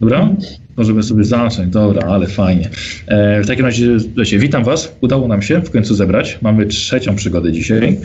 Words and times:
Dobra? 0.00 0.28
Możemy 0.76 1.02
sobie 1.02 1.24
zacząć, 1.24 1.68
dobra, 1.72 2.02
ale 2.02 2.26
fajnie. 2.26 2.68
E, 3.06 3.42
w 3.42 3.46
takim 3.46 3.64
razie, 3.64 3.96
wiecie, 4.16 4.38
witam 4.38 4.64
Was. 4.64 4.96
Udało 5.00 5.28
nam 5.28 5.42
się 5.42 5.60
w 5.60 5.70
końcu 5.70 5.94
zebrać. 5.94 6.38
Mamy 6.42 6.66
trzecią 6.66 7.16
przygodę 7.16 7.52
dzisiaj 7.52 7.98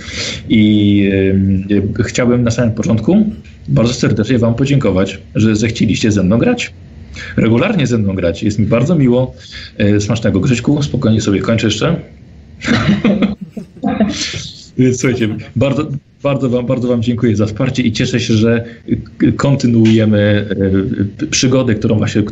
i 0.50 1.10
e, 2.00 2.04
chciałbym 2.04 2.44
na 2.44 2.52
samym 2.52 2.72
początku 2.72 3.26
bardzo 3.68 3.94
serdecznie 3.94 4.40
Wam 4.40 4.56
podziękować, 4.56 5.20
że 5.36 5.56
zechcieliście 5.56 6.12
ze 6.12 6.24
mną 6.24 6.38
grać. 6.38 6.74
Regularnie 7.38 7.88
ze 7.88 7.98
mną 7.98 8.16
grać. 8.16 8.44
Jest 8.44 8.60
mi 8.60 8.66
bardzo 8.66 8.96
miło. 8.96 9.36
E, 9.78 10.00
smacznego 10.00 10.40
Grześku. 10.40 10.84
Spokojnie 10.84 11.22
sobie 11.22 11.40
kończę 11.40 11.68
jeszcze. 11.68 11.96
Słuchajcie, 14.94 15.38
bardzo, 15.56 15.88
bardzo 16.24 16.50
wam, 16.50 16.66
bardzo 16.66 16.88
wam 16.88 17.04
dziękuję 17.04 17.36
za 17.36 17.46
wsparcie 17.46 17.84
i 17.84 17.92
cieszę 17.92 18.20
się, 18.20 18.34
że 18.34 18.64
kontynuujemy 19.38 20.48
e, 21.22 21.26
przygodę, 21.26 21.76
którą 21.76 21.98
właśnie, 21.98 22.24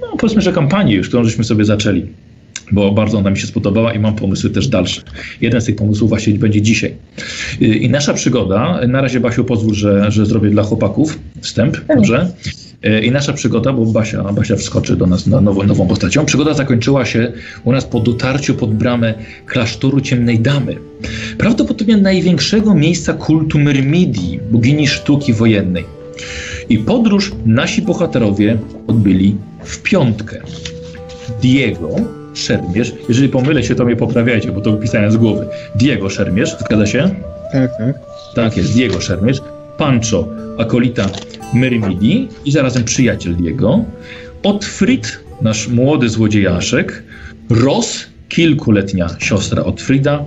no 0.00 0.16
powiedzmy, 0.18 0.42
że 0.42 0.52
kampanię 0.52 0.94
już, 0.94 1.08
którą 1.08 1.24
żeśmy 1.24 1.44
sobie 1.44 1.64
zaczęli 1.64 2.06
bo 2.72 2.92
bardzo 2.92 3.18
ona 3.18 3.30
mi 3.30 3.38
się 3.38 3.46
spodobała 3.46 3.92
i 3.92 3.98
mam 3.98 4.16
pomysły 4.16 4.50
też 4.50 4.68
dalsze. 4.68 5.02
Jeden 5.40 5.60
z 5.60 5.64
tych 5.64 5.76
pomysłów 5.76 6.08
właśnie 6.08 6.34
będzie 6.34 6.62
dzisiaj. 6.62 6.94
E, 7.62 7.64
I 7.64 7.90
nasza 7.90 8.14
przygoda, 8.14 8.80
na 8.88 9.00
razie 9.00 9.20
Basiu 9.20 9.44
pozwól, 9.44 9.74
że, 9.74 10.12
że 10.12 10.26
zrobię 10.26 10.50
dla 10.50 10.62
chłopaków 10.62 11.18
wstęp, 11.40 11.76
dobrze? 11.96 12.32
E, 12.82 13.04
I 13.04 13.10
nasza 13.10 13.32
przygoda, 13.32 13.72
bo 13.72 13.86
Basia, 13.86 14.22
Basia 14.32 14.56
wskoczy 14.56 14.96
do 14.96 15.06
nas 15.06 15.26
na 15.26 15.40
nową, 15.40 15.62
nową 15.62 15.86
postacią. 15.86 16.24
Przygoda 16.24 16.54
zakończyła 16.54 17.04
się 17.04 17.32
u 17.64 17.72
nas 17.72 17.84
po 17.84 18.00
dotarciu 18.00 18.54
pod 18.54 18.74
bramę 18.74 19.14
klasztoru 19.46 20.00
Ciemnej 20.00 20.40
Damy. 20.40 20.76
Prawdopodobnie 21.38 21.96
największego 21.96 22.74
miejsca 22.74 23.12
kultu 23.12 23.58
Myrmidii, 23.58 24.40
bogini 24.50 24.86
sztuki 24.88 25.32
wojennej. 25.32 25.84
I 26.68 26.78
podróż 26.78 27.32
nasi 27.46 27.82
bohaterowie 27.82 28.58
odbyli 28.86 29.36
w 29.64 29.82
piątkę. 29.82 30.40
Diego, 31.42 31.88
Szermierz, 32.34 32.92
jeżeli 33.08 33.28
pomylę 33.28 33.62
się, 33.62 33.74
to 33.74 33.84
mnie 33.84 33.96
poprawiajcie, 33.96 34.52
bo 34.52 34.60
to 34.60 34.72
wypisałem 34.72 35.10
z 35.12 35.16
głowy. 35.16 35.46
Diego 35.74 36.10
Szermierz, 36.10 36.56
zgadza 36.60 36.86
się? 36.86 37.10
Tak, 37.52 37.70
tak. 37.78 37.94
Tak 38.34 38.56
jest, 38.56 38.72
Diego 38.72 39.00
Szermierz. 39.00 39.40
Pancho, 39.76 40.28
akolita 40.58 41.06
Myrmidii 41.54 42.28
i 42.44 42.50
zarazem 42.50 42.84
przyjaciel 42.84 43.36
jego. 43.42 43.84
Otfrid, 44.42 45.20
nasz 45.42 45.68
młody 45.68 46.08
złodziejaszek. 46.08 47.02
Ros, 47.50 48.06
kilkuletnia 48.28 49.08
siostra 49.18 49.64
Otfrida. 49.64 50.24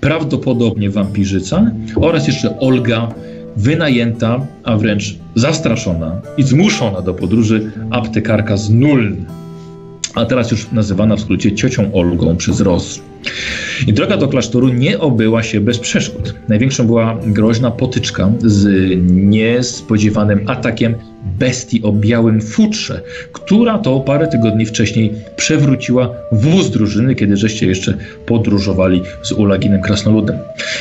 Prawdopodobnie 0.00 0.90
wampirzyca. 0.90 1.70
Oraz 1.96 2.26
jeszcze 2.26 2.58
Olga, 2.58 3.14
wynajęta, 3.56 4.46
a 4.64 4.76
wręcz 4.76 5.16
zastraszona 5.34 6.20
i 6.36 6.42
zmuszona 6.42 7.02
do 7.02 7.14
podróży 7.14 7.72
aptekarka 7.90 8.56
z 8.56 8.70
Nuln 8.70 9.24
a 10.14 10.24
teraz 10.24 10.50
już 10.50 10.72
nazywana 10.72 11.16
w 11.16 11.20
skrócie 11.20 11.54
ciocią 11.54 11.92
Olgą 11.92 12.36
przez 12.36 12.60
Ros. 12.60 13.00
I 13.86 13.92
droga 13.92 14.16
do 14.16 14.28
klasztoru 14.28 14.68
nie 14.68 14.98
obyła 14.98 15.42
się 15.42 15.60
bez 15.60 15.78
przeszkód. 15.78 16.34
Największą 16.48 16.86
była 16.86 17.18
groźna 17.26 17.70
potyczka 17.70 18.32
z 18.40 18.66
niespodziewanym 19.10 20.44
atakiem 20.46 20.94
bestii 21.38 21.82
o 21.82 21.92
białym 21.92 22.40
futrze, 22.40 23.00
która 23.32 23.78
to 23.78 24.00
parę 24.00 24.26
tygodni 24.26 24.66
wcześniej 24.66 25.12
przewróciła 25.36 26.14
wóz 26.32 26.70
drużyny, 26.70 27.14
kiedy 27.14 27.36
żeście 27.36 27.66
jeszcze 27.66 27.94
podróżowali 28.26 29.02
z 29.22 29.32
Ulaginem 29.32 29.82
Krasnoludem. 29.82 30.36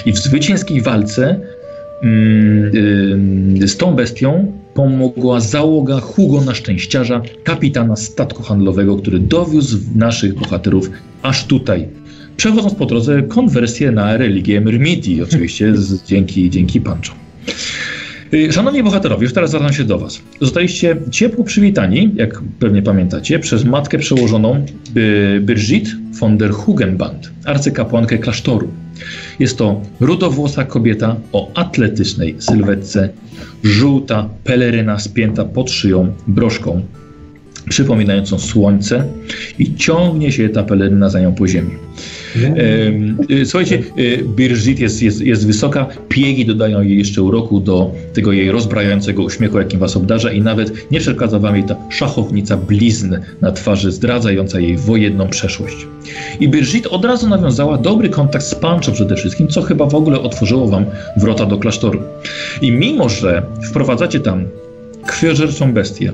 I 0.06 0.12
w 0.12 0.18
zwycięskiej 0.18 0.82
walce 0.82 1.40
mm, 2.04 3.58
yy, 3.60 3.68
z 3.68 3.78
tą 3.78 3.96
bestią 3.96 4.52
pomogła 4.74 5.40
załoga 5.40 6.00
Hugo 6.00 6.42
na 6.42 6.56
szczęściarza, 6.56 7.22
kapitana 7.44 7.96
statku 7.96 8.44
handlowego, 8.44 8.97
który 8.97 9.20
dowiózł 9.20 9.78
naszych 9.96 10.36
bohaterów 10.36 10.90
aż 11.22 11.46
tutaj. 11.46 11.88
Przechodząc 12.38 12.75
po 12.75 12.86
drodze 12.86 13.24
konwersję 13.24 13.92
na 13.92 14.18
religię 14.18 14.62
Myrmidii, 14.62 15.22
oczywiście 15.28 15.78
z, 15.78 16.03
dzięki, 16.03 16.50
dzięki 16.50 16.81
Pancho. 16.81 17.16
Y, 18.34 18.53
szanowni 18.53 18.84
bohaterowie, 18.84 19.24
już 19.24 19.34
teraz 19.34 19.50
zwracam 19.50 19.74
się 19.74 19.84
do 19.84 20.00
Was. 20.00 20.22
Zostaliście 20.42 20.97
ciepło 21.12 21.44
przywitani, 21.44 22.12
jak 22.16 22.42
pewnie 22.59 22.81
pamiętacie, 22.81 23.40
przez 23.40 23.66
matkę 23.66 23.97
przełożoną 23.97 24.66
y, 24.97 25.40
Birgit 25.42 25.96
von 26.20 26.38
der 26.38 26.52
Hugenband, 26.52 27.31
arcykapłankę 27.46 28.18
klasztoru. 28.18 28.68
Jest 29.40 29.58
to 29.58 29.81
rudowłosa 30.00 30.66
kobieta 30.66 31.16
o 31.31 31.52
atletycznej 31.56 32.36
sylwetce, 32.40 33.09
żółta 33.64 34.30
peleryna 34.44 35.00
spięta 35.00 35.46
pod 35.46 35.72
szyją 35.72 36.14
broszką, 36.28 36.81
przypominającą 37.70 38.40
słońce 38.40 39.03
i 39.59 39.76
ciągnie 39.76 40.31
się 40.31 40.50
ta 40.50 40.64
peleryna 40.64 41.09
za 41.09 41.20
nią 41.20 41.36
po 41.36 41.47
ziemi. 41.47 41.72
E, 42.36 43.46
słuchajcie, 43.46 43.84
e, 43.98 44.24
Birgit 44.24 44.80
jest, 44.80 45.02
jest, 45.02 45.22
jest 45.22 45.48
wysoka, 45.48 45.88
piegi 46.10 46.46
dodają 46.46 46.82
jej 46.82 46.98
jeszcze 46.98 47.22
uroku 47.22 47.60
do 47.60 47.92
tego 48.14 48.32
jej 48.32 48.52
rozbrajającego 48.52 49.24
uśmiechu, 49.24 49.58
jakim 49.58 49.80
was 49.80 49.98
obdarza 49.98 50.32
i 50.32 50.42
nawet 50.42 50.92
nie 50.92 51.00
przeszkadza 51.00 51.40
wam 51.40 51.56
jej 51.56 51.64
ta 51.64 51.76
szachownica 51.90 52.58
blizn 52.58 53.16
na 53.42 53.52
twarzy 53.52 53.92
zdradzająca 53.92 54.60
jej 54.60 54.78
wojenną 54.78 55.28
przeszłość. 55.28 55.88
I 56.40 56.50
Birgit 56.50 56.88
od 56.88 57.06
razu 57.06 57.30
nawiązała 57.30 57.78
dobry 57.78 58.10
kontakt 58.10 58.46
z 58.46 58.56
Pancho 58.56 58.92
przede 58.92 59.16
wszystkim, 59.16 59.48
co 59.48 59.62
chyba 59.62 59.86
w 59.86 59.96
ogóle 59.96 60.20
otworzyło 60.20 60.68
wam 60.68 60.86
wrota 61.18 61.46
do 61.46 61.58
klasztoru. 61.58 62.00
I 62.62 62.72
mimo, 62.72 63.09
że 63.09 63.44
wprowadzacie 63.70 64.20
tam 64.20 64.44
krwiożerczą 65.06 65.74
bestię, 65.74 66.12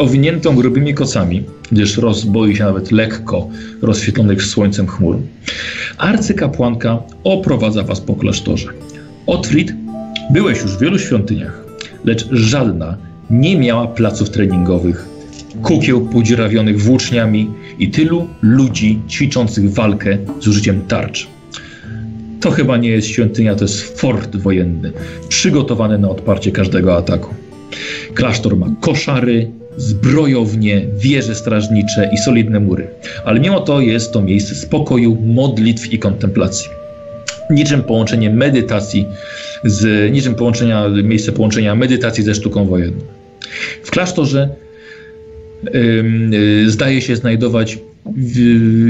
owiniętą 0.00 0.56
grubymi 0.56 0.94
kocami, 0.94 1.44
gdyż 1.72 1.96
Ros 1.96 2.24
boi 2.24 2.56
się 2.56 2.64
nawet 2.64 2.92
lekko 2.92 3.48
rozświetlonych 3.82 4.42
słońcem 4.42 4.86
chmur. 4.86 5.16
Arcykapłanka 5.98 7.02
oprowadza 7.24 7.82
was 7.82 8.00
po 8.00 8.14
klasztorze. 8.14 8.68
Otfrid, 9.26 9.74
byłeś 10.30 10.62
już 10.62 10.76
w 10.76 10.80
wielu 10.80 10.98
świątyniach, 10.98 11.64
lecz 12.04 12.28
żadna 12.30 12.96
nie 13.30 13.58
miała 13.58 13.86
placów 13.86 14.30
treningowych, 14.30 15.08
kukieł 15.62 16.08
podziurawionych 16.08 16.82
włóczniami 16.82 17.50
i 17.78 17.90
tylu 17.90 18.28
ludzi 18.42 19.00
ćwiczących 19.08 19.72
walkę 19.72 20.18
z 20.40 20.48
użyciem 20.48 20.82
tarcz. 20.88 21.28
To 22.40 22.50
chyba 22.50 22.76
nie 22.76 22.88
jest 22.88 23.08
świątynia, 23.08 23.54
to 23.54 23.64
jest 23.64 24.00
fort 24.00 24.36
wojenny, 24.36 24.92
przygotowany 25.28 25.98
na 25.98 26.08
odparcie 26.08 26.52
każdego 26.52 26.96
ataku. 26.96 27.34
Klasztor 28.14 28.56
ma 28.56 28.66
koszary, 28.80 29.50
zbrojownie, 29.76 30.86
wieże 30.98 31.34
strażnicze 31.34 32.10
i 32.12 32.18
solidne 32.18 32.60
mury. 32.60 32.88
Ale 33.24 33.40
mimo 33.40 33.60
to 33.60 33.80
jest 33.80 34.12
to 34.12 34.22
miejsce 34.22 34.54
spokoju, 34.54 35.18
modlitw 35.26 35.92
i 35.92 35.98
kontemplacji. 35.98 36.68
Niczym 37.50 37.82
połączenie 37.82 38.30
medytacji 38.30 39.06
z, 39.64 40.12
niczym 40.12 40.34
połączenia, 40.34 40.88
miejsce 40.88 41.32
połączenia 41.32 41.74
medytacji 41.74 42.24
ze 42.24 42.34
sztuką 42.34 42.66
wojenną. 42.66 43.00
W 43.82 43.90
klasztorze 43.90 44.48
yy, 45.72 46.70
zdaje 46.70 47.00
się 47.00 47.16
znajdować 47.16 47.78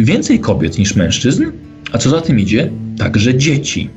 więcej 0.03 0.39
kobiet 0.39 0.79
niż 0.79 0.97
mężczyzn, 0.97 1.45
a 1.93 1.99
co 1.99 2.11
za 2.11 2.21
tym 2.21 2.41
idzie, 2.41 2.71
także 2.99 3.35
dzieci. 3.35 3.91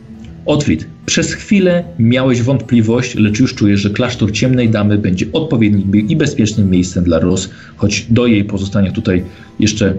Otwit, 0.45 0.87
przez 1.05 1.33
chwilę 1.33 1.83
miałeś 1.99 2.41
wątpliwość, 2.41 3.15
lecz 3.15 3.39
już 3.39 3.55
czujesz, 3.55 3.79
że 3.79 3.89
klasztor 3.89 4.31
ciemnej 4.31 4.69
damy 4.69 4.97
będzie 4.97 5.25
odpowiednim 5.33 6.07
i 6.09 6.15
bezpiecznym 6.15 6.69
miejscem 6.69 7.03
dla 7.03 7.19
Ros, 7.19 7.49
choć 7.75 8.05
do 8.09 8.27
jej 8.27 8.43
pozostania 8.43 8.91
tutaj 8.91 9.23
jeszcze 9.59 9.93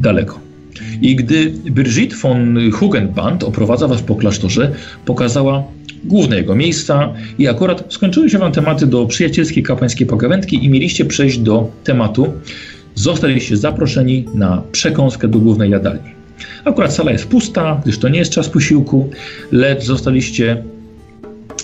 daleko. 0.00 0.40
I 1.02 1.16
gdy 1.16 1.50
Brigitte 1.50 2.16
von 2.16 2.70
Hugenband 2.72 3.44
oprowadza 3.44 3.88
was 3.88 4.02
po 4.02 4.16
klasztorze, 4.16 4.72
pokazała 5.04 5.64
główne 6.04 6.36
jego 6.36 6.54
miejsca 6.54 7.12
i 7.38 7.48
akurat 7.48 7.84
skończyły 7.88 8.30
się 8.30 8.38
wam 8.38 8.52
tematy 8.52 8.86
do 8.86 9.06
przyjacielskiej 9.06 9.62
kapłańskiej 9.62 10.06
pogawędki 10.06 10.64
i 10.64 10.68
mieliście 10.68 11.04
przejść 11.04 11.38
do 11.38 11.70
tematu. 11.84 12.32
Zostaliście 12.94 13.56
zaproszeni 13.56 14.24
na 14.34 14.62
przekąskę 14.72 15.28
do 15.28 15.38
głównej 15.38 15.70
jadalni. 15.70 16.17
Akurat 16.64 16.94
sala 16.94 17.12
jest 17.12 17.26
pusta, 17.26 17.80
gdyż 17.82 17.98
to 17.98 18.08
nie 18.08 18.18
jest 18.18 18.32
czas 18.32 18.48
posiłku, 18.48 19.10
lecz 19.52 19.84
zostaliście 19.84 20.62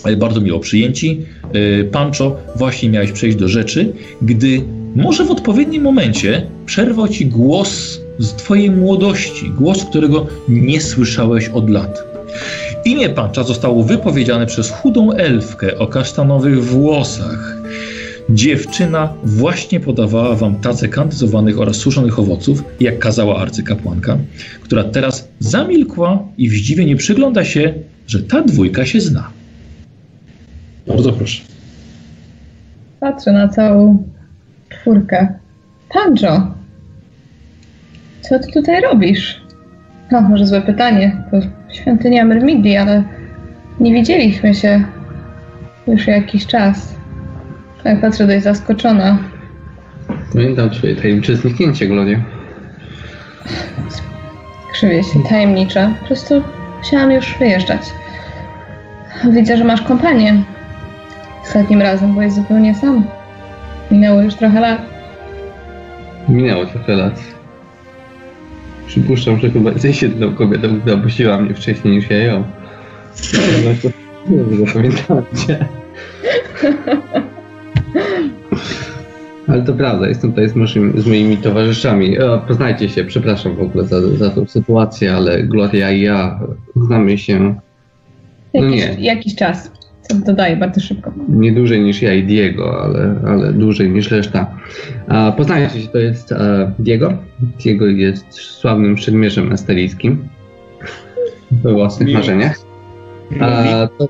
e, 0.04 0.16
bardzo 0.16 0.40
miło 0.40 0.60
przyjęci. 0.60 1.20
E, 1.80 1.84
Pancho, 1.84 2.36
właśnie 2.56 2.90
miałeś 2.90 3.12
przejść 3.12 3.36
do 3.36 3.48
rzeczy, 3.48 3.92
gdy 4.22 4.62
może 4.96 5.24
w 5.24 5.30
odpowiednim 5.30 5.82
momencie 5.82 6.46
przerwał 6.66 7.08
ci 7.08 7.26
głos 7.26 8.00
z 8.18 8.32
twojej 8.32 8.70
młodości, 8.70 9.50
głos, 9.50 9.84
którego 9.84 10.26
nie 10.48 10.80
słyszałeś 10.80 11.48
od 11.48 11.70
lat. 11.70 12.04
Imię 12.84 13.08
Pancha 13.08 13.42
zostało 13.42 13.82
wypowiedziane 13.82 14.46
przez 14.46 14.70
chudą 14.70 15.12
elfkę 15.12 15.78
o 15.78 15.86
kasztanowych 15.86 16.64
włosach. 16.64 17.63
Dziewczyna 18.30 19.14
właśnie 19.24 19.80
podawała 19.80 20.36
wam 20.36 20.56
tacę 20.56 20.88
kandyzowanych 20.88 21.60
oraz 21.60 21.76
suszonych 21.76 22.18
owoców, 22.18 22.64
jak 22.80 22.98
kazała 22.98 23.40
arcykapłanka, 23.40 24.18
która 24.60 24.84
teraz 24.84 25.28
zamilkła 25.38 26.28
i 26.38 26.48
w 26.48 26.52
zdziwieniu 26.52 26.96
przygląda 26.96 27.44
się, 27.44 27.74
że 28.06 28.22
ta 28.22 28.42
dwójka 28.42 28.86
się 28.86 29.00
zna. 29.00 29.30
Bardzo 30.86 31.12
proszę. 31.12 31.42
Patrzę 33.00 33.32
na 33.32 33.48
całą 33.48 34.08
czwórkę. 34.68 35.28
Pancho, 35.92 36.54
co 38.20 38.38
ty 38.38 38.52
tutaj 38.52 38.80
robisz? 38.80 39.40
No, 40.12 40.20
może 40.20 40.46
złe 40.46 40.62
pytanie. 40.62 41.22
To 41.30 41.40
świątynia 41.74 42.24
Myrmidii, 42.24 42.76
ale 42.76 43.04
nie 43.80 43.94
widzieliśmy 43.94 44.54
się 44.54 44.84
już 45.86 46.06
jakiś 46.06 46.46
czas. 46.46 46.94
Tak 47.84 48.00
patrzę 48.00 48.26
dość 48.26 48.42
zaskoczona. 48.42 49.19
Pamiętam 50.32 50.70
twoje 50.70 50.96
tajemnicze 50.96 51.36
zniknięcie, 51.36 51.86
Gloria. 51.86 52.20
Krzywię 54.72 55.02
się 55.02 55.22
tajemnicza. 55.28 55.90
Po 56.00 56.06
prostu 56.06 56.42
musiałam 56.78 57.12
już 57.12 57.38
wyjeżdżać. 57.38 57.81
Widzę, 59.31 59.56
że 59.56 59.64
masz 59.64 59.82
kompanię. 59.82 60.42
Ostatnim 61.42 61.82
razem 61.82 62.12
byłeś 62.12 62.32
zupełnie 62.32 62.75
sam. 62.75 63.04
Minęło 63.90 64.22
już 64.22 64.34
trochę 64.34 64.60
lat. 64.60 64.82
Minęło 66.28 66.66
trochę 66.66 66.94
lat. 66.94 67.20
Przypuszczam, 68.86 69.38
że 69.38 69.50
chyba 69.50 69.70
jesteś 69.70 70.02
jedyną 70.02 70.34
kobietą, 70.34 70.81
która 70.81 70.96
puściła 70.96 71.38
mnie 71.38 71.54
wcześniej 71.54 71.96
niż 71.96 72.10
ja 72.10 72.19
ją. 72.19 72.44
Nie 74.31 74.66
zapamiętałem 74.66 75.25
cię. 75.46 75.66
Ale 79.49 79.62
to 79.62 79.73
prawda, 79.73 80.08
jestem 80.08 80.31
tutaj 80.31 80.49
z, 80.49 80.55
moimi, 80.55 81.00
z 81.00 81.06
moimi 81.06 81.37
towarzyszami. 81.37 82.19
O, 82.19 82.38
poznajcie 82.49 82.88
się, 82.88 83.05
przepraszam 83.05 83.56
w 83.56 83.61
ogóle 83.61 83.85
za, 83.85 84.17
za 84.17 84.31
tą 84.31 84.46
sytuację, 84.46 85.14
ale 85.14 85.43
Gloria 85.43 85.91
i 85.93 86.00
ja 86.00 86.41
znamy 86.76 87.19
się 87.19 87.55
No 88.55 88.64
Jakiś, 88.64 88.81
nie. 88.99 89.05
jakiś 89.05 89.35
czas. 89.35 89.70
Co 90.02 90.14
dodaję 90.14 90.56
bardzo 90.56 90.81
szybko. 90.81 91.12
nie 91.29 91.52
dłużej 91.52 91.81
niż 91.81 92.02
ja 92.02 92.14
i 92.14 92.23
Diego, 92.23 92.82
ale, 92.82 93.14
ale 93.26 93.52
dłużej 93.52 93.91
niż 93.91 94.11
reszta. 94.11 94.56
A, 95.08 95.32
poznajcie 95.32 95.81
się, 95.82 95.88
to 95.88 95.99
jest 95.99 96.32
e, 96.32 96.73
Diego. 96.79 97.12
Diego 97.64 97.87
jest 97.87 98.32
sławnym 98.35 98.94
przedmierzem 98.94 99.52
esteryjskim 99.52 100.29
we 101.50 101.73
własnych 101.79 102.08
Miło. 102.08 102.20
marzeniach. 102.20 102.56
A 103.41 103.49
to, 103.99 104.08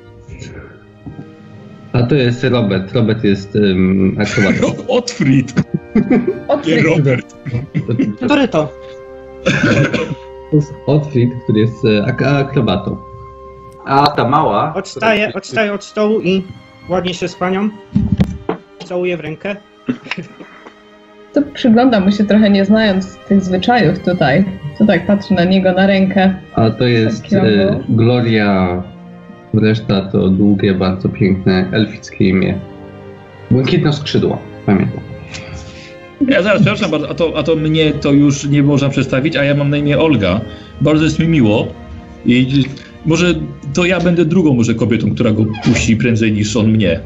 a 1.94 2.02
to 2.02 2.14
jest 2.14 2.44
Robert. 2.44 2.92
Robert 2.92 3.24
jest 3.24 3.54
um, 3.54 4.16
akrobatą. 4.20 4.86
Otfried, 4.88 5.54
nie 5.94 6.18
Odkryj. 6.48 6.82
Robert. 6.82 7.34
Który 8.24 8.48
to? 8.48 8.68
Otfried, 10.86 11.30
który 11.44 11.60
jest 11.60 11.84
e, 11.84 12.04
ak- 12.06 12.22
akrobatą. 12.22 12.96
A 13.86 14.06
ta 14.06 14.28
mała... 14.28 14.74
Odstaję, 14.74 15.32
odstaję 15.34 15.72
od 15.72 15.84
stołu 15.84 16.20
i 16.20 16.42
ładnie 16.88 17.14
się 17.14 17.28
z 17.28 17.34
panią. 17.34 17.68
Całuję 18.84 19.16
w 19.16 19.20
rękę. 19.20 19.56
To 21.32 21.42
przyglądam 21.54 22.04
mu 22.04 22.12
się 22.12 22.24
trochę 22.24 22.50
nie 22.50 22.64
znając 22.64 23.16
tych 23.28 23.42
zwyczajów 23.42 23.98
tutaj. 23.98 24.44
To 24.78 24.86
tak 24.86 25.06
patrzę 25.06 25.34
na 25.34 25.44
niego 25.44 25.72
na 25.72 25.86
rękę. 25.86 26.34
A 26.54 26.70
to 26.70 26.84
jest 26.86 27.32
e. 27.32 27.80
Gloria. 27.88 28.82
Reszta 29.56 30.00
to 30.00 30.28
długie, 30.28 30.74
bardzo 30.74 31.08
piękne 31.08 31.68
elfickie 31.72 32.28
imię. 32.28 32.58
Błękitne 33.50 33.92
skrzydła, 33.92 34.38
pamiętam. 34.66 35.00
Ja 36.28 36.42
zaraz, 36.42 36.62
przepraszam 36.62 36.90
bardzo, 36.90 37.10
a 37.10 37.14
to, 37.14 37.32
a 37.36 37.42
to 37.42 37.56
mnie 37.56 37.92
to 37.92 38.12
już 38.12 38.44
nie 38.48 38.62
można 38.62 38.88
przedstawić, 38.88 39.36
a 39.36 39.44
ja 39.44 39.54
mam 39.54 39.70
na 39.70 39.76
imię 39.76 39.98
Olga. 39.98 40.40
Bardzo 40.80 41.04
jest 41.04 41.18
mi 41.18 41.28
miło. 41.28 41.66
I 42.26 42.64
może 43.06 43.34
to 43.74 43.84
ja 43.84 44.00
będę 44.00 44.24
drugą 44.24 44.54
może 44.54 44.74
kobietą, 44.74 45.14
która 45.14 45.32
go 45.32 45.44
puści 45.64 45.96
prędzej 45.96 46.32
niż 46.32 46.56
on 46.56 46.70
mnie. 46.70 47.00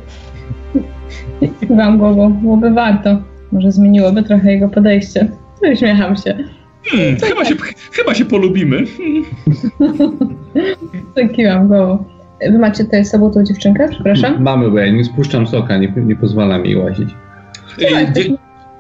Kiwam 1.60 1.98
głową. 1.98 2.32
Byłoby 2.32 2.70
warto. 2.70 3.18
Może 3.52 3.72
zmieniłoby 3.72 4.22
trochę 4.22 4.52
jego 4.52 4.68
podejście. 4.68 5.30
Uśmiecham 5.72 6.16
się. 6.16 6.38
Hmm, 6.84 7.16
chyba, 7.16 7.44
się, 7.44 7.54
chyba 7.92 8.14
się 8.14 8.24
polubimy. 8.24 8.84
Tak 11.14 11.32
kiwam 11.32 11.68
głową. 11.68 12.04
Wy 12.40 12.58
macie 12.58 12.84
tutaj 12.84 13.04
z 13.04 13.10
sobą 13.10 13.30
tą 13.30 13.44
dziewczynkę? 13.44 13.88
Przepraszam. 13.88 14.42
Mamy, 14.42 14.70
bo 14.70 14.78
ja 14.78 14.92
nie 14.92 15.04
spuszczam 15.04 15.46
soka, 15.46 15.76
nie, 15.78 15.92
nie 15.96 16.16
pozwala 16.16 16.58
mi 16.58 16.76
łazić. 16.76 17.08
Ej, 17.82 18.12
dzie, 18.12 18.22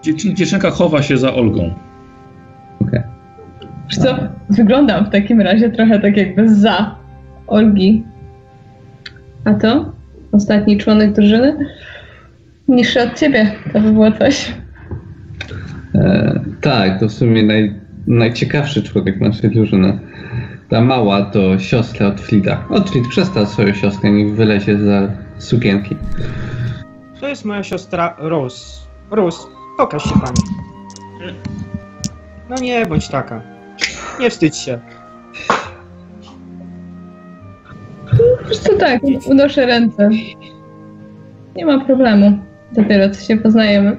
dziewczyn- 0.02 0.34
dziewczynka 0.34 0.70
chowa 0.70 1.02
się 1.02 1.18
za 1.18 1.34
Olgą. 1.34 1.74
Okej. 2.80 3.00
Wiesz 3.88 3.98
co? 3.98 4.16
Wyglądam 4.50 5.04
w 5.06 5.10
takim 5.10 5.40
razie 5.40 5.70
trochę 5.70 6.00
tak 6.00 6.16
jakby 6.16 6.54
za 6.54 6.94
Olgi. 7.46 8.04
A 9.44 9.54
to? 9.54 9.92
Ostatni 10.32 10.78
członek 10.78 11.12
drużyny? 11.12 11.56
Niższy 12.68 13.02
od 13.02 13.18
ciebie. 13.18 13.52
To 13.72 13.80
by 13.80 13.92
było 13.92 14.12
coś. 14.12 14.52
E, 15.94 16.40
tak, 16.60 17.00
to 17.00 17.08
w 17.08 17.12
sumie 17.12 17.42
naj, 17.42 17.74
najciekawszy 18.06 18.82
człowiek 18.82 19.20
naszej 19.20 19.50
drużyny. 19.50 19.98
Ta 20.70 20.80
mała 20.80 21.22
to 21.22 21.58
siostra 21.58 22.06
od 22.06 22.20
Frida. 22.20 22.64
Otfrid, 22.70 23.08
przestań 23.08 23.46
swoją 23.46 23.74
siostrę, 23.74 24.10
niech 24.10 24.34
wylezie 24.34 24.78
za 24.78 25.08
sukienki. 25.38 25.96
To 27.20 27.28
jest 27.28 27.44
moja 27.44 27.62
siostra 27.62 28.16
Rose. 28.18 28.80
Rose, 29.10 29.48
pokaż 29.78 30.04
się 30.04 30.20
pani. 30.20 30.40
No 32.50 32.56
nie 32.56 32.86
bądź 32.86 33.08
taka. 33.08 33.42
Nie 34.20 34.30
wstydź 34.30 34.56
się. 34.56 34.78
Wiesz 38.48 38.58
co, 38.58 38.74
tak, 38.74 39.00
unoszę 39.26 39.66
ręce. 39.66 40.10
Nie 41.56 41.66
ma 41.66 41.84
problemu. 41.84 42.38
Dopiero 42.72 43.10
co 43.10 43.20
się 43.20 43.36
poznajemy. 43.36 43.96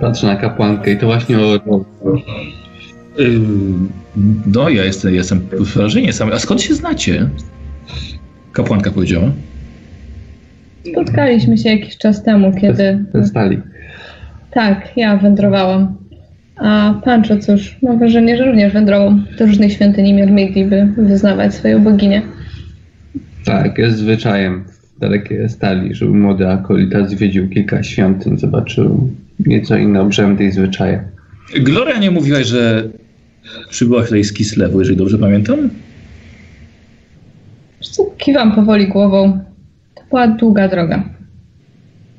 Patrzę 0.00 0.26
na 0.26 0.36
kapłankę 0.36 0.90
i 0.90 0.98
to 0.98 1.06
właśnie 1.06 1.38
o... 1.38 1.40
Yy, 1.40 2.61
no, 4.46 4.68
ja 4.68 4.84
jestem, 4.84 5.14
jestem 5.14 5.40
wrażenie 5.52 6.12
sam. 6.12 6.30
A 6.32 6.38
skąd 6.38 6.62
się 6.62 6.74
znacie? 6.74 7.28
Kapłanka 8.52 8.90
powiedziała. 8.90 9.30
Spotkaliśmy 10.92 11.58
się 11.58 11.68
jakiś 11.68 11.98
czas 11.98 12.22
temu, 12.22 12.52
kiedy... 12.60 13.04
Te 13.12 13.24
stali. 13.24 13.58
Tak, 14.50 14.88
ja 14.96 15.16
wędrowałam. 15.16 15.96
A 16.56 17.00
Pancho, 17.04 17.38
cóż, 17.38 17.76
mam 17.82 17.98
wrażenie, 17.98 18.36
że 18.36 18.44
również 18.44 18.72
wędrował 18.72 19.12
do 19.38 19.46
różnych 19.46 19.72
świątyni 19.72 20.14
Myrmidii, 20.14 20.64
by 20.64 20.88
wyznawać 20.96 21.54
swoją 21.54 21.84
boginię. 21.84 22.22
Tak, 23.44 23.78
jest 23.78 23.98
zwyczajem 23.98 24.64
w 24.96 25.00
dalekiej 25.00 25.48
stali, 25.48 25.94
żeby 25.94 26.12
młody 26.12 26.48
akolita 26.48 27.06
zwiedził 27.06 27.48
kilka 27.48 27.82
świątyń, 27.82 28.38
zobaczył 28.38 29.10
nieco 29.46 29.76
inne 29.76 30.00
obrzędy 30.00 30.44
i 30.44 30.52
zwyczaje. 30.52 31.04
Gloria 31.60 31.98
nie 31.98 32.10
mówiłaś, 32.10 32.46
że 32.46 32.88
przybyłaś 33.70 34.04
tutaj 34.04 34.24
z 34.24 34.32
Kislewu, 34.32 34.78
jeżeli 34.78 34.96
dobrze 34.96 35.18
pamiętam? 35.18 35.70
Co, 37.80 38.04
kiwam 38.18 38.54
powoli 38.54 38.88
głową. 38.88 39.40
To 39.94 40.02
była 40.10 40.28
długa 40.28 40.68
droga. 40.68 41.04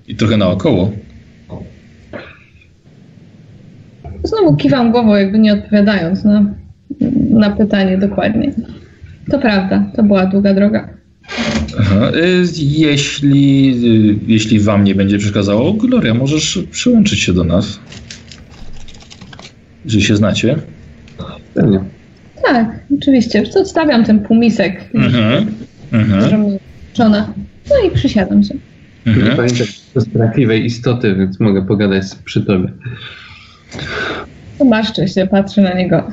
I 0.08 0.16
trochę 0.16 0.38
naokoło. 0.38 0.92
Znowu 4.24 4.56
kiwam 4.56 4.92
głową, 4.92 5.16
jakby 5.16 5.40
nie 5.40 5.54
odpowiadając 5.54 6.24
na, 6.24 6.46
na 7.30 7.50
pytanie 7.50 7.98
dokładnie. 7.98 8.54
To 9.32 9.40
prawda, 9.40 9.92
to 9.96 10.04
była 10.04 10.26
długa 10.26 10.54
droga. 10.54 10.90
Aha. 11.80 12.12
Y, 12.16 12.46
jeśli, 12.58 13.74
y, 13.86 14.20
jeśli 14.28 14.60
wam 14.60 14.84
nie 14.84 14.96
będzie 14.96 15.18
przeszkadzało, 15.18 15.74
Gloria, 15.74 16.14
możesz 16.14 16.60
przyłączyć 16.72 17.20
się 17.20 17.34
do 17.34 17.44
nas. 17.44 17.80
Jeżeli 19.86 20.04
się 20.04 20.16
znacie. 20.16 20.56
Pewnie. 21.54 21.80
Tak, 22.46 22.80
oczywiście. 22.98 23.44
Odstawiam 23.60 24.04
ten 24.06 24.20
półmisek, 24.20 24.90
Mhm. 24.94 25.48
Żona. 26.98 27.34
No 27.70 27.88
i 27.88 27.92
przysiadam 27.96 28.44
się. 28.44 28.54
Nie 29.06 29.14
Mhm. 29.14 29.36
pamiętam 29.38 29.68
to 29.94 30.02
z 30.02 30.10
prawdziwej 30.10 30.66
istoty, 30.66 31.16
więc 31.16 31.40
mogę 31.40 31.66
pogadać 31.66 32.04
przy 32.26 32.42
tobie. 32.42 32.68
Zobaszczę 34.60 35.08
się, 35.08 35.28
patrzę 35.28 35.62
na 35.62 35.74
niego. 35.74 36.12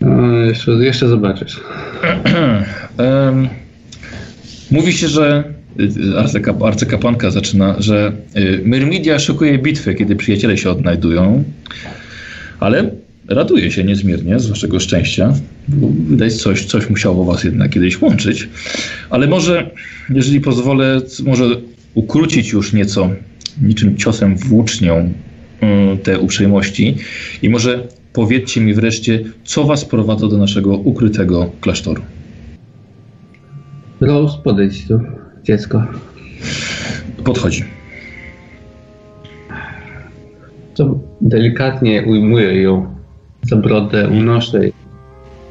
No, 0.00 0.32
jeszcze, 0.36 0.70
jeszcze 0.72 1.08
zobaczysz. 1.08 1.60
Em, 2.98 3.48
Mówi 4.70 4.92
się, 4.92 5.08
że 5.08 5.44
arcykap, 6.18 6.62
arcykapłanka 6.62 7.30
zaczyna, 7.30 7.74
że 7.78 8.12
y, 8.36 8.60
Myrmidia 8.64 9.18
szykuje 9.18 9.58
bitwę, 9.58 9.94
kiedy 9.94 10.16
przyjaciele 10.16 10.56
się 10.58 10.70
odnajdują, 10.70 11.44
ale 12.60 12.90
raduje 13.30 13.70
się 13.70 13.84
niezmiernie 13.84 14.40
z 14.40 14.46
waszego 14.46 14.80
szczęścia, 14.80 15.34
bo 15.68 15.88
widać 16.08 16.34
coś, 16.34 16.64
coś 16.64 16.90
musiało 16.90 17.24
was 17.24 17.44
jednak 17.44 17.70
kiedyś 17.70 18.02
łączyć, 18.02 18.48
ale 19.10 19.26
może, 19.26 19.70
jeżeli 20.10 20.40
pozwolę, 20.40 21.00
może 21.26 21.44
ukrócić 21.94 22.52
już 22.52 22.72
nieco 22.72 23.10
niczym 23.62 23.96
ciosem 23.96 24.36
włócznią 24.36 25.12
y, 25.94 25.98
te 25.98 26.18
uprzejmości. 26.18 26.96
I 27.42 27.48
może 27.48 27.88
powiedzcie 28.12 28.60
mi 28.60 28.74
wreszcie, 28.74 29.20
co 29.44 29.64
was 29.64 29.84
prowadza 29.84 30.28
do 30.28 30.38
naszego 30.38 30.76
ukrytego 30.76 31.50
klasztoru. 31.60 32.02
Rose, 34.00 34.38
podejdź 34.44 34.88
tu, 34.88 35.00
dziecko. 35.44 35.86
Podchodzi. 37.24 37.64
To 40.74 41.00
delikatnie 41.20 42.02
ujmuję 42.02 42.62
ją 42.62 42.99
za 43.42 43.56
brodę, 43.56 44.08
unoszę. 44.08 44.60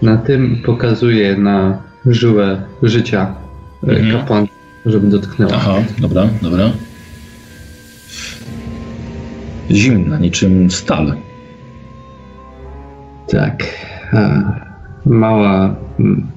Na 0.02 0.18
tym 0.18 0.62
pokazuję 0.66 1.38
na 1.38 1.82
żyłę 2.06 2.62
życia 2.84 3.36
Mhm. 3.84 4.04
mhm. 4.04 4.20
kapłan, 4.20 4.48
żeby 4.86 5.08
dotknęła. 5.08 5.52
Aha, 5.56 5.76
dobra, 6.00 6.28
dobra. 6.42 6.72
Zimna, 9.72 10.18
niczym 10.18 10.72
stal. 10.72 11.14
Tak. 13.32 13.64
Mała. 15.06 15.76
mm, 16.00 16.28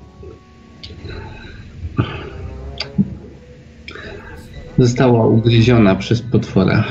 Została 4.78 5.26
ugryziona 5.26 5.94
przez 5.94 6.22
potwora. 6.22 6.84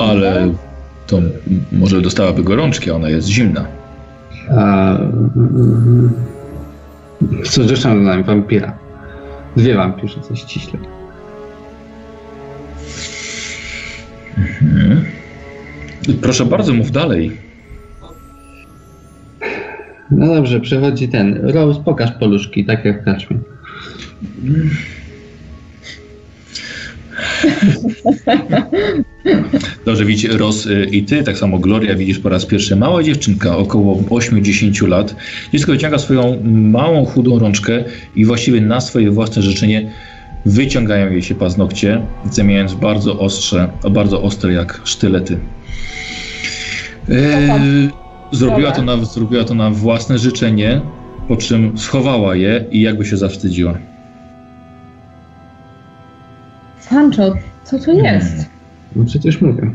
Ale 0.00 0.54
to 1.06 1.20
może 1.72 2.00
dostałaby 2.00 2.42
gorączki, 2.42 2.90
ona 2.90 3.08
jest 3.08 3.28
zimna. 3.28 3.66
A, 4.50 4.96
mm, 4.98 6.12
co 7.44 7.64
zresztą 7.64 7.94
do 7.94 8.00
nami 8.00 8.24
wampira. 8.24 8.78
Dwie 9.56 9.74
wampirze, 9.74 10.20
coś 10.20 10.40
ściśle. 10.40 10.78
Mhm. 14.38 15.04
Proszę 16.22 16.44
bardzo, 16.44 16.72
mów 16.74 16.90
dalej. 16.90 17.36
No 20.10 20.34
dobrze, 20.34 20.60
przechodzi 20.60 21.08
ten. 21.08 21.40
Rose, 21.42 21.80
pokaż 21.84 22.12
poluszki, 22.12 22.64
tak 22.64 22.84
jak 22.84 23.02
w 23.02 23.04
karczmie. 23.04 23.38
Dobrze, 29.86 30.04
widzicie, 30.04 30.38
Ros 30.38 30.66
y, 30.66 30.88
i 30.92 31.04
ty, 31.04 31.22
tak 31.22 31.38
samo 31.38 31.58
Gloria, 31.58 31.94
widzisz 31.94 32.18
po 32.18 32.28
raz 32.28 32.46
pierwszy 32.46 32.76
mała 32.76 33.02
dziewczynka, 33.02 33.56
około 33.56 33.96
8-10 33.96 34.88
lat. 34.88 35.16
Dziecko 35.52 35.72
wyciąga 35.72 35.98
swoją 35.98 36.42
małą, 36.44 37.04
chudą 37.04 37.38
rączkę 37.38 37.84
i 38.16 38.24
właściwie 38.24 38.60
na 38.60 38.80
swoje 38.80 39.10
własne 39.10 39.42
życzenie 39.42 39.90
wyciągają 40.46 41.12
jej 41.12 41.22
się 41.22 41.34
paznokcie, 41.34 42.02
zamieniając 42.30 42.74
bardzo 42.74 43.18
ostrze, 43.18 43.68
bardzo 43.90 44.22
ostre 44.22 44.52
jak 44.52 44.80
sztylety. 44.84 45.38
Yy, 47.08 47.18
zrobiła, 48.32 48.72
to 48.72 48.82
na, 48.82 49.04
zrobiła 49.04 49.44
to 49.44 49.54
na 49.54 49.70
własne 49.70 50.18
życzenie, 50.18 50.80
po 51.28 51.36
czym 51.36 51.78
schowała 51.78 52.36
je 52.36 52.64
i 52.70 52.80
jakby 52.80 53.04
się 53.04 53.16
zawstydziła. 53.16 53.78
Sancho, 56.80 57.34
co 57.64 57.78
to 57.78 57.92
jest? 57.92 58.59
No 58.96 59.04
przecież 59.04 59.40
mówię. 59.40 59.70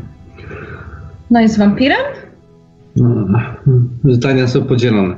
No 1.30 1.40
jest 1.40 1.58
wampirem? 1.58 2.02
No, 2.96 3.38
zdania 4.04 4.48
są 4.48 4.64
podzielone. 4.64 5.16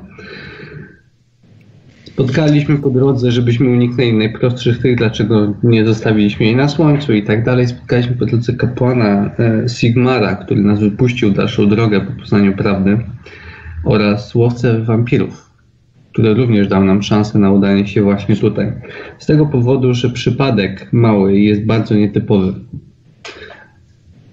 Spotkaliśmy 2.04 2.78
po 2.78 2.90
drodze, 2.90 3.30
żebyśmy 3.30 3.70
uniknęli 3.70 4.12
najprostszych 4.12 4.78
tych, 4.78 4.96
dlaczego 4.96 5.54
nie 5.62 5.86
zostawiliśmy 5.86 6.46
jej 6.46 6.56
na 6.56 6.68
słońcu 6.68 7.12
i 7.12 7.22
tak 7.22 7.44
dalej. 7.44 7.66
Spotkaliśmy 7.66 8.16
po 8.16 8.26
drodze 8.26 8.52
kapłana 8.52 9.30
e, 9.38 9.68
Sigmara, 9.68 10.34
który 10.36 10.62
nas 10.62 10.80
wypuścił 10.80 11.30
dalszą 11.30 11.68
drogę 11.68 12.00
po 12.00 12.12
poznaniu 12.12 12.56
prawdy 12.56 12.98
oraz 13.84 14.34
łowcę 14.34 14.80
wampirów, 14.80 15.50
który 16.12 16.34
również 16.34 16.68
dał 16.68 16.84
nam 16.84 17.02
szansę 17.02 17.38
na 17.38 17.52
udanie 17.52 17.86
się 17.86 18.02
właśnie 18.02 18.36
tutaj. 18.36 18.72
Z 19.18 19.26
tego 19.26 19.46
powodu, 19.46 19.94
że 19.94 20.10
przypadek 20.10 20.88
mały 20.92 21.38
jest 21.38 21.66
bardzo 21.66 21.94
nietypowy. 21.94 22.54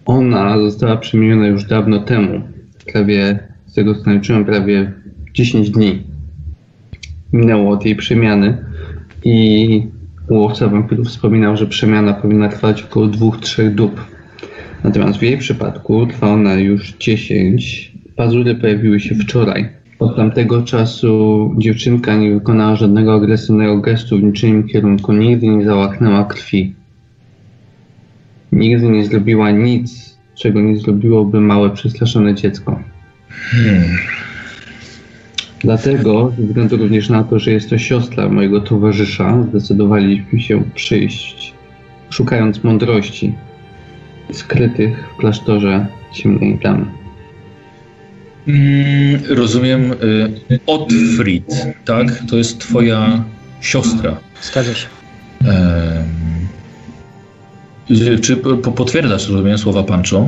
Ona 0.05 0.59
została 0.59 0.97
przemieniona 0.97 1.47
już 1.47 1.65
dawno 1.65 1.99
temu, 1.99 2.41
prawie, 2.93 3.39
z 3.65 3.73
tego 3.73 3.95
co 3.95 4.01
naliczyłem, 4.05 4.45
prawie 4.45 4.93
10 5.33 5.69
dni 5.69 6.03
minęło 7.33 7.71
od 7.71 7.85
jej 7.85 7.95
przemiany 7.95 8.57
i 9.23 9.87
łowca 10.29 10.67
wampirów 10.67 11.07
wspominał, 11.07 11.57
że 11.57 11.67
przemiana 11.67 12.13
powinna 12.13 12.49
trwać 12.49 12.83
około 12.83 13.07
2-3 13.07 13.69
dób. 13.69 14.05
Natomiast 14.83 15.19
w 15.19 15.21
jej 15.21 15.37
przypadku 15.37 16.07
trwa 16.07 16.27
ona 16.27 16.53
już 16.53 16.93
10. 16.99 17.91
Pazury 18.15 18.55
pojawiły 18.55 18.99
się 18.99 19.15
wczoraj. 19.15 19.69
Od 19.99 20.15
tamtego 20.15 20.63
czasu 20.63 21.51
dziewczynka 21.57 22.15
nie 22.15 22.31
wykonała 22.31 22.75
żadnego 22.75 23.13
agresywnego 23.13 23.77
gestu 23.77 24.17
w 24.17 24.23
niczym 24.23 24.67
kierunku, 24.67 25.13
nigdy 25.13 25.47
nie 25.47 25.65
załaknęła 25.65 26.25
krwi. 26.25 26.75
Nigdy 28.55 28.89
nie 28.89 29.05
zrobiła 29.05 29.51
nic, 29.51 30.17
czego 30.35 30.61
nie 30.61 30.77
zrobiłoby 30.77 31.41
małe 31.41 31.69
przestraszone 31.69 32.35
dziecko. 32.35 32.79
Hmm. 33.29 33.97
Dlatego, 35.59 36.33
ze 36.37 36.43
względu 36.43 36.77
również 36.77 37.09
na 37.09 37.23
to, 37.23 37.39
że 37.39 37.51
jest 37.51 37.69
to 37.69 37.77
siostra 37.77 38.29
mojego 38.29 38.61
towarzysza, 38.61 39.43
zdecydowaliśmy 39.49 40.39
się 40.39 40.63
przyjść, 40.75 41.53
szukając 42.09 42.63
mądrości 42.63 43.33
skrytych 44.31 45.09
w 45.13 45.17
klasztorze 45.17 45.87
ciemnej 46.13 46.59
damy. 46.63 46.85
Mm, 48.47 49.21
rozumiem. 49.29 49.91
Y, 49.91 50.59
Otfrid, 50.65 51.65
tak? 51.85 52.23
To 52.29 52.37
jest 52.37 52.59
twoja 52.59 53.23
siostra. 53.61 54.17
Zgadza 54.41 54.73
się. 54.73 54.87
Em, 55.45 56.24
czy 58.21 58.37
po, 58.37 58.57
po- 58.57 58.71
potwierdzasz, 58.71 59.29
rozumiem, 59.29 59.57
słowa 59.57 59.83
Pancho? 59.83 60.27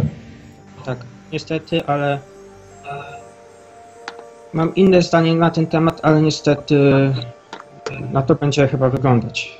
Tak, 0.85 0.97
niestety, 1.31 1.85
ale 1.85 2.19
mam 4.53 4.75
inne 4.75 5.01
zdanie 5.01 5.35
na 5.35 5.49
ten 5.49 5.67
temat, 5.67 5.99
ale 6.03 6.21
niestety 6.21 6.79
na 8.11 8.21
to 8.21 8.35
będzie 8.35 8.67
chyba 8.67 8.89
wyglądać. 8.89 9.57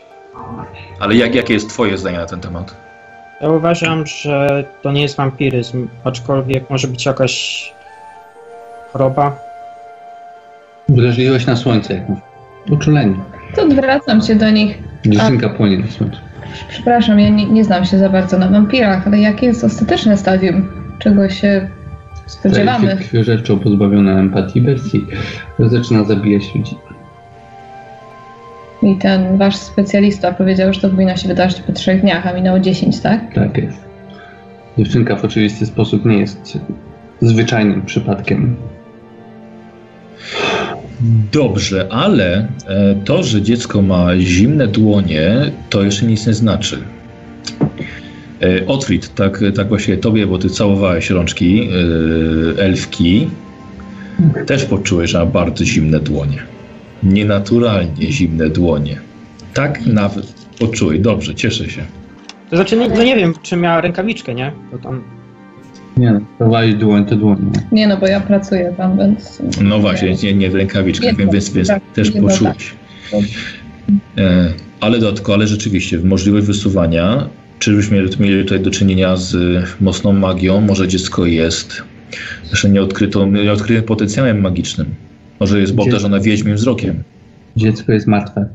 Ale 1.00 1.16
jak, 1.16 1.36
jakie 1.36 1.54
jest 1.54 1.70
twoje 1.70 1.98
zdanie 1.98 2.18
na 2.18 2.25
ten 2.25 2.39
temat? 2.39 2.75
Ja 3.42 3.50
uważam, 3.50 4.06
że 4.08 4.63
to 4.82 4.92
nie 4.92 5.01
jest 5.01 5.18
wampiryzm, 5.18 5.88
aczkolwiek 6.04 6.70
może 6.70 6.88
być 6.88 7.06
jakaś 7.06 7.74
choroba. 8.94 9.39
Wrażliwość 10.89 11.46
na 11.46 11.56
słońce 11.56 11.94
jakąś. 11.94 12.18
Uczulenie. 12.72 13.16
To 13.56 13.62
odwracam 13.63 14.22
się 14.22 14.36
do 14.36 14.50
nich. 14.51 14.77
Dziewczynka 15.06 15.50
płonie 15.50 15.77
na 15.77 15.88
słońcu. 15.88 16.18
Przepraszam, 16.70 17.20
ja 17.20 17.30
nie, 17.30 17.46
nie 17.46 17.63
znam 17.63 17.86
się 17.86 17.98
za 17.98 18.10
bardzo 18.10 18.38
na 18.38 18.50
wampirach, 18.50 19.08
ale 19.08 19.20
jakie 19.20 19.46
jest 19.46 19.63
ostateczne 19.63 20.18
stadium? 20.18 20.68
Czego 21.00 21.30
się 21.30 21.70
spodziewamy? 22.25 22.92
Staje 22.92 23.08
się 23.08 23.24
rzeczą 23.24 23.60
pozbawiona 23.60 24.20
empatii 24.20 24.62
bestii. 24.62 25.06
Zaczyna 25.60 26.04
zabijać 26.04 26.56
ludzi. 26.56 26.75
I 28.84 28.96
ten 28.96 29.38
wasz 29.38 29.56
specjalista 29.56 30.32
powiedział, 30.32 30.74
że 30.74 30.82
to 30.82 30.89
powinno 30.89 31.18
się 31.18 31.27
wydarzyć 31.27 31.62
po 31.62 31.74
trzech 31.74 32.01
dniach, 32.01 32.27
a 32.27 32.34
minęło 32.34 32.60
10, 32.60 33.00
tak? 33.00 33.34
Tak 33.34 33.58
jest. 33.58 33.88
Dziewczynka 34.77 35.16
w 35.16 35.25
oczywisty 35.25 35.66
sposób 35.66 36.06
nie 36.06 36.18
jest 36.18 36.58
zwyczajnym 37.22 37.82
przypadkiem. 37.82 38.56
Dobrze, 41.32 41.88
ale 41.92 42.48
e, 42.68 42.96
to, 43.06 43.24
że 43.24 43.42
dziecko 43.42 43.82
ma 43.82 44.20
zimne 44.20 44.68
dłonie, 44.68 45.51
to 45.70 45.84
jeszcze 45.84 46.06
nic 46.06 46.27
nie 46.27 46.34
znaczy. 46.34 46.80
E, 48.42 48.68
Otfrid, 48.68 49.16
tak, 49.16 49.44
tak 49.56 49.68
właśnie 49.70 49.98
tobie, 49.98 50.27
bo 50.27 50.38
ty 50.38 50.50
całowałeś 50.50 51.10
rączki 51.10 51.70
e, 52.58 52.63
elfki, 52.63 53.27
też 54.46 54.66
poczułeś, 54.66 55.12
że 55.12 55.20
ma 55.20 55.25
bardzo 55.25 55.66
zimne 55.66 56.00
dłonie. 56.00 56.44
Nienaturalnie 57.04 58.12
zimne 58.12 58.50
dłonie. 58.50 59.00
Tak 59.54 59.86
nawet 59.86 60.34
poczułeś. 60.60 61.00
Dobrze, 61.00 61.36
cieszę 61.36 61.70
się. 61.70 61.82
To 62.50 62.56
znaczy, 62.56 62.77
nie, 62.77 62.89
no 62.89 63.04
nie 63.04 63.16
wiem, 63.16 63.34
czy 63.42 63.56
miała 63.56 63.82
rękawiczkę, 63.82 64.36
nie? 64.36 64.51
Tam 64.84 65.16
Nie 65.98 66.12
no, 66.12 66.20
prowadzić 66.38 66.75
dłoń 66.75 67.06
to 67.06 67.16
dłoń. 67.16 67.51
Nie? 67.54 67.77
Nie 67.77 67.88
no, 67.88 67.98
bo 67.98 68.08
ja 68.08 68.20
pracuję 68.20 68.74
tam, 68.77 68.98
więc... 68.98 69.42
No 69.62 69.80
właśnie, 69.80 70.16
nie, 70.24 70.34
nie 70.34 70.50
w 70.50 70.56
rękawiczkach, 70.56 71.18
Nie, 71.18 71.25
więc, 71.25 71.50
więc 71.50 71.68
tak, 71.68 71.84
też 71.94 72.16
no 72.16 72.22
poczułeś. 72.22 72.74
E, 74.18 74.54
ale 74.80 75.00
dodatkowo, 75.00 75.34
ale 75.34 75.48
rzeczywiście, 75.48 76.00
możliwość 76.00 76.48
wysuwania, 76.48 77.27
czyżbyśmy 77.60 77.98
mieli- 77.98 78.20
mieli 78.20 78.44
tutaj 78.44 78.60
do 78.60 78.72
czynienia 78.72 79.16
z 79.16 79.36
mocną 79.82 80.13
magią, 80.13 80.62
może 80.62 80.88
dziecko 80.88 81.25
jest 81.25 81.84
jeszcze 82.50 82.70
nieodkrytą, 82.70 83.32
nieodkrytym 83.32 83.84
potencjałem 83.84 84.42
magicznym. 84.42 84.96
Może 85.39 85.60
jest 85.60 85.80
obdarzone 85.80 86.22
wieźmim 86.22 86.56
wzrokiem. 86.56 87.04
Dziecko 87.56 87.94
jest 87.94 88.08
martwe. 88.08 88.48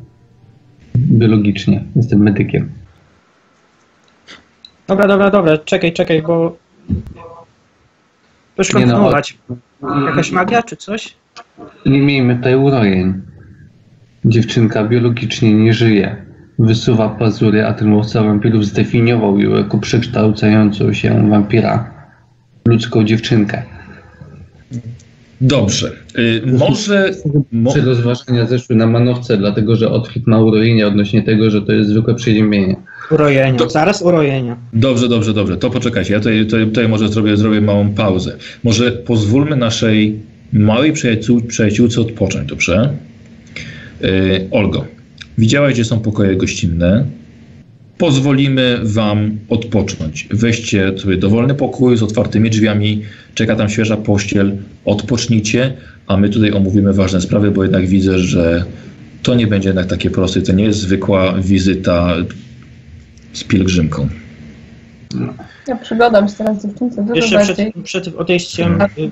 Biologicznie. 0.96 1.84
Jestem 1.96 2.22
medykiem. 2.22 2.70
Dobra, 4.86 5.08
dobra, 5.08 5.30
dobra, 5.30 5.58
czekaj, 5.58 5.92
czekaj, 5.92 6.22
bo... 6.22 6.56
Proszę 8.56 8.78
Nie 8.78 8.86
no, 8.86 8.92
kontynuować. 8.92 9.38
Jakaś 10.06 10.30
magia 10.30 10.62
czy 10.62 10.76
coś? 10.76 11.14
Nie 11.86 12.00
miejmy 12.00 12.36
tutaj 12.36 12.56
urojeń. 12.56 13.22
Dziewczynka 14.24 14.84
biologicznie 14.84 15.54
nie 15.54 15.74
żyje. 15.74 16.16
Wysuwa 16.58 17.08
pazury, 17.08 17.66
a 17.66 17.72
ten 17.72 17.92
łowca 17.92 18.22
wampirów 18.22 18.66
zdefiniował 18.66 19.38
ją 19.38 19.50
jako 19.50 19.78
przekształcającą 19.78 20.92
się 20.92 21.30
wampira. 21.30 21.90
Ludzką 22.68 23.04
dziewczynkę. 23.04 23.62
Dobrze. 25.40 25.92
Y, 26.18 26.42
może... 26.58 27.10
Mo, 27.52 27.72
Czy 27.72 27.80
rozważania 27.80 28.46
zeszły 28.46 28.76
na 28.76 28.86
manowce, 28.86 29.36
dlatego 29.36 29.76
że 29.76 29.90
Otwit 29.90 30.26
ma 30.26 30.40
urojenia 30.40 30.86
odnośnie 30.86 31.22
tego, 31.22 31.50
że 31.50 31.62
to 31.62 31.72
jest 31.72 31.90
zwykłe 31.90 32.14
przeziębienie. 32.14 32.76
Urojenia. 33.10 33.58
To- 33.58 33.70
Zaraz 33.70 34.02
urojenia. 34.02 34.56
dobrze, 34.72 35.08
dobrze, 35.08 35.34
dobrze. 35.34 35.56
To 35.56 35.70
poczekajcie. 35.70 36.12
Ja 36.12 36.18
tutaj, 36.20 36.44
tutaj, 36.46 36.66
tutaj 36.66 36.88
może 36.88 37.08
zrobię, 37.08 37.36
zrobię 37.36 37.60
małą 37.60 37.88
pauzę. 37.94 38.36
Może 38.64 38.92
pozwólmy 38.92 39.56
naszej 39.56 40.18
małej 40.52 40.92
przyjaciół, 40.92 41.40
przyjaciółce 41.40 42.00
odpocząć, 42.00 42.48
dobrze? 42.48 42.92
Y, 44.04 44.48
Olgo, 44.50 44.84
widziałaś, 45.38 45.74
gdzie 45.74 45.84
są 45.84 46.00
pokoje 46.00 46.36
gościnne. 46.36 47.04
Pozwolimy 47.98 48.78
wam 48.82 49.38
odpocząć. 49.48 50.28
Weźcie 50.30 50.98
sobie 50.98 51.16
dowolny 51.16 51.54
pokój 51.54 51.96
z 51.96 52.02
otwartymi 52.02 52.50
drzwiami, 52.50 53.02
czeka 53.34 53.56
tam 53.56 53.68
świeża 53.68 53.96
pościel, 53.96 54.52
odpocznijcie, 54.84 55.72
a 56.06 56.16
my 56.16 56.28
tutaj 56.28 56.52
omówimy 56.52 56.92
ważne 56.92 57.20
sprawy, 57.20 57.50
bo 57.50 57.62
jednak 57.62 57.86
widzę, 57.86 58.18
że 58.18 58.64
to 59.22 59.34
nie 59.34 59.46
będzie 59.46 59.68
jednak 59.68 59.86
takie 59.86 60.10
proste. 60.10 60.42
To 60.42 60.52
nie 60.52 60.64
jest 60.64 60.78
zwykła 60.78 61.32
wizyta 61.38 62.14
z 63.32 63.44
pielgrzymką. 63.44 64.08
Ja 65.68 65.76
przyglądam 65.76 66.28
się 66.28 66.34
teraz 66.34 66.62
dziewczynce 66.62 67.02
dużo 67.02 67.14
Jeszcze 67.14 67.36
bardziej. 67.36 67.72
przed, 67.72 67.84
przed 68.04 68.16
odejściem... 68.16 68.82
Y, 68.98 69.10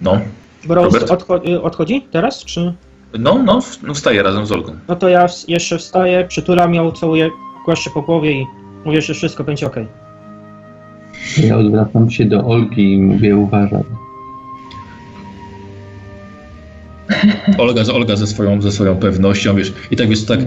No, 0.00 0.20
Rose 0.68 0.98
odcho- 0.98 1.48
y, 1.48 1.62
odchodzi 1.62 2.02
teraz, 2.10 2.44
czy... 2.44 2.74
no, 3.18 3.42
no, 3.44 3.60
no 3.82 3.94
wstaję 3.94 4.22
razem 4.22 4.46
z 4.46 4.52
Olgą. 4.52 4.72
No 4.88 4.96
to 4.96 5.08
ja 5.08 5.26
jeszcze 5.48 5.78
wstaję, 5.78 6.24
przytulam 6.28 6.74
ją, 6.74 6.92
całuję, 6.92 7.30
głaszczę 7.64 7.90
po 7.94 8.02
głowie 8.02 8.32
i 8.32 8.46
mówię, 8.84 9.02
że 9.02 9.14
wszystko 9.14 9.44
będzie 9.44 9.66
okej. 9.66 9.86
Ja 11.44 11.56
odwracam 11.58 12.10
się 12.10 12.24
do 12.24 12.46
Olgi 12.46 12.92
i 12.94 12.98
mówię 13.02 13.36
uważaj. 13.36 13.82
Olga, 17.58 17.82
Olga 17.92 18.16
ze, 18.16 18.26
swoją, 18.26 18.62
ze 18.62 18.72
swoją 18.72 18.96
pewnością, 18.96 19.56
wiesz, 19.56 19.72
i 19.90 19.96
tak 19.96 20.08
wiesz, 20.08 20.24
tak 20.24 20.40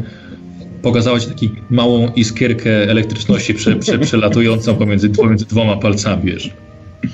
pokazała 0.83 1.19
ci 1.19 1.27
taką 1.27 1.45
małą 1.69 2.11
iskierkę 2.11 2.89
elektryczności 2.89 3.53
prze, 3.53 3.75
prze, 3.75 3.99
przelatującą 3.99 4.75
pomiędzy, 4.75 5.09
pomiędzy 5.09 5.45
dwoma 5.45 5.77
palcami, 5.77 6.31
wiesz. 6.31 6.49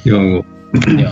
Nie 0.06 1.10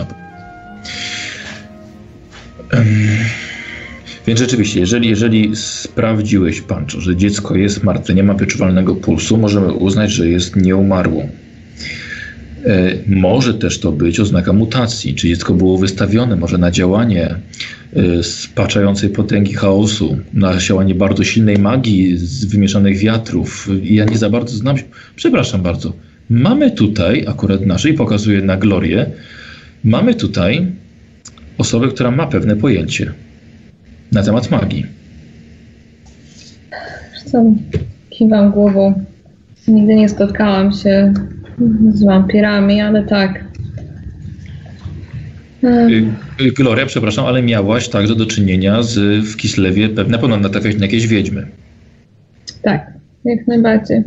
Więc 4.26 4.40
rzeczywiście, 4.40 4.80
jeżeli, 4.80 5.08
jeżeli 5.08 5.56
sprawdziłeś, 5.56 6.60
Pancho, 6.60 7.00
że 7.00 7.16
dziecko 7.16 7.54
jest 7.56 7.84
martwe, 7.84 8.14
nie 8.14 8.22
ma 8.22 8.34
wyczuwalnego 8.34 8.94
pulsu, 8.94 9.36
możemy 9.36 9.72
uznać, 9.72 10.10
że 10.10 10.28
jest 10.28 10.56
nieumarłą. 10.56 11.28
E, 12.66 12.94
Może 13.06 13.54
też 13.54 13.80
to 13.80 13.92
być 13.92 14.20
oznaka 14.20 14.52
mutacji, 14.52 15.14
czy 15.14 15.28
dziecko 15.28 15.54
było 15.54 15.78
wystawione 15.78 16.36
może 16.36 16.58
na 16.58 16.70
działanie 16.70 17.34
e, 17.96 18.22
spaczającej 18.22 19.10
potęgi 19.10 19.54
chaosu, 19.54 20.18
na 20.34 20.58
działanie 20.58 20.94
bardzo 20.94 21.24
silnej 21.24 21.58
magii 21.58 22.16
z 22.16 22.44
wymieszanych 22.44 22.98
wiatrów. 22.98 23.68
Ja 23.82 24.04
nie 24.04 24.18
za 24.18 24.30
bardzo 24.30 24.56
znam 24.56 24.78
się. 24.78 24.84
Przepraszam 25.16 25.62
bardzo. 25.62 25.92
Mamy 26.30 26.70
tutaj, 26.70 27.24
akurat 27.28 27.66
naszej, 27.66 27.94
pokazuję 27.94 28.42
na 28.42 28.56
Glorię, 28.56 29.06
mamy 29.84 30.14
tutaj 30.14 30.66
osobę, 31.58 31.88
która 31.88 32.10
ma 32.10 32.26
pewne 32.26 32.56
pojęcie 32.56 33.12
na 34.12 34.22
temat 34.22 34.50
magii. 34.50 34.86
Co? 37.26 37.44
Kiwam 38.10 38.50
głową. 38.50 39.04
Nigdy 39.68 39.94
nie 39.94 40.08
spotkałam 40.08 40.72
się 40.72 41.14
z 41.92 42.04
wampirami, 42.04 42.80
ale 42.80 43.02
tak. 43.02 43.44
Y, 45.64 46.04
y, 46.40 46.52
Gloria, 46.52 46.86
przepraszam, 46.86 47.26
ale 47.26 47.42
miałaś 47.42 47.88
także 47.88 48.14
do 48.16 48.26
czynienia 48.26 48.82
z 48.82 49.24
w 49.26 49.36
Kislewie, 49.36 49.88
pewnie 49.88 50.12
na 50.12 50.18
pewno 50.18 50.36
natrafiałaś 50.36 50.76
na 50.78 50.86
jakieś 50.86 51.06
wiedźmy. 51.06 51.46
Tak, 52.62 52.92
jak 53.24 53.46
najbardziej. 53.46 54.02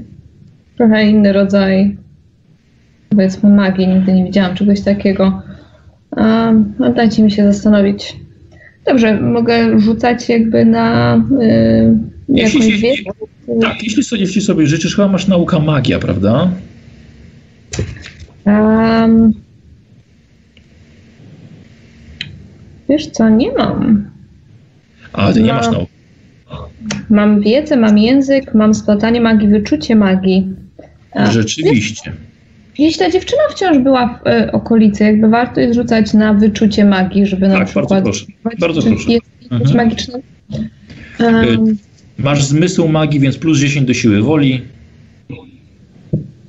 Trochę 0.77 1.05
inny 1.09 1.33
rodzaj, 1.33 1.97
powiedzmy, 3.09 3.49
magii. 3.49 3.87
Nigdy 3.87 4.13
nie 4.13 4.23
widziałam 4.23 4.55
czegoś 4.55 4.81
takiego. 4.81 5.41
Um, 6.17 6.73
no 6.79 6.93
dajcie 6.93 7.23
mi 7.23 7.31
się 7.31 7.53
zastanowić. 7.53 8.15
Dobrze, 8.85 9.21
mogę 9.21 9.79
rzucać 9.79 10.29
jakby 10.29 10.65
na 10.65 11.15
y, 11.41 11.97
Jeśli 12.29 12.59
jakąś 12.59 12.75
się- 12.75 12.81
wiedzę. 12.81 13.11
Tak, 13.61 13.83
jeśli 13.83 14.03
sobie, 14.03 14.21
jeśli 14.21 14.41
sobie 14.41 14.67
życzysz, 14.67 14.95
chyba 14.95 15.07
masz 15.07 15.27
nauka 15.27 15.59
magia, 15.59 15.99
prawda? 15.99 16.51
Um, 18.45 19.33
wiesz 22.89 23.07
co, 23.07 23.29
nie 23.29 23.51
mam. 23.53 24.09
A, 25.13 25.33
ty 25.33 25.41
nie 25.41 25.53
masz 25.53 25.71
nauki. 25.71 25.91
Mam 27.09 27.41
wiedzę, 27.41 27.77
mam 27.77 27.97
język, 27.97 28.53
mam 28.53 28.73
splatanie 28.73 29.21
magii, 29.21 29.47
wyczucie 29.47 29.95
magii. 29.95 30.47
A, 31.11 31.31
Rzeczywiście. 31.31 32.13
Jeśli 32.77 32.99
ta 32.99 33.11
dziewczyna 33.11 33.41
wciąż 33.51 33.77
była 33.77 34.19
w 34.23 34.27
e, 34.27 34.51
okolicy, 34.51 35.03
jakby 35.03 35.27
warto 35.29 35.59
jest 35.61 35.75
rzucać 35.75 36.13
na 36.13 36.33
wyczucie 36.33 36.85
magii, 36.85 37.25
żeby 37.25 37.47
na 37.47 37.55
Tak, 37.57 37.65
przykład... 37.65 37.89
bardzo 37.89 38.03
proszę. 38.03 38.25
Bardzo 38.59 38.81
proszę. 38.81 39.11
Jest 39.11 39.25
Mhm. 39.51 39.75
magiczne? 39.77 40.19
Um, 41.19 41.77
Masz 42.17 42.43
zmysł 42.43 42.87
magii, 42.87 43.19
więc 43.19 43.37
plus 43.37 43.59
10 43.59 43.87
do 43.87 43.93
siły 43.93 44.21
woli. 44.21 44.61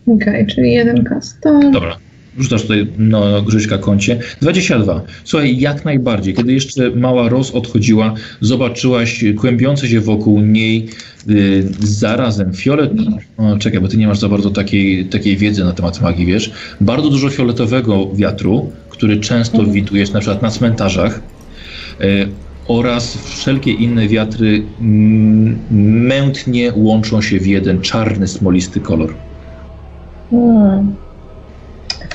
Okej, 0.07 0.47
czyli 0.47 0.73
jeden 0.73 1.05
kaston. 1.05 1.73
Dobra. 1.73 1.97
Rzucasz 2.39 2.63
tutaj 2.63 2.87
no, 2.99 3.43
Grzyśka 3.43 3.79
koncie. 3.79 4.19
22. 4.41 5.03
Słuchaj, 5.25 5.59
jak 5.59 5.85
najbardziej. 5.85 6.35
Kiedy 6.35 6.53
jeszcze 6.53 6.91
mała 6.91 7.29
Ros 7.29 7.51
odchodziła, 7.51 8.15
zobaczyłaś 8.41 9.25
kłębiące 9.37 9.89
się 9.89 10.01
wokół 10.01 10.41
niej 10.41 10.89
y, 11.31 11.65
zarazem 11.81 12.55
fiolet... 12.55 12.91
O, 13.37 13.59
czekaj, 13.59 13.81
bo 13.81 13.89
ty 13.89 13.97
nie 13.97 14.07
masz 14.07 14.19
za 14.19 14.29
bardzo 14.29 14.51
takiej, 14.51 15.05
takiej 15.05 15.37
wiedzy 15.37 15.65
na 15.65 15.73
temat 15.73 16.01
magii, 16.01 16.27
wiesz? 16.27 16.53
Bardzo 16.81 17.11
dużo 17.11 17.29
fioletowego 17.29 18.11
wiatru, 18.15 18.73
który 18.89 19.21
często 19.21 19.65
widujesz 19.65 20.13
na 20.13 20.21
przykład 20.21 20.43
na 20.43 20.51
cmentarzach. 20.51 21.21
Y, 22.01 22.29
oraz 22.69 23.17
wszelkie 23.17 23.73
inne 23.73 24.09
wiatry 24.09 24.63
mętnie 25.71 26.73
łączą 26.77 27.23
się 27.23 27.41
w 27.41 27.47
jeden 27.47 27.81
czarny, 27.81 28.29
smolisty 28.29 28.81
kolor. 28.81 29.15
Hmm. 30.33 30.97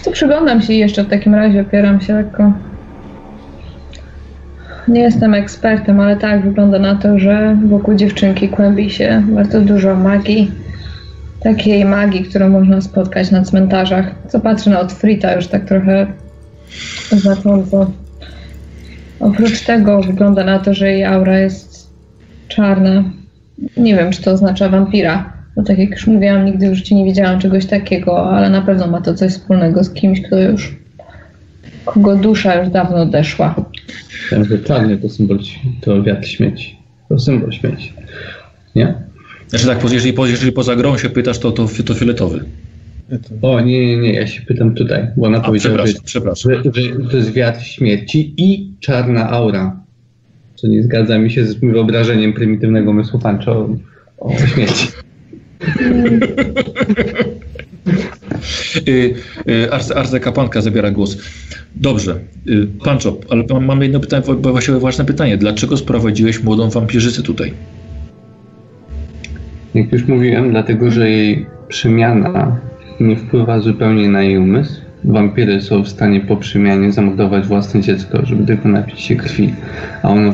To 0.03 0.12
przyglądam 0.12 0.62
się 0.62 0.73
jeszcze 0.73 1.03
w 1.03 1.10
takim 1.10 1.36
razie, 1.36 1.62
opieram 1.62 2.01
się 2.01 2.13
lekko. 2.13 2.51
Nie 4.88 5.01
jestem 5.01 5.34
ekspertem, 5.34 5.99
ale 5.99 6.15
tak 6.15 6.43
wygląda 6.43 6.80
na 6.80 6.95
to, 6.95 7.19
że 7.19 7.58
wokół 7.65 7.95
dziewczynki 7.95 8.49
kłębi 8.49 8.89
się 8.89 9.23
bardzo 9.30 9.62
dużo 9.62 9.95
magii. 9.95 10.51
Takiej 11.39 11.86
magii, 11.86 12.23
którą 12.23 12.49
można 12.49 12.82
spotkać 12.82 13.32
na 13.32 13.43
cmentarzach. 13.43 14.15
Co 14.27 14.39
patrzę 14.39 14.69
na 14.69 14.80
Otfrita 14.80 15.34
już 15.34 15.47
tak 15.47 15.65
trochę 15.65 16.08
znacząco. 17.12 17.91
Oprócz 19.19 19.62
tego 19.62 20.01
wygląda 20.01 20.43
na 20.43 20.60
to, 20.60 20.73
że 20.73 20.91
jej 20.91 21.06
aura 21.06 21.39
jest 21.39 21.89
czarna. 22.47 23.03
Nie 23.77 23.95
wiem, 23.95 24.12
czy 24.12 24.23
to 24.23 24.32
oznacza 24.32 24.69
wampira. 24.69 25.37
Bo 25.58 25.63
tak 25.63 25.80
jak 25.80 25.91
już 25.91 26.08
mówiłam, 26.08 26.46
nigdy 26.46 26.70
w 26.70 26.74
życiu 26.74 26.96
nie 26.96 27.06
widziałam 27.06 27.39
czegoś 27.39 27.65
takiego, 27.65 28.30
ale 28.30 28.50
na 28.50 28.62
pewno 28.62 28.88
ma 28.88 29.02
to 29.02 29.13
coś 29.13 29.32
wspólnego 29.32 29.84
z 29.84 29.93
kimś, 29.93 30.22
kto 30.22 30.39
już, 30.39 30.76
kogo 31.86 32.15
dusza 32.15 32.56
już 32.56 32.70
dawno 32.70 33.02
odeszła. 33.02 33.56
Ten, 34.30 34.46
że 34.46 34.60
czarny 34.60 34.98
to 34.98 35.10
symbol, 35.10 35.39
to 35.82 36.04
wiatr 36.04 36.28
śmieci. 36.28 36.76
To 37.10 37.20
symbol 37.20 37.52
śmieci. 37.52 37.93
Nie? 38.76 38.93
Znaczy 39.48 39.65
tak, 39.65 39.91
jeżeli, 39.91 40.13
jeżeli 40.26 40.52
poza 40.52 40.76
grą 40.76 40.98
się 40.98 41.10
pytasz, 41.10 41.39
to, 41.39 41.52
to, 41.52 41.67
to 41.86 41.93
fioletowy. 41.93 42.43
O, 43.41 43.62
nie, 43.62 43.88
nie, 43.88 43.98
nie, 43.98 44.13
ja 44.13 44.28
się 44.28 44.41
pytam 44.41 44.76
tutaj, 44.76 45.08
bo 45.17 45.28
ona 45.28 45.38
A, 45.38 45.41
powiedziała, 45.41 45.88
że, 45.88 45.93
przepraszam, 46.04 46.52
przepraszam. 46.52 46.74
że, 46.74 46.82
że 46.82 47.10
to 47.12 47.17
jest 47.17 47.34
wiatr 47.34 47.62
śmierci 47.62 48.34
i 48.38 48.72
czarna 48.80 49.30
aura. 49.30 49.80
Co 50.56 50.67
nie 50.67 50.84
zgadza 50.84 51.17
mi 51.17 51.32
się 51.32 51.46
z 51.46 51.54
wyobrażeniem 51.54 52.34
prymitywnego 52.34 52.91
umysłu 52.91 53.20
pancza 53.20 53.52
o, 53.52 53.70
o 54.20 54.38
śmierci. 54.38 54.88
Y, 58.88 59.15
y, 59.50 59.72
Arce, 59.72 59.96
Arce 59.96 60.20
Kapłanka 60.20 60.62
zabiera 60.62 60.91
głos. 60.91 61.17
Dobrze, 61.76 62.20
y, 62.48 62.67
Pancho, 62.84 63.17
ale 63.30 63.43
mam- 63.62 63.82
jedno 63.84 64.00
pytanie, 64.00 64.24
bo 64.39 64.52
właściwie 64.52 64.80
ważne 64.80 65.06
pytanie. 65.06 65.38
Dlaczego 65.38 65.78
sprowadziłeś 65.78 66.43
młodą 66.43 66.70
wampirzycę 66.70 67.24
tutaj? 67.24 67.54
Jak 69.74 69.91
już 69.91 70.08
mówiłem, 70.08 70.52
dlatego 70.52 70.91
że 70.91 71.10
jej 71.10 71.46
przemiana 71.67 72.60
nie 73.00 73.15
wpływa 73.17 73.60
zupełnie 73.60 74.10
na 74.10 74.24
jej 74.24 74.38
umysł. 74.38 74.82
Wampiry 75.03 75.62
są 75.62 75.83
w 75.83 75.88
stanie 75.88 76.21
po 76.21 76.38
przemianie 76.38 76.91
zamordować 76.91 77.47
własne 77.47 77.81
dziecko, 77.81 78.25
żeby 78.25 78.45
tylko 78.45 78.69
napić 78.69 79.01
się 79.01 79.15
krwi, 79.15 79.53
a 80.03 80.10
ona 80.10 80.33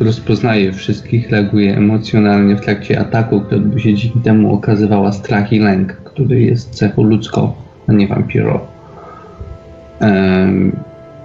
rozpoznaje 0.00 0.72
wszystkich, 0.72 1.30
reaguje 1.30 1.76
emocjonalnie 1.76 2.56
w 2.56 2.60
trakcie 2.60 3.00
ataku, 3.00 3.40
który 3.40 3.56
odbył 3.56 3.78
się 3.78 3.94
dzięki 3.94 4.20
temu 4.20 4.54
okazywała 4.54 5.12
strach 5.12 5.52
i 5.52 5.58
lęk, 5.58 5.92
który 5.92 6.40
jest 6.40 6.70
cechą 6.70 7.02
ludzką, 7.02 7.52
a 7.86 7.92
nie 7.92 8.08
wampiro. 8.08 8.66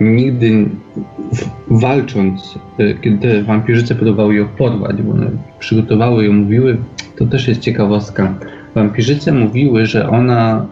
Nigdy 0.01 0.65
walcząc, 1.67 2.59
e, 2.79 2.93
kiedy 2.93 3.43
wampirzyce 3.43 3.95
próbowały 3.95 4.35
ją 4.35 4.47
porwać, 4.47 5.01
bo 5.01 5.13
one 5.13 5.27
przygotowały 5.59 6.25
ją, 6.25 6.33
mówiły, 6.33 6.77
to 7.17 7.25
też 7.25 7.47
jest 7.47 7.61
ciekawostka. 7.61 8.33
Wampirzyce 8.75 9.31
mówiły, 9.31 9.85
że 9.85 10.09
ona 10.09 10.65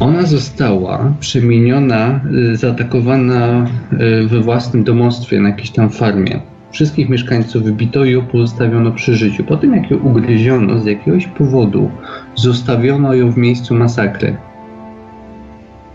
ona 0.00 0.22
została 0.22 1.12
przemieniona, 1.20 2.20
y, 2.52 2.56
zaatakowana 2.56 3.66
y, 3.92 4.28
we 4.28 4.40
własnym 4.40 4.84
domostwie 4.84 5.40
na 5.40 5.48
jakiejś 5.48 5.70
tam 5.70 5.90
farmie. 5.90 6.40
Wszystkich 6.70 7.08
mieszkańców 7.08 7.62
wybito 7.62 8.04
i 8.04 8.10
ją 8.10 8.26
pozostawiono 8.26 8.92
przy 8.92 9.16
życiu. 9.16 9.44
Po 9.44 9.56
tym 9.56 9.74
jak 9.74 9.90
ją 9.90 9.98
ugryziono 9.98 10.80
z 10.80 10.86
jakiegoś 10.86 11.26
powodu, 11.26 11.90
zostawiono 12.34 13.14
ją 13.14 13.32
w 13.32 13.36
miejscu 13.36 13.74
masakry. 13.74 14.36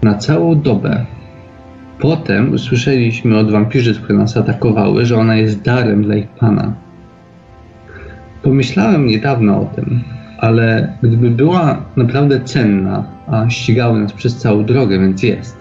Na 0.04 0.16
całą 0.16 0.62
dobę. 0.62 1.06
Potem 2.00 2.54
usłyszeliśmy 2.54 3.38
od 3.38 3.52
wampirzyc, 3.52 4.00
które 4.00 4.20
nas 4.20 4.38
atakowały, 4.38 5.06
że 5.06 5.18
ona 5.18 5.36
jest 5.36 5.62
darem 5.62 6.04
dla 6.04 6.16
ich 6.16 6.28
pana. 6.28 6.74
Pomyślałem 8.44 9.08
niedawno 9.08 9.62
o 9.62 9.66
tym, 9.66 10.04
ale 10.42 10.94
gdyby 11.04 11.30
była 11.30 11.86
naprawdę 11.96 12.42
cenna, 12.42 13.04
a 13.28 13.50
ścigały 13.50 14.00
nas 14.00 14.14
przez 14.14 14.38
całą 14.38 14.66
drogę, 14.66 15.00
więc 15.00 15.24
jest, 15.24 15.58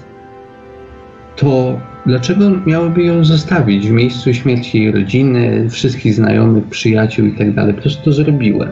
to 1.37 1.81
dlaczego 2.07 2.51
miałyby 2.67 3.03
ją 3.03 3.25
zostawić 3.25 3.89
w 3.89 3.93
miejscu 3.93 4.35
śmierci 4.35 4.83
jej 4.83 4.93
rodziny, 4.93 5.71
wszystkich 5.71 6.15
znajomych, 6.15 6.65
przyjaciół 6.65 7.27
itd.? 7.27 7.53
Tak 7.67 7.77
po 7.77 7.83
prostu 7.83 8.05
to 8.05 8.13
zrobiły. 8.13 8.69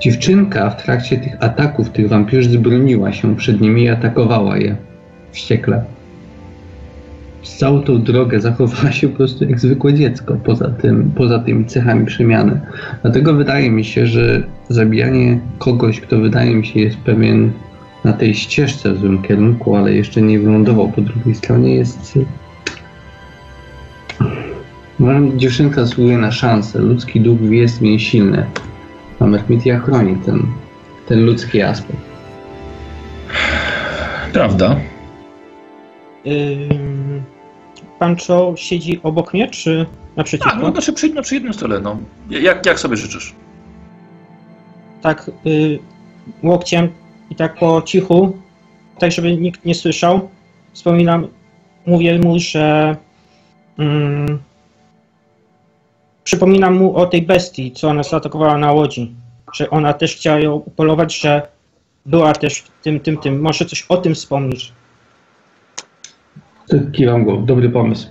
Dziewczynka 0.00 0.70
w 0.70 0.82
trakcie 0.82 1.16
tych 1.16 1.36
ataków 1.40 1.90
tych 1.90 2.08
wampirów 2.08 2.56
broniła 2.56 3.12
się 3.12 3.36
przed 3.36 3.60
nimi 3.60 3.82
i 3.82 3.88
atakowała 3.88 4.58
je 4.58 4.76
wściekle 5.32 5.84
przez 7.44 7.56
całą 7.56 7.82
tą 7.82 8.02
drogę 8.02 8.40
zachowała 8.40 8.92
się 8.92 9.08
po 9.08 9.16
prostu 9.16 9.44
jak 9.44 9.60
zwykłe 9.60 9.94
dziecko, 9.94 10.36
poza, 10.44 10.70
tym, 10.70 11.10
poza 11.16 11.38
tymi 11.38 11.64
cechami 11.64 12.06
przemiany. 12.06 12.60
Dlatego 13.02 13.34
wydaje 13.34 13.70
mi 13.70 13.84
się, 13.84 14.06
że 14.06 14.42
zabijanie 14.68 15.40
kogoś, 15.58 16.00
kto 16.00 16.18
wydaje 16.18 16.54
mi 16.54 16.66
się 16.66 16.80
jest 16.80 16.96
pewien 16.96 17.52
na 18.04 18.12
tej 18.12 18.34
ścieżce 18.34 18.92
w 18.92 18.98
złym 18.98 19.22
kierunku, 19.22 19.76
ale 19.76 19.94
jeszcze 19.94 20.22
nie 20.22 20.38
wylądował 20.38 20.92
po 20.92 21.00
drugiej 21.00 21.34
stronie, 21.34 21.74
jest. 21.74 22.18
Uważam, 25.00 25.38
dziewczynka 25.38 25.84
zasługuje 25.86 26.18
na 26.18 26.32
szansę. 26.32 26.78
Ludzki 26.78 27.20
duch 27.20 27.40
jest 27.40 27.78
w 27.78 27.82
niej 27.82 28.00
silny. 28.00 28.46
A 29.20 29.26
Mermitia 29.26 29.78
chroni 29.78 30.16
ten, 30.26 30.42
ten 31.08 31.26
ludzki 31.26 31.62
aspekt. 31.62 32.02
Prawda. 34.32 34.76
Pancho 37.98 38.54
siedzi 38.56 39.00
obok 39.02 39.34
mnie, 39.34 39.50
czy 39.50 39.86
naprzeciwko? 40.16 40.50
Tak, 40.50 40.62
no 40.62 40.70
znaczy 40.70 40.92
przy, 40.92 41.08
no, 41.08 41.22
przy 41.22 41.34
jednym 41.34 41.54
stole, 41.54 41.80
no. 41.80 41.98
Jak, 42.30 42.66
jak 42.66 42.80
sobie 42.80 42.96
życzysz? 42.96 43.34
Tak, 45.02 45.30
y, 45.46 45.78
łokciem 46.42 46.88
i 47.30 47.34
tak 47.34 47.58
po 47.58 47.82
cichu, 47.82 48.38
tak 48.98 49.12
żeby 49.12 49.36
nikt 49.36 49.64
nie 49.64 49.74
słyszał, 49.74 50.28
wspominam, 50.72 51.28
mówię 51.86 52.18
mu, 52.18 52.38
że 52.38 52.96
mm, 53.78 54.38
przypominam 56.24 56.74
mu 56.74 56.96
o 56.96 57.06
tej 57.06 57.22
bestii, 57.22 57.72
co 57.72 57.88
ona 57.88 58.02
zaatakowała 58.02 58.58
na 58.58 58.72
łodzi, 58.72 59.14
że 59.54 59.70
ona 59.70 59.92
też 59.92 60.16
chciała 60.16 60.38
ją 60.38 60.54
upolować, 60.54 61.20
że 61.20 61.48
była 62.06 62.32
też 62.32 62.58
w 62.58 62.70
tym, 62.82 63.00
tym, 63.00 63.16
tym. 63.16 63.40
Może 63.40 63.64
coś 63.64 63.86
o 63.88 63.96
tym 63.96 64.14
Kiwam 66.92 67.24
go, 67.24 67.36
dobry 67.36 67.70
pomysł. 67.70 68.08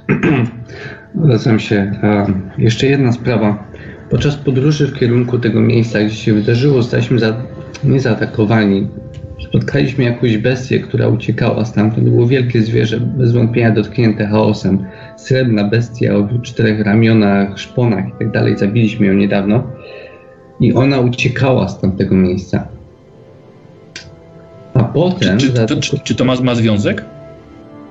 Zwracam 1.23 1.59
się. 1.59 1.91
jeszcze 2.57 2.87
jedna 2.87 3.11
sprawa. 3.11 3.63
Podczas 4.09 4.35
podróży 4.35 4.87
w 4.87 4.99
kierunku 4.99 5.39
tego 5.39 5.61
miejsca, 5.61 5.99
gdzie 5.99 6.15
się 6.15 6.33
wydarzyło, 6.33 6.81
zostaliśmy 6.81 7.19
za, 7.19 7.35
nie 7.83 7.99
zaatakowani. 7.99 8.87
Spotkaliśmy 9.49 10.03
jakąś 10.03 10.37
bestię, 10.37 10.79
która 10.79 11.07
uciekała 11.07 11.65
stamtąd. 11.65 12.09
Było 12.09 12.27
wielkie 12.27 12.61
zwierzę, 12.61 12.99
bez 12.99 13.31
wątpienia 13.31 13.71
dotknięte 13.71 14.27
chaosem. 14.27 14.85
Srebrna 15.17 15.63
bestia 15.63 16.15
o 16.15 16.29
czterech 16.41 16.81
ramionach, 16.81 17.59
szponach 17.59 18.05
i 18.07 18.11
tak 18.19 18.31
dalej. 18.31 18.57
Zabiliśmy 18.57 19.07
ją 19.07 19.13
niedawno. 19.13 19.63
I 20.59 20.73
ona 20.73 20.99
uciekała 20.99 21.69
z 21.69 21.81
tamtego 21.81 22.15
miejsca. 22.15 22.67
A 24.73 24.83
potem... 24.83 25.37
Czy, 25.37 25.53
czy, 25.53 25.65
to, 25.65 25.75
czy, 25.75 25.99
czy 25.99 26.15
to 26.15 26.25
ma, 26.25 26.41
ma 26.41 26.55
związek? 26.55 27.05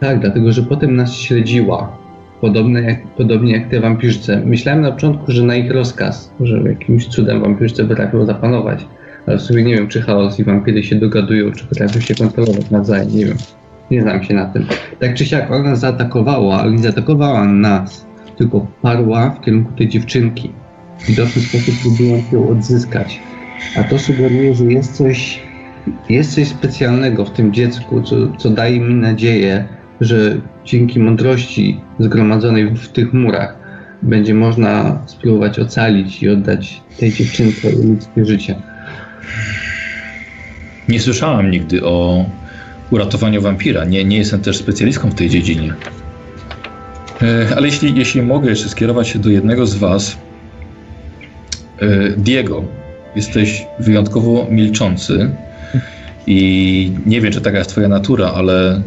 Tak, 0.03 0.21
dlatego 0.21 0.53
że 0.53 0.63
potem 0.63 0.97
nas 0.97 1.13
śledziła. 1.13 1.97
Podobne 2.41 2.83
jak, 2.83 3.07
podobnie 3.07 3.53
jak 3.53 3.69
te 3.69 3.81
wampirce. 3.81 4.43
Myślałem 4.47 4.81
na 4.81 4.93
początku, 4.93 5.33
że 5.33 5.43
na 5.43 5.57
ich 5.57 5.71
rozkaz, 5.71 6.33
że 6.41 6.63
jakimś 6.63 7.07
cudem 7.07 7.41
wampirce 7.41 7.85
potrafią 7.85 8.27
zapanować. 8.27 8.87
Ale 9.27 9.39
w 9.39 9.43
sumie 9.43 9.63
nie 9.63 9.75
wiem, 9.75 9.89
czy 9.89 10.03
chaos 10.03 10.41
i 10.41 10.45
wampiry 10.45 10.83
się 10.83 10.97
dogadują, 10.97 11.53
czy 11.53 11.65
potrafią 11.67 12.01
się 12.01 12.15
kontrolować 12.15 12.71
nawzajem. 12.71 13.09
Nie 13.17 13.27
wiem. 13.27 13.37
Nie 13.91 14.03
znam 14.03 14.25
się 14.25 14.35
na 14.35 14.47
tym. 14.47 14.67
Tak 15.01 15.15
czy 15.15 15.27
siak, 15.27 15.51
ona 15.51 15.77
zaatakowała, 15.77 16.61
ale 16.61 16.73
nie 16.73 16.79
zaatakowała 16.79 17.45
nas, 17.45 18.07
tylko 18.39 18.67
parła 18.83 19.31
w 19.31 19.41
kierunku 19.41 19.73
tej 19.73 19.89
dziewczynki. 19.89 20.51
W 20.99 21.07
widoczny 21.07 21.43
sposób 21.43 21.75
próbując 21.83 22.33
ją 22.33 22.49
odzyskać. 22.49 23.21
A 23.77 23.85
to 23.85 23.99
sugeruje, 23.99 24.55
że 24.55 24.65
jest 24.65 24.97
coś, 24.97 25.43
jest 26.09 26.35
coś 26.35 26.49
specjalnego 26.49 27.25
w 27.25 27.31
tym 27.31 27.53
dziecku, 27.53 28.03
co, 28.03 28.17
co 28.39 28.51
daje 28.51 28.81
mi 28.81 28.95
nadzieję, 28.95 29.65
że 30.01 30.41
dzięki 30.65 31.01
mądrości 31.01 31.81
zgromadzonej 31.99 32.71
w 32.71 32.89
tych 32.89 33.13
murach 33.13 33.57
będzie 34.03 34.35
można 34.35 35.03
spróbować 35.07 35.59
ocalić 35.59 36.23
i 36.23 36.29
oddać 36.29 36.81
tej 36.99 37.13
dziewczynce 37.13 37.73
ludzkie 37.73 38.25
życie. 38.25 38.55
Nie 40.89 41.01
słyszałam 41.01 41.51
nigdy 41.51 41.85
o 41.85 42.25
uratowaniu 42.91 43.43
wampira. 43.43 43.85
Nie, 43.85 44.05
nie 44.05 44.19
jestem 44.19 44.41
też 44.41 44.57
specjalistką 44.57 45.11
w 45.11 45.15
tej 45.15 45.31
dziedzinie. 45.31 45.75
E, 47.23 47.57
ale 47.57 47.67
jeśli, 47.67 47.99
jeśli 47.99 48.23
mogę 48.23 48.51
jeszcze 48.51 48.69
skierować 48.69 49.09
się 49.09 49.19
do 49.19 49.31
jednego 49.31 49.67
z 49.67 49.75
Was, 49.75 50.19
e, 51.79 52.11
Diego, 52.11 52.65
jesteś 53.17 53.67
wyjątkowo 53.81 54.47
milczący 54.51 55.31
i 56.27 56.93
nie 57.07 57.21
wiem, 57.21 57.33
czy 57.33 57.41
taka 57.41 57.59
jest 57.59 57.71
Twoja 57.71 57.89
natura, 57.89 58.33
ale 58.35 58.83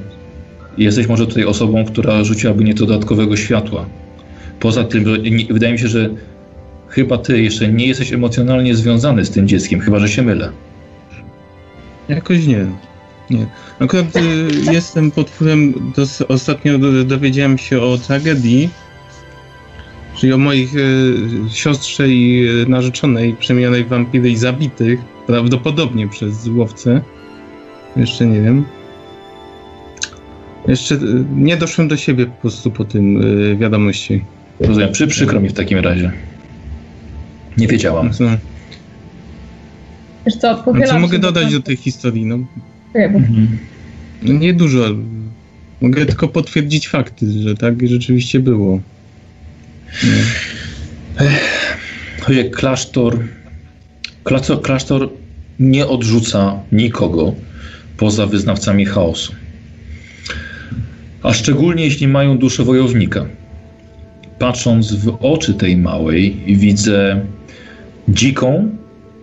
jesteś 0.78 1.08
może 1.08 1.28
tutaj 1.28 1.46
osobą, 1.46 1.86
która 1.86 2.24
rzuciłaby 2.24 2.64
nieco 2.64 2.86
dodatkowego 2.86 3.38
światła. 3.38 3.86
Poza 4.60 4.84
tym, 4.84 5.04
wydaje 5.50 5.74
mi 5.74 5.80
się, 5.80 5.88
że 5.88 6.10
chyba 6.90 7.18
ty 7.18 7.42
jeszcze 7.42 7.68
nie 7.68 7.88
jesteś 7.88 8.14
emocjonalnie 8.14 8.76
związany 8.76 9.26
z 9.26 9.30
tym 9.30 9.48
dzieckiem, 9.48 9.80
chyba 9.80 10.00
że 10.00 10.10
się 10.10 10.22
mylę. 10.22 10.50
Jakoś 12.10 12.48
nie. 12.48 12.66
Nie. 13.30 13.46
Akurat 13.80 14.16
y, 14.16 14.72
jestem 14.72 15.12
pod 15.12 15.30
wpływem, 15.30 15.92
dos, 15.96 16.22
ostatnio 16.22 16.78
dowiedziałem 17.06 17.58
się 17.58 17.82
o 17.82 17.98
tragedii, 17.98 18.70
czyli 20.16 20.34
o 20.34 20.38
moich 20.38 20.76
y, 20.76 21.16
siostrze 21.54 22.10
i 22.10 22.48
y, 22.64 22.70
narzeczonej 22.70 23.34
przemienionej 23.34 23.86
wampiry 23.86 24.30
i 24.30 24.36
zabitych, 24.36 25.00
prawdopodobnie 25.28 26.08
przez 26.08 26.48
łowcę. 26.48 27.02
Jeszcze 27.96 28.26
nie 28.26 28.42
wiem. 28.42 28.66
Jeszcze 30.68 30.96
y, 30.96 31.00
nie 31.36 31.58
doszłem 31.58 31.88
do 31.88 31.98
siebie 31.98 32.26
po 32.26 32.42
prostu 32.42 32.72
po 32.72 32.86
tym 32.86 33.22
y, 33.52 33.56
wiadomości. 33.58 34.24
Rozumiem, 34.60 34.92
przy, 34.92 35.08
przykro 35.08 35.40
mi 35.40 35.50
w 35.50 35.54
takim 35.54 35.80
razie. 35.80 36.12
Nie 37.58 37.68
wiedziałam. 37.68 38.10
No. 38.20 38.28
Wiesz 40.26 40.36
co, 40.36 40.64
no, 40.74 40.88
co 40.88 41.00
mogę 41.00 41.20
dodać 41.20 41.52
do 41.52 41.62
tej 41.62 41.76
historii? 41.78 42.26
No, 42.26 42.40
mhm. 42.96 43.58
no 44.22 44.34
nie 44.34 44.54
dużo. 44.54 44.86
Mogę 45.82 46.06
tylko 46.06 46.28
potwierdzić 46.28 46.88
fakty, 46.88 47.42
że 47.42 47.56
tak 47.56 47.88
rzeczywiście 47.88 48.40
było. 48.40 48.80
No. 51.18 51.26
klasztor, 52.52 53.20
klasztor, 54.24 54.62
klasztor 54.62 55.10
nie 55.60 55.88
odrzuca 55.88 56.60
nikogo 56.72 57.36
poza 57.98 58.28
wyznawcami 58.28 58.86
chaosu 58.86 59.34
a 61.26 61.34
szczególnie 61.34 61.84
jeśli 61.84 62.08
mają 62.08 62.38
duszę 62.38 62.64
wojownika. 62.64 63.26
Patrząc 64.40 64.94
w 64.94 65.18
oczy 65.22 65.54
tej 65.54 65.78
małej, 65.78 66.38
widzę 66.48 67.26
dziką 68.08 68.70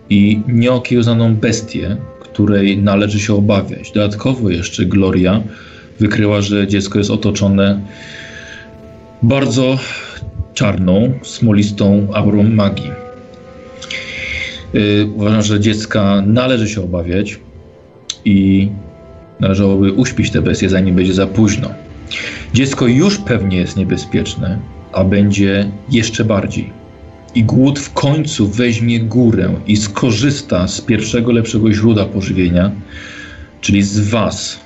i 0.09 0.41
nieokiełzaną 0.47 1.35
bestię, 1.35 1.97
której 2.19 2.77
należy 2.77 3.19
się 3.19 3.33
obawiać. 3.33 3.91
Dodatkowo 3.91 4.49
jeszcze 4.49 4.85
Gloria 4.85 5.41
wykryła, 5.99 6.41
że 6.41 6.67
dziecko 6.67 6.99
jest 6.99 7.11
otoczone 7.11 7.79
bardzo 9.21 9.79
czarną, 10.53 11.13
smolistą 11.21 12.07
aurą 12.13 12.43
magii. 12.43 12.91
Yy, 14.73 15.07
uważam, 15.15 15.41
że 15.41 15.59
dziecka 15.59 16.23
należy 16.25 16.69
się 16.69 16.83
obawiać 16.83 17.39
i 18.25 18.69
należałoby 19.39 19.91
uśpić 19.91 20.31
te 20.31 20.41
bestie, 20.41 20.69
zanim 20.69 20.95
będzie 20.95 21.13
za 21.13 21.27
późno. 21.27 21.82
Dziecko 22.53 22.87
już 22.87 23.17
pewnie 23.17 23.57
jest 23.57 23.77
niebezpieczne, 23.77 24.59
a 24.91 25.03
będzie 25.03 25.71
jeszcze 25.89 26.25
bardziej. 26.25 26.73
I 27.35 27.43
głód 27.43 27.79
w 27.79 27.93
końcu 27.93 28.47
weźmie 28.47 28.99
górę 28.99 29.53
i 29.67 29.77
skorzysta 29.77 30.67
z 30.67 30.81
pierwszego 30.81 31.31
lepszego 31.31 31.71
źródła 31.73 32.05
pożywienia, 32.05 32.71
czyli 33.61 33.83
z 33.83 34.09
was. 34.09 34.59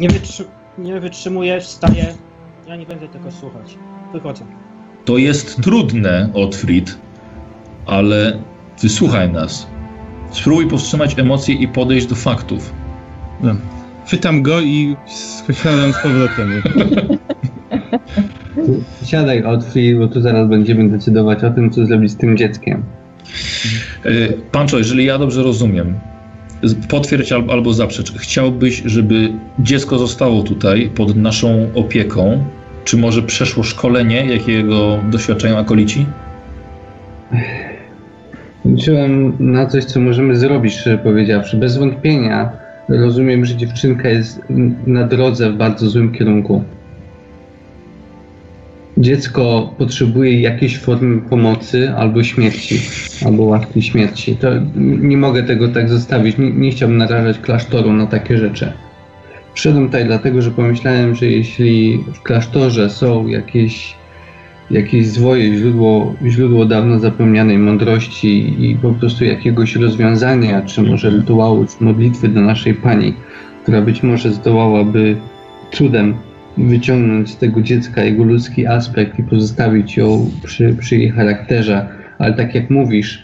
Nie, 0.00 0.08
wytrzy 0.08 0.44
nie 0.78 1.00
wytrzymuję, 1.00 1.60
wstaję. 1.60 2.14
Ja 2.68 2.76
nie 2.76 2.86
będę 2.86 3.08
tego 3.08 3.30
słuchać. 3.30 3.74
Wychodzę. 4.12 4.44
To 5.04 5.18
jest 5.18 5.62
trudne, 5.62 6.30
Otfrid, 6.34 6.98
ale 7.86 8.38
wysłuchaj 8.82 9.32
nas. 9.32 9.66
Spróbuj 10.32 10.66
powstrzymać 10.66 11.18
emocje 11.18 11.54
i 11.54 11.68
podejść 11.68 12.06
do 12.06 12.14
faktów. 12.14 12.72
No. 13.40 13.54
Chwytam 14.06 14.42
go 14.42 14.60
i 14.60 14.96
siadam 15.52 15.92
z 15.92 15.98
powrotem. 16.02 16.62
Siadaj, 19.04 19.44
Otfrid, 19.44 19.98
bo 19.98 20.08
tu 20.08 20.20
zaraz 20.20 20.48
będziemy 20.48 20.88
decydować 20.88 21.44
o 21.44 21.50
tym, 21.50 21.70
co 21.70 21.86
zrobić 21.86 22.10
z 22.10 22.16
tym 22.16 22.36
dzieckiem. 22.36 22.82
Yy, 24.04 24.38
Pancho, 24.52 24.78
jeżeli 24.78 25.04
ja 25.04 25.18
dobrze 25.18 25.42
rozumiem, 25.42 25.94
potwierdź 26.88 27.32
albo, 27.32 27.52
albo 27.52 27.72
zaprzecz, 27.72 28.12
chciałbyś, 28.12 28.82
żeby 28.84 29.32
dziecko 29.58 29.98
zostało 29.98 30.42
tutaj 30.42 30.90
pod 30.94 31.16
naszą 31.16 31.68
opieką, 31.74 32.44
czy 32.84 32.96
może 32.96 33.22
przeszło 33.22 33.62
szkolenie, 33.62 34.26
jakiego 34.26 34.98
doświadczają 35.10 35.58
akolici? 35.58 36.06
Liczyłem 38.64 39.36
na 39.38 39.66
coś, 39.66 39.84
co 39.84 40.00
możemy 40.00 40.36
zrobić, 40.36 40.74
szczerze 40.74 40.98
powiedziawszy. 40.98 41.56
Bez 41.56 41.76
wątpienia 41.76 42.50
rozumiem, 42.90 43.44
że 43.44 43.56
dziewczynka 43.56 44.08
jest 44.08 44.42
na 44.86 45.06
drodze 45.06 45.50
w 45.50 45.56
bardzo 45.56 45.88
złym 45.88 46.12
kierunku. 46.12 46.64
Dziecko 48.98 49.74
potrzebuje 49.78 50.40
jakiejś 50.40 50.78
formy 50.78 51.20
pomocy 51.20 51.90
albo 51.90 52.24
śmierci, 52.24 52.80
albo 53.26 53.42
łatwej 53.42 53.82
śmierci. 53.82 54.36
To 54.36 54.48
nie 54.76 55.16
mogę 55.16 55.42
tego 55.42 55.68
tak 55.68 55.88
zostawić. 55.88 56.38
Nie, 56.38 56.50
nie 56.50 56.70
chciałbym 56.70 56.98
narażać 56.98 57.38
klasztoru 57.38 57.92
na 57.92 58.06
takie 58.06 58.38
rzeczy. 58.38 58.72
Przyszedłem 59.54 59.86
tutaj 59.86 60.04
dlatego, 60.04 60.42
że 60.42 60.50
pomyślałem, 60.50 61.14
że 61.14 61.26
jeśli 61.26 61.98
w 62.14 62.22
klasztorze 62.22 62.90
są 62.90 63.26
jakieś 63.26 63.94
jakieś 64.70 65.06
zwoje, 65.06 65.56
źródło, 65.56 66.14
źródło 66.26 66.64
dawno 66.64 66.98
zapomnianej 66.98 67.58
mądrości 67.58 68.54
i 68.70 68.76
po 68.76 68.92
prostu 68.92 69.24
jakiegoś 69.24 69.76
rozwiązania, 69.76 70.62
czy 70.62 70.82
może 70.82 71.10
rytuału, 71.10 71.64
czy 71.64 71.84
modlitwy 71.84 72.28
do 72.28 72.40
naszej 72.40 72.74
Pani, 72.74 73.14
która 73.62 73.82
być 73.82 74.02
może 74.02 74.32
zdołałaby 74.32 75.16
cudem 75.72 76.14
wyciągnąć 76.58 77.30
z 77.30 77.36
tego 77.36 77.62
dziecka 77.62 78.04
jego 78.04 78.24
ludzki 78.24 78.66
aspekt 78.66 79.18
i 79.18 79.22
pozostawić 79.22 79.96
ją 79.96 80.30
przy, 80.44 80.76
przy 80.80 80.96
jej 80.96 81.10
charakterze. 81.10 81.88
Ale 82.18 82.32
tak 82.32 82.54
jak 82.54 82.70
mówisz, 82.70 83.22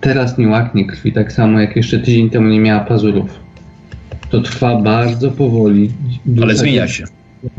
teraz 0.00 0.38
nie 0.38 0.48
łaknie 0.48 0.84
krwi, 0.84 1.12
tak 1.12 1.32
samo 1.32 1.60
jak 1.60 1.76
jeszcze 1.76 1.98
tydzień 1.98 2.30
temu 2.30 2.48
nie 2.48 2.60
miała 2.60 2.80
pazurów. 2.80 3.40
To 4.30 4.40
trwa 4.40 4.80
bardzo 4.82 5.30
powoli. 5.30 5.90
Ale 6.42 6.56
zmienia 6.56 6.88
się. 6.88 7.04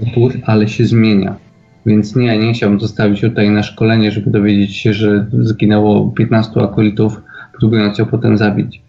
opór, 0.07 0.33
ale 0.45 0.67
się 0.67 0.85
zmienia. 0.85 1.46
Więc 1.87 2.15
nie, 2.15 2.37
nie 2.37 2.53
chciałbym 2.53 2.79
zostawić 2.79 3.21
tutaj 3.21 3.49
na 3.49 3.63
szkolenie, 3.63 4.11
żeby 4.11 4.31
dowiedzieć 4.31 4.75
się, 4.75 4.93
że 4.93 5.25
zginęło 5.39 6.11
15 6.11 6.61
akolitów, 6.61 7.21
próbując 7.59 7.97
ją 7.97 8.05
potem 8.05 8.37
zabić. 8.37 8.81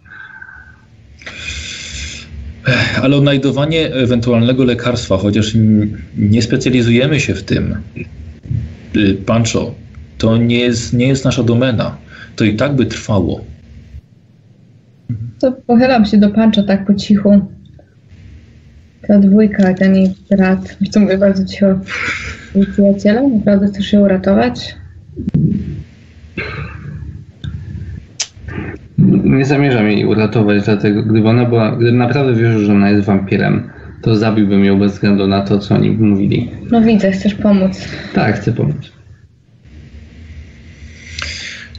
Ale 3.03 3.15
odnajdowanie 3.15 3.93
ewentualnego 3.93 4.63
lekarstwa, 4.63 5.17
chociaż 5.17 5.53
nie 6.17 6.41
specjalizujemy 6.41 7.19
się 7.19 7.33
w 7.33 7.43
tym, 7.43 7.75
y, 8.95 9.13
Pancho, 9.25 9.73
to 10.17 10.37
nie 10.37 10.59
jest, 10.59 10.93
nie 10.93 11.07
jest 11.07 11.25
nasza 11.25 11.43
domena. 11.43 11.97
To 12.35 12.45
i 12.45 12.55
tak 12.55 12.75
by 12.75 12.85
trwało. 12.85 13.41
To 15.39 15.51
pochylam 15.51 16.05
się 16.05 16.17
do 16.17 16.29
pancza 16.29 16.63
tak 16.63 16.85
po 16.85 16.93
cichu. 16.93 17.45
Ta 19.09 19.19
dwójka, 19.19 19.73
ten 19.73 19.95
jej 19.95 20.15
brat, 20.29 20.77
co 20.89 20.99
mówię 20.99 21.17
bardzo 21.17 21.45
cicho. 21.45 21.65
Jej 22.55 22.65
naprawdę 23.37 23.67
chcesz 23.67 23.93
ją 23.93 24.01
uratować? 24.01 24.75
Nie 29.23 29.45
zamierzam 29.45 29.87
jej 29.87 30.05
uratować, 30.05 30.63
dlatego 30.65 31.03
gdyby 31.03 31.29
ona 31.29 31.45
była, 31.45 31.71
gdybym 31.71 31.97
naprawdę 31.97 32.35
wierzył, 32.35 32.65
że 32.65 32.73
ona 32.73 32.89
jest 32.89 33.05
wampirem, 33.05 33.69
to 34.01 34.15
zabiłbym 34.15 34.65
ją 34.65 34.79
bez 34.79 34.91
względu 34.91 35.27
na 35.27 35.41
to, 35.41 35.59
co 35.59 35.75
oni 35.75 35.91
mówili. 35.91 36.51
No 36.71 36.81
widzę, 36.81 37.11
chcesz 37.11 37.35
pomóc. 37.35 37.87
Tak, 38.13 38.35
chcę 38.35 38.51
pomóc. 38.51 38.98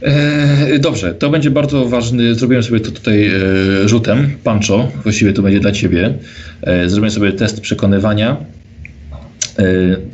E, 0.01 0.79
dobrze, 0.79 1.13
to 1.13 1.29
będzie 1.29 1.51
bardzo 1.51 1.85
ważny. 1.85 2.35
Zrobiłem 2.35 2.63
sobie 2.63 2.79
to 2.79 2.91
tutaj 2.91 3.27
e, 3.27 3.89
rzutem. 3.89 4.31
Pancho, 4.43 4.91
właściwie 5.03 5.33
to 5.33 5.41
będzie 5.41 5.59
dla 5.59 5.71
ciebie. 5.71 6.13
E, 6.61 6.89
zrobię 6.89 7.09
sobie 7.09 7.31
test 7.31 7.61
przekonywania. 7.61 8.37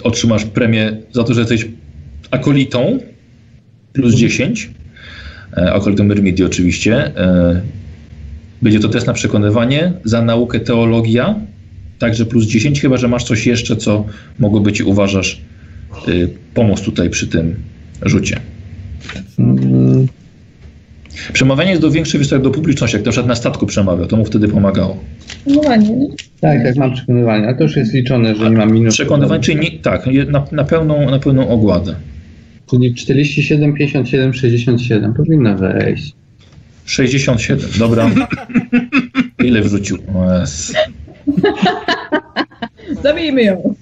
Otrzymasz 0.03 0.45
premię 0.45 0.97
za 1.11 1.23
to, 1.23 1.33
że 1.33 1.39
jesteś 1.39 1.67
akolitą 2.31 2.99
plus 3.93 4.15
10. 4.15 4.69
E, 5.57 5.73
akolitą 5.73 6.03
Myrmidii 6.03 6.45
oczywiście. 6.45 7.11
Będzie 8.61 8.79
to 8.79 8.89
test 8.89 9.07
na 9.07 9.13
przekonywanie. 9.13 9.93
Za 10.03 10.21
naukę 10.21 10.59
teologia 10.59 11.35
także 11.99 12.25
plus 12.25 12.45
10, 12.45 12.81
chyba 12.81 12.97
że 12.97 13.07
masz 13.07 13.23
coś 13.23 13.45
jeszcze, 13.45 13.75
co 13.75 14.05
mogłoby 14.39 14.73
ci 14.73 14.83
uważasz 14.83 15.41
pomóc 16.53 16.81
tutaj 16.81 17.09
przy 17.09 17.27
tym 17.27 17.55
rzucie. 18.01 18.39
Przemawianie 21.33 21.69
jest 21.69 21.81
do 21.81 21.91
większej 21.91 22.19
wiesz, 22.19 22.31
jak 22.31 22.41
do 22.41 22.51
publiczności, 22.51 22.97
jak 22.97 23.05
na 23.05 23.11
przykład 23.11 23.27
na 23.27 23.35
statku 23.35 23.65
przemawiał, 23.65 24.07
to 24.07 24.17
mu 24.17 24.25
wtedy 24.25 24.47
pomagało. 24.47 24.97
No 25.47 25.61
ładnie, 25.61 25.95
nie? 25.95 26.07
tak, 26.39 26.63
tak, 26.63 26.75
mam 26.75 26.93
przekonywanie, 26.93 27.47
ale 27.47 27.55
to 27.55 27.63
już 27.63 27.75
jest 27.75 27.93
liczone, 27.93 28.35
że 28.35 28.49
nie 28.49 28.57
mam 28.57 28.71
minut. 28.71 28.93
Przekonywanie, 28.93 29.43
czyli 29.43 29.59
nie, 29.59 29.71
tak, 29.71 30.05
na, 30.29 30.45
na, 30.51 30.63
pełną, 30.63 31.09
na 31.11 31.19
pełną 31.19 31.49
ogładę. 31.49 31.95
Czyli 32.69 32.95
47, 32.95 33.73
57, 33.73 34.33
67. 34.33 35.13
Powinno 35.13 35.57
wejść. 35.57 36.15
67, 36.85 37.69
dobra. 37.79 38.09
Ile 39.43 39.61
wrzucił? 39.61 39.97
Jezu. 40.39 40.73
Zabijmy 43.03 43.43
ją. 43.43 43.75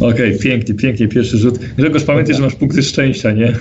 Okej, 0.00 0.38
pięknie, 0.38 0.74
pięknie, 0.74 1.08
pierwszy 1.08 1.38
rzut. 1.38 1.58
Grzegorz, 1.76 2.04
pamiętaj, 2.04 2.34
że 2.34 2.42
masz 2.42 2.54
punkty 2.54 2.82
szczęścia, 2.82 3.32
nie? 3.32 3.52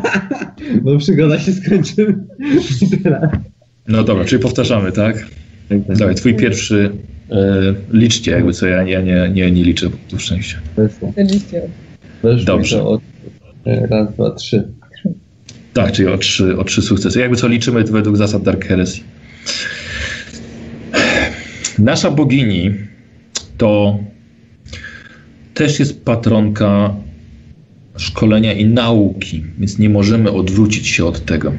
Bo 0.82 0.98
przygoda 0.98 1.38
się 1.38 1.52
skończy. 1.52 2.14
No 3.88 4.04
dobra, 4.04 4.24
czyli 4.24 4.42
powtarzamy, 4.42 4.92
tak? 4.92 5.26
Dawaj, 5.88 6.14
twój 6.14 6.34
pierwszy, 6.34 6.90
e, 7.30 7.74
liczcie 7.92 8.30
jakby 8.30 8.52
co, 8.52 8.66
ja, 8.66 8.82
ja 8.82 9.00
nie, 9.00 9.30
nie, 9.34 9.50
nie 9.50 9.64
liczę 9.64 9.90
punktów 9.90 10.22
szczęścia. 10.22 10.58
Weszło. 10.76 11.12
40. 11.12 11.46
Weszło 12.22 12.44
Dobrze. 12.44 12.76
to 12.78 12.88
od- 12.90 13.00
Raz, 13.90 14.14
dwa, 14.14 14.30
trzy. 14.30 14.68
Tak, 15.72 15.92
czyli 15.92 16.08
o 16.08 16.18
trzy, 16.18 16.58
o 16.58 16.64
trzy 16.64 16.82
sukcesy. 16.82 17.20
Jakby 17.20 17.36
co 17.36 17.48
liczymy 17.48 17.84
to 17.84 17.92
według 17.92 18.16
zasad 18.16 18.42
Dark 18.42 18.64
Heresy. 18.64 19.00
Nasza 21.78 22.10
bogini 22.10 22.74
to 23.58 23.98
też 25.60 25.78
jest 25.78 26.04
patronka 26.04 26.94
szkolenia 27.96 28.52
i 28.52 28.64
nauki, 28.64 29.44
więc 29.58 29.78
nie 29.78 29.90
możemy 29.90 30.32
odwrócić 30.32 30.88
się 30.88 31.04
od 31.04 31.24
tego. 31.24 31.52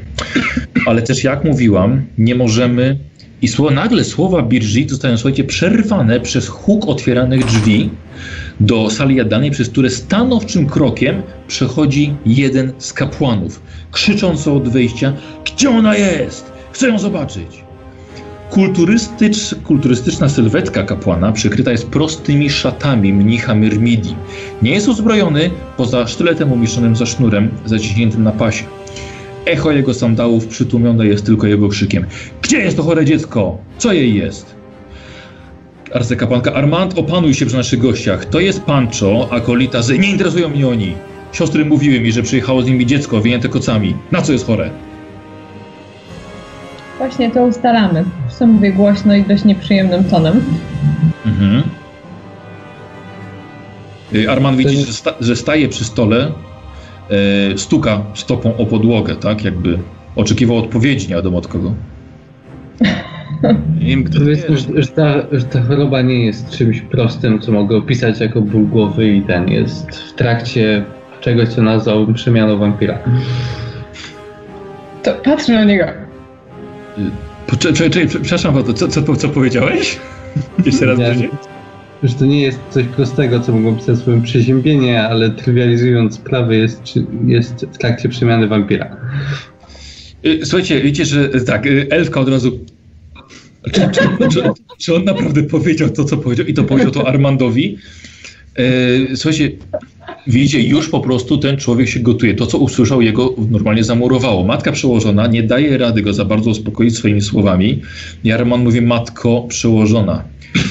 Ale 0.86 1.02
też, 1.02 1.24
jak 1.24 1.44
mówiłam, 1.44 2.02
nie 2.18 2.36
możemy. 2.36 2.98
I 3.42 3.48
słowa, 3.48 3.72
nagle 3.72 4.04
słowa 4.04 4.42
Birgit 4.42 4.90
zostają, 4.90 5.18
słuchajcie, 5.18 5.44
przerwane 5.44 6.20
przez 6.20 6.48
huk 6.48 6.88
otwieranych 6.88 7.46
drzwi 7.46 7.90
do 8.60 8.90
sali 8.90 9.16
jadalnej, 9.16 9.52
przez 9.52 9.70
które 9.70 9.90
stanowczym 9.90 10.68
krokiem 10.68 11.22
przechodzi 11.48 12.14
jeden 12.26 12.74
z 12.78 12.94
kapłanów, 12.94 13.62
krzycząc 13.92 14.48
od 14.48 14.70
wyjścia: 14.70 15.14
Gdzie 15.46 15.70
ona 15.70 15.98
jest? 15.98 16.52
Chcę 16.72 16.88
ją 16.88 17.00
zobaczyć! 17.00 17.61
Kulturystycz, 18.52 19.56
kulturystyczna 19.64 20.30
sylwetka 20.30 20.84
kapłana 20.84 21.32
przykryta 21.32 21.72
jest 21.72 21.88
prostymi 21.88 22.50
szatami 22.50 23.14
mnicha 23.14 23.56
Myrmidii. 23.56 24.16
Nie 24.62 24.72
jest 24.72 24.88
uzbrojony 24.88 25.52
poza 25.78 26.08
sztyletem 26.08 26.52
umieszczonym 26.52 26.96
za 26.96 27.06
sznurem 27.06 27.50
zaciśniętym 27.66 28.24
na 28.24 28.32
pasie. 28.32 28.64
Echo 29.46 29.72
jego 29.72 29.94
sandałów 29.94 30.48
przytłumione 30.48 31.08
jest 31.08 31.26
tylko 31.26 31.48
jego 31.48 31.70
krzykiem. 31.70 32.06
Gdzie 32.42 32.58
jest 32.58 32.78
to 32.78 32.84
chore 32.84 33.06
dziecko? 33.06 33.58
Co 33.78 33.94
jej 33.94 34.16
jest? 34.16 34.56
Arcykapłanka 35.94 36.54
Armand, 36.54 36.98
opanuj 36.98 37.34
się 37.34 37.46
przy 37.46 37.58
naszych 37.58 37.80
gościach. 37.80 38.26
To 38.26 38.40
jest 38.40 38.62
Pancho, 38.62 39.28
akolita 39.32 39.82
z... 39.82 40.00
Nie 40.00 40.12
interesują 40.12 40.50
mnie 40.50 40.68
oni. 40.68 40.94
Siostry 41.32 41.66
mówiły 41.66 42.00
mi, 42.00 42.12
że 42.12 42.24
przyjechało 42.24 42.62
z 42.62 42.66
nimi 42.66 42.86
dziecko 42.86 43.22
wyjęte 43.22 43.50
kocami. 43.50 43.96
Na 44.12 44.22
co 44.22 44.32
jest 44.34 44.46
chore? 44.46 44.91
Właśnie 47.02 47.32
to 47.32 47.44
ustalamy. 47.44 48.04
Co 48.30 48.48
mówię 48.48 48.74
głośno 48.74 49.16
i 49.16 49.24
dość 49.24 49.46
nieprzyjemnym 49.46 50.04
tonem. 50.04 50.42
Mhm. 51.26 51.64
Y, 54.16 54.32
Arman 54.32 54.58
widzi, 54.58 54.78
że, 54.78 54.94
sta, 54.94 55.14
że 55.20 55.36
staje 55.36 55.70
przy 55.70 55.86
stole, 55.86 56.32
e, 57.54 57.58
stuka 57.58 58.02
stopą 58.14 58.58
o 58.58 58.66
podłogę, 58.66 59.16
tak? 59.16 59.44
Jakby 59.44 59.80
oczekiwał 60.16 60.58
odpowiedzi, 60.58 61.08
nie 61.08 61.16
wiadomo 61.16 61.38
od 61.38 61.48
kogo. 61.48 61.74
Wiem, 63.80 64.04
kto 64.04 64.14
to 64.14 64.20
Powiedzmy, 64.20 64.56
jest. 64.56 64.68
że, 64.68 64.82
że, 64.84 64.88
ta, 64.88 65.14
że 65.32 65.44
ta 65.44 65.62
choroba 65.62 66.02
nie 66.02 66.26
jest 66.26 66.50
czymś 66.50 66.82
prostym, 66.82 67.40
co 67.40 67.52
mogę 67.52 67.78
opisać 67.78 68.20
jako 68.20 68.42
ból 68.42 68.68
głowy 68.68 69.08
i 69.08 69.22
ten 69.22 69.50
jest 69.50 69.96
w 69.96 70.14
trakcie 70.14 70.86
czegoś, 71.22 71.50
co 71.50 71.62
nazwał 71.62 72.14
przemianą 72.14 72.58
wampira. 72.58 73.00
To 75.04 75.14
patrzę 75.14 75.54
na 75.54 75.64
niego. 75.64 76.01
Czekaj, 77.74 78.08
przepraszam 78.08 78.54
bardzo, 78.54 78.74
co, 78.74 78.88
co, 78.88 79.16
co 79.16 79.30
powiedziałeś? 79.30 80.00
Jeszcze 80.66 80.86
raz 80.86 81.00
Nie. 81.00 81.30
Że 82.04 82.16
to 82.16 82.26
nie 82.26 82.42
jest 82.42 82.60
coś 82.70 82.86
prostego, 82.86 83.40
co 83.40 83.52
mogą 83.52 83.78
pisać 83.78 84.00
swoje 84.00 84.22
przeziębienie, 84.22 85.04
ale 85.04 85.30
trywializując 85.30 86.16
sprawy 86.16 86.58
jest, 86.58 86.82
jest 87.26 87.66
w 87.66 87.78
trakcie 87.78 88.10
przemiany 88.10 88.48
wampira. 88.48 88.98
Y, 90.26 90.46
Słuchajcie, 90.46 90.82
wiecie, 90.82 91.06
że 91.06 91.30
tak, 91.30 91.66
y, 91.66 91.88
Elfka 91.90 92.20
od 92.20 92.30
razu... 92.30 92.60
Czy, 93.72 93.82
czy, 93.92 94.30
czy, 94.30 94.44
czy 94.78 94.96
on 94.96 95.04
naprawdę 95.04 95.44
powiedział 95.44 95.90
to, 95.90 96.06
co 96.06 96.18
powiedział 96.18 96.46
i 96.46 96.54
to 96.54 96.64
powiedział 96.64 96.92
to 96.92 97.08
Armandowi? 97.08 97.78
E, 98.56 99.16
Słuchajcie, 99.16 99.52
widzicie, 100.28 100.62
już 100.62 100.90
po 100.90 101.00
prostu 101.00 101.38
ten 101.38 101.58
człowiek 101.58 101.90
się 101.90 102.00
gotuje. 102.00 102.34
To, 102.34 102.46
co 102.46 102.58
usłyszał, 102.58 103.02
jego 103.02 103.34
normalnie 103.50 103.84
zamurowało. 103.84 104.44
Matka 104.44 104.72
przełożona 104.72 105.28
nie 105.28 105.44
daje 105.44 105.78
rady 105.78 106.02
go 106.02 106.14
za 106.14 106.26
bardzo 106.26 106.50
uspokoić 106.50 106.96
swoimi 106.96 107.22
słowami. 107.22 107.82
I 108.24 108.32
Armand 108.32 108.64
mówi, 108.64 108.82
matko 108.82 109.46
przełożona, 109.48 110.24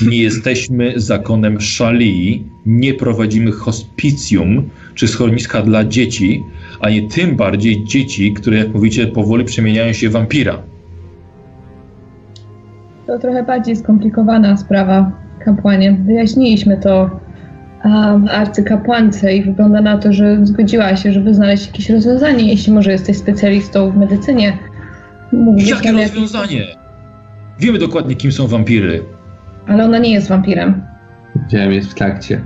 nie 0.08 0.16
jesteśmy 0.16 0.92
zakonem 0.96 1.60
szalii, 1.60 2.46
nie 2.66 2.94
prowadzimy 2.94 3.52
hospicjum 3.52 4.68
czy 4.94 5.08
schroniska 5.08 5.62
dla 5.62 5.84
dzieci, 5.84 6.42
a 6.80 6.90
nie 6.90 7.08
tym 7.08 7.36
bardziej 7.36 7.84
dzieci, 7.84 8.32
które, 8.32 8.56
jak 8.56 8.74
mówicie, 8.74 9.06
powoli 9.06 9.44
przemieniają 9.44 9.92
się 9.92 10.08
w 10.08 10.12
wampira. 10.12 10.62
To 13.06 13.18
trochę 13.18 13.42
bardziej 13.42 13.76
skomplikowana 13.76 14.56
sprawa, 14.56 15.12
kapłanie. 15.44 15.98
Wyjaśniliśmy 16.06 16.76
to 16.76 17.10
um, 17.84 18.28
arcykapłance 18.28 19.34
i 19.34 19.42
wygląda 19.42 19.80
na 19.80 19.98
to, 19.98 20.12
że 20.12 20.46
zgodziła 20.46 20.96
się, 20.96 21.12
żeby 21.12 21.34
znaleźć 21.34 21.66
jakieś 21.66 21.90
rozwiązanie, 21.90 22.44
jeśli 22.44 22.72
może 22.72 22.92
jesteś 22.92 23.16
specjalistą 23.16 23.90
w 23.90 23.96
medycynie. 23.96 24.58
Mógłbyś 25.32 25.68
Jakie 25.68 25.92
rozwiązanie? 25.92 26.66
Wiemy 27.60 27.78
dokładnie, 27.78 28.14
kim 28.14 28.32
są 28.32 28.46
wampiry. 28.46 29.02
Ale 29.66 29.84
ona 29.84 29.98
nie 29.98 30.12
jest 30.12 30.28
wampirem. 30.28 30.82
Widziałem, 31.36 31.72
jest 31.72 31.90
w 31.90 31.94
trakcie. 31.94 32.40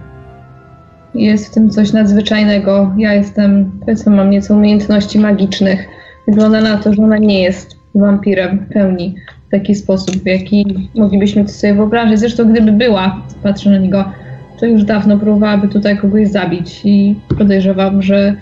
Jest 1.15 1.51
w 1.51 1.55
tym 1.55 1.71
coś 1.71 1.93
nadzwyczajnego. 1.93 2.93
Ja 2.97 3.15
jestem, 3.15 3.71
powiedzmy, 3.81 4.17
mam 4.17 4.31
nieco 4.31 4.55
umiejętności 4.55 5.19
magicznych. 5.19 5.89
Wygląda 6.29 6.61
na 6.61 6.77
to, 6.77 6.95
że 6.95 7.03
ona 7.03 7.19
nie 7.19 7.43
jest 7.43 7.77
wampirem 7.95 8.59
w 8.59 8.73
pełni 8.73 9.15
w 9.49 9.51
taki 9.51 9.75
sposób, 9.75 10.17
w 10.17 10.27
jaki 10.27 10.91
moglibyśmy 10.95 11.45
to 11.45 11.51
sobie 11.51 11.75
wyobrazić. 11.75 12.19
Zresztą 12.19 12.53
gdyby 12.53 12.73
była, 12.73 13.23
patrzę 13.43 13.71
na 13.71 13.79
niego, 13.79 14.05
to 14.61 14.67
już 14.67 14.85
dawno 14.85 15.19
próbowałaby 15.19 15.69
tutaj 15.69 15.99
kogoś 15.99 16.29
zabić 16.29 16.81
i 16.85 17.17
podejrzewam, 17.39 18.03
że 18.03 18.37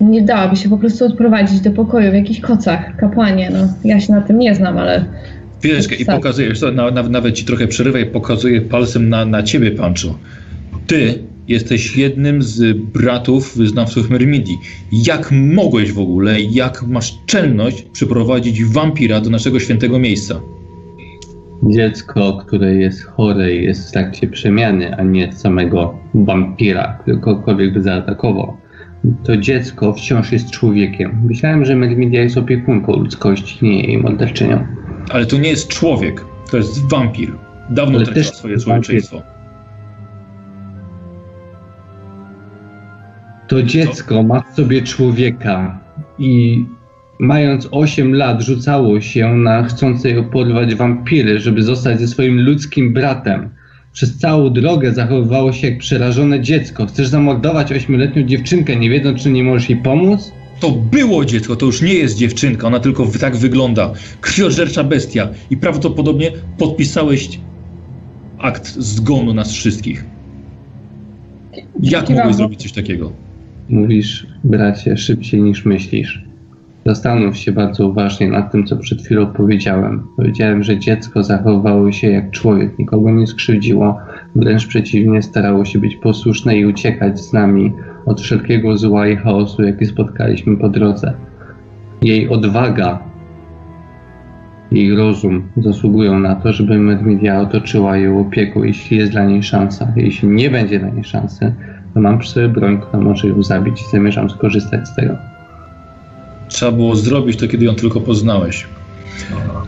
nie 0.00 0.22
dałaby 0.22 0.56
się 0.56 0.68
po 0.68 0.78
prostu 0.78 1.04
odprowadzić 1.04 1.60
do 1.60 1.70
pokoju 1.70 2.10
w 2.10 2.14
jakichś 2.14 2.40
kocach. 2.40 2.96
Kapłanie, 2.96 3.50
no 3.52 3.58
ja 3.84 4.00
się 4.00 4.12
na 4.12 4.20
tym 4.20 4.38
nie 4.38 4.54
znam, 4.54 4.78
ale 4.78 5.04
Chwileczkę 5.60 5.94
i 5.94 6.04
Tak. 6.04 6.16
pokazujesz, 6.16 6.60
to 6.60 6.72
na, 6.72 6.90
na, 6.90 7.02
nawet 7.02 7.34
ci 7.34 7.44
trochę 7.44 7.66
przerywaj, 7.66 8.06
pokazuję 8.06 8.60
palcem 8.60 9.08
na, 9.08 9.24
na 9.24 9.42
ciebie, 9.42 9.70
Pancho. 9.70 10.18
Ty 10.86 11.18
jesteś 11.48 11.96
jednym 11.96 12.42
z 12.42 12.78
bratów 12.78 13.56
wyznawców 13.56 14.10
Myrmidii. 14.10 14.58
Jak 14.92 15.32
mogłeś 15.32 15.92
w 15.92 15.98
ogóle, 15.98 16.40
jak 16.40 16.82
masz 16.82 17.18
czelność 17.26 17.82
przyprowadzić 17.82 18.64
wampira 18.64 19.20
do 19.20 19.30
naszego 19.30 19.60
świętego 19.60 19.98
miejsca? 19.98 20.40
Dziecko, 21.62 22.32
które 22.46 22.74
jest 22.74 23.04
chore 23.04 23.54
i 23.54 23.64
jest 23.64 23.88
w 23.88 23.92
trakcie 23.92 24.26
przemiany, 24.26 24.96
a 24.96 25.02
nie 25.02 25.32
samego 25.32 25.98
wampira, 26.14 26.98
który 27.02 27.18
kogokolwiek 27.18 27.72
by 27.72 27.82
zaatakował. 27.82 28.56
To 29.24 29.36
dziecko 29.36 29.92
wciąż 29.92 30.32
jest 30.32 30.50
człowiekiem. 30.50 31.20
Myślałem, 31.24 31.64
że 31.64 31.76
Mermidia 31.76 32.22
jest 32.22 32.38
opiekunką 32.38 32.92
ludzkości, 32.92 33.64
nie 33.64 33.82
jej 33.82 33.98
morderczynią. 33.98 34.66
Ale 35.10 35.26
to 35.26 35.38
nie 35.38 35.48
jest 35.48 35.68
człowiek, 35.68 36.24
to 36.50 36.56
jest 36.56 36.90
wampir. 36.90 37.32
Dawno 37.70 37.98
Ale 37.98 38.06
też 38.06 38.30
swoje 38.30 38.58
człowieczeństwo. 38.58 39.22
To 43.48 43.62
dziecko 43.62 44.22
ma 44.22 44.40
w 44.40 44.54
sobie 44.54 44.82
człowieka 44.82 45.80
i 46.18 46.64
mając 47.20 47.68
8 47.70 48.14
lat 48.14 48.42
rzucało 48.42 49.00
się 49.00 49.34
na 49.34 49.62
chcące 49.62 50.10
ją 50.10 50.24
porwać 50.24 50.74
wampiry, 50.74 51.40
żeby 51.40 51.62
zostać 51.62 52.00
ze 52.00 52.08
swoim 52.08 52.40
ludzkim 52.40 52.92
bratem. 52.92 53.48
Przez 53.92 54.18
całą 54.18 54.50
drogę 54.52 54.92
zachowywało 54.94 55.52
się 55.52 55.68
jak 55.68 55.78
przerażone 55.78 56.40
dziecko. 56.40 56.86
Chcesz 56.86 57.08
zamordować 57.08 57.72
ośmioletnią 57.72 58.22
dziewczynkę, 58.22 58.76
nie 58.76 58.90
wiedząc, 58.90 59.22
czy 59.22 59.30
nie 59.30 59.44
możesz 59.44 59.70
jej 59.70 59.78
pomóc? 59.78 60.32
To 60.60 60.70
było 60.70 61.24
dziecko, 61.24 61.56
to 61.56 61.66
już 61.66 61.82
nie 61.82 61.94
jest 61.94 62.16
dziewczynka, 62.16 62.66
ona 62.66 62.80
tylko 62.80 63.04
w- 63.04 63.18
tak 63.18 63.36
wygląda. 63.36 63.92
Krwiożercza 64.20 64.84
bestia 64.84 65.28
i 65.50 65.56
prawdopodobnie 65.56 66.30
podpisałeś 66.58 67.40
akt 68.38 68.66
zgonu 68.78 69.34
nas 69.34 69.52
wszystkich. 69.52 70.04
Jak 71.82 72.08
mogłeś 72.10 72.34
zrobić 72.36 72.62
coś 72.62 72.72
takiego? 72.72 73.12
Mówisz, 73.68 74.26
bracie, 74.44 74.96
szybciej 74.96 75.42
niż 75.42 75.64
myślisz. 75.64 76.29
Zastanów 76.86 77.36
się 77.36 77.52
bardzo 77.52 77.88
uważnie 77.88 78.28
nad 78.28 78.52
tym, 78.52 78.66
co 78.66 78.76
przed 78.76 79.02
chwilą 79.02 79.26
powiedziałem. 79.26 80.06
Powiedziałem, 80.16 80.62
że 80.62 80.78
dziecko 80.78 81.24
zachowywało 81.24 81.92
się 81.92 82.10
jak 82.10 82.30
człowiek, 82.30 82.78
nikogo 82.78 83.10
nie 83.10 83.26
skrzywdziło, 83.26 83.98
wręcz 84.36 84.66
przeciwnie, 84.66 85.22
starało 85.22 85.64
się 85.64 85.78
być 85.78 85.96
posłuszne 85.96 86.56
i 86.56 86.66
uciekać 86.66 87.20
z 87.20 87.32
nami 87.32 87.72
od 88.06 88.20
wszelkiego 88.20 88.78
zła 88.78 89.08
i 89.08 89.16
chaosu, 89.16 89.62
jaki 89.62 89.86
spotkaliśmy 89.86 90.56
po 90.56 90.68
drodze. 90.68 91.12
Jej 92.02 92.28
odwaga, 92.28 92.98
jej 94.72 94.96
rozum 94.96 95.48
zasługują 95.56 96.18
na 96.18 96.34
to, 96.34 96.52
żeby 96.52 96.78
Medmedia 96.78 97.40
otoczyła 97.40 97.96
ją 97.96 98.20
opieką, 98.20 98.62
jeśli 98.62 98.96
jest 98.96 99.12
dla 99.12 99.24
niej 99.24 99.42
szansa. 99.42 99.92
Jeśli 99.96 100.28
nie 100.28 100.50
będzie 100.50 100.78
dla 100.78 100.88
niej 100.88 101.04
szansy, 101.04 101.54
to 101.94 102.00
mam 102.00 102.18
przy 102.18 102.30
sobie 102.30 102.48
broń, 102.48 102.80
która 102.80 103.02
może 103.02 103.28
ją 103.28 103.42
zabić 103.42 103.82
i 103.82 103.90
zamierzam 103.90 104.30
skorzystać 104.30 104.88
z 104.88 104.94
tego. 104.94 105.29
Trzeba 106.50 106.72
było 106.72 106.96
zrobić 106.96 107.36
to, 107.38 107.48
kiedy 107.48 107.64
ją 107.64 107.74
tylko 107.74 108.00
poznałeś. 108.00 108.66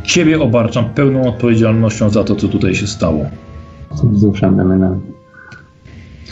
Ciebie 0.04 0.40
obarczam 0.40 0.90
pełną 0.94 1.28
odpowiedzialnością 1.28 2.10
za 2.10 2.24
to, 2.24 2.36
co 2.36 2.48
tutaj 2.48 2.74
się 2.74 2.86
stało. 2.86 3.26
Wzruszam 4.04 4.58
ramionami. 4.58 5.00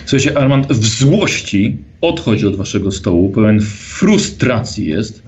Słuchajcie, 0.07 0.39
Armand 0.39 0.67
w 0.67 0.85
złości 0.85 1.79
odchodzi 2.01 2.47
od 2.47 2.57
waszego 2.57 2.91
stołu, 2.93 3.31
pełen 3.31 3.61
frustracji 3.61 4.87
jest, 4.87 5.23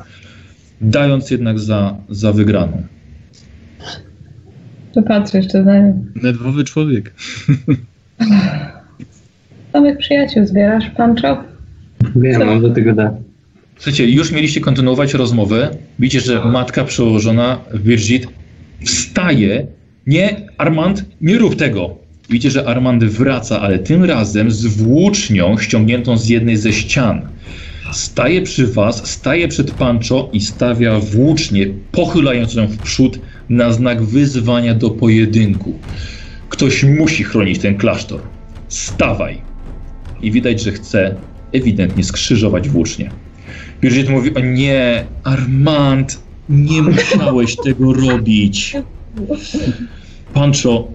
dając 0.80 1.30
jednak 1.30 1.58
za, 1.58 1.97
za 2.11 2.32
wygraną. 2.32 2.82
to 4.94 5.03
patrzę 5.03 5.38
jeszcze 5.38 5.62
na 5.62 5.78
nią. 5.78 6.05
Nerwowy 6.22 6.64
człowiek. 6.64 7.12
Samych 9.72 9.99
przyjaciół 9.99 10.47
zbierasz, 10.47 10.90
Pancho? 10.97 11.44
Wiem, 12.16 12.40
Co? 12.40 12.47
mam 12.47 12.62
do 12.62 12.70
tego 12.70 12.92
da. 12.94 13.14
Słuchajcie, 13.77 14.11
już 14.11 14.33
mieliście 14.33 14.61
kontynuować 14.61 15.14
rozmowę. 15.14 15.77
Widzicie, 15.99 16.20
że 16.27 16.45
matka 16.45 16.85
przełożona 16.85 17.61
Birgit 17.75 18.29
wstaje. 18.85 19.66
Nie, 20.07 20.47
Armand, 20.59 21.05
nie 21.20 21.39
rób 21.39 21.57
tego. 21.57 21.97
Widzicie, 22.31 22.51
że 22.51 22.64
Armand 22.68 23.05
wraca, 23.05 23.61
ale 23.61 23.79
tym 23.79 24.05
razem 24.05 24.51
z 24.51 24.66
włócznią 24.66 25.59
ściągniętą 25.59 26.16
z 26.16 26.29
jednej 26.29 26.57
ze 26.57 26.73
ścian. 26.73 27.29
Staje 27.93 28.43
przy 28.43 28.66
was, 28.66 29.11
staje 29.11 29.49
przed 29.49 29.70
Pancho 29.70 30.31
i 30.33 30.41
stawia 30.41 30.99
włócznię, 30.99 31.66
pochylając 31.93 32.55
ją 32.55 32.66
w 32.66 32.79
przód 32.79 33.18
na 33.49 33.73
znak 33.73 34.03
wyzwania 34.03 34.75
do 34.75 34.91
pojedynku. 34.91 35.79
Ktoś 36.49 36.85
musi 36.85 37.25
chronić 37.25 37.59
ten 37.59 37.77
klasztor. 37.77 38.20
Stawaj. 38.68 39.43
I 40.23 40.31
widać, 40.31 40.62
że 40.62 40.73
chce 40.73 41.14
ewidentnie 41.53 42.05
skrzyżować 42.05 42.68
włócznię. 42.68 43.11
Birgit 43.83 44.09
mówi, 44.09 44.35
o 44.35 44.41
nie, 44.41 45.05
Armand, 45.24 46.22
nie 46.49 46.83
musiałeś 46.83 47.57
tego 47.57 47.93
robić. 47.93 48.76
Pancho, 50.35 50.89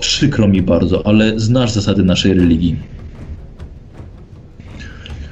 przykro 0.00 0.48
mi 0.48 0.62
bardzo, 0.62 1.06
ale 1.06 1.40
znasz 1.40 1.70
zasady 1.70 2.04
naszej 2.04 2.34
religii. 2.34 2.76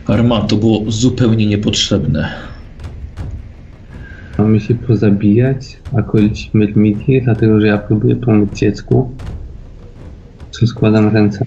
Armand, 0.06 0.50
to 0.50 0.56
było 0.56 0.84
zupełnie 0.88 1.46
niepotrzebne. 1.46 2.32
Mamy 4.38 4.60
się 4.60 4.74
pozabijać, 4.74 5.78
a 5.98 6.02
kończyć 6.02 6.50
Myrmidii, 6.54 7.22
dlatego 7.22 7.60
że 7.60 7.66
ja 7.66 7.78
próbuję 7.78 8.16
pomóc 8.16 8.54
dziecku. 8.54 9.10
Czy 10.50 10.66
składam 10.66 11.08
ręce? 11.08 11.46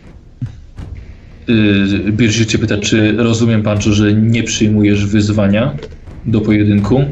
Yy, 1.49 2.11
Birgit 2.11 2.49
cię 2.49 2.57
pyta, 2.57 2.77
czy 2.77 3.17
rozumiem, 3.17 3.63
Pancho, 3.63 3.91
że 3.93 4.13
nie 4.13 4.43
przyjmujesz 4.43 5.05
wyzwania 5.05 5.73
do 6.25 6.41
pojedynku? 6.41 7.03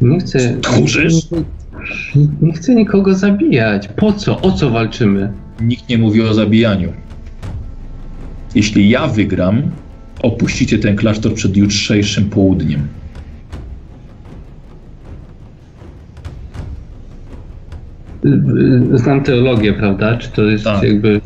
Nie 0.00 0.18
chcę... 0.18 0.56
Tchórzysz? 0.60 1.14
Nie, 2.16 2.26
nie 2.42 2.52
chcę 2.52 2.74
nikogo 2.74 3.14
zabijać. 3.14 3.88
Po 3.88 4.12
co? 4.12 4.40
O 4.40 4.52
co 4.52 4.70
walczymy? 4.70 5.32
Nikt 5.60 5.88
nie 5.88 5.98
mówi 5.98 6.22
o 6.22 6.34
zabijaniu. 6.34 6.92
Jeśli 8.54 8.88
ja 8.88 9.06
wygram, 9.06 9.62
opuścicie 10.22 10.78
ten 10.78 10.96
klasztor 10.96 11.34
przed 11.34 11.56
jutrzejszym 11.56 12.30
południem. 12.30 12.80
Y, 18.24 18.28
y, 18.94 18.98
Znam 18.98 19.22
teologię, 19.22 19.72
prawda? 19.72 20.16
Czy 20.16 20.28
to 20.30 20.42
jest 20.42 20.64
Tak. 20.64 20.82
jakby 20.82 21.20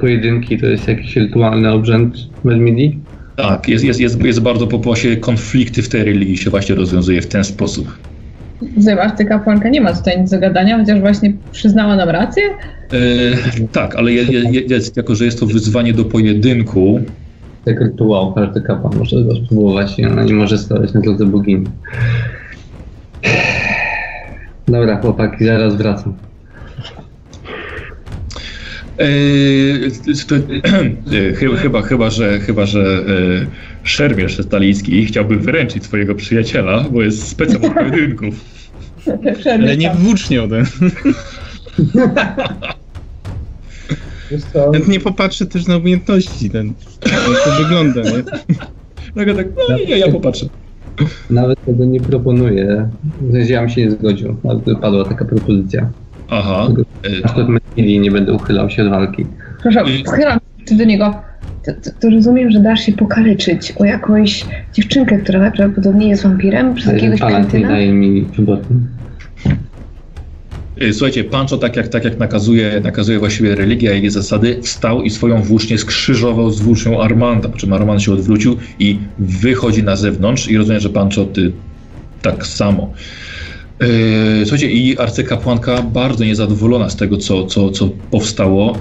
pojedynki, 0.00 0.58
to 0.58 0.66
jest 0.66 0.88
jakiś 0.88 1.16
rytualny 1.16 1.72
obrzęd 1.72 2.14
Myrmidii? 2.44 2.98
Tak, 3.36 3.68
jest, 3.68 3.84
jest, 3.84 4.00
jest, 4.00 4.22
jest 4.24 4.40
bardzo 4.40 4.66
po 4.66 4.78
właśnie 4.78 5.16
konflikty 5.16 5.82
w 5.82 5.88
tej 5.88 6.04
religii 6.04 6.36
się 6.36 6.50
właśnie 6.50 6.74
rozwiązuje 6.74 7.22
w 7.22 7.26
ten 7.26 7.44
sposób. 7.44 7.98
Zobacz, 8.76 9.16
ty 9.16 9.24
kapłanka 9.24 9.68
nie 9.68 9.80
ma 9.80 9.92
tutaj 9.92 10.20
nic 10.20 10.30
do 10.30 10.38
gadania, 10.38 10.78
chociaż 10.78 11.00
właśnie 11.00 11.32
przyznała 11.52 11.96
nam 11.96 12.08
rację. 12.08 12.42
E, 12.92 13.66
tak, 13.72 13.96
ale 13.96 14.12
je, 14.12 14.22
je, 14.22 14.40
je- 14.50 14.60
jest, 14.60 14.96
jako 14.96 15.14
że 15.14 15.24
jest 15.24 15.40
to 15.40 15.46
wyzwanie 15.46 15.92
do 15.92 16.04
pojedynku, 16.04 17.00
Tak 17.64 17.80
rytuał, 17.80 18.32
każdy 18.34 18.60
kapłan 18.60 18.98
może 18.98 19.22
go 19.24 19.36
spróbować 19.36 19.98
i 19.98 20.04
ona 20.06 20.22
nie 20.24 20.34
może 20.34 20.58
stawać 20.58 20.94
na 20.94 21.00
drodze 21.00 21.26
bogini. 21.26 21.66
Dobra, 24.68 25.00
chłopaki, 25.00 25.44
zaraz 25.44 25.76
wracam. 25.76 26.14
To, 30.28 30.34
e, 30.36 31.32
chyba, 31.62 31.82
chyba, 31.82 32.10
że, 32.10 32.40
chyba, 32.40 32.66
że 32.66 32.80
e, 32.80 33.46
szermierz 33.82 34.38
stalicki 34.44 35.06
chciałby 35.06 35.36
wyręczyć 35.36 35.84
swojego 35.84 36.14
przyjaciela, 36.14 36.84
bo 36.90 37.02
jest 37.02 37.28
specem 37.28 37.64
od 37.64 37.74
pojedynków. 37.74 38.34
Ale 39.52 39.76
nie 39.76 39.94
włócznie 39.94 40.42
ode. 40.42 40.62
Wiesz 44.30 44.42
co? 44.52 44.72
Chętnie 44.72 45.00
popatrzy 45.00 45.46
też 45.46 45.66
na 45.66 45.76
umiejętności 45.76 46.50
ten. 46.50 46.72
Jak 47.06 47.44
to 47.44 47.62
wygląda, 47.62 48.02
nie? 48.02 48.10
No 49.16 49.34
tak, 49.34 49.46
no 49.68 49.78
nie, 49.78 49.98
ja 49.98 50.12
popatrzę. 50.12 50.46
Nawet 51.30 51.64
tego 51.64 51.84
nie 51.84 52.00
proponuję. 52.00 52.88
W 53.20 53.32
sensie 53.32 53.52
ja 53.52 53.60
bym 53.60 53.70
się 53.70 53.84
nie 53.84 53.90
zgodził, 53.90 54.36
ale 54.48 54.60
padła 54.60 55.04
taka 55.04 55.24
propozycja. 55.24 55.90
Aha. 56.30 56.68
Na 57.22 57.24
przykład 57.24 57.48
Myrmidii 57.48 58.00
nie 58.00 58.10
będę 58.10 58.32
uchylał 58.32 58.70
się 58.70 58.82
od 58.82 58.90
walki. 58.90 59.26
Proszę, 59.62 59.84
I- 59.90 60.04
schylam 60.06 60.38
się 60.68 60.74
do 60.76 60.84
niego. 60.84 61.14
To, 61.64 61.72
to, 61.72 61.90
to 62.00 62.10
rozumiem, 62.10 62.50
że 62.50 62.60
dasz 62.60 62.80
się 62.80 62.92
pokaleczyć 62.92 63.72
o 63.76 63.84
jakąś 63.84 64.44
dziewczynkę, 64.72 65.18
która 65.18 65.38
najprawdopodobniej 65.40 66.08
jest 66.08 66.22
wampirem, 66.22 66.74
przez 66.74 66.92
jakiegoś 66.92 67.20
kretyna? 67.20 67.68
daje 67.68 67.92
mi 67.92 68.22
wyboru. 68.22 68.62
E, 70.80 70.92
Słuchajcie, 70.92 71.24
Pancho, 71.24 71.58
tak 71.58 71.76
jak, 71.76 71.88
tak 71.88 72.04
jak 72.04 72.18
nakazuje, 72.18 72.80
nakazuje 72.84 73.18
właściwie 73.18 73.54
religia 73.54 73.92
i 73.94 74.00
jej 74.00 74.10
zasady, 74.10 74.58
wstał 74.62 75.02
i 75.02 75.10
swoją 75.10 75.42
włócznię 75.42 75.78
skrzyżował 75.78 76.50
z 76.50 76.60
włócznią 76.60 77.02
Armanda, 77.02 77.48
po 77.48 77.56
czym 77.56 77.72
Armand 77.72 78.02
się 78.02 78.12
odwrócił 78.12 78.56
i 78.78 78.98
wychodzi 79.18 79.82
na 79.82 79.96
zewnątrz 79.96 80.48
i 80.48 80.56
rozumiem, 80.56 80.80
że 80.80 80.88
Pancho, 80.88 81.24
ty 81.24 81.52
tak 82.22 82.46
samo. 82.46 82.92
E, 83.80 83.86
Słuchajcie, 84.46 84.70
i 84.70 84.98
arcykapłanka 84.98 85.82
bardzo 85.82 86.24
niezadowolona 86.24 86.90
z 86.90 86.96
tego, 86.96 87.16
co, 87.16 87.46
co, 87.46 87.70
co 87.70 87.88
powstało. 88.10 88.78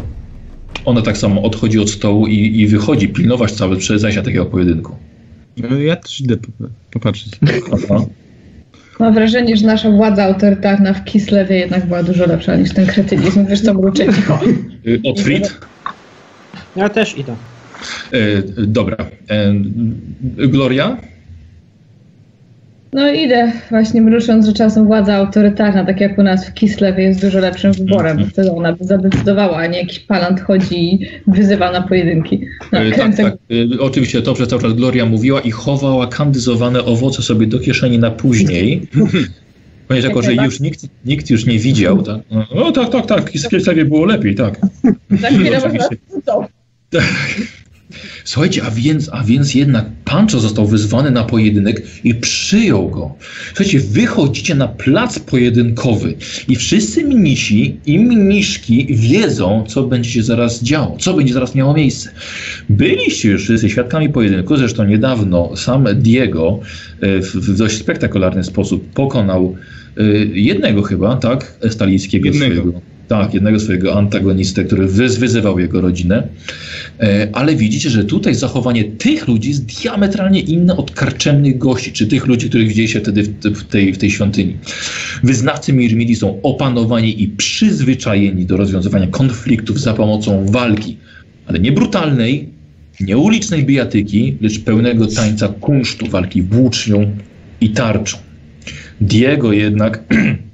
Ona 0.86 1.02
tak 1.02 1.18
samo 1.18 1.42
odchodzi 1.44 1.80
od 1.80 1.90
stołu 1.90 2.28
i, 2.28 2.60
i 2.62 2.68
wychodzi 2.68 3.10
pilnować 3.10 3.52
całe 3.52 3.76
zajścia 3.96 4.22
takiego 4.22 4.46
pojedynku. 4.46 4.96
No, 5.58 5.78
Ja 5.80 5.96
też 5.96 6.22
idę 6.22 6.38
po- 6.38 6.52
popatrzeć. 6.92 7.32
Aha. 7.74 8.06
Mam 9.00 9.14
wrażenie, 9.14 9.58
że 9.58 9.68
nasza 9.68 9.92
władza 9.92 10.24
autorytarna 10.26 10.94
w 10.94 11.04
Kislewie 11.06 11.56
jednak 11.58 11.86
była 11.88 12.04
dużo 12.04 12.26
lepsza 12.26 12.56
niż 12.56 12.74
ten 12.74 12.86
kretynizm. 12.88 13.46
Wiesz 13.46 13.62
co, 13.62 13.74
mruczę 13.74 14.14
cicho. 14.14 14.40
Otfrid? 15.12 15.58
Ja 16.76 16.90
też 16.90 17.18
idę. 17.18 17.36
E, 18.14 18.18
Dobra. 18.68 18.98
E, 19.30 19.54
Gloria? 20.48 20.98
No 22.94 23.14
idę 23.14 23.52
właśnie 23.70 24.02
mrucząc, 24.02 24.46
że 24.46 24.54
czasem 24.54 24.86
władza 24.86 25.16
autorytarna, 25.16 25.86
tak 25.86 26.02
jak 26.02 26.18
u 26.18 26.24
nas 26.24 26.48
w 26.50 26.54
Kislewie, 26.54 27.04
jest 27.04 27.22
dużo 27.22 27.40
lepszym 27.40 27.74
wyborem, 27.74 28.18
bo 28.18 28.26
wtedy 28.26 28.52
ona 28.52 28.74
by 28.74 28.86
zadecydowała, 28.86 29.58
a 29.58 29.68
nie 29.68 29.80
jakiś 29.80 30.00
palant 30.00 30.42
chodzi 30.42 30.94
i 30.94 31.08
wyzywa 31.28 31.72
na 31.72 31.82
pojedynki. 31.82 32.42
No, 32.72 32.80
E, 32.80 32.92
Tak, 32.98 33.16
tak. 33.16 33.34
E, 33.34 33.80
Oczywiście 33.80 34.22
to 34.22 34.34
przez 34.34 34.48
cały 34.48 34.62
czas 34.62 34.74
Gloria 34.74 35.06
mówiła 35.06 35.42
i 35.42 35.52
chowała 35.52 36.08
kandyzowane 36.08 36.86
owoce 36.86 37.22
sobie 37.22 37.48
do 37.48 37.60
kieszeni 37.60 38.00
na 38.00 38.12
później. 38.12 38.82
Ponieważ 39.88 40.10
jako, 40.10 40.22
że 40.22 40.34
już 40.34 40.60
nikt, 40.60 40.82
nikt 41.06 41.30
już 41.30 41.46
nie 41.46 41.60
widział, 41.60 42.04
tak? 42.04 42.20
No 42.56 42.72
tak, 42.72 42.90
tak, 42.90 43.06
tak, 43.06 43.32
w 43.32 43.50
Kielcewie 43.50 43.86
było 43.86 44.06
lepiej, 44.06 44.36
tak. 44.36 44.60
Za 45.22 45.28
chwilę 45.28 45.58
Oczywiście. 45.58 45.98
to. 46.26 46.48
Słuchajcie, 48.24 48.64
a 48.64 48.72
więc, 48.72 49.10
a 49.12 49.24
więc 49.24 49.56
jednak 49.56 49.86
Pancho 50.06 50.40
został 50.40 50.68
wyzwany 50.68 51.12
na 51.12 51.24
pojedynek 51.24 51.82
i 52.04 52.16
przyjął 52.16 52.90
go. 52.90 53.16
Słuchajcie, 53.48 53.80
wychodzicie 53.80 54.56
na 54.56 54.68
plac 54.68 55.20
pojedynkowy 55.20 56.16
i 56.48 56.56
wszyscy 56.56 57.04
mnisi 57.04 57.80
i 57.86 58.00
mniszki 58.00 58.88
wiedzą, 58.90 59.64
co 59.68 59.84
będzie 59.84 60.10
się 60.10 60.24
zaraz 60.24 60.64
działo, 60.64 60.98
co 61.00 61.14
będzie 61.14 61.34
zaraz 61.34 61.56
miało 61.56 61.74
miejsce. 61.74 62.10
Byliście 62.70 63.30
już 63.30 63.44
wszyscy 63.44 63.70
świadkami 63.70 64.10
pojedynku, 64.10 64.58
zresztą 64.58 64.86
niedawno 64.86 65.58
sam 65.58 65.86
Diego 65.96 66.60
e, 67.02 67.22
w, 67.22 67.36
w 67.36 67.58
dość 67.58 67.78
spektakularny 67.78 68.44
sposób 68.44 68.90
pokonał 68.94 69.56
e, 69.98 70.04
jednego 70.26 70.82
chyba, 70.84 71.16
tak, 71.16 71.58
stalickiego 71.70 72.26
Jednego. 72.26 72.56
swojego. 72.56 72.95
Tak, 73.08 73.34
jednego 73.34 73.60
swojego 73.60 73.98
antagonistę, 73.98 74.64
który 74.64 74.88
wyz, 74.88 75.18
wyzywał 75.18 75.60
jego 75.60 75.82
rodzinę. 75.82 76.28
E, 77.00 77.28
ale 77.34 77.56
widzicie, 77.56 77.90
że 77.90 78.04
tutaj 78.04 78.36
zachowanie 78.36 78.84
tych 78.84 79.28
ludzi 79.28 79.50
jest 79.50 79.66
diametralnie 79.66 80.40
inne 80.40 80.78
od 80.78 80.92
karczemnych 80.92 81.58
gości, 81.58 81.92
czy 81.92 82.08
tych 82.08 82.26
ludzi, 82.26 82.50
których 82.50 82.68
widzieliście 82.68 83.00
wtedy 83.02 83.24
w, 83.44 83.64
tej, 83.64 83.94
w 83.94 83.98
tej 83.98 84.12
świątyni. 84.12 84.58
Wyznawcy 85.24 85.74
Mirmidi 85.74 86.16
są 86.16 86.42
opanowani 86.42 87.24
i 87.24 87.28
przyzwyczajeni 87.28 88.46
do 88.46 88.58
rozwiązywania 88.58 89.08
konfliktów 89.08 89.80
za 89.80 89.94
pomocą 89.94 90.46
walki, 90.46 90.98
ale 91.48 91.60
nie 91.60 91.72
brutalnej, 91.72 92.50
nie 93.00 93.18
ulicznej 93.18 93.64
bijatyki, 93.64 94.38
lecz 94.42 94.60
pełnego 94.60 95.08
tańca 95.08 95.48
kunsztu 95.48 96.08
walki 96.08 96.42
włócznią 96.42 97.12
i 97.62 97.70
tarczą. 97.70 98.18
Diego 99.02 99.54
jednak 99.54 100.04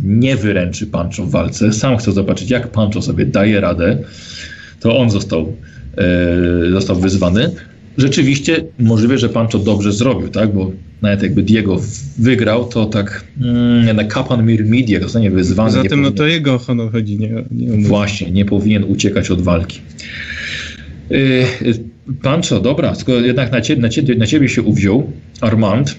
nie 0.00 0.36
wyręczy 0.36 0.86
Pancho 0.86 1.26
w 1.26 1.30
walce. 1.30 1.72
Sam 1.72 1.96
chce 1.96 2.12
zobaczyć, 2.12 2.50
jak 2.50 2.68
Pancho 2.68 3.02
sobie 3.02 3.26
daje 3.26 3.60
radę. 3.60 3.98
To 4.80 4.98
on 4.98 5.10
został, 5.10 5.56
e, 5.98 6.70
został 6.70 6.96
wyzwany. 6.96 7.50
Rzeczywiście 7.98 8.64
możliwe, 8.78 9.18
że 9.18 9.28
Pancho 9.28 9.58
dobrze 9.58 9.92
zrobił, 9.92 10.28
tak? 10.28 10.54
Bo 10.54 10.72
nawet 11.02 11.22
jakby 11.22 11.42
Diego 11.42 11.80
wygrał, 12.18 12.68
to 12.68 12.86
tak 12.86 13.24
mm, 13.40 13.86
jednak 13.86 14.08
kapłan 14.08 14.46
Mirmidia 14.46 15.00
zostanie 15.00 15.30
wyzwany. 15.30 15.70
Zatem 15.70 16.02
no 16.02 16.08
powinien- 16.08 16.16
to 16.16 16.26
jego 16.26 16.58
honor 16.58 16.92
chodzi, 16.92 17.18
nie, 17.18 17.44
nie. 17.50 17.88
Właśnie, 17.88 18.30
nie 18.30 18.44
powinien 18.44 18.84
uciekać 18.84 19.30
od 19.30 19.42
walki. 19.42 19.80
Yy, 21.10 21.18
yy, 21.62 21.74
Pancho, 22.22 22.60
dobra, 22.60 22.94
skoro 22.94 23.20
jednak 23.20 23.52
na 23.52 23.60
ciebie, 23.60 23.82
na, 23.82 23.88
na 24.18 24.26
ciebie 24.26 24.48
się 24.48 24.62
uwziął 24.62 25.12
Armand, 25.40 25.96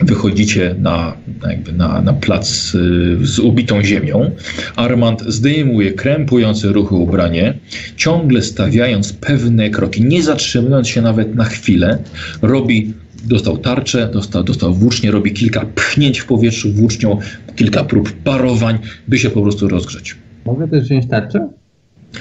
wychodzicie 0.00 0.74
na, 0.78 1.16
jakby 1.48 1.72
na, 1.72 2.02
na 2.02 2.12
plac 2.12 2.74
yy, 2.74 3.26
z 3.26 3.38
ubitą 3.38 3.84
ziemią. 3.84 4.30
Armand 4.76 5.22
zdejmuje 5.26 5.92
krępujące 5.92 6.68
ruchy 6.68 6.94
ubranie, 6.94 7.54
ciągle 7.96 8.42
stawiając 8.42 9.12
pewne 9.12 9.70
kroki, 9.70 10.04
nie 10.04 10.22
zatrzymując 10.22 10.88
się 10.88 11.02
nawet 11.02 11.34
na 11.34 11.44
chwilę, 11.44 11.98
robi 12.42 12.94
Dostał 13.24 13.58
tarczę, 13.58 14.10
dostał, 14.12 14.44
dostał 14.44 14.74
włócznię, 14.74 15.10
robi 15.10 15.32
kilka 15.32 15.66
pchnięć 15.74 16.18
w 16.18 16.26
powietrzu 16.26 16.72
włócznią, 16.72 17.18
kilka 17.56 17.84
prób 17.84 18.12
parowań, 18.12 18.78
by 19.08 19.18
się 19.18 19.30
po 19.30 19.42
prostu 19.42 19.68
rozgrzeć. 19.68 20.16
Mogę 20.44 20.68
też 20.68 20.84
wziąć 20.84 21.06
tarczę? 21.08 21.48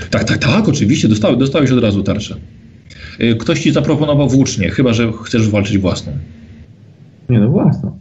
Tak, 0.09 0.23
tak, 0.23 0.37
tak, 0.37 0.69
oczywiście, 0.69 1.07
dostałeś, 1.07 1.37
dostałeś 1.37 1.71
od 1.71 1.83
razu 1.83 2.03
tarczę. 2.03 2.35
Y, 3.21 3.35
Ktoś 3.35 3.59
ci 3.59 3.71
zaproponował 3.71 4.29
włócznię, 4.29 4.69
chyba 4.69 4.93
że 4.93 5.11
chcesz 5.23 5.49
walczyć 5.49 5.77
własną. 5.77 6.11
Nie 7.29 7.39
no, 7.39 7.49
własną. 7.49 7.99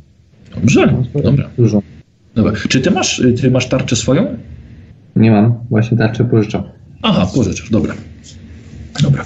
Dobrze, 0.55 0.95
dobra. 1.23 1.49
Dużo. 1.59 1.83
dobra. 2.35 2.53
Czy 2.69 2.81
ty 2.81 2.91
masz, 2.91 3.19
y, 3.19 3.33
ty 3.33 3.51
masz 3.51 3.69
tarczę 3.69 3.97
swoją? 3.97 4.27
Nie 5.17 5.31
mam, 5.31 5.55
właśnie 5.71 5.99
tarczę 5.99 6.25
pożyczam. 6.25 6.63
Aha, 7.03 7.27
pożyczasz, 7.35 7.71
dobra. 7.71 7.95
Dobra. 9.03 9.25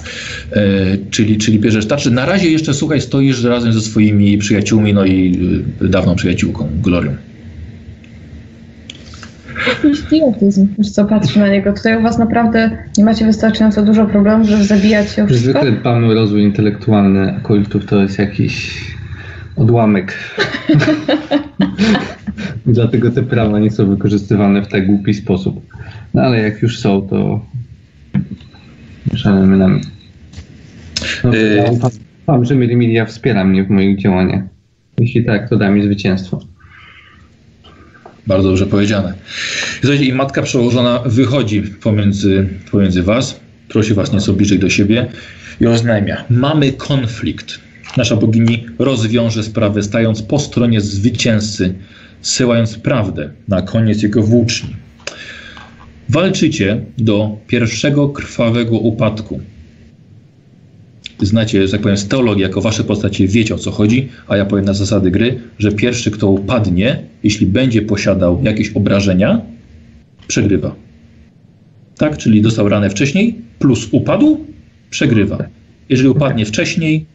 E, 0.51 0.61
czyli, 1.09 1.37
czyli 1.37 1.59
bierzesz 1.59 1.87
tarczę. 1.87 2.09
Na 2.09 2.25
razie 2.25 2.51
jeszcze, 2.51 2.73
słuchaj, 2.73 3.01
stoisz 3.01 3.43
razem 3.43 3.73
ze 3.73 3.81
swoimi 3.81 4.37
przyjaciółmi, 4.37 4.93
no 4.93 5.05
i 5.05 5.39
y, 5.81 5.89
dawną 5.89 6.15
przyjaciółką, 6.15 6.67
Glorią. 6.83 7.15
Jakiś 9.67 9.99
idiotyzm, 10.11 10.67
już 10.77 10.89
co 10.89 11.05
patrzy 11.05 11.39
na 11.39 11.49
niego. 11.49 11.73
Tutaj 11.73 11.97
u 11.97 12.01
was 12.01 12.17
naprawdę 12.17 12.77
nie 12.97 13.05
macie 13.05 13.25
wystarczająco 13.25 13.81
dużo 13.81 14.05
problemów, 14.05 14.47
żeby 14.47 14.63
zabijać 14.63 15.11
się 15.11 15.23
o 15.23 15.27
wszystko? 15.27 15.61
Zwykle 15.61 15.91
o 15.91 16.13
rozwój 16.13 16.43
intelektualny 16.43 17.35
akolitów, 17.35 17.85
to 17.85 18.01
jest 18.01 18.19
jakiś 18.19 18.71
odłamek. 19.55 20.17
Dlatego 22.65 23.11
te 23.11 23.23
prawa 23.23 23.59
nie 23.59 23.71
są 23.71 23.89
wykorzystywane 23.89 24.61
w 24.61 24.67
tak 24.67 24.85
głupi 24.87 25.13
sposób. 25.13 25.65
No 26.13 26.21
ale 26.21 26.41
jak 26.41 26.61
już 26.61 26.79
są, 26.79 27.01
to 27.01 27.45
szalemy 29.15 29.57
nami. 29.57 29.81
No, 31.23 31.35
Yy. 31.35 31.63
ufam, 32.27 32.45
że 32.45 32.55
Mirimedia 32.55 33.05
wspiera 33.05 33.43
mnie 33.43 33.63
w 33.63 33.69
moich 33.69 33.99
działaniach. 33.99 34.43
Jeśli 34.99 35.25
tak, 35.25 35.49
to 35.49 35.57
da 35.57 35.71
mi 35.71 35.83
zwycięstwo. 35.83 36.39
Bardzo 38.27 38.47
dobrze 38.47 38.65
powiedziane. 38.65 39.13
Słuchajcie, 39.81 40.05
i 40.05 40.13
matka 40.13 40.41
przełożona 40.41 40.99
wychodzi 41.05 41.61
pomiędzy, 41.61 42.47
pomiędzy 42.71 43.03
was, 43.03 43.39
prosi 43.69 43.93
was 43.93 44.13
nieco 44.13 44.33
bliżej 44.33 44.59
do 44.59 44.69
siebie 44.69 45.07
i 45.61 45.67
oznajmia. 45.67 46.23
Mamy 46.29 46.71
konflikt. 46.73 47.59
Nasza 47.97 48.15
bogini 48.15 48.65
rozwiąże 48.79 49.43
sprawę, 49.43 49.83
stając 49.83 50.21
po 50.21 50.39
stronie 50.39 50.81
zwycięzcy, 50.81 51.73
zsyłając 52.21 52.77
prawdę 52.77 53.29
na 53.47 53.61
koniec 53.61 54.01
jego 54.01 54.23
włóczni. 54.23 54.75
Walczycie 56.09 56.81
do 56.97 57.37
pierwszego 57.47 58.09
krwawego 58.09 58.77
upadku. 58.77 59.39
Znacie, 61.21 61.67
że 61.67 61.71
tak 61.71 61.81
powiem, 61.81 61.97
z 61.97 62.07
teologii, 62.07 62.43
jako 62.43 62.61
wasze 62.61 62.83
postacie 62.83 63.27
wiecie 63.27 63.55
o 63.55 63.57
co 63.57 63.71
chodzi, 63.71 64.09
a 64.27 64.37
ja 64.37 64.45
powiem 64.45 64.65
na 64.65 64.73
zasady 64.73 65.11
gry, 65.11 65.39
że 65.59 65.71
pierwszy, 65.71 66.11
kto 66.11 66.29
upadnie, 66.29 67.03
jeśli 67.23 67.45
będzie 67.45 67.81
posiadał 67.81 68.41
jakieś 68.43 68.71
obrażenia, 68.71 69.41
przegrywa. 70.27 70.75
Tak? 71.97 72.17
Czyli 72.17 72.41
dostał 72.41 72.69
ranę 72.69 72.89
wcześniej, 72.89 73.35
plus 73.59 73.87
upadł, 73.91 74.45
przegrywa. 74.89 75.37
Jeżeli 75.89 76.09
upadnie 76.09 76.45
wcześniej, 76.45 77.05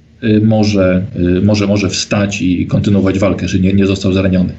może, 0.42 1.02
y, 1.16 1.40
może, 1.42 1.66
może 1.66 1.88
wstać 1.88 2.42
i 2.42 2.66
kontynuować 2.66 3.18
walkę, 3.18 3.48
że 3.48 3.58
nie, 3.58 3.72
nie 3.72 3.86
został 3.86 4.12
zraniony. 4.12 4.52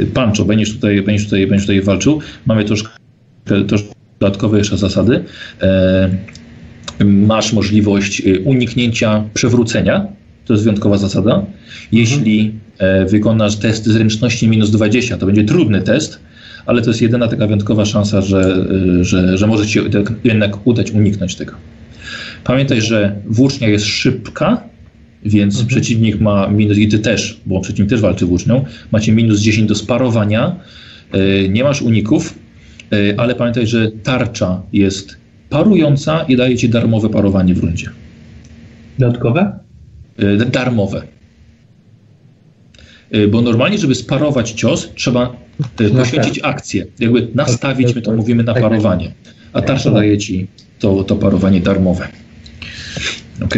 Y, 0.00 0.06
Pancho, 0.14 0.44
będziesz 0.44 0.72
tutaj, 0.72 1.02
będziesz 1.02 1.24
tutaj, 1.24 1.46
będziesz 1.46 1.66
tutaj 1.66 1.82
walczył. 1.82 2.20
Mamy 2.46 2.64
troszkę, 2.64 2.90
troszkę 3.66 3.88
dodatkowe 4.20 4.58
jeszcze 4.58 4.78
zasady. 4.78 5.24
Masz 7.04 7.52
możliwość 7.52 8.22
y, 8.26 8.40
uniknięcia 8.44 9.24
przewrócenia. 9.34 10.06
To 10.44 10.52
jest 10.52 10.64
wyjątkowa 10.64 10.98
zasada. 10.98 11.46
Jeśli 11.92 12.52
e, 12.78 13.06
wykonasz 13.06 13.56
test 13.56 13.86
zręczności 13.86 14.48
minus 14.48 14.70
20, 14.70 15.16
to 15.16 15.26
będzie 15.26 15.44
trudny 15.44 15.82
test, 15.82 16.20
ale 16.66 16.82
to 16.82 16.90
jest 16.90 17.02
jedyna 17.02 17.28
taka 17.28 17.46
wyjątkowa 17.46 17.84
szansa, 17.84 18.22
że, 18.22 18.66
y, 19.00 19.04
że, 19.04 19.38
że 19.38 19.46
może 19.46 19.66
ci 19.66 19.72
się 19.72 19.90
tak 19.90 20.12
jednak 20.24 20.66
udać 20.66 20.90
uniknąć 20.90 21.36
tego. 21.36 21.52
Pamiętaj, 22.44 22.80
że 22.80 23.16
włócznia 23.26 23.68
jest 23.68 23.84
szybka, 23.84 24.62
więc 25.24 25.64
przeciwnik 25.64 26.20
ma 26.20 26.48
minus, 26.48 26.78
i 26.78 26.88
ty 26.88 26.98
też, 26.98 27.40
bo 27.46 27.60
przeciwnik 27.60 27.90
też 27.90 28.00
walczy 28.00 28.26
włócznią, 28.26 28.64
macie 28.92 29.12
minus 29.12 29.40
10 29.40 29.68
do 29.68 29.74
sparowania, 29.74 30.56
y, 31.14 31.48
nie 31.48 31.64
masz 31.64 31.82
uników, 31.82 32.38
y, 32.92 33.14
ale 33.16 33.34
pamiętaj, 33.34 33.66
że 33.66 33.90
tarcza 34.02 34.62
jest 34.72 35.16
parująca 35.50 36.22
i 36.22 36.36
daje 36.36 36.56
ci 36.56 36.68
darmowe 36.68 37.08
parowanie 37.08 37.54
w 37.54 37.58
rundzie. 37.58 37.90
Dodatkowe? 38.98 39.58
Y, 40.22 40.46
darmowe. 40.46 41.02
Bo 43.30 43.42
normalnie, 43.42 43.78
żeby 43.78 43.94
sparować 43.94 44.50
cios, 44.50 44.88
trzeba 44.94 45.36
y, 45.80 45.90
poświęcić 45.90 46.40
akcję. 46.42 46.86
Jakby 46.98 47.28
nastawić, 47.34 47.94
my 47.94 48.02
to 48.02 48.12
mówimy 48.12 48.42
na 48.44 48.54
parowanie. 48.54 49.12
A 49.52 49.62
tarcza 49.62 49.90
daje 49.90 50.18
ci 50.18 50.46
to, 50.78 51.04
to 51.04 51.16
parowanie 51.16 51.60
darmowe. 51.60 52.08
Ok? 53.40 53.54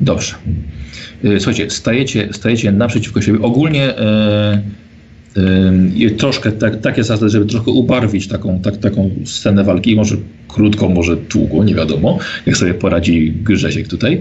Dobrze. 0.00 0.34
Y, 1.24 1.40
Słuchajcie, 1.40 1.70
stajecie, 1.70 2.28
stajecie 2.32 2.72
naprzeciwko 2.72 3.22
siebie. 3.22 3.42
Ogólnie 3.42 3.98
e, 3.98 4.62
troszkę 6.18 6.52
tak, 6.52 6.80
takie 6.80 7.04
zasady, 7.04 7.30
żeby 7.30 7.46
trochę 7.46 7.70
ubarwić 7.70 8.28
taką, 8.28 8.60
tak, 8.60 8.76
taką 8.76 9.10
scenę 9.24 9.64
walki, 9.64 9.96
może 9.96 10.16
krótko, 10.48 10.88
może 10.88 11.16
długo, 11.16 11.64
nie 11.64 11.74
wiadomo, 11.74 12.18
jak 12.46 12.56
sobie 12.56 12.74
poradzi 12.74 13.32
Grzesiek 13.44 13.88
tutaj. 13.88 14.20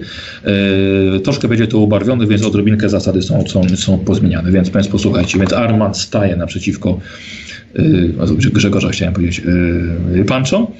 E, 1.16 1.20
troszkę 1.20 1.48
będzie 1.48 1.68
to 1.68 1.78
ubarwione, 1.78 2.28
więc 2.28 2.44
odrobinkę 2.44 2.90
zasady 2.90 3.22
są, 3.22 3.48
są, 3.48 3.70
są 3.76 3.98
pozmieniane, 3.98 4.52
więc 4.52 4.70
Państwo 4.70 4.92
posłuchajcie, 4.92 5.40
więc 5.40 5.54
Armand 5.54 5.98
staje 5.98 6.36
naprzeciwko 6.36 7.00
e, 7.76 8.52
Grzegorza 8.54 8.90
chciałem 8.90 9.14
powiedzieć, 9.14 9.42
e, 10.20 10.26
Pancho. 10.26 10.72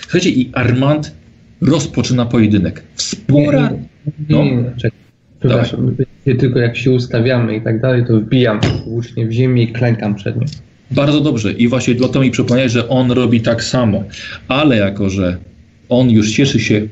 Słuchajcie, 0.00 0.30
i 0.30 0.50
Armand 0.52 1.12
rozpoczyna 1.60 2.26
pojedynek. 2.26 2.82
Współra... 2.94 3.72
No. 4.28 4.44
Nie, 4.44 4.50
nie, 4.50 4.56
nie, 4.56 4.70
czekaj. 4.76 4.98
Przepraszam, 5.40 5.96
nie 6.26 6.34
tylko 6.34 6.58
jak 6.58 6.76
się 6.76 6.90
ustawiamy 6.90 7.56
i 7.56 7.60
tak 7.60 7.80
dalej, 7.80 8.04
to 8.06 8.20
wbijam 8.20 8.60
włócznie 8.84 9.26
w 9.26 9.32
ziemię 9.32 9.62
i 9.62 9.72
klękam 9.72 10.14
przed 10.14 10.36
nim. 10.36 10.48
Bardzo 10.90 11.20
dobrze 11.20 11.52
i 11.52 11.68
właśnie 11.68 11.94
dlatego 11.94 12.20
mi 12.20 12.30
przypomniałeś, 12.30 12.72
że 12.72 12.88
on 12.88 13.10
robi 13.10 13.40
tak 13.40 13.64
samo, 13.64 14.04
ale 14.48 14.76
jako, 14.76 15.10
że 15.10 15.36
on 15.88 16.10
już 16.10 16.32
cieszy 16.32 16.60
się 16.60 16.88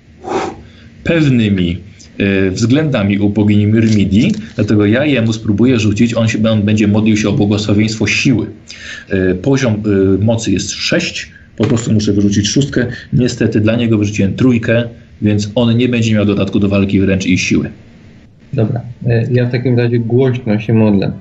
pewnymi 1.05 1.79
e, 2.19 2.51
względami 2.51 3.19
u 3.19 3.29
bogini 3.29 3.67
Myrmidii, 3.67 4.33
dlatego 4.55 4.87
ja 4.87 5.05
jemu 5.05 5.33
spróbuję 5.33 5.79
rzucić, 5.79 6.15
on, 6.15 6.29
się, 6.29 6.39
on 6.51 6.63
będzie 6.63 6.89
modlił 6.89 7.17
się 7.17 7.29
o 7.29 7.33
błogosławieństwo 7.33 8.07
siły. 8.07 8.47
E, 9.09 9.35
poziom 9.35 9.75
e, 9.75 10.25
mocy 10.25 10.53
jest 10.53 10.71
6, 10.71 11.31
po 11.57 11.65
prostu 11.65 11.93
muszę 11.93 12.13
wyrzucić 12.13 12.49
szóstkę. 12.49 12.87
Niestety 13.13 13.61
dla 13.61 13.77
niego 13.77 13.99
wyrzuciłem 13.99 14.35
trójkę, 14.35 14.85
więc 15.23 15.51
on 15.55 15.77
nie 15.77 15.89
będzie 15.89 16.15
miał 16.15 16.25
dodatku 16.25 16.59
do 16.59 16.69
walki 16.69 17.01
wręcz 17.01 17.27
i 17.27 17.39
siły. 17.39 17.71
Dobra, 18.53 18.81
e, 19.07 19.27
ja 19.31 19.47
w 19.47 19.53
takim 19.53 19.79
razie 19.79 19.99
głośno 19.99 20.61
się 20.61 20.75
modlę. 20.75 21.13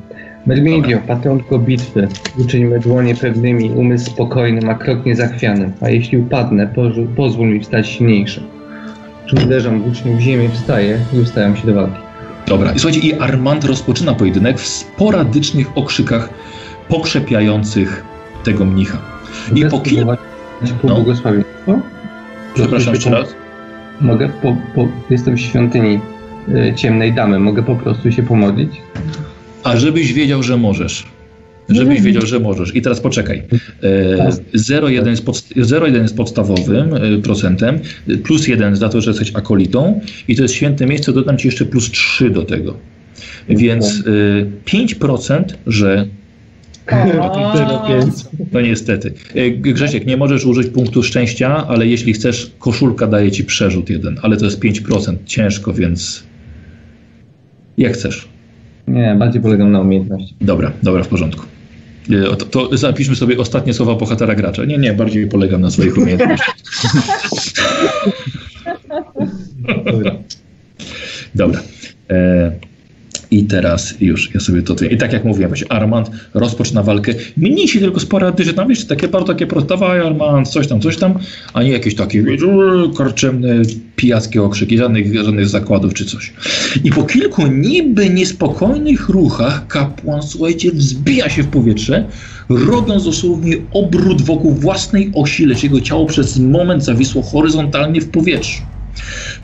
Mermidio, 0.45 0.99
patronko 1.07 1.59
bitwy, 1.59 2.07
uczyńmy 2.37 2.79
dłonie 2.79 3.15
pewnymi, 3.15 3.71
umysł 3.71 4.11
spokojnym, 4.11 4.69
a 4.69 4.75
krok 4.75 5.05
niezachwianym. 5.05 5.71
A 5.81 5.89
jeśli 5.89 6.17
upadnę, 6.17 6.69
pozwól 7.15 7.47
mi 7.47 7.59
wstać 7.59 7.87
silniejszy. 7.87 8.41
Czym 9.25 9.43
uderzam 9.43 9.81
włócznią 9.81 10.17
w 10.17 10.19
ziemię, 10.19 10.49
wstaję 10.49 10.99
i 11.13 11.19
ustawiam 11.19 11.57
się 11.57 11.67
do 11.67 11.73
walki. 11.73 11.97
Dobra, 12.47 12.73
i 12.73 12.79
słuchajcie, 12.79 13.07
i 13.07 13.13
Armand 13.13 13.63
rozpoczyna 13.63 14.13
pojedynek 14.13 14.59
w 14.59 14.67
sporadycznych 14.67 15.77
okrzykach 15.77 16.29
pokrzepiających 16.89 18.03
tego 18.43 18.65
mnicha. 18.65 19.14
I 19.55 19.65
po 19.65 19.79
kilku... 19.79 20.05
po 20.81 20.87
No. 20.87 20.95
błogosławieństwo? 20.95 21.79
Przepraszam 22.53 22.93
jeszcze 22.93 23.09
raz. 23.09 23.35
Mogę, 24.01 24.29
po, 24.41 24.57
po, 24.75 24.87
jestem 25.09 25.35
w 25.35 25.39
świątyni 25.39 25.99
e, 26.55 26.75
ciemnej 26.75 27.13
damy, 27.13 27.39
mogę 27.39 27.63
po 27.63 27.75
prostu 27.75 28.11
się 28.11 28.23
pomodlić? 28.23 28.69
A 29.63 29.77
żebyś 29.77 30.13
wiedział, 30.13 30.43
że 30.43 30.57
możesz. 30.57 31.03
Żebyś 31.69 32.01
wiedział, 32.01 32.25
że 32.25 32.39
możesz. 32.39 32.75
I 32.75 32.81
teraz 32.81 32.99
poczekaj. 32.99 33.43
E, 33.83 34.29
0,1 34.53 35.07
jest, 35.07 35.25
podst- 35.25 35.55
0,1 35.55 36.01
jest 36.01 36.17
podstawowym 36.17 36.93
e, 36.93 37.17
procentem, 37.17 37.79
plus 38.23 38.47
1 38.47 38.75
za 38.75 38.89
to, 38.89 39.01
że 39.01 39.11
jesteś 39.11 39.31
akolitą 39.35 40.01
i 40.27 40.35
to 40.35 40.41
jest 40.41 40.53
święte 40.53 40.85
miejsce, 40.85 41.13
dodam 41.13 41.37
ci 41.37 41.47
jeszcze 41.47 41.65
plus 41.65 41.91
3 41.91 42.29
do 42.29 42.43
tego. 42.43 42.77
Więc 43.49 44.03
e, 44.65 44.71
5%, 44.71 45.43
że 45.67 46.07
O, 46.91 47.43
no 48.51 48.61
niestety. 48.61 49.13
E, 49.35 49.49
Grzesiek, 49.51 50.05
nie 50.05 50.17
możesz 50.17 50.45
użyć 50.45 50.67
punktu 50.67 51.03
szczęścia, 51.03 51.67
ale 51.67 51.87
jeśli 51.87 52.13
chcesz, 52.13 52.51
koszulka 52.59 53.07
daje 53.07 53.31
ci 53.31 53.43
przerzut 53.43 53.89
jeden, 53.89 54.19
ale 54.21 54.37
to 54.37 54.45
jest 54.45 54.59
5%. 54.59 55.15
Ciężko, 55.25 55.73
więc 55.73 56.23
jak 57.77 57.93
chcesz. 57.93 58.27
Nie, 58.87 59.15
bardziej 59.19 59.41
polegam 59.41 59.71
na 59.71 59.79
umiejętności. 59.81 60.35
Dobra, 60.41 60.71
dobra, 60.83 61.03
w 61.03 61.07
porządku. 61.07 61.45
E, 62.11 62.35
To, 62.35 62.45
to 62.45 62.77
zapiszmy 62.77 63.15
sobie 63.15 63.37
ostatnie 63.37 63.73
słowa 63.73 63.95
bohatera 63.95 64.35
gracza. 64.35 64.65
Nie, 64.65 64.77
nie, 64.77 64.93
bardziej 64.93 65.27
polegam 65.27 65.61
na 65.61 65.71
swoich 65.71 65.97
umiejętnościach. 65.97 66.55
Dobra. 69.85 70.15
Dobra. 71.35 71.59
E, 72.09 72.51
I 73.35 73.43
teraz 73.43 73.95
już, 74.01 74.33
ja 74.33 74.39
sobie 74.39 74.61
to... 74.61 74.85
I 74.85 74.97
tak 74.97 75.13
jak 75.13 75.25
mówiłem, 75.25 75.51
Armand 75.69 76.11
rozpoczyna 76.33 76.83
walkę. 76.83 77.13
Mniejsi 77.37 77.79
tylko 77.79 77.99
sporadycznie, 77.99 78.53
tam 78.53 78.67
wiesz, 78.67 78.85
takie 78.85 79.07
bardzo 79.07 79.33
takie 79.33 79.47
proste, 79.47 79.69
dawaj 79.69 79.99
Armand, 79.99 80.47
coś 80.49 80.67
tam, 80.67 80.81
coś 80.81 80.97
tam, 80.97 81.19
a 81.53 81.63
nie 81.63 81.69
jakieś 81.69 81.95
takie 81.95 82.23
wiesz, 82.23 82.41
korczemne, 82.95 83.61
pijackie 83.95 84.43
okrzyki, 84.43 84.77
żadnych, 84.77 85.23
żadnych 85.23 85.47
zakładów 85.47 85.93
czy 85.93 86.05
coś. 86.05 86.33
I 86.83 86.91
po 86.91 87.03
kilku 87.03 87.47
niby 87.47 88.09
niespokojnych 88.09 89.09
ruchach 89.09 89.67
kapłan, 89.67 90.23
słuchajcie, 90.23 90.71
wzbija 90.71 91.29
się 91.29 91.43
w 91.43 91.47
powietrze, 91.47 92.05
robiąc 92.49 93.03
dosłownie 93.03 93.57
obrót 93.71 94.21
wokół 94.21 94.51
własnej 94.51 95.11
osi, 95.15 95.45
lecz 95.45 95.63
jego 95.63 95.81
ciało 95.81 96.05
przez 96.05 96.37
moment 96.37 96.83
zawisło 96.83 97.21
horyzontalnie 97.21 98.01
w 98.01 98.09
powietrzu. 98.09 98.61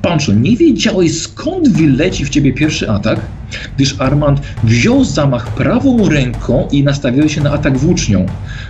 Pancho, 0.02 0.34
nie 0.34 0.58
wiedziałeś 0.58 1.18
skąd 1.22 1.70
wyleci 1.70 2.26
w 2.26 2.30
ciebie 2.30 2.54
pierwszy 2.54 2.90
atak, 2.90 3.20
gdyż 3.76 3.96
Armand 4.00 4.42
wziął 4.64 5.04
zamach 5.04 5.48
prawą 5.48 6.10
ręką 6.10 6.68
i 6.72 6.84
nastawiał 6.84 7.30
się 7.30 7.42
na 7.42 7.52
atak 7.52 7.78
włócznią. 7.78 8.26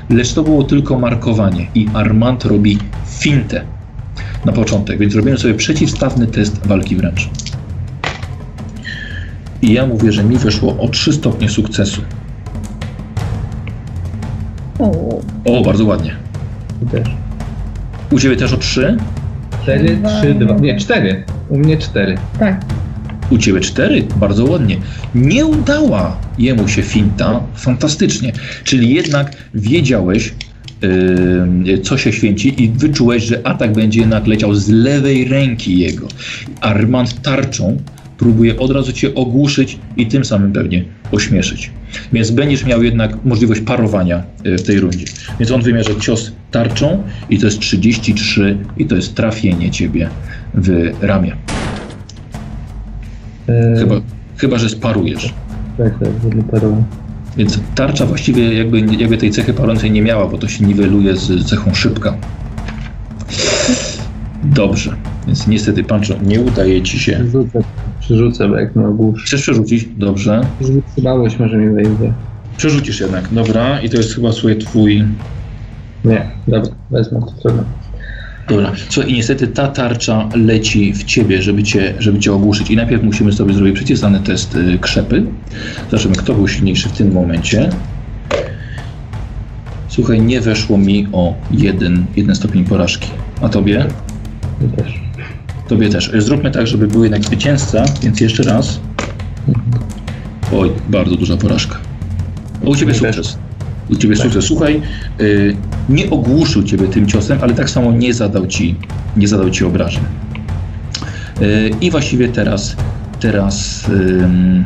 Lecz 0.09 0.33
to 0.33 0.43
było 0.43 0.63
tylko 0.63 0.99
markowanie 0.99 1.67
i 1.75 1.87
Armand 1.93 2.45
robi 2.45 2.79
fintę 3.07 3.61
na 4.45 4.51
początek, 4.51 4.99
więc 4.99 5.13
zrobiłem 5.13 5.37
sobie 5.37 5.53
przeciwstawny 5.53 6.27
test 6.27 6.67
walki 6.67 6.95
wręcz. 6.95 7.29
I 9.61 9.73
ja 9.73 9.85
mówię, 9.85 10.11
że 10.11 10.23
mi 10.23 10.37
wyszło 10.37 10.77
o 10.79 10.87
3 10.87 11.13
stopnie 11.13 11.49
sukcesu. 11.49 12.01
O, 14.79 15.21
O, 15.45 15.61
bardzo 15.61 15.85
ładnie. 15.85 16.15
Też. 16.91 17.07
U 18.11 18.19
ciebie 18.19 18.35
też 18.35 18.53
o 18.53 18.57
3? 18.57 18.97
4, 19.63 19.97
3, 20.21 20.33
2. 20.33 20.55
Nie, 20.55 20.75
4. 20.79 21.23
U 21.49 21.57
mnie 21.57 21.77
4. 21.77 22.17
tak. 22.39 22.65
U 23.31 23.37
ciebie 23.37 23.59
cztery, 23.59 24.03
bardzo 24.19 24.45
ładnie. 24.45 24.77
Nie 25.15 25.45
udała 25.45 26.17
jemu 26.37 26.67
się 26.67 26.81
finta, 26.81 27.43
fantastycznie. 27.55 28.33
Czyli 28.63 28.93
jednak 28.93 29.35
wiedziałeś, 29.53 30.33
yy, 31.65 31.77
co 31.77 31.97
się 31.97 32.13
święci 32.13 32.63
i 32.63 32.69
wyczułeś, 32.69 33.23
że 33.23 33.47
atak 33.47 33.73
będzie 33.73 33.99
jednak 33.99 34.27
leciał 34.27 34.55
z 34.55 34.69
lewej 34.69 35.25
ręki 35.25 35.79
jego. 35.79 36.07
Armand 36.61 37.21
tarczą 37.21 37.77
próbuje 38.17 38.59
od 38.59 38.71
razu 38.71 38.93
cię 38.93 39.15
ogłuszyć 39.15 39.79
i 39.97 40.07
tym 40.07 40.25
samym 40.25 40.53
pewnie 40.53 40.85
ośmieszyć. 41.11 41.71
Więc 42.13 42.31
będziesz 42.31 42.65
miał 42.65 42.83
jednak 42.83 43.25
możliwość 43.25 43.61
parowania 43.61 44.23
yy, 44.43 44.57
w 44.57 44.63
tej 44.63 44.79
rundzie. 44.79 45.05
Więc 45.39 45.51
on 45.51 45.61
wymierza 45.61 45.95
cios 45.99 46.31
tarczą 46.51 47.03
i 47.29 47.39
to 47.39 47.45
jest 47.45 47.59
33 47.59 48.57
i 48.77 48.85
to 48.85 48.95
jest 48.95 49.15
trafienie 49.15 49.71
ciebie 49.71 50.09
w 50.53 50.91
ramię. 51.01 51.35
E, 53.49 53.79
Chyba, 53.79 53.95
chyba 54.37 54.57
że 54.57 54.69
sparujesz. 54.69 55.33
Tak, 55.77 55.93
tak, 55.99 56.09
parowy. 56.51 56.83
Więc 57.37 57.59
tarcza 57.75 58.05
właściwie 58.05 58.53
jakby, 58.53 58.79
jakby 58.79 59.17
tej 59.17 59.31
cechy 59.31 59.53
palącej 59.53 59.91
nie 59.91 60.01
miała, 60.01 60.27
bo 60.27 60.37
to 60.37 60.47
się 60.47 60.65
niweluje 60.65 61.15
z 61.15 61.45
cechą 61.45 61.73
szybka. 61.73 62.13
Dobrze. 64.43 64.95
Więc 65.27 65.47
niestety, 65.47 65.83
Pancho, 65.83 66.13
nie 66.25 66.41
udaje 66.41 66.81
ci 66.81 66.99
się. 66.99 67.11
Przerzucę, 67.11 67.63
przerzucę, 67.99 68.47
jak 68.47 68.75
ma 68.75 68.87
ogłusz. 68.87 69.23
Chcesz 69.25 69.41
przerzucić? 69.41 69.85
Dobrze. 69.97 70.41
Wytrzymałość 70.61 71.39
może 71.39 71.57
mi 71.57 71.75
wejdzie. 71.75 72.13
Przerzucisz 72.57 72.99
jednak. 72.99 73.27
Dobra. 73.31 73.79
I 73.81 73.89
to 73.89 73.97
jest 73.97 74.15
chyba 74.15 74.31
słuchaj 74.31 74.57
twój... 74.57 75.03
Nie, 76.05 76.27
dobra, 76.47 76.71
wezmę 76.91 77.19
to 77.19 77.31
trudno. 77.41 77.63
Dobra. 78.49 78.71
Słuchaj, 78.89 79.11
i 79.11 79.15
niestety 79.15 79.47
ta 79.47 79.67
tarcza 79.67 80.29
leci 80.35 80.93
w 80.93 81.03
ciebie, 81.03 81.41
żeby 81.41 81.63
cię, 81.63 81.93
żeby 81.99 82.19
cię 82.19 82.33
ogłuszyć. 82.33 82.69
I 82.69 82.75
najpierw 82.75 83.03
musimy 83.03 83.33
sobie 83.33 83.53
zrobić 83.53 83.75
przeciwstawny 83.75 84.19
test 84.19 84.55
y, 84.55 84.79
krzepy. 84.81 85.23
Zobaczymy, 85.91 86.15
kto 86.15 86.33
był 86.33 86.47
silniejszy 86.47 86.89
w 86.89 86.91
tym 86.91 87.11
momencie. 87.11 87.69
Słuchaj, 89.87 90.21
nie 90.21 90.41
weszło 90.41 90.77
mi 90.77 91.07
o 91.11 91.33
jeden, 91.51 92.05
jeden 92.15 92.35
stopień 92.35 92.65
porażki. 92.65 93.07
A 93.41 93.49
tobie? 93.49 93.85
Też. 94.77 95.01
Tobie 95.67 95.89
też. 95.89 96.11
Zróbmy 96.17 96.51
tak, 96.51 96.67
żeby 96.67 96.87
był 96.87 97.03
jednak 97.03 97.23
zwycięzca, 97.23 97.85
więc 98.03 98.21
jeszcze 98.21 98.43
raz. 98.43 98.79
Oj, 100.53 100.71
bardzo 100.89 101.15
duża 101.15 101.37
porażka. 101.37 101.77
U 102.65 102.75
ciebie 102.75 102.93
sukces. 102.93 103.37
U 103.91 103.95
ciebie 103.95 104.15
Tak. 104.15 104.23
sukces. 104.23 104.45
Słuchaj, 104.45 104.81
y, 105.21 105.55
nie 105.89 106.09
ogłuszył 106.09 106.63
ciebie 106.63 106.87
tym 106.87 107.07
ciosem, 107.07 107.37
ale 107.41 107.53
tak 107.53 107.69
samo 107.69 107.91
nie 107.91 108.13
zadał 108.13 108.47
ci, 108.47 108.75
nie 109.17 109.27
zadał 109.27 109.49
ci 109.49 109.65
obrażeń. 109.65 110.03
Y, 111.41 111.71
I 111.81 111.91
właściwie 111.91 112.29
teraz, 112.29 112.75
teraz 113.19 113.85
ym, 113.89 114.65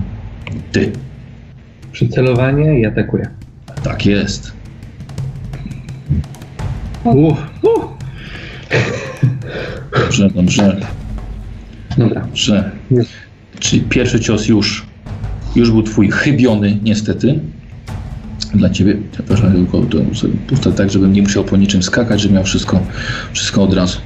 ty. 0.72 0.92
Przycelowanie 1.92 2.80
i 2.80 2.86
atakuję. 2.86 3.30
Tak 3.84 4.06
jest. 4.06 4.52
Uff, 7.04 7.38
uff. 7.62 7.86
Dobrze, 10.02 10.30
dobrze, 10.30 10.78
Dobra. 11.98 12.22
dobrze. 12.22 12.72
Czyli 13.60 13.82
pierwszy 13.82 14.20
cios 14.20 14.48
już, 14.48 14.86
już 15.56 15.72
był 15.72 15.84
twój 15.84 16.12
chybiony, 16.12 16.80
niestety. 16.84 17.40
Dla 18.56 18.70
ciebie, 18.70 18.98
przepraszam, 19.12 19.54
tylko 19.54 19.82
to 19.82 19.98
puszczę 20.48 20.72
tak, 20.72 20.92
żebym 20.92 21.14
nie 21.14 21.22
musiał 21.22 21.44
po 21.44 21.58
niczym 21.58 21.84
skakać, 21.84 22.22
żebym 22.22 22.36
miał 22.36 22.44
wszystko, 22.44 22.80
wszystko 23.34 23.64
od 23.64 23.74
razu. 23.74 23.98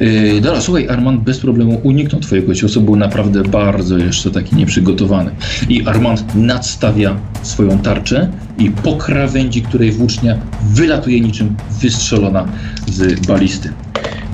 Yy, 0.00 0.40
dobra, 0.40 0.60
słuchaj, 0.60 0.88
Armand 0.88 1.22
bez 1.22 1.38
problemu 1.38 1.80
uniknął 1.82 2.20
twojego 2.20 2.54
ciosu, 2.54 2.80
był 2.80 2.96
naprawdę 2.96 3.42
bardzo 3.42 3.98
jeszcze 3.98 4.30
taki 4.30 4.56
nieprzygotowany. 4.56 5.30
I 5.68 5.86
Armand 5.86 6.34
nadstawia 6.34 7.16
swoją 7.42 7.78
tarczę 7.78 8.28
i 8.58 8.70
po 8.70 8.96
krawędzi, 8.96 9.62
której 9.62 9.92
włócznia 9.92 10.38
wylatuje 10.74 11.20
niczym 11.20 11.56
wystrzelona 11.80 12.48
z 12.86 13.26
balisty. 13.26 13.72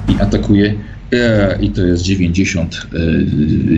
I 0.08 0.20
atakuje 0.20 0.74
E, 1.12 1.58
I 1.60 1.70
to 1.70 1.82
jest 1.82 2.02
90. 2.02 2.86
E, 2.94 2.98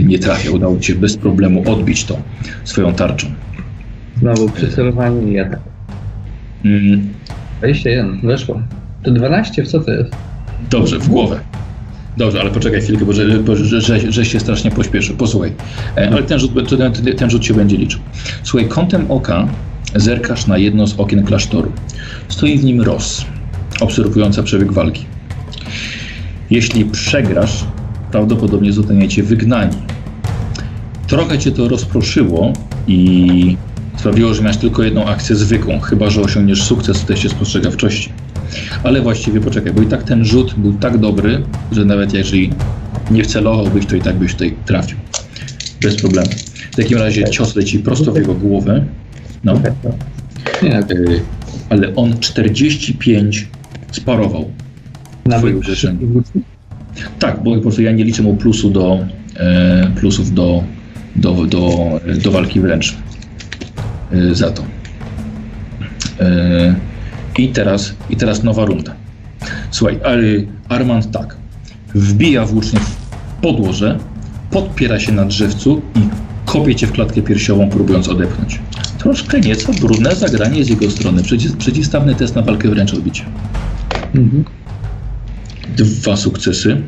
nie 0.05 0.19
trafia. 0.19 0.51
Udało 0.51 0.79
ci 0.79 0.87
się 0.87 0.95
bez 0.95 1.17
problemu 1.17 1.73
odbić 1.73 2.05
to 2.05 2.19
swoją 2.65 2.95
tarczą. 2.95 3.27
Znowu 4.19 4.49
przycelowanie 4.49 5.33
i 5.33 5.39
atak. 5.39 5.61
Mm, 6.65 7.09
21, 7.59 8.21
weszło. 8.21 8.63
To 9.03 9.11
12, 9.11 9.63
w 9.63 9.69
co 9.69 9.81
to 9.81 9.91
jest? 9.91 10.29
dobrze, 10.71 10.99
w 10.99 11.09
głowę. 11.09 11.41
Dobrze, 12.17 12.41
ale 12.41 12.51
poczekaj 12.51 12.81
chwilkę, 12.81 13.05
bo, 13.05 13.13
że, 13.13 13.39
bo 13.39 13.57
że, 13.57 13.81
że, 13.81 14.13
że 14.13 14.25
się 14.25 14.41
strasznie 14.41 14.71
pośpieszył. 14.71 15.17
Posłuchaj, 15.17 15.53
e, 15.97 16.11
ale 16.11 16.23
ten 16.23 16.39
rzut, 16.39 16.69
ten, 16.69 16.93
ten 17.17 17.31
rzut 17.31 17.45
się 17.45 17.55
będzie 17.55 17.77
liczył. 17.77 18.01
Słuchaj, 18.43 18.69
kątem 18.69 19.11
oka 19.11 19.49
zerkasz 19.95 20.47
na 20.47 20.59
jedno 20.59 20.87
z 20.87 21.01
okien 21.01 21.25
klasztoru. 21.25 21.73
Stoi 22.29 22.59
w 22.59 22.65
nim 22.65 22.81
Ros, 22.81 23.25
obserwująca 23.81 24.43
przebieg 24.43 24.73
walki. 24.73 25.05
Jeśli 26.51 26.85
przegrasz, 26.85 27.65
prawdopodobnie 28.11 28.73
zostaniecie 28.73 29.23
wygnani. 29.23 29.77
Trochę 31.07 31.39
cię 31.39 31.53
to 31.53 31.69
rozproszyło 31.69 32.53
i 32.87 33.57
sprawiło, 33.99 34.35
że 34.35 34.43
miałeś 34.43 34.57
tylko 34.57 34.83
jedną 34.83 35.05
akcję 35.05 35.37
zwykłą, 35.37 35.81
chyba 35.81 36.11
że 36.11 36.21
osiągniesz 36.21 36.63
sukces 36.63 36.99
w 36.99 37.05
teście 37.05 37.29
spostrzegawczości. 37.29 38.13
Ale 38.83 39.01
właściwie 39.01 39.41
poczekaj, 39.41 39.73
bo 39.73 39.83
i 39.83 39.87
tak 39.87 40.03
ten 40.03 40.25
rzut 40.25 40.55
był 40.57 40.73
tak 40.73 40.99
dobry, 40.99 41.43
że 41.73 41.85
nawet 41.85 42.15
jeżeli 42.15 42.51
nie 43.11 43.25
wcelowałbyś, 43.25 43.87
to 43.87 43.97
i 43.97 44.01
tak 44.01 44.17
byś 44.17 44.33
tutaj 44.33 44.55
trafił. 44.67 44.99
Bez 45.83 45.97
problemu. 45.97 46.29
W 46.73 46.77
takim 46.77 46.99
razie 46.99 47.31
cios 47.31 47.57
leci 47.57 47.79
prosto 47.79 48.13
w 48.13 48.17
jego 48.17 48.35
głowę. 48.35 48.85
No, 49.45 49.61
Nie, 50.63 50.81
y, 50.81 51.21
ale 51.69 51.95
on 51.95 52.19
45 52.21 53.49
sparował. 53.93 54.51
Twoje 55.39 55.57
uderzenie. 55.57 55.99
Tak, 57.19 57.43
bo 57.43 57.55
po 57.55 57.61
prostu 57.61 57.83
ja 57.83 57.93
nie 57.93 58.05
liczę 58.05 58.23
mu 58.23 58.37
plusu 58.37 58.71
do, 58.71 58.99
e, 59.37 59.91
plusów 59.97 60.35
do, 60.35 60.65
do, 61.17 61.47
do, 61.47 61.91
do 62.23 62.31
walki 62.31 62.61
wręcz 62.61 62.97
za 64.33 64.51
to. 64.51 64.63
E, 66.21 66.75
I 67.39 67.49
teraz, 67.49 67.95
I 68.11 68.17
teraz 68.17 68.43
nowa 68.43 68.65
runda. 68.65 68.95
Słuchaj, 69.71 70.01
ale 70.05 70.23
Armand 70.69 71.11
tak, 71.11 71.37
wbija 71.95 72.45
włócznie 72.45 72.81
w 72.81 72.97
podłoże, 73.43 73.99
podpiera 74.51 75.01
się 75.01 75.13
na 75.13 75.25
drzewcu 75.25 75.83
i 75.95 76.01
kopie 76.45 76.75
cię 76.75 76.87
w 76.87 76.93
klatkę 76.93 77.23
piersiową, 77.23 77.69
próbując 77.69 78.09
odepchnąć. 78.09 78.61
Troszkę 78.99 79.41
nieco 79.41 79.73
brudne 79.73 80.17
zagranie 80.17 80.65
z 80.65 80.69
jego 80.69 80.91
strony. 80.91 81.23
Przeciw, 81.23 81.57
przeciwstawny 81.57 82.15
test 82.15 82.35
na 82.35 82.43
walkę 82.43 82.69
wręcz 82.69 82.95
odbicie. 82.95 83.25
Mhm. 84.15 84.45
Dwa 85.77 86.17
sukcesy. 86.17 86.83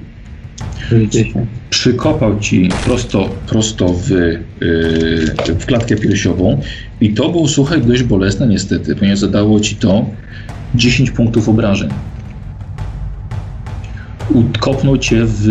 60. 0.90 1.46
przykopał 1.70 2.38
ci 2.38 2.68
prosto, 2.84 3.28
prosto 3.46 3.88
w, 3.88 4.10
yy, 4.10 5.54
w 5.58 5.66
klatkę 5.66 5.96
piersiową 5.96 6.60
i 7.00 7.14
to 7.14 7.28
było, 7.28 7.48
słuchaj, 7.48 7.82
dość 7.82 8.02
bolesne 8.02 8.46
niestety, 8.46 8.96
ponieważ 8.96 9.18
zadało 9.18 9.60
ci 9.60 9.76
to 9.76 10.06
10 10.74 11.10
punktów 11.10 11.48
obrażeń. 11.48 11.90
Utkopnął 14.30 14.98
cię 14.98 15.22
w... 15.24 15.48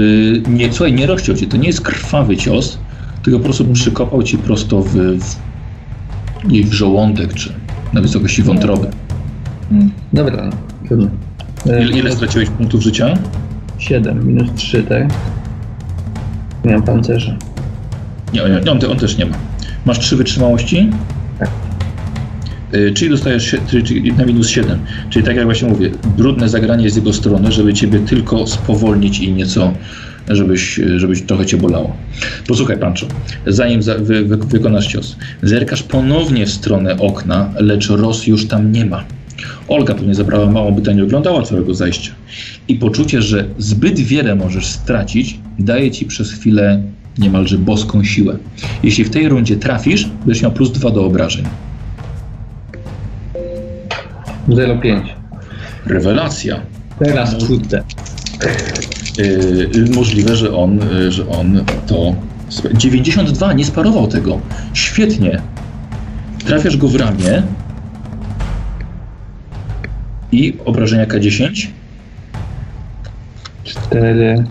Nie, 0.50 0.74
słuchaj, 0.74 0.94
nie 0.94 1.08
rozciął 1.08 1.36
cię, 1.36 1.48
to 1.48 1.58
nie 1.58 1.68
jest 1.68 1.82
krwawy 1.82 2.38
cios, 2.38 2.78
tylko 3.24 3.40
po 3.40 3.44
prostu 3.44 3.66
przykopał 3.66 4.24
ci 4.24 4.38
prosto 4.38 4.82
w, 4.82 4.94
w, 4.94 5.36
w 6.70 6.74
żołądek, 6.74 7.34
czy 7.34 7.54
na 7.94 8.02
wysokości 8.02 8.44
wątroby. 8.44 8.88
Dobra, 10.14 10.46
no, 10.46 10.52
trudno. 10.88 11.08
Ile, 11.66 12.00
ile 12.00 12.12
straciłeś 12.12 12.50
punktów 12.50 12.82
życia? 12.82 13.14
7 13.80 14.28
minus 14.28 14.50
3, 14.56 14.84
tak? 14.84 15.08
Nie 16.66 16.74
mam 16.74 16.84
pancerza. 16.84 17.36
Nie, 18.34 18.42
nie 18.66 18.72
on, 18.72 18.80
on 18.92 18.98
też 18.98 19.18
nie 19.18 19.26
ma. 19.26 19.38
Masz 19.86 20.00
trzy 20.00 20.16
wytrzymałości? 20.16 20.90
Tak. 21.40 21.50
Y, 22.74 22.94
Czyli 22.94 23.12
dostajesz 23.12 23.56
czyli- 23.68 24.14
na 24.14 24.26
minus 24.26 24.48
7. 24.50 24.80
Czyli 25.10 25.26
tak 25.26 25.36
jak 25.36 25.46
właśnie 25.46 25.70
mówię, 25.70 25.92
brudne 26.18 26.50
zagranie 26.50 26.90
z 26.90 26.96
jego 26.96 27.14
strony, 27.14 27.52
żeby 27.52 27.74
ciebie 27.74 28.00
tylko 28.00 28.48
spowolnić 28.48 29.20
i 29.20 29.34
nieco, 29.34 29.74
żebyś, 30.30 30.80
żebyś 30.96 31.22
trochę 31.22 31.46
cię 31.46 31.58
bolało. 31.58 31.96
Posłuchaj, 32.48 32.78
Pancho, 32.78 33.06
zanim 33.48 33.82
za, 33.84 33.96
wy, 33.96 34.26
wy, 34.26 34.38
wykonasz 34.38 34.88
cios, 34.88 35.16
zerkasz 35.44 35.84
ponownie 35.84 36.46
w 36.46 36.50
stronę 36.52 36.98
okna, 36.98 37.50
lecz 37.60 37.90
Ros 37.90 38.28
już 38.28 38.48
tam 38.48 38.72
nie 38.72 38.86
ma. 38.86 39.04
Olga 39.68 39.96
pewnie 39.96 40.16
zabrała 40.16 40.52
małą, 40.52 40.72
by 40.72 40.82
ta 40.82 40.94
nie 40.94 41.04
oglądała 41.04 41.42
twojego 41.42 41.74
zajścia. 41.74 42.12
I 42.70 42.76
poczucie, 42.76 43.22
że 43.22 43.46
zbyt 43.58 44.00
wiele 44.00 44.36
możesz 44.36 44.66
stracić, 44.66 45.40
daje 45.60 45.92
ci 45.92 46.06
przez 46.06 46.32
chwilę 46.32 46.84
niemalże 47.18 47.58
boską 47.58 48.04
siłę. 48.04 48.38
Jeśli 48.84 49.04
w 49.04 49.10
tej 49.10 49.30
rundzie 49.30 49.56
trafisz, 49.58 50.10
będziesz 50.26 50.44
miał 50.44 50.52
plus 50.52 50.72
2 50.72 50.92
do 50.92 51.06
obrażeń. 51.06 51.46
0,5. 54.50 55.02
Rewelacja. 55.86 56.62
Teraz 57.00 57.46
kurde. 57.48 57.84
Yy, 59.18 59.86
możliwe, 59.96 60.36
że 60.36 60.56
on, 60.56 60.80
yy, 60.80 61.12
że 61.12 61.28
on 61.30 61.66
to. 61.88 62.16
92, 62.74 63.54
nie 63.54 63.66
sparował 63.66 64.08
tego. 64.08 64.40
Świetnie. 64.74 65.42
Trafiasz 66.46 66.78
go 66.78 66.88
w 66.88 66.96
ramię. 66.96 67.44
I 70.32 70.58
obrażenia 70.66 71.06
K10. 71.06 71.68
4. 73.70 74.44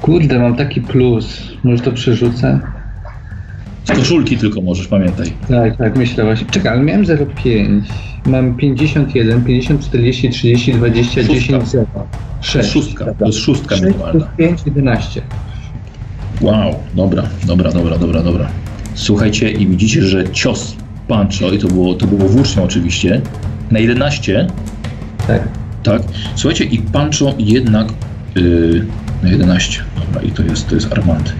Kurde, 0.00 0.38
mam 0.38 0.56
taki 0.56 0.80
plus. 0.80 1.42
Może 1.64 1.82
to 1.82 1.92
przerzucę? 1.92 2.60
Z 3.84 3.90
koszulki 3.92 4.36
tylko 4.36 4.60
możesz, 4.60 4.86
pamiętaj. 4.88 5.32
Tak, 5.48 5.76
tak, 5.76 5.96
myślę 5.98 6.24
właśnie. 6.24 6.46
Czekaj, 6.50 6.72
ale 6.72 6.82
miałem 6.82 7.04
0,5. 7.04 7.82
Mam 8.26 8.54
51, 8.56 9.44
50, 9.44 9.84
40, 9.84 10.30
30, 10.30 10.72
20, 10.74 11.22
Szóstka. 11.22 11.34
10, 11.34 11.68
0. 11.68 11.86
To 11.94 12.06
6. 12.40 12.54
jest 12.54 12.72
szóstka, 12.72 13.04
to 13.18 13.26
jest 13.26 13.38
szóstka 13.38 13.76
6 13.76 13.82
plus 13.82 13.94
minimalna. 13.94 14.26
5, 14.36 14.60
11. 14.66 15.22
Wow, 16.40 16.74
dobra, 16.94 17.22
dobra, 17.46 17.72
dobra, 17.72 17.98
dobra, 17.98 18.22
dobra. 18.22 18.48
Słuchajcie 18.94 19.50
i 19.50 19.66
widzicie, 19.66 20.02
że 20.02 20.30
cios 20.30 20.76
Pancho, 21.08 21.50
i 21.50 21.58
to 21.58 21.68
było, 21.68 21.94
to 21.94 22.06
było 22.06 22.28
włócznią 22.28 22.62
oczywiście, 22.62 23.20
na 23.70 23.78
11, 23.78 24.46
Tak. 25.26 25.48
Tak? 25.84 26.02
Słuchajcie, 26.36 26.64
i 26.64 26.78
Pancho 26.78 27.34
jednak 27.38 27.88
yy, 28.34 28.86
na 29.22 29.30
11, 29.30 29.82
dobra, 30.06 30.22
i 30.22 30.30
to 30.30 30.42
jest, 30.42 30.68
to 30.68 30.74
jest 30.74 30.92
Armand, 30.92 31.32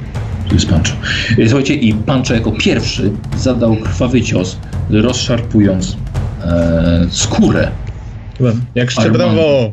to 0.49 0.55
jest 0.55 0.67
Pancho. 0.67 0.97
Yy, 1.39 1.49
Słuchajcie, 1.49 1.75
i 1.75 1.95
Pancho 1.95 2.35
jako 2.35 2.53
pierwszy 2.53 3.11
zadał 3.39 3.77
krwawy 3.77 4.23
cios, 4.23 4.57
rozszarpując 4.91 5.97
e, 6.45 7.07
skórę. 7.11 7.69
Jak 8.75 8.89
Armand. 8.89 8.93
szczebrawo! 8.93 9.73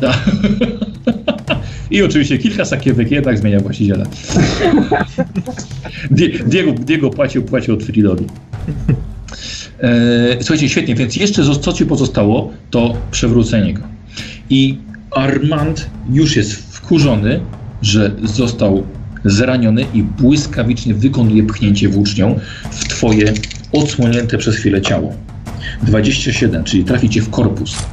Tak. 0.00 0.18
I 1.90 2.02
oczywiście 2.02 2.38
kilka 2.38 2.64
sakiewek 2.64 3.10
jednak 3.10 3.38
zmienia 3.38 3.60
właściciela. 3.60 4.04
Die- 6.10 6.44
Diego, 6.46 6.72
Diego 6.72 7.10
płacił, 7.10 7.42
płacił 7.42 7.74
od 7.74 7.82
Fridowi. 7.82 8.24
E, 9.80 10.36
słuchajcie, 10.40 10.68
świetnie, 10.68 10.94
więc 10.94 11.16
jeszcze 11.16 11.44
co 11.44 11.72
ci 11.72 11.86
pozostało, 11.86 12.52
to 12.70 12.94
przewrócenie 13.10 13.74
go. 13.74 13.91
I 14.52 14.78
Armand 15.10 15.90
już 16.10 16.36
jest 16.36 16.52
wkurzony, 16.52 17.40
że 17.82 18.10
został 18.22 18.82
zraniony 19.24 19.84
i 19.94 20.02
błyskawicznie 20.02 20.94
wykonuje 20.94 21.42
pchnięcie 21.42 21.88
włócznią 21.88 22.38
w 22.70 22.88
twoje 22.88 23.32
odsłonięte 23.72 24.38
przez 24.38 24.56
chwilę 24.56 24.80
ciało. 24.80 25.12
27, 25.82 26.64
czyli 26.64 26.84
trafi 26.84 27.08
cię 27.08 27.20
w 27.22 27.30
korpus. 27.30 27.86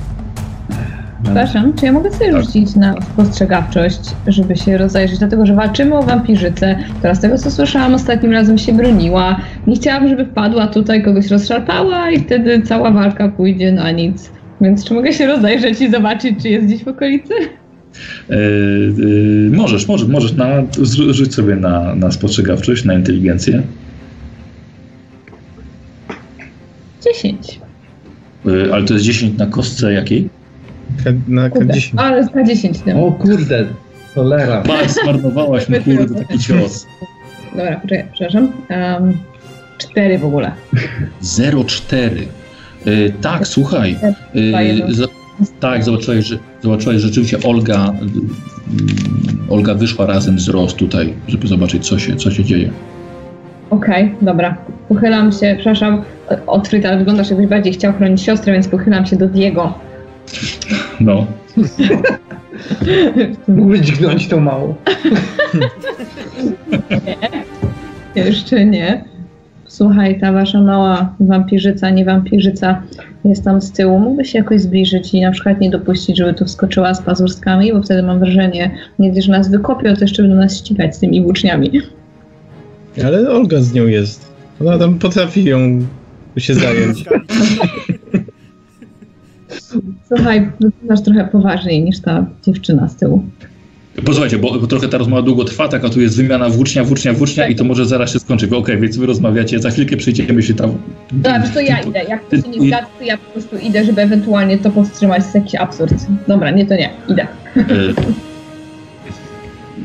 Przepraszam, 1.24 1.74
czy 1.74 1.86
ja 1.86 1.92
mogę 1.92 2.12
sobie 2.12 2.32
Tak. 2.32 2.44
rzucić 2.44 2.76
na 2.76 2.96
spostrzegawczość, 3.02 4.00
żeby 4.28 4.56
się 4.56 4.78
rozejrzeć, 4.78 5.20
dlatego 5.20 5.46
że 5.46 5.56
walczymy 5.56 5.96
o 5.96 6.04
wampirzycę, 6.04 6.76
która 7.00 7.16
z 7.16 7.20
tego 7.20 7.38
co 7.38 7.52
słyszałam 7.52 7.94
ostatnim 7.94 8.32
razem 8.32 8.58
się 8.58 8.74
broniła. 8.74 9.40
Nie 9.68 9.76
chciałabym, 9.76 10.10
żeby 10.10 10.26
wpadła 10.26 10.68
tutaj, 10.68 11.04
kogoś 11.04 11.28
rozszarpała 11.28 12.12
i 12.12 12.20
wtedy 12.20 12.62
cała 12.62 12.92
walka 12.92 13.30
pójdzie 13.30 13.72
na 13.72 13.92
nic. 13.92 14.32
Więc 14.62 14.86
czy 14.86 14.94
mogę 14.94 15.14
się 15.14 15.28
rozejrzeć 15.28 15.82
i 15.82 15.92
zobaczyć, 15.92 16.36
czy 16.42 16.50
jest 16.50 16.66
gdzieś 16.68 16.84
w 16.84 16.88
okolicy? 16.88 17.34
E, 18.30 18.34
e, 18.36 18.38
możesz, 19.58 19.88
możesz, 19.88 20.08
możesz 20.08 20.34
na, 20.34 20.64
rzuć 21.10 21.34
sobie 21.36 21.56
na, 21.56 21.96
na 21.96 22.12
spostrzegawczość, 22.12 22.86
na 22.86 22.94
inteligencję. 22.94 23.62
10. 27.14 27.60
E, 28.46 28.74
ale 28.74 28.86
to 28.86 28.94
jest 28.94 29.06
10 29.06 29.38
na 29.38 29.46
kostce 29.46 29.94
jakiej? 29.94 30.30
K- 31.04 31.10
Na 31.28 31.50
Kurde, 31.50 31.74
K10. 31.74 31.94
ale 31.98 32.28
na 32.36 32.44
10 32.44 32.86
nie. 32.86 32.96
O 32.96 33.12
kurde, 33.12 33.66
cholera. 34.16 34.62
Bardzo 34.62 35.02
zmarnowałaś 35.04 35.70
mi 35.70 35.80
kurde 35.80 36.16
taki 36.26 36.40
cios. 36.40 36.86
Dobra, 37.56 37.80
poczekaj, 37.80 38.06
przepraszam. 38.14 38.52
Um, 38.70 39.18
4 39.78 40.18
w 40.20 40.26
ogóle. 40.26 40.52
0,4. 41.24 42.10
E, 42.86 43.10
tak, 43.10 43.48
słuchaj. 43.48 43.98
E, 44.36 44.94
za, 44.94 45.06
tak, 45.60 45.84
zobaczyłeś, 45.84 46.26
że, 46.26 46.38
zobaczyłeś, 46.62 47.02
że 47.02 47.08
rzeczywiście 47.08 47.38
Olga, 47.44 47.90
mm, 47.90 48.30
Olga 49.50 49.74
wyszła 49.74 50.06
razem 50.06 50.40
z 50.40 50.50
Ros 50.50 50.74
tutaj, 50.74 51.14
żeby 51.28 51.48
zobaczyć, 51.48 51.88
co 51.88 52.00
się, 52.00 52.16
co 52.16 52.32
się 52.32 52.44
dzieje. 52.44 52.72
Okej, 53.70 54.16
dobra. 54.22 54.58
Pochylam 54.90 55.32
się, 55.32 55.56
przepraszam, 55.56 56.02
Otfrid, 56.48 56.86
ale 56.86 56.98
wyglądasz 56.98 57.30
jakbyś 57.30 57.48
bardziej 57.48 57.74
chciał 57.74 57.94
chronić 57.94 58.22
siostrę, 58.22 58.54
więc 58.54 58.68
pochylam 58.68 59.06
się 59.06 59.16
do 59.16 59.28
Diego. 59.28 59.74
No. 61.00 61.26
Mógłbyś 63.48 63.80
dźgnąć 63.80 64.28
tą 64.28 64.40
małą. 64.40 64.76
Jeszcze 68.16 68.66
nie. 68.66 69.04
Słuchaj, 69.80 70.20
ta 70.20 70.32
wasza 70.32 70.62
mała 70.62 71.16
wampirzyca, 71.20 71.90
nie 71.90 72.06
wampirzyca 72.06 72.82
jest 73.26 73.44
tam 73.44 73.62
z 73.62 73.72
tyłu. 73.72 74.00
Mógłbyś 74.00 74.32
się 74.32 74.38
jakoś 74.38 74.62
zbliżyć 74.62 75.14
i 75.14 75.22
na 75.22 75.32
przykład 75.32 75.62
nie 75.62 75.70
dopuścić, 75.70 76.18
żeby 76.18 76.34
tu 76.34 76.46
wskoczyła 76.46 76.94
z 76.94 77.02
pazurskami, 77.02 77.74
bo 77.74 77.82
wtedy 77.82 78.04
mam 78.04 78.20
wrażenie, 78.20 78.72
nie 79.00 79.22
że 79.22 79.32
nas 79.32 79.52
wykopią, 79.52 79.96
to 79.96 80.02
jeszcze 80.02 80.22
będą 80.22 80.38
nas 80.38 80.58
ścigać 80.58 80.96
z 80.96 81.00
tymi 81.00 81.24
włóczniami. 81.24 81.82
Ale 83.06 83.30
Olga 83.30 83.62
z 83.62 83.74
nią 83.74 83.88
jest. 83.88 84.32
Ona 84.62 84.78
tam 84.78 85.00
potrafi 85.00 85.44
ją 85.44 85.60
się 86.38 86.54
zająć. 86.54 87.06
Słuchaj, 90.08 90.52
wyglądasz 90.60 91.02
trochę 91.02 91.28
poważniej 91.28 91.84
niż 91.84 92.00
ta 92.00 92.26
dziewczyna 92.44 92.88
z 92.88 92.96
tyłu. 92.96 93.24
Posłuchajcie, 94.06 94.38
bo, 94.38 94.60
bo 94.60 94.68
trochę 94.68 94.88
ta 94.88 94.98
rozmowa 94.98 95.22
długo 95.22 95.44
trwa, 95.44 95.68
tak, 95.68 95.86
a 95.86 95.90
tu 95.90 96.02
jest 96.02 96.18
wymiana 96.18 96.50
włócznia, 96.50 96.84
włócznia, 96.84 97.14
włócznia 97.14 97.48
i 97.48 97.56
to 97.56 97.64
może 97.64 97.86
zaraz 97.86 98.14
się 98.14 98.20
skończy. 98.20 98.50
Okej, 98.56 98.80
więc 98.80 98.98
wy 98.98 99.06
rozmawiacie, 99.06 99.60
za 99.60 99.70
chwilkę 99.70 99.98
przyjdziemy 99.98 100.44
się 100.44 100.54
tam. 100.54 100.78
Dobra, 101.12 101.44
to 101.54 101.60
ja 101.60 101.80
idę. 101.80 102.04
Jak 102.04 102.30
to 102.30 102.36
się 102.36 102.50
nie 102.50 102.68
zgadza, 102.68 102.88
to 103.00 103.04
ja 103.04 103.18
po 103.18 103.32
prostu 103.32 103.58
idę, 103.58 103.86
żeby 103.86 104.02
ewentualnie 104.02 104.58
to 104.58 104.70
powstrzymać. 104.70 105.20
To 105.20 105.24
jest 105.24 105.36
jakiś 105.36 105.56
absurd. 105.56 105.94
Dobra, 106.28 106.52
nie, 106.52 106.66
to 106.66 106.76
nie. 106.76 106.90
Idę. 107.10 107.28
E, 107.58 107.62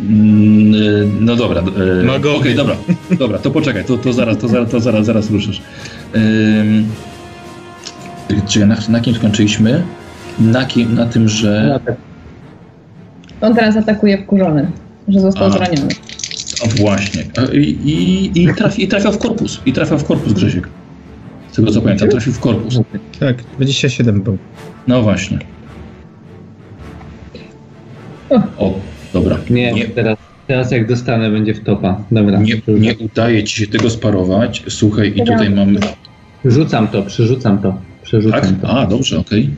mm, 0.09 0.75
e, 0.75 1.07
No 1.21 1.37
dobra. 1.37 1.63
Magowie. 2.05 2.39
Okej, 2.39 2.55
dobra. 2.55 2.77
Dobra, 3.19 3.39
to 3.39 3.51
poczekaj, 3.51 3.85
to, 3.85 3.99
to 3.99 4.13
zaraz, 4.13 4.39
to 4.39 4.49
zaraz, 4.49 4.71
to 4.71 4.81
zaraz, 4.81 5.07
zaraz 5.07 5.31
ruszysz. 5.31 5.63
Czekaj, 8.49 8.69
na, 8.69 8.77
na 8.89 9.01
kim 9.01 9.15
skończyliśmy? 9.15 9.83
Na, 10.39 10.67
kim, 10.67 10.95
na 10.95 11.07
tym, 11.07 11.29
że. 11.29 11.81
On 13.45 13.55
teraz 13.55 13.77
atakuje 13.77 14.19
wkurzony, 14.23 14.71
że 15.09 15.21
został 15.21 15.47
A. 15.47 15.51
zraniony. 15.51 15.89
O, 16.65 16.69
właśnie. 16.69 17.25
I, 17.53 17.59
i, 17.59 18.43
i, 18.43 18.55
trafi, 18.55 18.85
I 18.85 18.89
trafiał 18.89 19.13
w 19.13 19.19
korpus. 19.19 19.61
I 19.67 19.73
trafiał 19.73 19.99
w 19.99 20.05
korpus 20.05 20.33
Grzesiek. 20.33 20.69
Z 21.53 21.57
tego 21.57 21.71
co 21.71 21.83
pamiętam, 21.83 22.09
trafił 22.09 22.33
w 22.33 22.41
korpus. 22.41 22.81
Tak, 23.21 23.37
27 23.57 24.23
był. 24.23 24.39
No 24.89 25.03
właśnie. 25.03 25.39
O, 28.59 28.75
dobra. 29.13 29.39
Nie, 29.51 29.73
Nie, 29.73 29.89
teraz, 29.89 30.19
teraz 30.47 30.71
jak 30.71 30.89
dostanę 30.89 31.31
będzie 31.31 31.55
w 31.55 31.61
topa. 31.65 32.05
Dobra. 32.11 32.39
nie, 32.39 32.55
nie 32.69 32.97
udaje 32.97 33.45
ci 33.45 33.57
się 33.57 33.67
tego 33.67 33.91
sparować. 33.91 34.63
Słuchaj, 34.69 35.13
i 35.17 35.25
tutaj 35.25 35.51
mamy. 35.51 35.81
Rzucam 36.45 36.89
to, 36.89 37.03
przerzucam 37.03 37.59
to. 37.59 37.75
Przerzucam 38.03 38.41
Tak? 38.41 38.61
to. 38.61 38.69
A, 38.69 38.87
dobrze, 38.87 39.19
okej. 39.19 39.51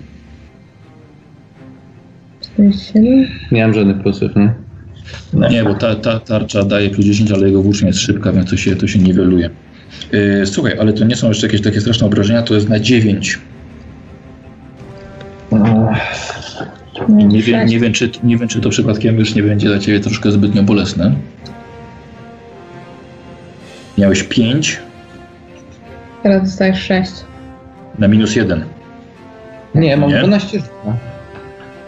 47. 2.57 3.29
Nie 3.53 3.63
mam 3.63 3.75
żadnych 3.75 3.99
plusów, 4.03 4.31
nie? 4.37 4.53
Nie, 5.51 5.65
bo 5.65 5.75
ta, 5.75 5.95
ta 5.95 6.21
tarcza 6.21 6.65
daje 6.65 6.91
plus 6.91 7.07
10, 7.07 7.33
ale 7.33 7.47
jego 7.47 7.63
włócznia 7.63 7.89
jest 7.89 8.01
szybka, 8.01 8.33
więc 8.33 8.51
to 8.51 8.57
się, 8.57 8.77
to 8.77 8.87
się 8.87 8.99
niweluje. 8.99 9.51
Yy, 10.13 10.47
słuchaj, 10.47 10.79
ale 10.81 10.93
to 10.93 11.05
nie 11.05 11.17
są 11.17 11.29
jeszcze 11.29 11.47
jakieś 11.47 11.63
takie 11.63 11.81
straszne 11.81 12.07
obrażenia, 12.07 12.43
to 12.43 12.55
jest 12.55 12.69
na 12.69 12.81
9. 12.81 13.39
Nie 17.09 17.43
wiem, 17.43 17.67
nie, 17.67 17.81
wiem, 17.81 17.93
czy, 17.93 18.11
nie 18.23 18.37
wiem, 18.37 18.49
czy 18.49 18.61
to 18.61 18.71
przypadkiem 18.71 19.19
już 19.19 19.35
nie 19.35 19.43
będzie 19.43 19.69
dla 19.69 19.79
ciebie 19.79 20.01
troszkę 20.01 20.33
zbytnio 20.33 20.63
bolesne. 20.63 21.15
Miałeś 23.99 24.23
5 24.23 24.79
Teraz 26.23 26.43
dostajesz 26.43 26.83
6. 26.83 27.13
na 27.99 28.09
minus 28.09 28.37
1. 28.37 28.65
Nie, 29.75 29.97
mam 29.97 30.11
Nie? 30.11 30.19
12 30.19 30.59
życia. 30.59 30.71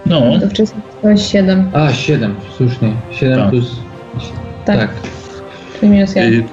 No, 0.08 0.38
To 0.40 0.48
wcześniej 0.48 0.82
dostałeś 0.92 1.22
7. 1.32 1.70
A, 1.72 1.92
7, 1.92 2.34
słusznie. 2.56 2.92
7 3.12 3.38
Tak. 3.38 3.50
plus... 3.50 3.76
Tak, 4.64 4.78
Tak. 4.78 4.90
czyli 5.80 5.92
minus 5.92 6.14
1. 6.16 6.32
Y, 6.34 6.44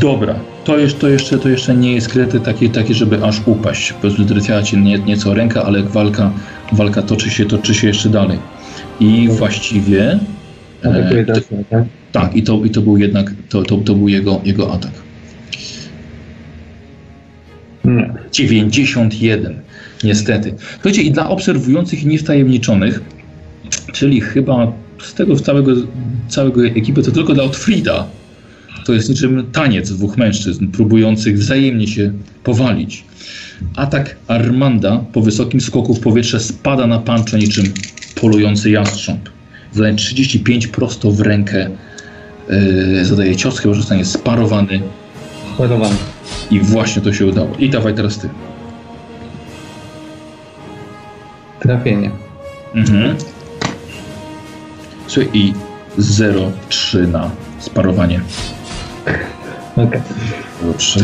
Dobra, 0.00 0.34
to, 0.64 0.78
jest, 0.78 0.98
to, 0.98 1.08
jeszcze, 1.08 1.38
to 1.38 1.48
jeszcze 1.48 1.74
nie 1.74 1.92
jest 1.92 2.08
krety 2.08 2.40
taki, 2.40 2.70
taki, 2.70 2.94
żeby 2.94 3.24
aż 3.24 3.40
upaść. 3.46 3.92
Po 3.92 4.00
prostu 4.00 4.24
trafiała 4.24 4.62
cię 4.62 4.76
nie, 4.76 4.98
nieco 4.98 5.34
ręka, 5.34 5.62
ale 5.64 5.82
walka, 5.82 6.30
walka 6.72 7.02
toczy, 7.02 7.30
się, 7.30 7.44
toczy 7.44 7.74
się 7.74 7.86
jeszcze 7.86 8.08
dalej. 8.08 8.38
I 9.00 9.28
właściwie. 9.28 10.18
Atakuje 10.84 11.20
E, 11.20 11.24
to, 11.24 11.40
tak? 11.70 11.84
tak, 12.12 12.36
i 12.36 12.42
to, 12.42 12.64
i 12.64 12.70
to 12.70 12.80
był 12.80 12.96
jednak 12.96 13.32
to, 13.48 13.62
to, 13.62 13.76
to 13.76 13.94
był 13.94 14.08
jego, 14.08 14.40
jego 14.44 14.72
atak. 14.72 14.90
Nie. 17.84 18.14
91. 18.32 19.60
Niestety. 20.04 20.54
Słuchajcie, 20.74 21.02
i 21.02 21.10
dla 21.10 21.28
obserwujących 21.28 22.02
i 22.02 22.06
niewtajemniczonych, 22.06 23.00
czyli 23.92 24.20
chyba 24.20 24.72
z 25.02 25.14
tego 25.14 25.36
całego, 25.36 25.72
całego 26.28 26.66
ekipy, 26.66 27.02
to 27.02 27.10
tylko 27.10 27.34
dla 27.34 27.44
Otfrida, 27.44 28.06
to 28.86 28.92
jest 28.92 29.08
niczym 29.08 29.46
taniec 29.52 29.90
dwóch 29.90 30.16
mężczyzn, 30.16 30.66
próbujących 30.68 31.38
wzajemnie 31.38 31.86
się 31.86 32.12
powalić. 32.44 33.04
Atak 33.76 34.16
Armanda 34.28 35.04
po 35.12 35.20
wysokim 35.20 35.60
skoku 35.60 35.94
w 35.94 36.00
powietrze 36.00 36.40
spada 36.40 36.86
na 36.86 36.98
pancze 36.98 37.38
niczym 37.38 37.64
polujący 38.14 38.70
jastrząb. 38.70 39.28
Zadaje 39.72 39.94
35 39.94 40.66
prosto 40.66 41.10
w 41.10 41.20
rękę. 41.20 41.70
Yy, 42.50 43.04
zadaje 43.04 43.36
cios, 43.36 43.58
chyba 43.58 43.74
że 43.74 43.80
zostanie 43.80 44.04
sparowany 44.04 44.80
Chorowany. 45.56 45.96
i 46.50 46.60
właśnie 46.60 47.02
to 47.02 47.12
się 47.12 47.26
udało. 47.26 47.56
I 47.58 47.70
dawaj 47.70 47.94
teraz 47.94 48.18
ty. 48.18 48.28
Trafienie. 51.66 52.10
Mhm. 52.74 53.16
Słuchaj, 55.06 55.30
i 55.34 55.52
0,3 55.98 57.08
na 57.08 57.30
sparowanie. 57.58 58.20
Okej. 59.76 60.00
0,3. 60.64 61.02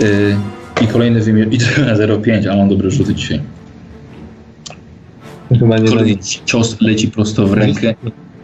Yy, 0.00 0.36
I 0.80 0.86
kolejny 0.86 1.20
wymiar. 1.20 1.48
I 1.52 1.58
to 1.58 1.64
na 1.80 1.94
0,5, 1.94 2.48
a 2.48 2.56
mam 2.56 2.68
dobre 2.68 2.90
rzuty 2.90 3.14
dzisiaj. 3.14 3.40
Chyba 5.58 5.78
nie 5.78 5.88
Kolejny 5.88 6.16
cios 6.44 6.80
leci 6.80 7.08
prosto 7.08 7.46
w 7.46 7.52
rękę. 7.52 7.94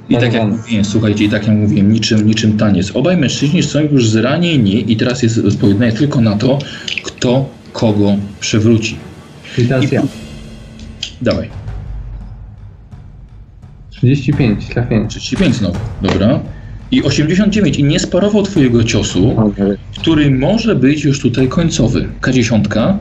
I 0.09 0.17
tak 0.17 0.33
jak 0.33 0.49
mówiłem, 0.49 0.85
słuchajcie, 0.85 1.25
i 1.25 1.29
tak 1.29 1.47
jak 1.47 1.57
mówiłem, 1.57 1.93
niczym, 1.93 2.27
niczym 2.27 2.57
taniec. 2.57 2.91
Obaj 2.97 3.17
mężczyźni 3.17 3.63
są 3.63 3.81
już 3.81 4.09
zranieni 4.09 4.93
i 4.93 4.97
teraz 4.97 5.23
jest 5.23 5.61
pojednanie 5.61 5.93
tylko 5.93 6.21
na 6.21 6.37
to, 6.37 6.59
kto 7.03 7.49
kogo 7.73 8.17
przewróci. 8.41 8.97
I 9.59 9.65
teraz 9.65 9.93
I- 9.93 9.95
ja. 9.95 10.03
Dawaj, 11.23 11.51
35, 13.91 14.67
trafienie. 14.67 15.09
35 15.09 15.57
znowu, 15.57 15.79
dobra. 16.03 16.41
I 16.91 17.03
89 17.03 17.77
i 17.77 17.85
nie 17.85 18.01
sparował 18.01 18.43
twojego 18.43 18.85
ciosu, 18.85 19.37
który 20.01 20.31
może 20.31 20.75
być 20.75 21.05
już 21.05 21.21
tutaj 21.21 21.49
końcowy. 21.49 22.09
K10, 22.21 22.99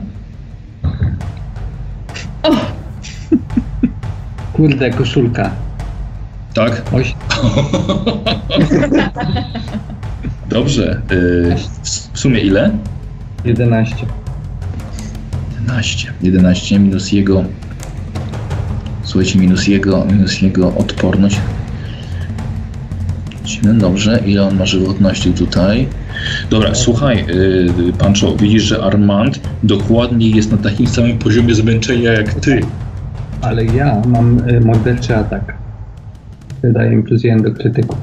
Kurde, 4.52 4.90
koszulka. 4.90 5.50
tak? 6.54 6.82
Oś... 6.92 7.14
Dobrze. 10.48 11.02
Yy, 11.10 11.56
w 11.82 11.88
w 12.18 12.20
sumie 12.20 12.40
ile? 12.40 12.70
11. 13.44 13.96
11. 15.60 16.12
11 16.22 16.78
minus 16.78 17.12
jego. 17.12 17.44
Słuchajcie, 19.08 19.38
minus 19.38 19.66
jego, 19.66 20.04
minus 20.04 20.42
jego 20.42 20.74
odporność. 20.74 21.40
Dobrze, 23.74 24.20
ile 24.26 24.42
on 24.42 24.56
ma 24.56 24.66
żywotności 24.66 25.32
tutaj? 25.32 25.86
Dobra, 26.50 26.74
słuchaj, 26.74 27.24
yy, 27.26 27.92
Pancho, 27.98 28.36
widzisz, 28.36 28.62
że 28.62 28.82
Armand 28.82 29.40
dokładnie 29.62 30.30
jest 30.30 30.52
na 30.52 30.58
takim 30.58 30.86
samym 30.86 31.18
poziomie 31.18 31.54
zmęczenia 31.54 32.12
jak 32.12 32.34
ty. 32.34 32.60
Ale 33.40 33.64
ja 33.64 34.02
mam 34.06 34.48
y, 34.48 34.60
morderczy 34.60 35.16
atak. 35.16 35.54
Wydaje 36.62 36.90
mi 36.96 37.02
plus 37.02 37.24
1 37.24 37.42
do 37.42 37.50
krytyków. 37.52 37.98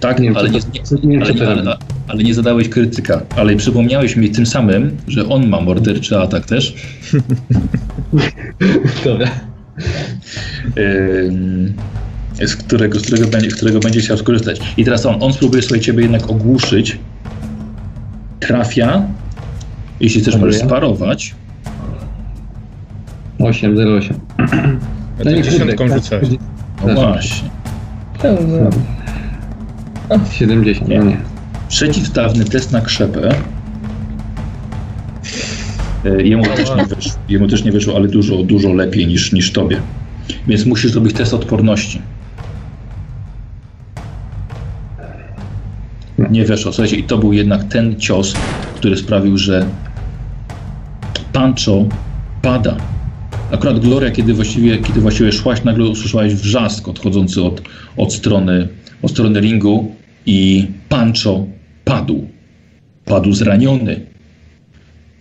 Tak, 0.00 0.18
Nie 0.20 0.28
wiem, 0.28 0.36
ale, 0.36 0.48
czy 0.48 0.54
nie, 0.74 0.80
to- 0.82 1.06
nie 1.06 1.18
wiem, 1.18 1.22
ale, 1.22 1.34
nie, 1.34 1.40
robi. 1.44 1.60
ale, 1.60 1.76
ale 2.08 2.22
nie 2.22 2.34
zadałeś 2.34 2.68
krytyka. 2.68 3.20
Ale 3.36 3.56
przypomniałeś 3.56 4.16
mi 4.16 4.30
tym 4.30 4.46
samym, 4.46 4.96
że 5.08 5.28
on 5.28 5.48
ma 5.48 5.60
morderczy 5.60 6.18
atak 6.18 6.46
też. 6.46 6.74
Dobra. 9.04 9.26
Z 12.44 12.56
którego, 12.56 12.98
z 12.98 13.02
którego, 13.02 13.26
będzie, 13.28 13.48
którego 13.48 13.80
będzie 13.80 14.00
chciał 14.00 14.16
skorzystać. 14.16 14.60
I 14.76 14.84
teraz 14.84 15.06
on, 15.06 15.22
on 15.22 15.32
spróbuje 15.32 15.62
sobie 15.62 15.80
ciebie 15.80 16.02
jednak 16.02 16.30
ogłuszyć. 16.30 16.98
Trafia. 18.40 19.02
Jeśli 20.00 20.20
chcesz, 20.20 20.36
możesz 20.36 20.56
sparować. 20.56 21.34
8, 23.38 23.76
0, 23.76 23.96
8. 23.96 24.20
Ja 25.18 25.24
tak 25.24 25.42
dziesiątką 25.42 25.88
rzucałeś. 25.88 26.28
No 26.86 26.94
właśnie. 26.94 27.48
Było. 28.22 28.70
70, 30.32 30.88
no 30.88 31.04
nie. 31.04 31.16
Przeciwstawny 31.68 32.44
test 32.44 32.72
na 32.72 32.80
krzepę. 32.80 33.34
Yy, 36.04 36.28
Jemu 36.28 36.44
też, 36.44 36.70
nie 36.76 36.84
wyszło, 36.84 37.12
jemu 37.28 37.48
też 37.48 37.64
nie 37.64 37.72
wyszło, 37.72 37.96
ale 37.96 38.08
dużo, 38.08 38.42
dużo 38.42 38.72
lepiej 38.72 39.06
niż, 39.06 39.32
niż 39.32 39.52
tobie. 39.52 39.80
Więc 40.46 40.66
musisz 40.66 40.92
zrobić 40.92 41.12
test 41.12 41.34
odporności. 41.34 42.00
Nie 46.30 46.44
weszło. 46.44 46.72
Słuchajcie, 46.72 46.96
i 46.96 47.02
to 47.02 47.18
był 47.18 47.32
jednak 47.32 47.64
ten 47.64 48.00
cios, 48.00 48.34
który 48.76 48.96
sprawił, 48.96 49.38
że 49.38 49.66
Pancho 51.32 51.84
pada. 52.42 52.76
Akurat 53.52 53.78
Gloria, 53.78 54.10
kiedy 54.10 54.34
właściwie, 54.34 54.78
kiedy 54.78 55.00
właściwie 55.00 55.32
szłaś, 55.32 55.64
nagle 55.64 55.84
usłyszałaś 55.84 56.34
wrzask 56.34 56.88
odchodzący 56.88 57.42
od, 57.42 57.62
od, 57.96 58.12
strony, 58.12 58.68
od 59.02 59.10
strony 59.10 59.40
ringu 59.40 59.94
i 60.26 60.66
Pancho 60.88 61.46
padł. 61.84 62.26
Padł 63.04 63.32
zraniony. 63.32 64.13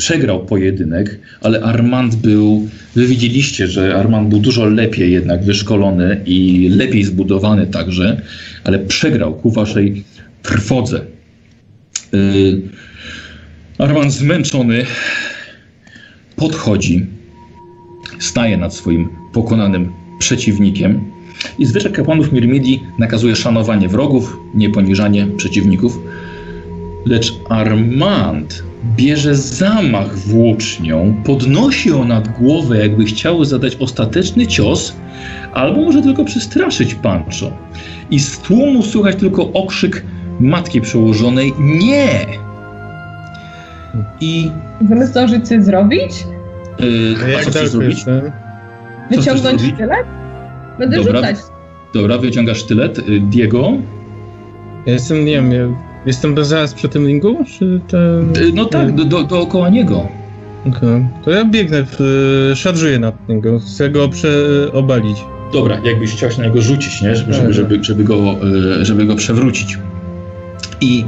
Przegrał 0.03 0.45
pojedynek, 0.45 1.19
ale 1.41 1.61
Armand 1.61 2.15
był. 2.15 2.67
Wy 2.95 3.07
widzieliście, 3.07 3.67
że 3.67 3.95
Armand 3.95 4.29
był 4.29 4.39
dużo 4.39 4.65
lepiej 4.65 5.11
jednak 5.11 5.43
wyszkolony 5.43 6.21
i 6.25 6.69
lepiej 6.69 7.03
zbudowany 7.03 7.67
także, 7.67 8.21
ale 8.63 8.79
przegrał 8.79 9.33
ku 9.33 9.51
waszej 9.51 10.03
trwodze. 10.41 11.05
Yy, 12.11 12.61
Armand 13.77 14.13
zmęczony 14.13 14.85
podchodzi, 16.35 17.05
staje 18.19 18.57
nad 18.57 18.75
swoim 18.75 19.09
pokonanym 19.33 19.91
przeciwnikiem 20.19 21.01
i 21.59 21.65
zwyczaj 21.65 21.91
kapłanów 21.91 22.31
Mirmidii 22.31 22.83
nakazuje 22.99 23.35
szanowanie 23.35 23.89
wrogów, 23.89 24.37
nie 24.55 24.69
poniżanie 24.69 25.27
przeciwników. 25.37 25.99
Lecz 27.05 27.33
Armand 27.49 28.63
bierze 28.95 29.35
zamach 29.35 30.17
włócznią, 30.17 31.15
podnosi 31.25 31.89
ją 31.89 32.05
nad 32.05 32.27
głowę, 32.39 32.77
jakby 32.77 33.05
chciał 33.05 33.45
zadać 33.45 33.75
ostateczny 33.75 34.47
cios, 34.47 34.95
albo 35.53 35.81
może 35.81 36.01
tylko 36.01 36.25
przestraszyć 36.25 36.95
Pancho. 36.95 37.51
I 38.11 38.19
z 38.19 38.39
tłumu 38.39 38.83
słychać 38.83 39.15
tylko 39.15 39.51
okrzyk 39.53 40.03
matki 40.39 40.81
przełożonej 40.81 41.53
nie! 41.59 42.25
I 44.21 44.51
Możemy 44.81 45.07
zdążyć 45.07 45.47
coś 45.47 45.63
zrobić? 45.63 46.25
yy, 46.79 47.31
jak 47.31 47.43
co 47.43 47.49
chcesz 47.49 47.69
zrobić? 47.69 48.05
Wyciągnąć 49.11 49.59
zrobić? 49.61 49.75
sztylet? 49.75 50.05
Będę 50.79 50.97
Dobra. 50.97 51.13
rzucać. 51.15 51.35
Dobra, 51.93 52.17
wyciągasz 52.17 52.57
sztylet. 52.57 52.99
Y, 52.99 53.19
Diego? 53.19 53.71
Ja 54.85 54.93
jestem, 54.93 55.25
nie 55.25 55.31
wiem, 55.31 55.51
ja 55.51 55.67
jestem 56.05 56.45
zaraz 56.45 56.73
przy 56.73 56.89
tym 56.89 57.07
ringu, 57.07 57.37
czy. 57.57 57.81
Y, 58.41 58.51
No 58.53 58.65
tak, 58.65 58.95
do, 58.95 59.05
do, 59.05 59.23
dookoła 59.23 59.69
niego. 59.69 60.07
Okej. 60.67 61.05
To 61.23 61.31
ja 61.31 61.45
biegnę, 61.45 61.85
w, 61.85 62.51
szarżuję 62.55 62.99
nad 62.99 63.29
niego, 63.29 63.59
chcę 63.59 63.89
go 63.89 64.09
przeobalić. 64.09 65.17
Dobra, 65.53 65.79
jakbyś 65.83 66.11
chciał 66.11 66.31
się 66.31 66.37
na 66.37 66.47
niego 66.47 66.61
rzucić, 66.61 67.01
nie? 67.01 67.15
Żeby, 67.15 67.33
żeby, 67.33 67.53
żeby, 67.53 67.83
żeby, 67.83 68.03
go, 68.03 68.15
e, 68.81 68.85
żeby 68.85 69.05
go 69.05 69.15
przewrócić. 69.15 69.77
I 70.81 71.05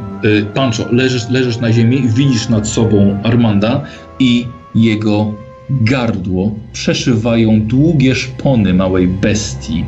Pancho, 0.54 0.84
leżysz, 0.92 1.30
leżysz 1.30 1.58
na 1.58 1.74
ziemi, 1.74 2.04
widzisz 2.08 2.50
nad 2.50 2.68
sobą 2.68 3.20
Armanda 3.24 3.82
i 4.20 4.48
jego 4.76 5.34
gardło 5.70 6.52
przeszywają 6.74 7.62
długie 7.62 8.16
szpony 8.16 8.74
małej 8.74 9.08
bestii, 9.08 9.86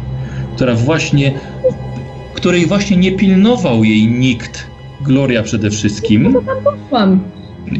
która 0.55 0.75
właśnie, 0.75 1.33
której 2.33 2.65
właśnie 2.65 2.97
nie 2.97 3.11
pilnował 3.11 3.83
jej 3.83 4.07
nikt. 4.07 4.67
Gloria 5.07 5.43
przede 5.43 5.69
wszystkim. 5.69 6.35
Mam. 6.91 7.19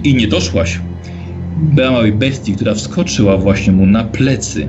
I 0.04 0.16
nie 0.16 0.28
doszłaś. 0.28 0.80
Była 1.58 1.92
małej 1.92 2.12
bestii, 2.12 2.54
która 2.54 2.74
wskoczyła 2.74 3.38
właśnie 3.38 3.74
mu 3.74 3.86
na 3.86 4.04
plecy. 4.04 4.68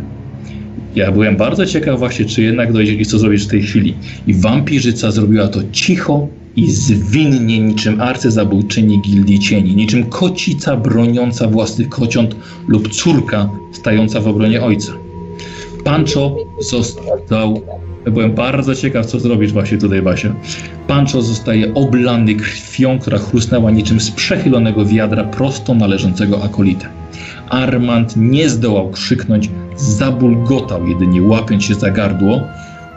Ja 0.95 1.13
byłem 1.13 1.37
bardzo 1.37 1.67
ciekaw 1.67 1.99
właśnie, 1.99 2.25
czy 2.25 2.43
jednak 2.43 2.73
dojdzie 2.73 2.95
i 2.95 3.07
co 3.07 3.19
zrobisz 3.19 3.47
w 3.47 3.51
tej 3.51 3.63
chwili. 3.63 3.95
I 4.27 4.35
wampirzyca 4.35 5.11
zrobiła 5.11 5.49
to 5.49 5.61
cicho 5.73 6.29
i 6.57 6.71
zwinnie 6.71 7.59
niczym 7.59 8.01
arcyzabójczyni 8.01 9.01
gildii 9.01 9.39
cieni, 9.39 9.77
niczym 9.77 10.07
kocica 10.07 10.77
broniąca 10.77 11.49
własnych 11.49 11.89
kociąt 11.89 12.37
lub 12.69 12.89
córka 12.89 13.51
stająca 13.73 14.21
w 14.21 14.29
obronie 14.29 14.63
ojca. 14.63 14.93
Pancho 15.85 16.37
został... 16.61 17.63
Byłem 18.11 18.33
bardzo 18.33 18.75
ciekaw, 18.75 19.07
co 19.07 19.21
zrobisz 19.21 19.53
właśnie 19.53 19.79
tutaj, 19.79 20.03
Basia. 20.03 20.35
Pancho 20.87 21.23
zostaje 21.23 21.75
oblany 21.75 22.35
krwią, 22.35 22.99
która 22.99 23.19
chrusnęła 23.19 23.71
niczym 23.71 24.01
z 24.01 24.11
przechylonego 24.11 24.85
wiadra 24.85 25.25
prosto 25.25 25.75
należącego 25.75 26.45
akolitę. 26.45 26.89
Armand 27.49 28.17
nie 28.17 28.49
zdołał 28.49 28.91
krzyknąć, 28.91 29.51
zabulgotał 29.77 30.89
jedynie 30.89 31.23
łapiąc 31.23 31.65
się 31.65 31.75
za 31.75 31.91
gardło, 31.91 32.41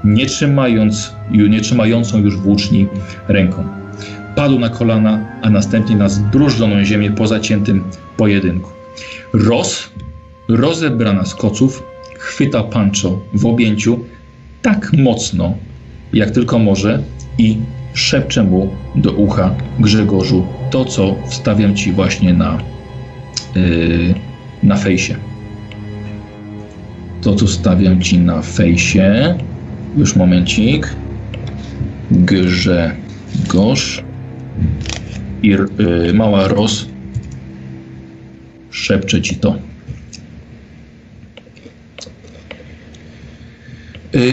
nie, 0.03 0.25
trzymając, 0.25 1.13
nie 1.31 1.61
trzymającą 1.61 2.19
już 2.19 2.37
włóczni 2.37 2.87
ręką. 3.27 3.63
Padł 4.35 4.59
na 4.59 4.69
kolana, 4.69 5.25
a 5.41 5.49
następnie 5.49 5.95
na 5.95 6.09
zbrużdżoną 6.09 6.83
ziemię 6.83 7.11
po 7.11 7.27
zaciętym 7.27 7.83
pojedynku. 8.17 8.69
Ros, 9.33 9.89
rozebrana 10.49 11.25
z 11.25 11.35
koców, 11.35 11.83
chwyta 12.17 12.63
Pancho 12.63 13.19
w 13.33 13.45
objęciu 13.45 13.99
tak 14.61 14.93
mocno, 14.93 15.53
jak 16.13 16.31
tylko 16.31 16.59
może 16.59 16.99
i 17.37 17.57
szepcze 17.93 18.43
mu 18.43 18.69
do 18.95 19.11
ucha 19.11 19.55
Grzegorzu 19.79 20.45
to, 20.71 20.85
co 20.85 21.15
wstawiam 21.27 21.75
ci 21.75 21.91
właśnie 21.91 22.33
na, 22.33 22.57
yy, 23.55 24.13
na 24.63 24.75
fejsie. 24.75 25.15
To, 27.21 27.35
co 27.35 27.47
stawiam 27.47 28.01
ci 28.01 28.19
na 28.19 28.41
fejsie. 28.41 29.35
Już 29.97 30.15
momencik. 30.15 30.95
Grzegorz. 32.11 34.03
I 35.43 35.47
yy, 35.47 36.13
mała 36.13 36.47
Ros 36.47 36.85
szepcze 38.71 39.21
ci 39.21 39.35
to. 39.35 39.55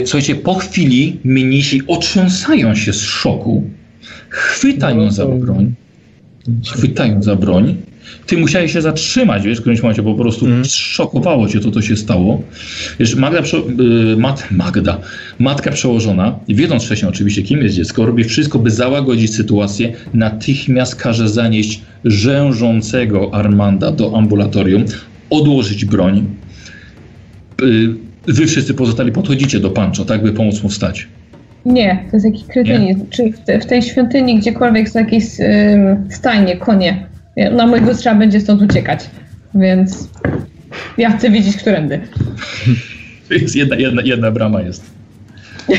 Słuchajcie, 0.04 0.34
po 0.34 0.54
chwili 0.54 1.20
mnisi 1.24 1.82
otrząsają 1.86 2.74
się 2.74 2.92
z 2.92 3.00
szoku, 3.00 3.64
chwytają 4.28 5.10
za 5.10 5.26
broń, 5.26 5.74
chwytają 6.66 7.22
za 7.22 7.36
broń. 7.36 7.76
Ty 8.26 8.36
musiałeś 8.36 8.72
się 8.72 8.82
zatrzymać, 8.82 9.42
wiesz, 9.42 9.58
w 9.58 9.60
którymś 9.60 9.82
momencie 9.82 10.02
po 10.02 10.14
prostu 10.14 10.46
Mhm. 10.46 10.64
szokowało 10.64 11.48
cię 11.48 11.60
to, 11.60 11.70
co 11.70 11.82
się 11.82 11.96
stało. 11.96 12.42
Wiesz, 13.00 13.14
Magda, 13.14 13.40
y, 14.12 14.16
mat, 14.16 14.48
Magda, 14.50 15.00
matka 15.38 15.70
przełożona, 15.70 16.38
wiedząc 16.48 16.84
wcześniej 16.84 17.08
oczywiście, 17.08 17.42
kim 17.42 17.62
jest 17.62 17.74
dziecko, 17.76 18.06
robi 18.06 18.24
wszystko, 18.24 18.58
by 18.58 18.70
załagodzić 18.70 19.34
sytuację, 19.34 19.92
natychmiast 20.14 20.96
każe 20.96 21.28
zanieść 21.28 21.80
rzężącego 22.04 23.34
Armanda 23.34 23.92
do 23.92 24.16
ambulatorium, 24.16 24.84
odłożyć 25.30 25.84
broń. 25.84 26.26
Y, 28.28 28.32
Wy 28.32 28.46
wszyscy 28.46 28.74
pozostali 28.74 29.12
podchodzicie 29.12 29.60
do 29.60 29.70
Pancho, 29.70 30.04
tak, 30.04 30.22
by 30.22 30.32
pomóc 30.32 30.62
mu 30.62 30.68
wstać. 30.68 31.08
Nie, 31.66 32.04
to 32.10 32.16
jest 32.16 32.26
jakiś 32.26 32.44
kretynizm. 32.44 33.00
Czy 33.10 33.32
w, 33.32 33.38
te, 33.38 33.60
w 33.60 33.66
tej 33.66 33.82
świątyni 33.82 34.38
gdziekolwiek 34.38 34.88
są 34.88 34.98
jakieś 34.98 35.24
ym, 35.40 36.10
stajnie, 36.10 36.56
konie. 36.56 37.06
Na 37.52 37.66
mój 37.66 37.80
głos 37.80 37.98
trzeba 37.98 38.16
będzie 38.16 38.40
stąd 38.40 38.62
uciekać. 38.62 39.00
Więc 39.54 40.08
ja 40.98 41.16
chcę 41.16 41.30
wiedzieć, 41.30 41.56
którędy. 41.56 42.00
Jest 43.30 43.56
jedna, 43.56 43.76
jedna, 43.76 44.02
jedna 44.02 44.30
brama 44.30 44.62
jest. 44.62 44.84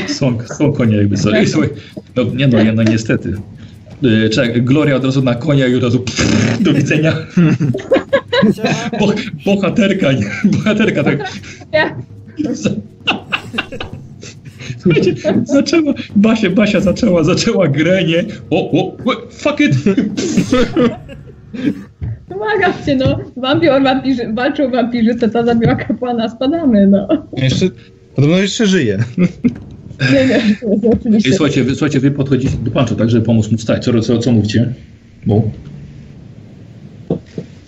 Są, 0.06 0.38
są 0.58 0.72
konie 0.72 0.96
jakby 0.96 1.16
sobie. 1.16 1.46
Słuchaj, 1.46 1.70
no 2.16 2.24
nie 2.24 2.48
no, 2.48 2.58
no 2.74 2.82
niestety. 2.82 3.32
Yy, 4.02 4.30
Czekaj, 4.30 4.62
Gloria 4.62 4.96
od 4.96 5.04
razu 5.04 5.22
na 5.22 5.34
konia 5.34 5.66
i 5.66 5.74
od 5.74 5.82
razu 5.82 6.00
pff, 6.00 6.62
do 6.64 6.74
widzenia. 6.74 7.12
Bo, 9.00 9.12
bohaterka, 9.44 10.12
nie, 10.12 10.30
bohaterka 10.44 11.04
tak. 11.04 11.32
Słuchajcie, 14.78 15.14
zaczęła, 15.44 15.94
Basia, 16.16 16.50
Basia 16.50 16.80
zaczęła, 16.80 17.24
zaczęła 17.24 17.68
grę, 17.68 18.04
nie? 18.04 18.24
O, 18.50 18.70
o, 18.70 18.96
o, 18.96 19.28
fuck 19.30 19.60
it! 19.60 19.76
Pomagam 22.28 22.72
cię, 22.86 22.96
no. 22.96 23.18
Wampir, 23.36 23.70
wampirzy, 23.82 24.32
walczył 24.34 24.70
wampirzyca, 24.70 25.28
ta 25.28 25.44
zabiła 25.44 25.74
kapłana, 25.74 26.28
spadamy, 26.28 26.86
no. 26.86 27.08
Jeszcze, 27.36 27.66
podobno 28.14 28.38
jeszcze 28.38 28.66
żyje. 28.66 28.98
Nie, 30.12 30.26
nie, 30.26 30.40
nie, 30.82 30.90
oczywiście. 30.90 31.32
słuchajcie, 31.32 31.64
wy, 31.64 31.70
słuchajcie, 31.70 32.00
wy 32.00 32.10
podchodzicie 32.10 32.56
do 32.64 32.70
Pancho, 32.70 32.94
tak, 32.94 33.10
żeby 33.10 33.26
pomóc 33.26 33.50
mu 33.52 33.58
wstać. 33.58 33.84
Co, 33.84 34.00
co, 34.00 34.18
co 34.18 34.32
mówicie? 34.32 34.72
Bo... 35.26 35.42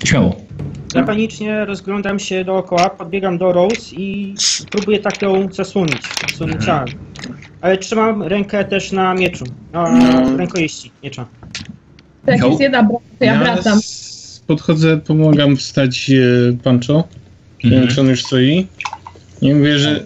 Śmiało. 0.04 0.41
Ja 0.94 1.02
panicznie 1.02 1.64
rozglądam 1.64 2.18
się 2.18 2.44
dookoła, 2.44 2.90
podbiegam 2.90 3.38
do 3.38 3.52
Rose 3.52 3.94
i 3.96 4.34
próbuję 4.70 4.98
tak 4.98 5.22
ją 5.22 5.48
zasłonić, 5.52 6.00
swoim 6.34 6.60
ciałem. 6.60 6.88
Ale 7.60 7.78
trzymam 7.78 8.22
rękę 8.22 8.64
też 8.64 8.92
na 8.92 9.14
mieczu, 9.14 9.44
na 9.72 9.88
rękojeści 10.36 10.90
miecza. 11.02 11.26
Jak 12.26 12.44
jest 12.44 12.60
jedna 12.60 12.88
to 13.18 13.24
ja 13.24 13.38
wracam. 13.38 13.78
podchodzę, 14.46 14.96
pomagam 14.96 15.56
wstać 15.56 16.10
e, 16.10 16.52
Pancho. 16.62 17.08
Nie 17.64 17.70
wiem, 17.70 17.78
Mhm. 17.78 17.94
czy 17.94 18.00
on 18.00 18.06
już 18.08 18.24
stoi. 18.24 18.66
I 19.42 19.54
mówię, 19.54 19.78
że 19.78 20.04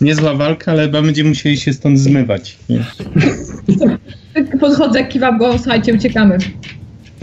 niezła 0.00 0.34
walka, 0.34 0.72
ale 0.72 0.82
chyba 0.82 1.02
będziemy 1.02 1.28
musieli 1.28 1.56
się 1.56 1.72
stąd 1.72 1.98
zmywać. 1.98 2.58
Podchodzę, 4.60 5.04
kiwam 5.04 5.38
go, 5.38 5.58
słuchajcie, 5.58 5.94
uciekamy. 5.94 6.38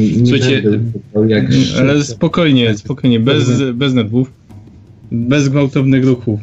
Nie 0.02 0.28
Słuchajcie, 0.28 0.64
jak 1.28 1.46
Ale 1.80 2.04
spokojnie, 2.04 2.78
spokojnie, 2.78 3.20
bez, 3.20 3.62
bez 3.74 3.94
nerwów. 3.94 4.32
Bez 5.12 5.50
gwałtownych 5.50 6.06
ruchów. 6.06 6.40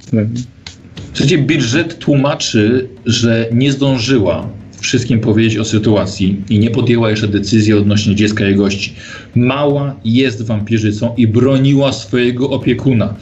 Słuchajcie, 1.13 1.39
budżet 1.39 1.99
tłumaczy, 1.99 2.89
że 3.07 3.49
nie 3.53 3.73
zdążyła 3.73 4.49
wszystkim 4.81 5.21
powiedzieć 5.21 5.59
o 5.59 5.65
sytuacji 5.65 6.43
i 6.51 6.59
nie 6.59 6.71
podjęła 6.71 7.11
jeszcze 7.11 7.29
decyzji 7.29 7.73
odnośnie 7.75 8.15
dziecka 8.15 8.49
i 8.49 8.55
gości. 8.55 8.95
Mała 9.35 9.95
jest 10.05 10.43
wampirzycą 10.43 11.15
i 11.17 11.27
broniła 11.27 11.93
swojego 11.93 12.51
opiekuna. 12.51 13.15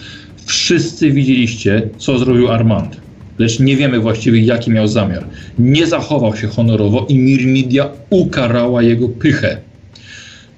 Wszyscy 0.46 1.10
widzieliście, 1.10 1.88
co 1.98 2.18
zrobił 2.18 2.48
Armand. 2.48 2.96
Lecz 3.38 3.60
nie 3.60 3.76
wiemy 3.76 4.00
właściwie, 4.00 4.40
jaki 4.40 4.70
miał 4.70 4.88
zamiar. 4.88 5.24
Nie 5.58 5.86
zachował 5.86 6.36
się 6.36 6.48
honorowo 6.48 7.06
i 7.08 7.18
Mirmidia 7.18 7.88
ukarała 8.10 8.82
jego 8.82 9.08
pychę. 9.08 9.56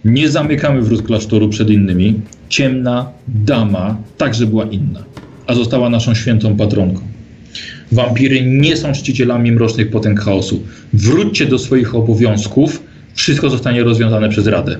Nie 0.04 0.28
zamykamy 0.28 0.82
wrót 0.82 1.02
klasztoru 1.02 1.48
przed 1.48 1.70
innymi. 1.70 2.20
Ciemna 2.48 3.10
dama 3.28 3.96
także 4.16 4.46
była 4.46 4.64
inna, 4.64 5.04
a 5.46 5.54
została 5.54 5.90
naszą 5.90 6.14
świętą 6.14 6.56
patronką. 6.56 7.00
Wampiry 7.92 8.42
nie 8.46 8.76
są 8.76 8.92
czcicielami 8.92 9.52
mrocznych 9.52 9.90
potęg 9.90 10.20
chaosu. 10.20 10.62
Wróćcie 10.92 11.46
do 11.46 11.58
swoich 11.58 11.94
obowiązków. 11.94 12.82
Wszystko 13.14 13.50
zostanie 13.50 13.84
rozwiązane 13.84 14.28
przez 14.28 14.46
Radę. 14.46 14.78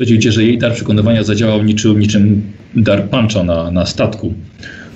Wiecie, 0.00 0.32
że 0.32 0.44
jej 0.44 0.58
dar 0.58 0.74
przekonywania 0.74 1.22
zadziałał 1.22 1.62
niczym, 1.62 2.00
niczym 2.00 2.42
dar 2.76 3.08
na, 3.44 3.70
na 3.70 3.86
statku 3.86 4.34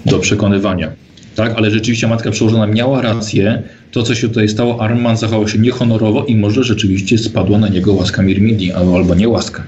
do 0.07 0.19
przekonywania. 0.19 0.93
Tak, 1.35 1.55
ale 1.57 1.71
rzeczywiście 1.71 2.09
matka 2.09 2.31
przełożona 2.31 2.67
miała 2.67 3.03
rację. 3.03 3.63
To, 3.91 4.03
co 4.03 4.15
się 4.15 4.29
tutaj 4.29 4.49
stało, 4.49 4.83
Arman 4.83 5.17
zachował 5.17 5.49
się 5.49 5.59
niehonorowo 5.59 6.25
i 6.25 6.37
może 6.37 6.65
rzeczywiście 6.65 7.19
spadła 7.19 7.59
na 7.59 7.69
niego 7.69 7.93
łaska 7.93 8.23
Mirmidi, 8.23 8.73
albo, 8.73 9.15
nie 9.15 9.29
łaska. 9.29 9.63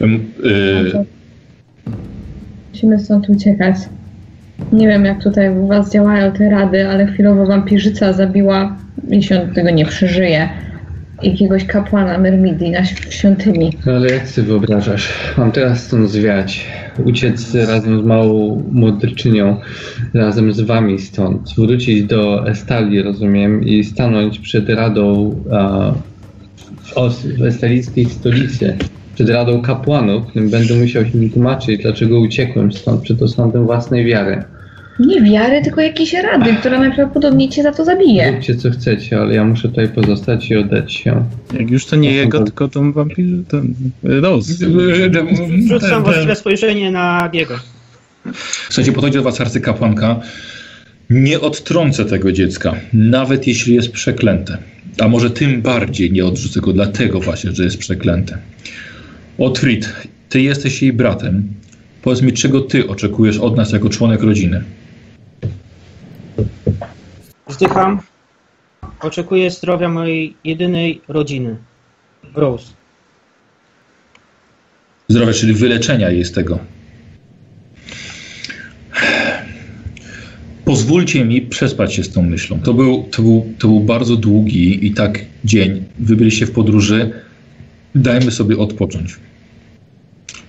Y, 0.00 1.04
Musimy 2.72 3.00
stąd 3.00 3.28
uciekać. 3.28 3.76
Nie 4.72 4.88
wiem, 4.88 5.04
jak 5.04 5.22
tutaj 5.22 5.58
u 5.58 5.66
was 5.66 5.92
działają 5.92 6.32
te 6.32 6.50
rady, 6.50 6.88
ale 6.88 7.06
chwilowo 7.06 7.46
wampirzyca 7.46 8.12
zabiła, 8.12 8.76
jeśli 9.08 9.36
on 9.36 9.54
tego 9.54 9.70
nie 9.70 9.86
przeżyje, 9.86 10.48
jakiegoś 11.22 11.64
kapłana 11.64 12.18
Myrmidii 12.18 12.70
na 12.70 12.80
św- 12.84 13.12
świątyni. 13.12 13.72
Ale 13.86 14.10
jak 14.10 14.28
sobie 14.28 14.46
wyobrażasz? 14.48 15.08
Mam 15.38 15.52
teraz 15.52 15.82
stąd 15.84 16.10
zwiać, 16.10 16.66
uciec 17.04 17.54
razem 17.54 18.02
z 18.02 18.04
małą 18.06 18.62
młodczynią, 18.72 19.56
razem 20.14 20.52
z 20.52 20.60
wami 20.60 20.98
stąd, 20.98 21.54
wrócić 21.58 22.02
do 22.04 22.48
Estalii, 22.48 23.02
rozumiem, 23.02 23.64
i 23.64 23.84
stanąć 23.84 24.38
przed 24.38 24.68
radą 24.68 25.34
w, 27.38 27.42
estalijskiej 27.46 28.04
stolicy, 28.04 28.76
przed 29.14 29.30
radą 29.30 29.62
kapłanów, 29.62 30.26
którym 30.26 30.50
będę 30.50 30.74
musiał 30.74 31.04
się 31.04 31.18
wytłumaczyć, 31.18 31.82
dlaczego 31.82 32.20
uciekłem 32.20 32.72
stąd 32.72 33.00
przed 33.02 33.22
osądem 33.22 33.66
własnej 33.66 34.04
wiary. 34.04 34.42
Nie 34.98 35.22
wiary, 35.22 35.62
tylko 35.62 35.80
jakiejś 35.80 36.12
rady, 36.12 36.54
która 36.60 36.78
najprawdopodobniej 36.78 37.48
cię 37.48 37.62
za 37.62 37.72
to 37.72 37.84
zabije. 37.84 38.32
Róbcie 38.32 38.54
co 38.54 38.70
chcecie, 38.70 39.18
ale 39.18 39.34
ja 39.34 39.44
muszę 39.44 39.68
tutaj 39.68 39.88
pozostać 39.88 40.50
i 40.50 40.56
oddać 40.56 40.92
się. 40.94 41.24
Jak 41.58 41.70
już 41.70 41.86
to 41.86 41.96
nie 41.96 42.12
jego, 42.12 42.44
tylko 42.44 42.68
tą 42.68 42.92
wampir... 42.92 43.26
ten 43.48 43.74
Rose. 44.02 44.52
Rzucam 45.68 46.04
właściwe 46.04 46.36
spojrzenie 46.36 46.90
na 46.90 47.28
Diego. 47.32 47.54
Słuchajcie, 48.68 48.92
podchodzi 48.92 49.16
do 49.16 49.22
was 49.22 49.40
arcykapłanka. 49.40 50.20
Nie 51.10 51.40
odtrącę 51.40 52.04
tego 52.04 52.32
dziecka, 52.32 52.74
nawet 52.92 53.46
jeśli 53.46 53.74
jest 53.74 53.92
przeklęte. 53.92 54.58
A 55.00 55.08
może 55.08 55.30
tym 55.30 55.62
bardziej 55.62 56.12
nie 56.12 56.24
odrzucę 56.24 56.60
go, 56.60 56.72
dlatego 56.72 57.20
właśnie, 57.20 57.52
że 57.52 57.64
jest 57.64 57.78
przeklęte. 57.78 58.38
Otfrid, 59.38 59.92
ty 60.28 60.40
jesteś 60.40 60.82
jej 60.82 60.92
bratem. 60.92 61.48
Powiedz 62.02 62.22
mi, 62.22 62.32
czego 62.32 62.60
ty 62.60 62.88
oczekujesz 62.88 63.38
od 63.38 63.56
nas 63.56 63.72
jako 63.72 63.88
członek 63.88 64.22
rodziny? 64.22 64.64
Wzdycham. 67.48 68.00
Oczekuję 69.00 69.50
zdrowia 69.50 69.88
mojej 69.88 70.36
jedynej 70.44 71.00
rodziny. 71.08 71.56
Rose. 72.34 72.72
Zdrowia, 75.08 75.32
czyli 75.32 75.54
wyleczenia 75.54 76.10
jej 76.10 76.24
z 76.24 76.32
tego. 76.32 76.58
Pozwólcie 80.64 81.24
mi 81.24 81.42
przespać 81.42 81.94
się 81.94 82.04
z 82.04 82.12
tą 82.12 82.22
myślą. 82.22 82.60
To 82.60 82.74
był, 82.74 83.02
to 83.02 83.22
był, 83.22 83.46
to 83.58 83.68
był 83.68 83.80
bardzo 83.80 84.16
długi 84.16 84.86
i 84.86 84.94
tak 84.94 85.24
dzień. 85.44 85.84
Wy 85.98 86.16
byliście 86.16 86.46
w 86.46 86.50
podróży. 86.50 87.10
Dajmy 87.94 88.30
sobie 88.30 88.58
odpocząć. 88.58 89.16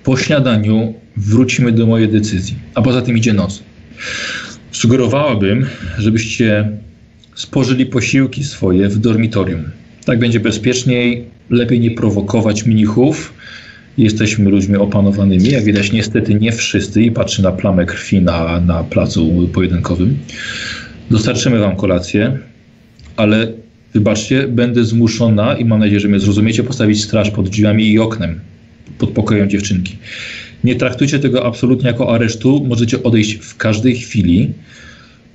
Po 0.03 0.17
śniadaniu 0.17 0.93
wrócimy 1.17 1.71
do 1.71 1.85
mojej 1.85 2.09
decyzji. 2.09 2.55
A 2.75 2.81
poza 2.81 3.01
tym 3.01 3.17
idzie 3.17 3.33
noc. 3.33 3.63
Sugerowałabym, 4.71 5.65
żebyście 5.97 6.69
spożyli 7.35 7.85
posiłki 7.85 8.43
swoje 8.43 8.89
w 8.89 8.97
dormitorium. 8.97 9.63
Tak 10.05 10.19
będzie 10.19 10.39
bezpieczniej, 10.39 11.25
lepiej 11.49 11.79
nie 11.79 11.91
prowokować 11.91 12.65
mnichów. 12.65 13.33
Jesteśmy 13.97 14.49
ludźmi 14.49 14.75
opanowanymi, 14.75 15.49
jak 15.49 15.63
widać 15.63 15.91
niestety 15.91 16.35
nie 16.35 16.51
wszyscy 16.51 17.03
i 17.03 17.11
patrzę 17.11 17.41
na 17.41 17.51
plamę 17.51 17.85
krwi 17.85 18.21
na, 18.21 18.61
na 18.61 18.83
placu 18.83 19.49
pojedynkowym. 19.53 20.17
Dostarczymy 21.11 21.59
wam 21.59 21.75
kolację, 21.75 22.37
ale 23.15 23.53
wybaczcie, 23.93 24.47
będę 24.47 24.83
zmuszona 24.83 25.57
i 25.57 25.65
mam 25.65 25.79
nadzieję, 25.79 25.99
że 25.99 26.07
mnie 26.07 26.19
zrozumiecie, 26.19 26.63
postawić 26.63 27.03
straż 27.03 27.31
pod 27.31 27.49
drzwiami 27.49 27.91
i 27.91 27.99
oknem, 27.99 28.39
pod 28.97 29.09
pokojem 29.09 29.49
dziewczynki. 29.49 29.97
Nie 30.63 30.75
traktujcie 30.75 31.19
tego 31.19 31.45
absolutnie 31.45 31.87
jako 31.87 32.13
aresztu, 32.13 32.65
możecie 32.67 33.03
odejść 33.03 33.33
w 33.33 33.57
każdej 33.57 33.95
chwili, 33.95 34.53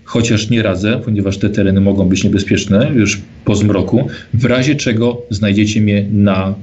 chociaż 0.05 0.51
nie 0.51 0.63
radzę, 0.63 1.01
ponieważ 1.05 1.39
te 1.39 1.51
tereny 1.51 1.81
mogą 1.81 2.09
być 2.09 2.25
niebezpieczne 2.25 2.91
już 2.95 3.21
po 3.45 3.57
zmroku. 3.57 4.09
W 4.35 4.45
razie 4.45 4.75
czego 4.75 5.23
znajdziecie 5.31 5.81
mnie 5.81 6.07
na 6.13 6.55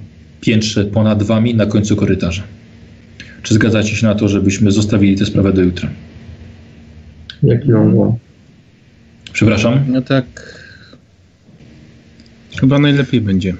piętrze 0.41 0.85
ponad 0.85 1.23
wami 1.23 1.55
na 1.55 1.65
końcu 1.65 1.95
korytarza. 1.95 2.43
Czy 3.43 3.53
zgadzacie 3.53 3.95
się 3.95 4.07
na 4.07 4.15
to, 4.15 4.27
żebyśmy 4.27 4.71
zostawili 4.71 5.15
tę 5.15 5.25
sprawę 5.25 5.53
do 5.53 5.61
jutra? 5.61 5.89
Jak 7.43 7.65
ją 7.65 8.17
Przepraszam. 9.33 9.85
No 9.87 10.01
tak... 10.01 10.25
Chyba 12.59 12.79
najlepiej 12.79 13.21
będzie. 13.21 13.53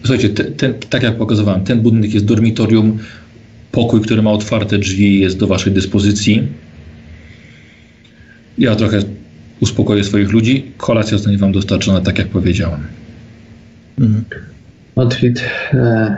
Słuchajcie, 0.00 0.28
te, 0.28 0.44
ten, 0.44 0.74
tak 0.90 1.02
jak 1.02 1.16
pokazywałem, 1.16 1.64
ten 1.64 1.80
budynek 1.80 2.14
jest 2.14 2.26
dormitorium. 2.26 2.98
Pokój, 3.72 4.00
który 4.00 4.22
ma 4.22 4.30
otwarte 4.30 4.78
drzwi, 4.78 5.20
jest 5.20 5.38
do 5.38 5.46
waszej 5.46 5.72
dyspozycji. 5.72 6.48
Ja 8.58 8.76
trochę 8.76 8.98
uspokoję 9.60 10.04
swoich 10.04 10.30
ludzi. 10.30 10.72
Kolacja 10.76 11.18
zostanie 11.18 11.38
wam 11.38 11.52
dostarczona, 11.52 12.00
tak 12.00 12.18
jak 12.18 12.28
powiedziałem. 12.28 12.80
Mhm. 14.00 14.24
Otwit, 14.96 15.44
e, 15.74 16.16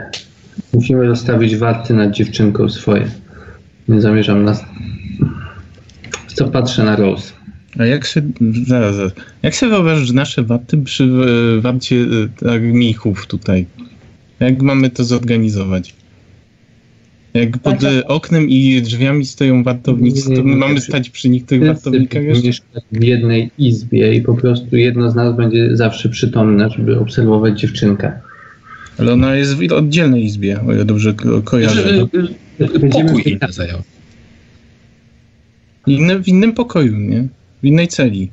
musimy 0.73 1.07
zostawić 1.07 1.55
warty 1.55 1.93
nad 1.93 2.11
dziewczynką 2.11 2.69
swoje. 2.69 3.07
Nie 3.87 4.01
zamierzam 4.01 4.43
nas. 4.43 4.63
Co 6.27 6.47
patrzę 6.47 6.83
na 6.83 6.95
Rose? 6.95 7.40
A 7.79 7.85
jak 7.85 8.05
się... 8.05 8.21
Zaraz, 8.67 8.95
zaraz. 8.95 9.11
Jak 9.43 9.53
się 9.53 9.67
wyobrażasz 9.67 10.11
nasze 10.11 10.43
warty 10.43 10.77
przy 10.77 11.03
e, 11.57 11.61
warcie 11.61 11.95
e, 11.95 12.45
tak, 12.45 12.61
mnichów 12.61 13.27
tutaj? 13.27 13.65
Jak 14.39 14.61
mamy 14.61 14.89
to 14.89 15.03
zorganizować? 15.03 15.93
Jak 17.33 17.57
pod 17.57 17.83
e, 17.83 18.07
oknem 18.07 18.49
i 18.49 18.81
drzwiami 18.81 19.25
stoją 19.25 19.63
wartownicy, 19.63 20.35
to 20.35 20.43
my 20.43 20.55
mamy 20.55 20.81
stać 20.81 21.09
przy 21.09 21.29
nich 21.29 21.45
tych 21.45 21.65
wartownikach 21.65 22.23
jeszcze? 22.23 22.47
mieszkać 22.47 22.83
w 22.91 23.03
jednej 23.03 23.51
izbie 23.57 24.15
i 24.15 24.21
po 24.21 24.35
prostu 24.35 24.77
jedno 24.77 25.11
z 25.11 25.15
nas 25.15 25.35
będzie 25.35 25.77
zawsze 25.77 26.09
przytomne, 26.09 26.69
żeby 26.69 26.99
obserwować 26.99 27.59
dziewczynkę. 27.59 28.11
Ale 28.97 29.13
ona 29.13 29.35
jest 29.35 29.55
w 29.55 29.71
oddzielnej 29.71 30.25
izbie, 30.25 30.59
o 30.67 30.73
ile 30.73 30.85
dobrze 30.85 31.13
ko- 31.13 31.41
kojarzę. 31.41 31.81
Że, 31.89 31.97
No. 31.97 32.07
y, 32.75 32.79
Będziemy 32.79 33.09
Pokój 33.09 33.23
inny 33.31 33.53
zajął. 33.53 33.81
Inne, 35.87 36.19
w 36.19 36.27
innym 36.27 36.53
pokoju, 36.53 36.97
nie? 36.97 37.27
W 37.63 37.65
innej 37.65 37.87
celi. 37.87 38.29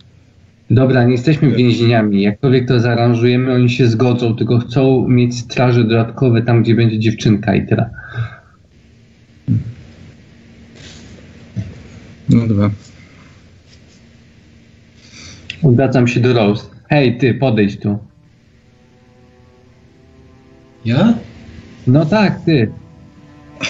Dobra, 0.70 1.05
nie 1.05 1.12
jesteśmy 1.12 1.51
więźniami. 1.51 2.22
Jakkolwiek 2.22 2.68
to 2.68 2.81
zaaranżujemy, 2.81 3.53
oni 3.53 3.70
się 3.70 3.87
zgodzą, 3.87 4.37
tylko 4.37 4.59
chcą 4.59 5.09
mieć 5.09 5.39
straże 5.39 5.85
dodatkowe 5.85 6.43
tam, 6.43 6.62
gdzie 6.62 6.74
będzie 6.74 6.99
dziewczynka 6.99 7.55
i 7.55 7.66
tyle. 7.66 7.91
No 12.29 12.47
dobra. 12.47 12.70
Odwracam 15.62 16.09
się 16.09 16.20
do 16.20 16.33
Rose. 16.33 16.66
Hej, 16.89 17.18
ty, 17.18 17.35
podejdź 17.35 17.81
tu. 17.81 17.99
Ja? 20.85 21.14
No 21.87 22.07
tak, 22.07 22.41
ty. 22.45 22.70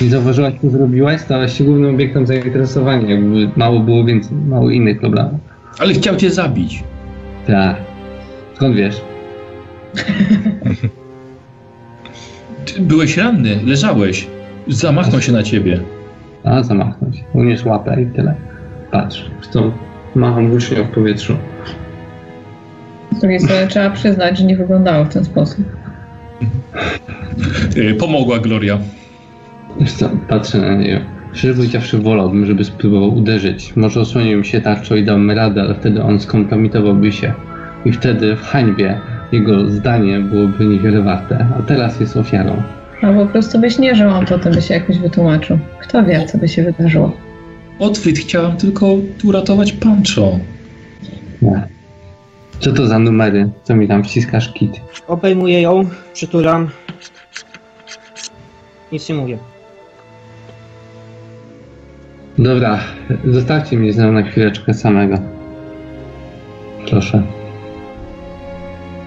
Nie 0.00 0.08
zauważyłaś, 0.08 0.54
co 0.62 0.70
zrobiłaś? 0.70 1.20
Stałaś 1.20 1.58
się 1.58 1.64
głównym 1.64 1.94
obiektem 1.94 2.26
zainteresowania. 2.26 3.10
Jakby 3.10 3.50
mało 3.56 3.80
było 3.80 4.04
więcej, 4.04 4.36
mało 4.36 4.70
innych 4.70 5.00
problemów. 5.00 5.47
Ale 5.78 5.94
chciał 5.94 6.16
cię 6.16 6.30
zabić. 6.30 6.84
Tak. 7.46 7.76
Skąd 8.54 8.76
wiesz? 8.76 9.00
Ty 12.64 12.80
byłeś 12.80 13.16
ranny, 13.16 13.60
leżałeś. 13.64 14.26
Zamachnął 14.68 15.20
się 15.20 15.32
na 15.32 15.42
ciebie. 15.42 15.80
A, 16.44 16.62
zamachnąć. 16.62 17.24
Uniósł 17.32 17.68
łapę 17.68 18.02
i 18.02 18.06
tyle. 18.06 18.34
Patrz, 18.90 19.30
zresztą 19.40 19.72
macham 20.14 20.48
włócznią 20.50 20.84
w 20.84 20.88
powietrzu. 20.88 21.36
Z 23.16 23.20
drugiej 23.20 23.40
strony 23.40 23.66
trzeba 23.68 23.90
przyznać, 23.90 24.38
że 24.38 24.44
nie 24.44 24.56
wyglądało 24.56 25.04
w 25.04 25.08
ten 25.12 25.24
sposób. 25.24 25.64
Y, 27.76 27.94
Pomogła 27.94 28.38
Gloria. 28.38 28.78
Wiesz 29.80 29.92
co, 29.92 30.10
patrzę 30.28 30.58
na 30.58 30.74
niego. 30.74 31.00
Szczerze 31.32 31.54
powiedziawszy, 31.54 31.98
wolałbym, 31.98 32.46
żeby 32.46 32.64
spróbował 32.64 33.14
uderzyć. 33.14 33.76
Może 33.76 34.00
osłonił 34.00 34.38
mi 34.38 34.46
się 34.46 34.60
tarczą 34.60 34.94
i 34.96 35.04
dał 35.04 35.18
mi 35.18 35.34
radę, 35.34 35.60
ale 35.60 35.74
wtedy 35.74 36.02
on 36.02 36.20
skompromitowałby 36.20 37.12
się. 37.12 37.32
I 37.84 37.92
wtedy 37.92 38.36
w 38.36 38.42
hańbie 38.42 39.00
jego 39.32 39.70
zdanie 39.70 40.20
byłoby 40.20 40.64
niewiele 40.64 41.02
warte. 41.02 41.46
A 41.58 41.62
teraz 41.62 42.00
jest 42.00 42.16
ofiarą. 42.16 42.62
A 43.02 43.12
po 43.12 43.26
prostu 43.26 43.58
byś 43.58 43.78
nie 43.78 43.94
żył, 43.94 44.08
on 44.10 44.26
potem 44.26 44.54
by 44.54 44.62
się 44.62 44.74
jakoś 44.74 44.98
wytłumaczył. 44.98 45.58
Kto 45.80 46.04
wie, 46.04 46.26
co 46.26 46.38
by 46.38 46.48
się 46.48 46.62
wydarzyło. 46.62 47.12
Otwit, 47.78 48.18
chciałam 48.18 48.56
tylko 48.56 48.86
uratować 49.24 49.72
Pancho. 49.72 50.38
Nie. 51.42 51.62
Co 52.60 52.72
to 52.72 52.86
za 52.86 52.98
numery? 52.98 53.48
Co 53.62 53.76
mi 53.76 53.88
tam 53.88 54.04
wciskasz 54.04 54.52
kit? 54.52 54.80
Obejmuję 55.06 55.62
ją, 55.62 55.84
przytulam. 56.12 56.68
Nic 58.92 59.08
nie 59.08 59.14
mówię. 59.14 59.38
Dobra, 62.38 62.80
zostawcie 63.24 63.76
mnie 63.76 63.92
z 63.92 63.98
nią 63.98 64.12
na 64.12 64.22
chwileczkę 64.22 64.74
samego. 64.74 65.18
Proszę. 66.90 67.22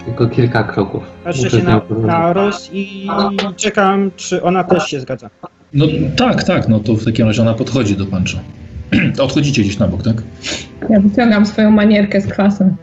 Tylko 0.05 0.27
kilka 0.27 0.63
kroków. 0.63 1.03
Patrzę 1.23 1.43
Muszę 1.43 1.57
się 1.57 1.63
na, 1.63 1.81
na 2.07 2.33
Rose 2.33 2.69
i 2.73 3.07
czekam, 3.55 4.11
czy 4.15 4.43
ona 4.43 4.63
też 4.63 4.87
się 4.87 4.99
zgadza. 4.99 5.29
No 5.73 5.85
tak, 6.17 6.43
tak, 6.43 6.67
no 6.67 6.79
to 6.79 6.93
w 6.93 7.05
takim 7.05 7.27
razie 7.27 7.41
ona 7.41 7.53
podchodzi 7.53 7.95
do 7.95 8.05
Pancho. 8.05 8.37
Odchodzicie 9.23 9.61
gdzieś 9.61 9.79
na 9.79 9.87
bok, 9.87 10.03
tak? 10.03 10.15
Ja 10.89 10.99
wyciągam 10.99 11.45
swoją 11.45 11.71
manierkę 11.71 12.21
z 12.21 12.27
kwasem. 12.27 12.75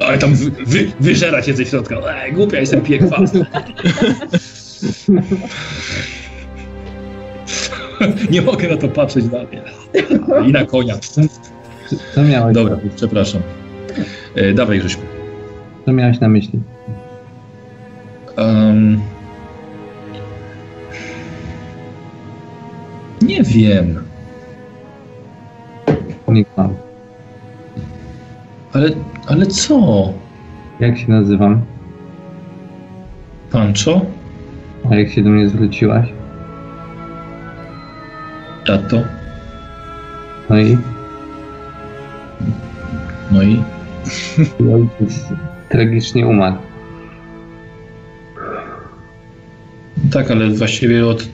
Ale 0.00 0.18
tam 0.18 0.34
wy, 0.34 0.50
wy, 0.66 0.92
wyżera 1.00 1.42
się 1.42 1.54
ze 1.54 1.64
środka. 1.64 1.96
Ej, 2.24 2.32
głupia 2.32 2.60
jestem, 2.60 2.80
piję 2.80 2.98
kwas. 2.98 3.32
Nie 8.30 8.42
mogę 8.42 8.68
na 8.68 8.76
to 8.76 8.88
patrzeć 8.88 9.28
dalej. 9.28 9.48
I 10.48 10.52
na 10.52 10.66
konia. 10.66 10.94
Co 12.14 12.22
miałeś, 12.22 12.54
Dobra, 12.54 12.76
przepraszam. 12.96 13.42
E, 14.34 14.52
dawaj, 14.54 14.78
Grześku. 14.78 15.02
co 15.86 15.92
miałeś 15.92 16.20
na 16.20 16.28
myśli? 16.28 16.60
Um, 18.36 19.00
nie 23.22 23.42
wiem, 23.42 24.04
Nie 26.28 26.44
mam. 26.56 26.74
ale, 28.72 28.88
ale 29.26 29.46
co? 29.46 30.12
Jak 30.80 30.98
się 30.98 31.08
nazywam? 31.10 31.60
Pancho? 33.50 34.00
A 34.90 34.94
jak 34.94 35.08
się 35.10 35.22
do 35.22 35.30
mnie 35.30 35.48
zwróciłaś? 35.48 36.08
Tato? 38.68 39.02
No 40.50 40.58
i 40.58 40.78
No 43.30 43.42
i? 43.42 43.62
ojciec 44.74 45.24
tragicznie 45.68 46.26
umarł. 46.26 46.56
Tak, 50.12 50.30
ale 50.30 50.50
właściwie 50.50 51.06
od... 51.06 51.28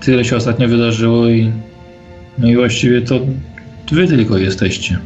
Tyle 0.00 0.24
się 0.24 0.36
ostatnio 0.36 0.68
wydarzyło 0.68 1.28
i... 1.28 1.52
No 2.38 2.48
i 2.48 2.56
właściwie 2.56 3.02
to 3.02 3.20
wy 3.92 4.06
tylko 4.06 4.38
jesteście. 4.38 4.98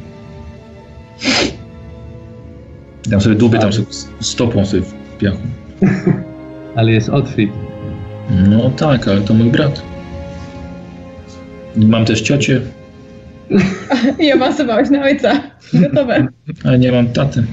Tam 3.10 3.20
sobie 3.20 3.34
dłubię 3.34 3.58
tam 3.58 3.72
sobie 3.72 3.86
stopą 4.20 4.66
sobie 4.66 4.82
w 4.82 4.94
piachu. 5.18 5.38
Ale 6.76 6.92
jest 6.92 7.08
Otfrid. 7.08 7.50
No 8.48 8.70
tak, 8.70 9.08
ale 9.08 9.20
to 9.20 9.34
mój 9.34 9.50
brat. 9.50 9.95
Mam 11.76 12.04
też 12.04 12.22
ciocię, 12.22 12.60
I 14.24 14.32
awansowałeś 14.32 14.90
na 14.90 15.02
ojca. 15.02 15.42
Gotowe. 15.72 16.28
ale 16.64 16.78
nie 16.78 16.92
mam 16.92 17.08
taty. 17.08 17.46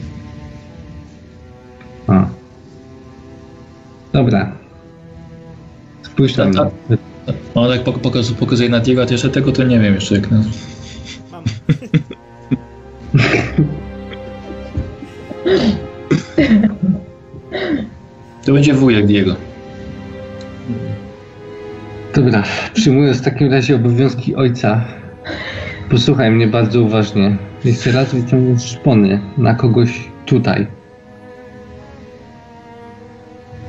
A. 2.07 2.25
Dobra. 4.13 4.51
Spójrz 6.03 6.37
na 6.37 6.45
mnie. 6.45 6.59
No 7.55 7.69
tak 7.69 7.83
pok- 7.83 7.99
pokaz, 7.99 8.31
pokazuje 8.31 8.69
na 8.69 8.79
Diego, 8.79 9.03
a 9.03 9.11
jeszcze 9.11 9.29
tego 9.29 9.51
to 9.51 9.63
nie 9.63 9.79
wiem 9.79 9.93
jeszcze 9.93 10.15
jak. 10.15 10.31
Mam. 10.31 10.43
To 18.45 18.53
będzie 18.53 18.73
wujek 18.73 19.05
Diego. 19.05 19.35
Dobra, 22.15 22.43
przyjmując 22.73 23.17
w 23.17 23.21
takim 23.21 23.51
razie 23.51 23.75
obowiązki 23.75 24.35
ojca, 24.35 24.81
posłuchaj 25.89 26.31
mnie 26.31 26.47
bardzo 26.47 26.81
uważnie. 26.81 27.37
Jeszcze 27.65 27.91
raz 27.91 28.15
wyciągniesz 28.15 28.63
szpony 28.63 29.19
na 29.37 29.55
kogoś 29.55 30.09
tutaj. 30.25 30.67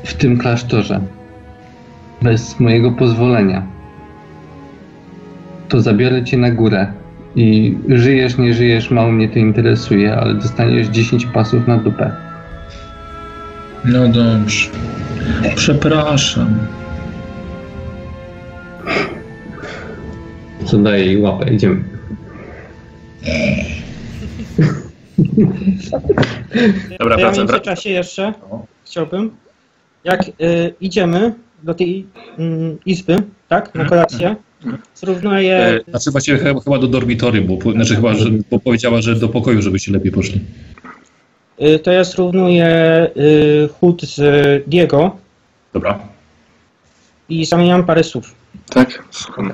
W 0.05 0.15
tym 0.15 0.39
klasztorze. 0.39 1.01
Bez 2.23 2.61
mojego 2.61 2.93
pozwolenia. 2.93 3.66
To 5.69 5.81
zabiorę 5.81 6.25
cię 6.25 6.37
na 6.37 6.51
górę. 6.51 6.87
I 7.37 7.77
żyjesz, 7.89 8.39
nie 8.39 8.55
żyjesz, 8.55 8.91
mało 8.91 9.12
mnie 9.12 9.29
to 9.29 9.39
interesuje, 9.39 10.16
ale 10.16 10.35
dostaniesz 10.35 10.89
10 10.89 11.27
pasów 11.27 11.66
na 11.66 11.79
dupę. 11.79 12.11
No 13.85 14.09
dobrze. 14.09 14.71
Przepraszam. 15.57 16.59
Co 20.66 20.78
daje 20.78 21.05
jej 21.07 21.20
łapę, 21.23 21.55
idziemy. 21.55 21.85
Dobra, 26.99 27.16
ja 27.16 27.16
w 27.16 27.20
wracam, 27.20 27.20
wracam. 27.20 27.36
międzyczasie 27.36 27.91
jeszcze 27.91 28.32
chciałbym, 28.85 29.31
jak 30.05 30.28
y, 30.28 30.74
idziemy 30.81 31.35
do 31.62 31.74
tej 31.74 32.07
mm, 32.39 32.78
izby, 32.86 33.16
tak, 33.49 33.74
na 33.74 33.85
kolację, 33.85 34.36
zrównuję, 34.95 35.57
E, 35.57 35.81
Znaczy 35.91 36.11
właściwie 36.11 36.39
chyba, 36.39 36.61
chyba 36.61 36.78
do 36.78 36.86
dormitory, 36.86 37.41
bo, 37.41 37.73
znaczy 37.73 37.95
chyba, 37.97 38.15
że 38.15 38.31
bo 38.51 38.59
powiedziała, 38.59 39.03
że 39.03 39.15
do 39.16 39.28
pokoju, 39.28 39.62
żebyście 39.62 39.93
lepiej 39.93 40.12
poszli. 40.12 40.41
y, 41.62 41.78
to 41.78 41.93
ja 41.93 42.05
zrównuję 42.05 42.66
y, 43.16 43.69
chód 43.81 44.03
z 44.03 44.20
Diego 44.69 45.16
Dobra. 45.73 45.99
i 47.28 47.45
zamieniam 47.45 47.85
parę 47.85 48.05
słów. 48.05 48.35
Tak? 48.70 49.05
Słucham. 49.11 49.53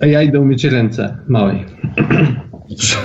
A 0.00 0.06
ja 0.06 0.22
idę 0.22 0.40
umyć 0.40 0.64
ręce, 0.64 1.16
małej. 1.28 1.64
Dobrze. 2.68 2.96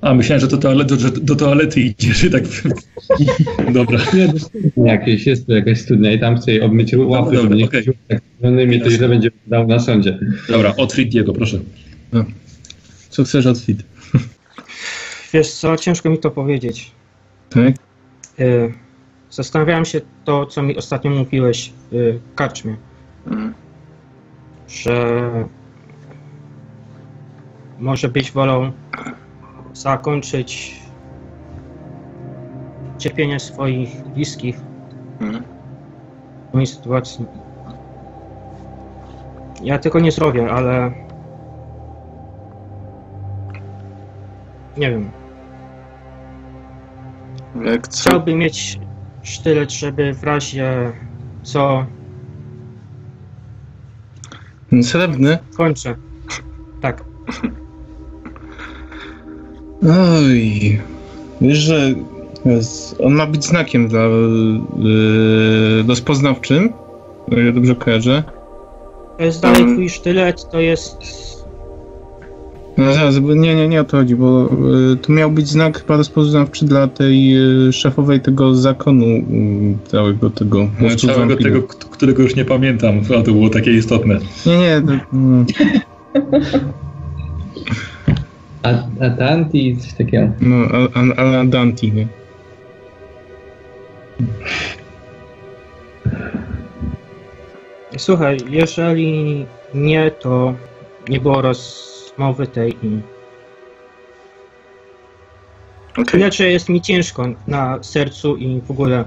A, 0.00 0.14
myślałem, 0.14 0.40
że 0.40 0.46
do 0.46 0.56
toalety, 0.56 0.98
że 0.98 1.10
do 1.10 1.36
toalety 1.36 1.80
idziesz 1.80 2.24
i 2.24 2.30
tak... 2.30 2.44
Dobra. 3.72 3.98
Nie, 4.14 4.28
dosłownie 4.28 4.70
jakieś, 4.76 5.26
jest 5.26 5.46
tu 5.46 5.52
jakaś 5.52 5.80
studnia 5.80 6.12
i 6.12 6.20
tam 6.20 6.36
chcę 6.36 6.52
jej 6.52 6.60
obmyć 6.60 6.94
łapy, 6.94 7.24
Dobra, 7.24 7.42
żeby 7.42 7.56
nie 7.56 7.66
chodziło 7.66 7.96
tak 8.08 8.20
to 8.84 8.90
źle 8.90 9.08
będzie 9.08 9.30
dał 9.46 9.66
na 9.66 9.78
sądzie. 9.78 10.18
Dobra, 10.48 10.74
otwórz 10.76 11.04
Diego, 11.04 11.32
proszę. 11.32 11.58
Co 13.08 13.24
chcesz 13.24 13.46
od 13.46 13.58
fit? 13.58 13.82
Wiesz 15.32 15.52
co, 15.52 15.76
ciężko 15.76 16.10
mi 16.10 16.18
to 16.18 16.30
powiedzieć. 16.30 16.90
Tak? 17.50 17.74
Y, 18.40 18.72
zastanawiałem 19.30 19.84
się 19.84 20.00
to, 20.24 20.46
co 20.46 20.62
mi 20.62 20.76
ostatnio 20.76 21.10
mówiłeś 21.10 21.72
y, 21.92 22.20
w 22.32 22.34
karczmie, 22.34 22.76
Mhm. 23.26 23.54
Że 24.68 25.20
może 27.78 28.08
być 28.08 28.32
wolą 28.32 28.72
zakończyć 29.72 30.80
cierpienie 32.98 33.40
swoich 33.40 34.02
bliskich 34.04 34.60
Mhm. 35.20 35.44
w 36.50 36.52
mojej 36.54 36.66
sytuacji. 36.66 37.26
Ja 39.62 39.78
tego 39.78 40.00
nie 40.00 40.12
zrobię, 40.12 40.50
ale 40.50 40.92
nie 44.76 44.90
wiem. 44.90 45.10
Jak 47.64 47.88
co? 47.88 48.10
Chciałbym 48.10 48.38
mieć 48.38 48.80
sztylet, 49.22 49.72
żeby 49.72 50.14
w 50.14 50.24
razie 50.24 50.92
co 51.42 51.86
Srebrny? 54.82 55.38
kończę. 55.56 55.94
Tak. 56.80 57.04
Oj. 60.18 60.80
Wiesz, 61.40 61.58
że 61.58 61.94
on 62.98 63.14
ma 63.14 63.26
być 63.26 63.44
znakiem 63.44 63.88
dla 63.88 64.02
yy, 64.02 65.84
rozpoznawczym. 65.88 66.72
Ile 67.28 67.52
dobrze 67.52 67.74
kojarzę. 67.74 68.22
To 69.18 69.24
jest 69.24 69.40
dalej 69.42 69.60
Mhm. 69.60 69.76
twój 69.76 69.88
sztylet, 69.88 70.50
to 70.50 70.60
jest... 70.60 70.96
No 72.76 72.92
zaraz, 72.94 73.18
bo 73.18 73.34
nie, 73.34 73.54
nie, 73.54 73.68
nie 73.68 73.80
o 73.80 73.84
to 73.84 73.96
chodzi, 73.96 74.16
bo 74.16 74.50
y, 74.92 74.96
to 74.96 75.12
miał 75.12 75.30
być 75.30 75.48
znak 75.48 75.78
chyba 75.80 75.96
rozpoznawczy 75.96 76.64
dla 76.66 76.88
tej 76.88 77.36
y, 77.68 77.72
szefowej 77.72 78.20
tego 78.20 78.54
zakonu 78.54 79.06
y, 79.06 79.22
całego 79.88 80.30
tego 80.30 80.68
mostu 80.80 81.06
Całego 81.06 81.36
tego, 81.36 81.62
którego 81.62 82.22
już 82.22 82.36
nie 82.36 82.44
pamiętam, 82.44 83.00
a 83.18 83.22
to 83.22 83.32
było 83.32 83.50
takie 83.50 83.72
istotne. 83.72 84.18
Nie, 84.46 84.58
nie, 84.58 84.82
to, 84.86 84.92
mm, 85.16 85.46
A, 88.62 88.68
a 89.04 89.10
Tanti 89.10 89.76
coś 89.76 89.92
takiego. 89.92 90.28
no, 90.40 90.56
Al- 90.56 90.88
Al- 90.94 91.14
Aladanti, 91.16 91.92
nie? 91.92 92.08
Słuchaj, 97.96 98.38
jeżeli 98.50 99.46
nie, 99.74 100.10
to 100.10 100.54
nie 101.08 101.20
było 101.20 101.42
rozmowy 102.18 102.46
tej 102.46 102.76
i... 102.82 103.00
Okej. 105.96 106.20
Inaczej 106.20 106.52
jest 106.52 106.68
mi 106.68 106.80
ciężko 106.80 107.26
na 107.46 107.82
sercu 107.82 108.36
i 108.36 108.60
w 108.60 108.70
ogóle... 108.70 109.04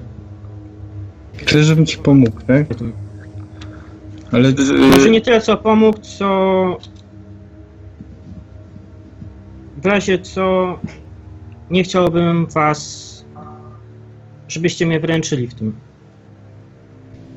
Chcesz, 1.38 1.66
żebym 1.66 1.86
ci 1.86 1.98
pomógł, 1.98 2.42
tak? 2.42 2.68
Ale 4.32 4.54
Może 4.92 5.10
nie 5.10 5.22
tyle 5.22 5.42
co 5.42 5.58
pomógł, 5.58 6.00
co... 6.00 6.78
W 9.78 9.86
razie 9.86 10.20
co... 10.20 10.80
Nie 11.70 11.84
chciałbym 11.84 12.46
was... 12.46 13.08
Żebyście 14.48 14.86
mnie 14.86 15.00
wręczyli 15.00 15.48
w 15.48 15.54
tym. 15.54 15.74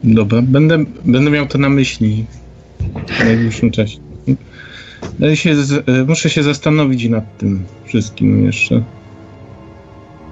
dobra, 0.05 0.43
będę, 0.43 0.85
będę 1.05 1.31
miał 1.31 1.47
to 1.47 1.59
na 1.59 1.69
myśli 1.69 2.27
w 3.07 3.25
najbliższym 3.25 3.71
czasie. 3.71 4.10
Ja 5.19 5.37
się 5.37 5.57
z, 5.57 5.89
e, 5.89 6.05
muszę 6.05 6.31
się 6.31 6.43
zastanowić 6.43 7.09
nad 7.09 7.39
tym 7.39 7.65
wszystkim 7.85 8.47
jeszcze. 8.47 8.83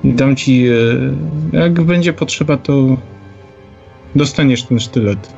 I 0.05 0.12
dam 0.12 0.36
ci, 0.36 0.66
e, 1.52 1.59
jak 1.59 1.80
będzie 1.80 2.12
potrzeba, 2.12 2.56
to 2.56 2.96
dostaniesz 4.14 4.62
ten 4.62 4.80
sztylet, 4.80 5.34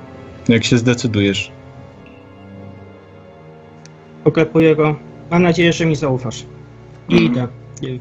jak 0.49 0.65
się 0.65 0.79
zdecydujesz. 0.79 1.53
Poklepuję 4.25 4.77
go. 4.77 4.97
Mam 5.31 5.43
nadzieję, 5.43 5.73
że 5.73 5.87
mi 5.87 5.97
zaufasz. 5.97 6.45
I 7.09 7.25
idę 7.25 7.49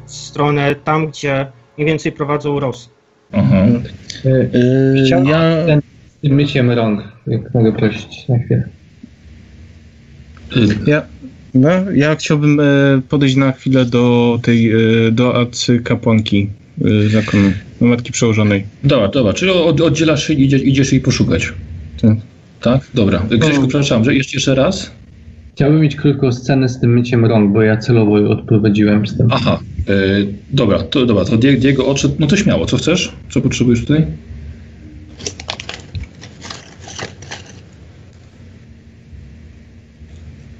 w 0.06 0.10
stronę 0.12 0.74
tam, 0.74 1.06
gdzie 1.06 1.46
mniej 1.76 1.88
więcej 1.88 2.12
prowadzą 2.12 2.60
Ros. 2.60 2.90
Aha. 3.32 3.56
E, 4.24 5.04
Chciałbym 5.06 5.28
ja, 5.28 5.40
ten 5.66 5.80
z 6.18 6.22
tym 6.22 6.34
myciem 6.34 6.70
rąk, 6.70 7.02
jak 7.26 7.54
mogę 7.54 7.72
prosić 7.72 8.28
na 8.28 8.38
chwilę. 8.38 8.68
Y, 10.56 10.90
ja, 10.90 11.02
no, 11.54 11.68
ja 11.94 12.16
chciałbym 12.16 12.60
e, 12.60 12.64
podejść 13.08 13.36
na 13.36 13.52
chwilę 13.52 13.84
do 13.84 14.38
tej, 14.42 14.70
e, 14.72 14.76
do 15.12 15.36
arcy 15.36 15.78
kapłanki 15.80 16.48
e, 16.84 17.08
zakonu, 17.08 17.52
do 17.80 17.86
matki 17.86 18.12
przełożonej. 18.12 18.64
Dobra, 18.84 19.08
dobra, 19.08 19.32
czyli 19.32 19.50
od, 19.50 19.80
oddzielasz 19.80 20.26
się 20.26 20.34
i 20.34 20.44
idziesz, 20.44 20.62
idziesz 20.62 20.92
jej 20.92 21.00
poszukać. 21.00 21.52
Tak. 22.02 22.16
Tak? 22.60 22.80
Dobra. 22.94 23.22
Grześku, 23.30 23.60
No. 23.62 23.68
przepraszam, 23.68 24.04
że 24.04 24.14
jeszcze, 24.14 24.36
jeszcze 24.36 24.54
raz? 24.54 24.90
Chciałbym 25.54 25.80
mieć 25.80 25.96
krótką 25.96 26.32
scenę 26.32 26.68
z 26.68 26.80
tym 26.80 26.92
myciem 26.94 27.24
rąk, 27.24 27.52
bo 27.52 27.62
ja 27.62 27.76
celowo 27.76 28.18
ją 28.18 28.28
odprowadziłem 28.28 29.06
z 29.06 29.16
tym. 29.16 29.28
Aha, 29.30 29.60
dobra, 30.50 30.78
to 30.82 31.06
dobra, 31.06 31.24
to 31.24 31.36
Die- 31.36 31.56
Diego 31.56 31.86
odszedł, 31.86 32.14
no 32.18 32.26
to 32.26 32.36
śmiało, 32.36 32.66
co 32.66 32.76
chcesz? 32.76 33.12
Co 33.30 33.40
potrzebujesz 33.40 33.80
tutaj? 33.80 34.06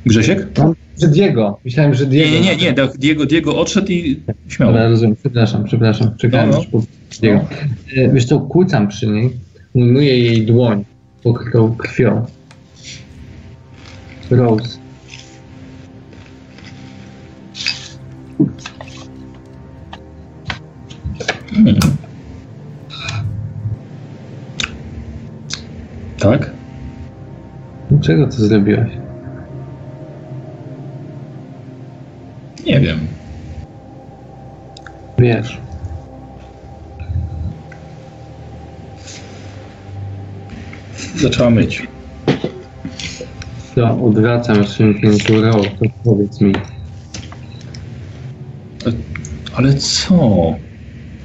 Grzesiek? 0.06 0.47
Że 1.01 1.09
Diego. 1.09 1.59
Myślałem, 1.64 1.94
że 1.94 2.06
Diego. 2.06 2.31
Nie, 2.31 2.40
nie, 2.40 2.56
nie, 2.56 2.72
nie, 2.72 2.89
Diego, 2.98 3.27
Diego 3.27 3.56
odszedł 3.60 3.93
i 3.93 4.20
śmiało. 4.48 4.72
Dobra, 4.72 4.89
rozumiem. 4.89 5.16
Przepraszam, 5.16 5.64
przepraszam. 5.64 6.16
Czekałem 6.16 6.51
No, 6.51 6.56
no. 6.56 6.64
po 6.81 6.86
Diego. 7.20 7.40
E, 7.97 8.12
Wiesz 8.12 8.24
co, 8.24 8.40
kłócam 8.40 8.89
przy 8.89 9.06
niej, 9.06 9.31
ujmuję 9.72 10.18
jej 10.18 10.47
dłoń 10.47 10.85
pokrytą 11.22 11.77
krwią. 11.77 12.27
Rose. 14.31 14.78
Hmm. 21.51 21.78
Tak? 26.18 26.51
Dlaczego 27.90 28.27
to 28.27 28.32
zrobiłaś? 28.32 28.90
Nie 32.66 32.81
wiem. 32.81 32.99
Wiesz. 35.19 35.61
Zaczęła 41.16 41.51
myć. 41.51 41.87
To 43.74 44.05
odwracam 44.05 44.65
szymknięciu 44.65 45.43
Rose, 45.43 45.70
to 45.70 45.87
powiedz 46.05 46.41
mi. 46.41 46.53
Ale 49.55 49.74
co? 49.74 50.55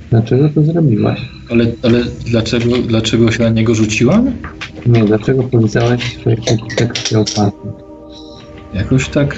Dlaczego 0.10 0.50
to 0.50 0.64
zrobiłaś? 0.64 1.22
Ale, 1.50 1.66
ale 1.84 2.04
dlaczego, 2.26 2.78
dlaczego 2.78 3.32
się 3.32 3.44
na 3.44 3.50
niego 3.50 3.76
rzuciłam? 3.76 4.32
Nie, 4.86 5.06
dlaczego 5.06 5.44
powiedziałaś 5.44 6.18
swoje 6.20 6.38
tekst 6.78 7.14
o 7.14 7.52
Jakoś 8.74 9.10
tak. 9.10 9.38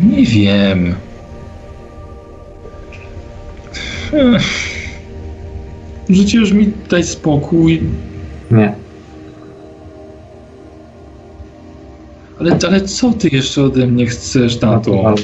Nie 0.00 0.24
wiem. 0.26 0.94
Ech. 4.12 4.70
Życie 6.08 6.38
już 6.38 6.52
mi 6.52 6.72
daj 6.90 7.04
spokój. 7.04 7.82
Nie. 8.50 8.74
Ale, 12.40 12.58
ale 12.68 12.80
co 12.80 13.12
ty 13.12 13.28
jeszcze 13.32 13.62
ode 13.62 13.86
mnie 13.86 14.06
chcesz, 14.06 14.58
tato? 14.58 15.14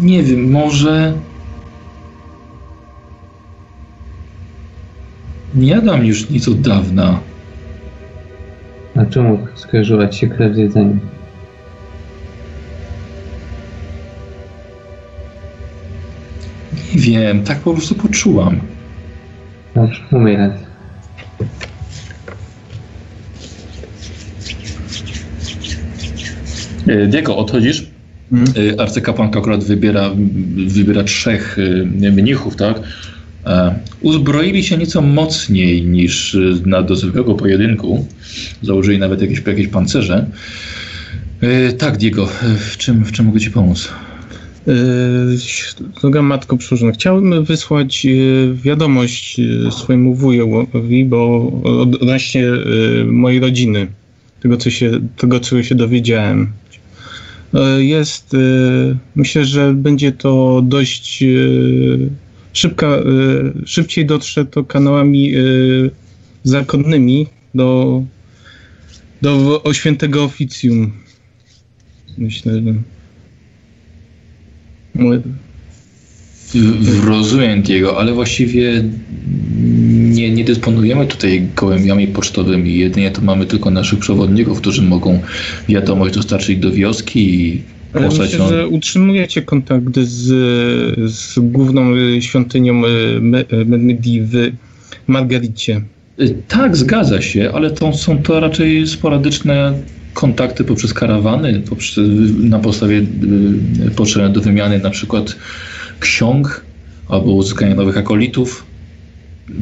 Nie 0.00 0.22
wiem, 0.22 0.50
może. 0.50 1.12
Nie 5.54 5.68
jadam 5.68 6.06
już 6.06 6.30
nic 6.30 6.48
od 6.48 6.60
dawna. 6.60 7.20
A 8.96 9.06
czemu 9.06 9.46
skojarzyła 9.54 10.08
ci 10.08 10.18
się 10.18 10.28
krew 10.28 10.54
z 10.54 10.58
jedzeniem? 10.58 11.00
Wiem, 17.12 17.42
tak 17.44 17.58
po 17.58 17.72
prostu 17.72 17.94
poczułam. 17.94 18.60
Dobrze, 19.74 20.00
umyj 20.12 20.36
ręce. 20.36 20.66
E, 26.86 27.06
Diego, 27.06 27.36
odchodzisz? 27.36 27.86
Mhm. 28.32 28.66
Y, 28.66 28.80
Arcykapłanka 28.80 29.38
akurat 29.38 29.64
wybiera, 29.64 30.10
wybiera 30.66 31.04
trzech 31.04 31.58
y, 31.58 31.86
mnichów, 32.12 32.56
tak? 32.56 32.80
E, 33.46 33.74
Uzbroili 34.00 34.64
się 34.64 34.78
nieco 34.78 35.02
mocniej 35.02 35.82
niż 35.86 36.36
na 36.66 36.82
do 36.82 36.96
zwykłego 36.96 37.34
pojedynku. 37.34 38.06
Założyli 38.62 38.98
nawet 38.98 39.22
jakieś, 39.22 39.42
jakieś 39.46 39.68
pancerze. 39.68 40.26
E, 41.40 41.72
Tak, 41.72 41.96
Diego, 41.96 42.22
e, 42.42 42.54
w 42.58 42.76
czym, 42.76 43.04
w 43.04 43.12
czym 43.12 43.26
mogę 43.26 43.40
Ci 43.40 43.50
pomóc? 43.50 43.88
Yy, 44.68 44.74
Droga 46.00 46.22
Matko 46.22 46.56
Przełożona, 46.56 46.92
chciałbym 46.92 47.44
wysłać 47.44 48.04
yy, 48.04 48.54
wiadomość 48.54 49.38
yy, 49.38 49.72
swojemu 49.72 50.14
wujowi, 50.14 51.04
bo 51.04 51.52
od- 51.64 52.02
odnośnie 52.02 52.44
mojej 53.06 53.40
rodziny, 53.40 53.86
tego 54.40 54.56
co 54.56 54.70
się, 54.70 55.00
tego, 55.16 55.40
czego 55.40 55.62
się 55.62 55.74
dowiedziałem. 55.74 56.52
Jest, 57.78 58.36
myślę, 59.14 59.44
że 59.44 59.72
będzie 59.74 60.12
to 60.12 60.62
dość 60.64 61.24
szybka, 62.52 62.98
szybciej 63.66 64.06
dotrze 64.06 64.44
to 64.46 64.64
kanałami 64.64 65.32
zakonnymi 66.44 67.26
do, 67.54 68.02
do 69.22 69.62
świętego 69.72 70.24
oficjum. 70.24 70.92
Myślę, 72.18 72.52
że... 72.62 72.74
Rozumiem 77.06 77.62
Diego, 77.62 77.98
ale 77.98 78.12
właściwie 78.12 78.84
nie, 79.92 80.30
nie 80.30 80.44
dysponujemy 80.44 81.06
tutaj 81.06 81.48
gołębiami 81.56 82.06
pocztowymi. 82.06 82.78
Jedynie 82.78 83.10
to 83.10 83.22
mamy 83.22 83.46
tylko 83.46 83.70
naszych 83.70 83.98
przewodników, 83.98 84.60
którzy 84.60 84.82
mogą 84.82 85.20
wiadomość 85.68 86.14
dostarczyć 86.14 86.58
do 86.58 86.70
wioski 86.70 87.40
i 87.46 87.62
Ale 87.92 88.08
myślę, 88.08 88.38
ją. 88.38 88.48
że 88.48 88.68
utrzymujecie 88.68 89.42
kontakt 89.42 89.98
z, 89.98 90.26
z 91.12 91.38
główną 91.38 91.84
świątynią 92.20 92.82
y, 92.86 93.20
Medmedi 93.66 94.20
w 94.22 94.32
Margaricie. 95.06 95.80
Y, 96.20 96.34
Tak, 96.48 96.76
zgadza 96.76 97.22
się, 97.22 97.52
ale 97.54 97.70
to 97.70 97.92
są 97.92 98.22
to 98.22 98.40
raczej 98.40 98.86
sporadyczne 98.86 99.72
kontakty 100.18 100.64
poprzez 100.64 100.94
karawany, 100.94 101.60
poprzez, 101.68 102.06
na 102.38 102.58
podstawie 102.58 102.96
y, 103.86 103.90
potrzebne 103.96 104.30
do 104.30 104.40
wymiany 104.40 104.78
na 104.78 104.90
przykład 104.90 105.36
ksiąg 106.00 106.64
albo 107.08 107.32
uzyskania 107.32 107.74
nowych 107.74 107.96
akolitów. 107.96 108.66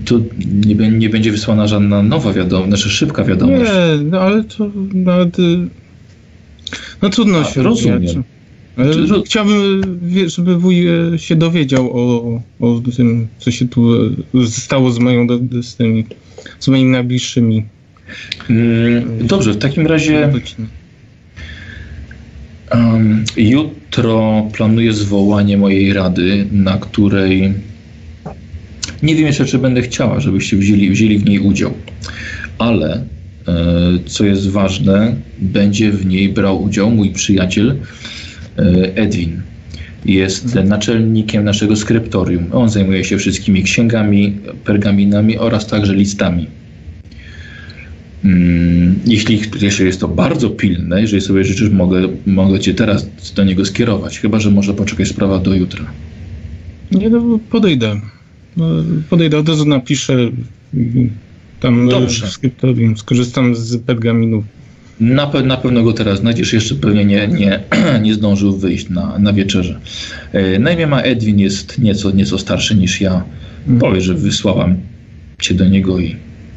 To 0.04 0.20
nie, 0.66 0.74
nie 0.90 1.10
będzie 1.10 1.32
wysłana 1.32 1.66
żadna 1.66 2.02
nowa 2.02 2.32
wiadomość, 2.32 2.68
znaczy 2.68 2.88
szybka 2.88 3.24
wiadomość. 3.24 3.70
Nie, 3.70 4.04
no 4.10 4.20
ale 4.20 4.44
to 4.44 4.70
nawet... 4.94 5.38
y, 5.38 5.58
No 7.02 7.10
trudno 7.10 7.38
A, 7.38 7.44
się 7.44 7.62
rozumiem. 7.62 8.24
Ale 8.76 8.94
Czy- 8.94 9.22
chciałbym, 9.26 9.82
żeby 10.26 10.58
wuj 10.58 10.88
y, 11.14 11.18
się 11.18 11.36
dowiedział 11.36 11.90
o, 11.92 12.40
o 12.60 12.80
tym, 12.96 13.28
co 13.38 13.50
się 13.50 13.68
tu 13.68 13.94
y, 13.94 14.10
stało 14.50 14.90
z 14.90 14.98
moją, 14.98 15.26
z 15.62 15.76
tymi, 15.76 16.04
z 16.60 16.68
moimi 16.68 16.90
najbliższymi. 16.90 17.64
Mm, 18.50 19.26
Dobrze, 19.26 19.52
w 19.52 19.58
takim 19.58 19.86
razie 19.86 20.32
um, 22.72 23.24
jutro 23.36 24.46
planuję 24.52 24.92
zwołanie 24.92 25.56
mojej 25.56 25.92
rady, 25.92 26.46
na 26.52 26.78
której 26.78 27.54
nie 29.02 29.14
wiem 29.14 29.26
jeszcze, 29.26 29.44
czy 29.44 29.58
będę 29.58 29.82
chciała, 29.82 30.20
żebyście 30.20 30.56
wzięli, 30.56 30.90
wzięli 30.90 31.18
w 31.18 31.24
niej 31.24 31.38
udział, 31.38 31.74
ale 32.58 32.94
e, 32.94 33.02
co 34.06 34.24
jest 34.24 34.50
ważne, 34.50 35.16
będzie 35.38 35.90
w 35.90 36.06
niej 36.06 36.28
brał 36.28 36.62
udział 36.62 36.90
mój 36.90 37.10
przyjaciel 37.10 37.76
e, 38.58 38.62
Edwin. 38.96 39.42
Jest 40.04 40.54
naczelnikiem 40.54 41.44
naszego 41.44 41.76
skryptorium. 41.76 42.46
On 42.52 42.68
zajmuje 42.68 43.04
się 43.04 43.18
wszystkimi 43.18 43.62
księgami, 43.62 44.36
pergaminami 44.64 45.38
oraz 45.38 45.66
także 45.66 45.94
listami. 45.94 46.46
Mm, 48.26 48.94
jeśli, 49.06 49.40
jeśli 49.60 49.86
jest 49.86 50.00
to 50.00 50.08
bardzo 50.08 50.50
pilne, 50.50 51.00
jeżeli 51.00 51.22
sobie 51.22 51.44
życzysz, 51.44 51.70
mogę, 51.70 52.08
mogę 52.26 52.60
cię 52.60 52.74
teraz 52.74 53.10
do 53.36 53.44
niego 53.44 53.64
skierować. 53.64 54.18
Chyba, 54.18 54.40
że 54.40 54.50
może 54.50 54.74
poczekać 54.74 55.08
sprawa 55.08 55.38
do 55.38 55.54
jutra. 55.54 55.84
Nie, 56.92 57.10
no 57.10 57.38
podejdę. 57.50 58.00
No, 58.56 58.66
podejdę, 59.10 59.38
od 59.38 59.48
razu 59.48 59.64
napiszę 59.64 60.12
mm, 60.74 61.10
tam 61.60 61.88
Dobrze. 61.88 62.26
w 62.26 62.30
skryptorium, 62.30 62.96
skorzystam 62.96 63.54
z 63.54 63.78
pergaminu. 63.78 64.44
Na, 65.00 65.26
pe- 65.26 65.46
na 65.46 65.56
pewno 65.56 65.82
go 65.82 65.92
teraz 65.92 66.18
znajdziesz, 66.20 66.52
jeszcze 66.52 66.74
pewnie 66.74 67.04
nie, 67.04 67.28
nie, 67.28 67.60
nie 68.02 68.14
zdążył 68.14 68.56
wyjść 68.56 68.88
na, 68.88 69.18
na 69.18 69.32
wieczerze. 69.32 69.80
E, 70.32 70.58
na 70.58 70.70
imię 70.70 70.86
ma 70.86 71.00
Edwin, 71.00 71.38
jest 71.38 71.78
nieco, 71.78 72.10
nieco 72.10 72.38
starszy 72.38 72.74
niż 72.74 73.00
ja. 73.00 73.24
Powie, 73.80 74.00
że 74.00 74.14
wysłałam 74.14 74.76
cię 75.40 75.54
do 75.54 75.68
niego 75.68 75.98
i 75.98 76.16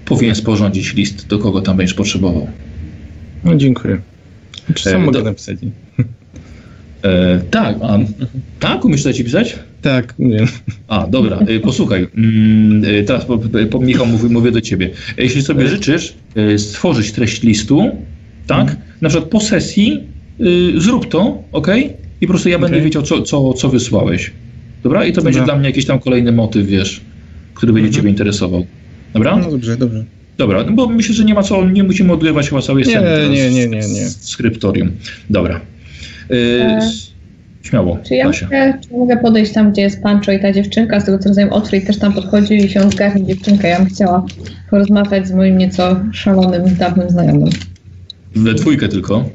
powinien 0.10 0.36
sporządzić 0.36 0.94
list, 0.94 1.28
do 1.28 1.40
kogo 1.40 1.62
tam 1.62 1.78
będziesz 1.78 1.94
potrzebował. 1.94 2.48
No 3.44 3.56
dziękuję. 3.56 3.98
Czy 4.76 4.84
co 4.84 4.92
E, 4.96 5.00
mogę 5.00 5.20
do- 5.20 5.26
napisać? 5.26 5.58
E, 7.04 7.40
tak, 7.52 7.76
a, 7.82 8.00
tak, 8.60 8.86
umiesz 8.86 9.04
to 9.04 9.14
ci 9.14 9.24
pisać? 9.24 9.60
Tak, 9.82 10.14
nie. 10.20 10.46
A, 10.88 11.08
dobra, 11.08 11.38
e, 11.38 11.60
posłuchaj. 11.60 12.08
Mm, 12.18 12.84
e, 12.86 13.04
Teraz, 13.04 13.26
po, 13.26 13.40
po, 13.72 13.80
Michał, 13.80 14.06
mówię, 14.06 14.30
mówię 14.30 14.52
do 14.52 14.62
ciebie. 14.62 14.90
E, 15.18 15.24
Jeśli 15.24 15.42
sobie 15.42 15.68
życzysz 15.68 16.14
e, 16.36 16.58
stworzyć 16.60 17.12
treść 17.12 17.44
listu, 17.44 17.92
tak? 18.48 18.76
Na 19.02 19.10
przykład 19.10 19.30
po 19.30 19.40
sesji 19.40 20.00
y, 20.42 20.82
zrób 20.82 21.10
to, 21.10 21.44
ok? 21.52 21.68
I 22.22 22.28
po 22.28 22.34
prostu 22.34 22.50
ja 22.50 22.60
będę 22.60 22.76
Okej. 22.78 22.86
wiedział, 22.86 23.04
co, 23.04 23.22
co, 23.22 23.54
co 23.54 23.70
wysłałeś. 23.70 24.32
Dobra? 24.84 25.06
I 25.06 25.14
to 25.14 25.22
będzie 25.22 25.42
dla 25.44 25.56
mnie 25.56 25.68
jakiś 25.68 25.86
tam 25.86 26.00
kolejny 26.00 26.32
motyw, 26.32 26.68
wiesz, 26.68 27.02
który 27.54 27.74
będzie 27.74 27.88
Mhm. 27.88 28.02
ciebie 28.02 28.10
interesował. 28.10 28.66
Dobra? 29.14 29.38
No 29.38 29.52
dobrze, 29.52 29.78
dobrze. 29.78 30.04
Dobra, 30.38 30.64
no 30.64 30.72
bo 30.72 30.88
myślę, 30.88 31.16
że 31.16 31.24
nie 31.26 31.34
ma 31.34 31.44
co, 31.44 31.66
nie 31.70 31.84
musimy 31.84 32.14
odgrywać 32.14 32.50
chyba 32.50 32.62
całej 32.62 32.84
Nie, 32.84 32.90
sceny. 32.92 33.30
nie, 33.30 33.50
nie, 33.52 33.68
nie, 33.68 33.78
nie. 33.78 34.10
Z 34.10 34.30
skryptorium. 34.30 34.92
Dobra. 35.30 35.62
Y, 36.32 36.62
E, 36.64 36.80
Śmiało, 37.64 38.00
Czy 38.08 38.16
ja 38.16 38.26
mogę, 38.26 38.74
czy 38.84 38.98
mogę 38.98 39.18
podejść 39.18 39.54
tam, 39.54 39.72
gdzie 39.72 39.82
jest 39.82 40.04
Pancho 40.04 40.32
i 40.32 40.40
ta 40.40 40.54
dziewczynka, 40.54 41.00
z 41.00 41.06
tego 41.06 41.20
co 41.20 41.30
rozumiem, 41.30 41.54
Otfrid 41.54 41.88
też 41.88 42.00
tam 42.00 42.14
podchodzi 42.14 42.54
i 42.54 42.70
się 42.70 42.92
zgarnie 42.92 43.26
dziewczynkę. 43.26 43.68
Ja 43.68 43.78
bym 43.80 43.86
chciała 43.90 44.26
porozmawiać 44.70 45.28
z 45.28 45.32
moim 45.32 45.58
nieco 45.58 46.00
szalonym, 46.14 46.76
dawnym 46.76 47.10
znajomym. 47.10 47.50
We 48.36 48.54
dwójkę 48.54 48.88
tylko. 48.88 49.30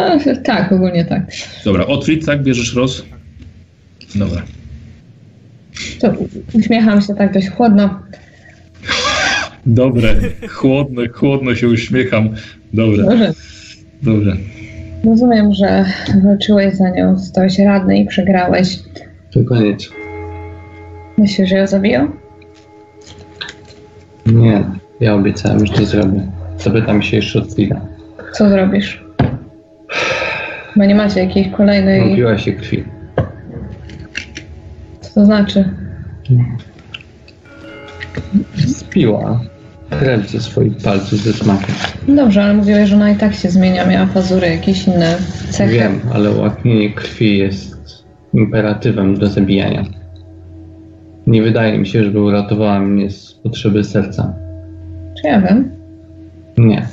E, 0.00 0.36
tak, 0.36 0.72
ogólnie 0.72 1.04
tak. 1.04 1.22
Dobra, 1.64 1.86
Otfrid, 1.86 2.26
tak? 2.26 2.42
Bierzesz 2.42 2.74
roz? 2.74 3.04
Dobra. 4.14 4.42
To 6.00 6.12
uśmiecham 6.52 7.02
się 7.02 7.14
tak 7.14 7.32
dość 7.34 7.48
chłodno. 7.50 8.00
Dobre, 9.66 10.14
chłodno, 10.48 11.02
chłodno 11.12 11.54
się 11.54 11.68
uśmiecham. 11.68 12.28
Dobrze, 12.72 13.02
Dobrze. 13.02 13.32
dobrze. 14.02 14.36
Rozumiem, 15.04 15.52
że 15.52 15.84
walczyłeś 16.24 16.74
za 16.74 16.90
nią, 16.90 17.18
stałeś 17.18 17.58
radny 17.58 17.98
i 17.98 18.06
przegrałeś. 18.06 18.78
To 19.30 19.44
koniec. 19.44 19.90
Myślisz, 21.18 21.48
że 21.48 21.56
ją 21.56 21.66
zabiją? 21.66 22.10
Nie, 24.26 24.64
ja 25.00 25.14
obiecałem, 25.14 25.66
że 25.66 25.72
to 25.72 25.84
zrobię. 25.84 26.26
Zapytam 26.58 27.02
się 27.02 27.16
jeszcze 27.16 27.38
od 27.38 27.54
Frida. 27.54 27.80
Co 28.32 28.48
zrobisz? 28.48 29.04
Bo 30.76 30.84
nie 30.84 30.94
macie 30.94 31.20
jakiejś 31.20 31.48
kolejnej... 31.48 32.10
Napiła 32.10 32.38
się 32.38 32.52
krwi. 32.52 32.84
Co 35.00 35.14
to 35.14 35.24
znaczy? 35.24 35.64
Spiła 38.66 39.40
krew 39.90 40.30
ze 40.30 40.40
swoich 40.40 40.76
palców 40.76 41.18
ze 41.18 41.32
smakiem. 41.32 41.74
Dobrze, 42.08 42.42
ale 42.42 42.54
mówiłeś, 42.54 42.88
że 42.88 42.96
ona 42.96 43.10
i 43.10 43.16
tak 43.16 43.34
się 43.34 43.50
zmienia, 43.50 43.86
miała 43.86 44.06
pazury, 44.06 44.48
jakieś 44.48 44.86
inne 44.86 45.16
cechy. 45.50 45.72
Wiem, 45.72 46.00
ale 46.14 46.30
łaknienie 46.30 46.92
krwi 46.92 47.38
jest 47.38 48.04
imperatywem 48.34 49.18
do 49.18 49.26
zabijania. 49.26 49.84
Nie 51.26 51.42
wydaje 51.42 51.78
mi 51.78 51.86
się, 51.86 52.04
żeby 52.04 52.22
uratowała 52.22 52.80
mnie 52.80 53.10
z 53.10 53.32
potrzeby 53.32 53.84
serca. 53.84 54.34
Czy 55.20 55.28
ja 55.28 55.40
wiem? 55.40 55.70
Nie. 56.58 56.86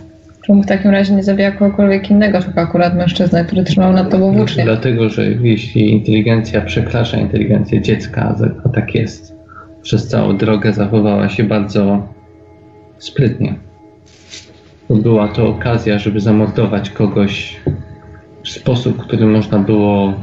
Czemu 0.46 0.64
w 0.64 0.66
takim 0.66 0.92
razie 0.92 1.16
nie 1.16 1.24
zabija 1.24 1.52
kogokolwiek 1.52 2.12
innego, 2.12 2.42
tylko 2.42 2.62
akurat 2.62 2.96
mężczyznę, 2.96 3.46
który 3.46 3.64
trzymał 3.64 3.94
nad 3.94 4.10
tobą 4.10 4.34
włócznie? 4.34 4.64
Dlatego, 4.64 5.10
że 5.10 5.32
jeśli 5.32 5.92
inteligencja 5.92 6.62
przekracza 6.62 7.18
inteligencję 7.18 7.82
dziecka, 7.82 8.36
a 8.66 8.70
tak 8.70 8.96
jest, 8.96 9.37
przez 9.88 10.08
całą 10.08 10.38
drogę 10.38 10.74
zachowała 10.74 11.30
się 11.30 11.44
bardzo 11.44 12.08
sprytnie. 12.98 13.56
To 14.88 14.96
była 14.96 15.28
to 15.28 15.48
okazja, 15.48 16.00
żeby 16.00 16.20
zamordować 16.20 16.90
kogoś 16.90 17.62
w 18.44 18.50
sposób, 18.50 18.98
który 18.98 19.26
można 19.26 19.60
było 19.60 20.14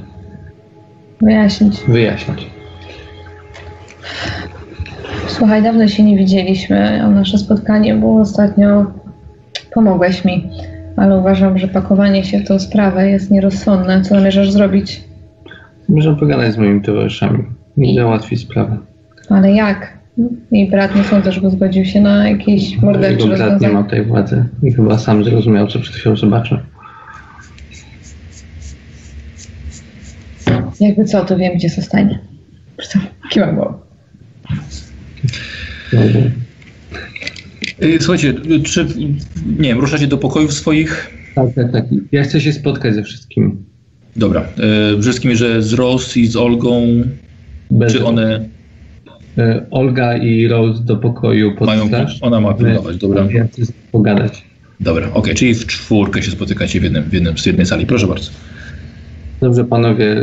Wyjaśnić. 1.20 1.80
wyjaśnić. 1.88 2.46
Słuchaj, 5.26 5.62
dawno 5.62 5.88
się 5.88 6.02
nie 6.02 6.16
widzieliśmy, 6.16 7.02
a 7.02 7.10
nasze 7.10 7.38
spotkanie 7.38 7.94
było 7.94 8.20
ostatnio... 8.20 8.86
Pomogłeś 9.74 10.24
mi, 10.24 10.50
ale 10.96 11.18
uważam, 11.18 11.58
że 11.58 11.68
pakowanie 11.68 12.24
się 12.24 12.38
w 12.38 12.48
tą 12.48 12.58
sprawę 12.58 13.10
jest 13.10 13.30
nierozsądne. 13.30 14.02
Co 14.02 14.14
zamierzasz 14.14 14.50
zrobić? 14.50 15.04
Można 15.88 16.14
pogadać 16.14 16.52
z 16.52 16.58
moimi 16.58 16.82
towarzyszami 16.82 17.44
i 17.76 17.94
załatwić 17.94 18.40
sprawę. 18.40 18.93
Ale 19.28 19.52
jak? 19.52 19.98
I 20.52 20.70
brat 20.70 20.96
nie 20.96 21.05
sądzę, 21.05 21.32
żeby 21.32 21.51
zgodził 21.51 21.84
się 21.84 22.01
na 22.01 22.28
jakieś 22.28 22.78
mordercze 22.78 23.24
Jego 23.24 23.36
brat 23.36 23.60
nie 23.60 23.68
ma 23.68 23.82
tej 23.82 24.05
władzy 24.05 24.44
i 24.62 24.72
chyba 24.72 24.98
sam 24.98 25.24
zrozumiał, 25.24 25.66
co 25.66 25.78
przed 25.78 25.94
chwilą 25.94 26.16
zobaczył. 26.16 26.59
Jakby 30.80 31.05
co, 31.05 31.24
to 31.24 31.36
wiem, 31.36 31.55
gdzie 31.55 31.68
zostanie. 31.68 32.18
Kiwam 33.30 33.55
głową. 33.55 33.74
Y, 37.82 37.98
Słuchajcie, 38.01 38.34
czy, 38.64 38.86
nie 39.59 39.68
wiem, 39.68 39.80
ruszacie 39.80 40.06
do 40.06 40.18
pokojów 40.18 40.52
swoich? 40.52 41.10
Tak, 41.34 41.55
tak, 41.55 41.72
tak. 41.72 41.84
Ja 42.12 42.22
chcę 42.22 42.40
się 42.40 42.52
spotkać 42.52 42.94
ze 42.94 43.02
wszystkimi. 43.02 43.52
Dobra. 44.16 44.48
Y, 44.98 45.02
Wszystkimi, 45.02 45.36
że 45.36 45.62
z 45.62 45.72
Ros 45.72 46.16
i 46.16 46.26
z 46.26 46.36
Olgą, 46.36 46.86
Bez 47.70 47.92
czy 47.92 48.05
one 48.05 48.36
E, 48.36 48.53
Olga 49.70 50.16
i 50.16 50.48
Rose 50.48 50.82
do 50.82 50.97
pokoju 50.97 51.55
pod 51.56 51.66
mają, 51.69 51.86
straż. 51.86 52.19
ona 52.23 52.40
ma 52.40 52.55
pilnować, 52.55 52.97
dobra. 52.97 53.24
Ja 53.31 53.47
chcę 53.47 53.65
z 53.65 53.69
nim 53.69 53.78
pogadać. 53.93 54.44
Dobra, 54.81 55.09
okej, 55.15 55.35
czyli 55.35 55.55
w 55.55 55.66
czwórkę 55.66 56.23
się 56.23 56.31
spotykacie 56.31 56.81
w, 56.81 56.82
jednym, 56.82 57.05
w, 57.05 57.12
jednym, 57.12 57.36
w 57.36 57.47
jednej 57.47 57.66
sali. 57.66 57.86
Proszę 57.86 58.06
bardzo. 58.06 58.31
Dobrze, 59.40 59.65
panowie, 59.65 60.16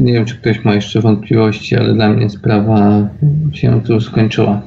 nie 0.00 0.12
wiem, 0.12 0.24
czy 0.24 0.36
ktoś 0.36 0.64
ma 0.64 0.74
jeszcze 0.74 1.00
wątpliwości, 1.00 1.76
ale 1.76 1.94
dla 1.94 2.08
mnie 2.08 2.30
sprawa 2.30 3.08
się 3.52 3.80
tu 3.86 4.00
skończyła. 4.00 4.62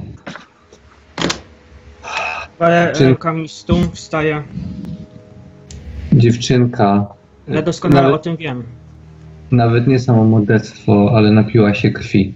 Ale 2.58 2.92
rękami 2.92 3.48
stół 3.48 3.78
wstaje. 3.92 4.42
Dziewczynka 6.12 7.06
Ja 7.48 7.62
doskonale 7.62 8.02
Nawet- 8.02 8.20
o 8.20 8.24
tym 8.24 8.36
wiem. 8.36 8.62
nawet 9.50 9.86
nie 9.86 9.98
samo 9.98 10.24
morderstwo, 10.24 11.12
ale 11.14 11.30
napiła 11.32 11.74
się 11.74 11.90
krwi. 11.90 12.34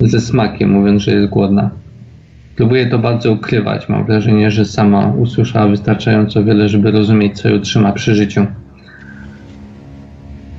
Ze 0.00 0.20
smakiem, 0.20 0.70
mówiąc, 0.70 1.02
że 1.02 1.10
jest 1.10 1.28
głodna. 1.28 1.70
Próbuje 2.56 2.86
to 2.86 2.98
bardzo 2.98 3.32
ukrywać. 3.32 3.88
Mam 3.88 4.06
wrażenie, 4.06 4.50
że 4.50 4.64
sama 4.64 5.12
usłyszała 5.18 5.68
wystarczająco 5.68 6.44
wiele, 6.44 6.68
żeby 6.68 6.90
rozumieć, 6.90 7.40
co 7.40 7.48
ją 7.48 7.60
trzyma 7.60 7.92
przy 7.92 8.14
życiu. 8.14 8.46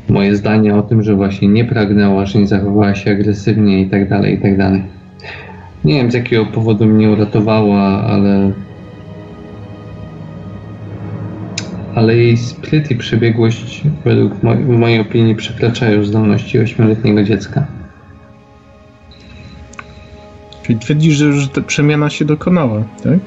Moje 0.09 0.35
zdanie 0.35 0.76
o 0.76 0.81
tym, 0.81 1.03
że 1.03 1.15
właśnie 1.15 1.47
nie 1.47 1.65
pragnęła, 1.65 2.26
że 2.26 2.39
nie 2.39 2.47
zachowała 2.47 2.95
się 2.95 3.11
agresywnie 3.11 3.81
i 3.81 3.89
tak 3.89 4.09
dalej, 4.09 4.34
i 4.34 4.41
tak 4.41 4.57
dalej. 4.57 4.84
Nie 5.85 5.93
wiem, 5.93 6.11
z 6.11 6.14
jakiego 6.14 6.45
powodu 6.45 6.85
mnie 6.85 7.09
uratowała, 7.09 8.03
ale 8.03 8.51
ale 11.95 12.18
jej 12.18 12.38
spryt 12.38 12.91
i 12.91 12.95
przebiegłość 12.95 13.84
według 14.05 14.34
mojej 14.68 14.99
opinii 14.99 15.35
przekraczają 15.35 16.03
zdolności 16.03 16.59
ośmioletniego 16.59 17.23
dziecka. 17.23 17.76
Czyli 20.68 20.80
twierdzisz, 20.80 21.15
że 21.15 21.26
już 21.26 21.48
ta 21.48 21.61
przemiana 21.61 22.10
się 22.10 22.26
dokonała, 22.26 22.84
tak? 23.03 23.19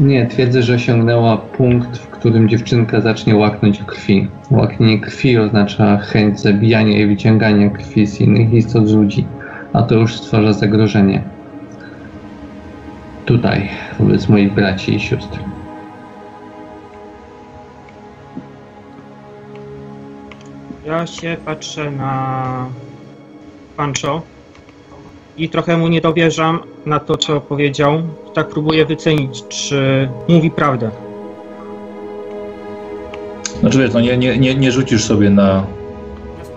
Nie, 0.00 0.26
twierdzę, 0.26 0.62
że 0.62 0.74
osiągnęła 0.74 1.36
punkt, 1.36 1.98
w 1.98 2.06
którym 2.06 2.48
dziewczynka 2.48 3.00
zacznie 3.00 3.36
łaknąć 3.36 3.82
krwi. 3.86 4.28
Łaknienie 4.50 5.00
krwi 5.00 5.38
oznacza 5.38 5.96
chęć 5.96 6.40
zabijania 6.40 6.98
i 6.98 7.06
wyciągania 7.06 7.70
krwi 7.70 8.06
z 8.06 8.20
innych 8.20 8.52
istot 8.52 8.88
z 8.88 8.94
ludzi, 8.94 9.26
a 9.72 9.82
to 9.82 9.94
już 9.94 10.16
stwarza 10.16 10.52
zagrożenie. 10.52 11.22
Tutaj, 13.24 13.68
wobec 13.98 14.28
moich 14.28 14.54
braci 14.54 14.94
i 14.94 15.00
sióstr. 15.00 15.38
Ja 20.86 21.06
się 21.06 21.36
patrzę 21.44 21.90
na 21.90 22.66
Pancho 23.76 24.22
i 25.38 25.48
trochę 25.48 25.76
mu 25.76 25.88
nie 25.88 26.00
dowierzam 26.00 26.58
na 26.86 27.00
to, 27.00 27.16
co 27.16 27.40
powiedział. 27.40 28.02
Tak 28.34 28.48
próbuję 28.48 28.86
wycenić, 28.86 29.44
czy 29.48 30.08
mówi 30.28 30.50
prawdę. 30.50 30.90
Znaczy 33.60 33.78
wiesz, 33.78 33.92
no 33.94 34.00
nie, 34.00 34.18
nie, 34.18 34.38
nie, 34.38 34.54
nie 34.54 34.72
rzucisz 34.72 35.04
sobie 35.04 35.30
na, 35.30 35.66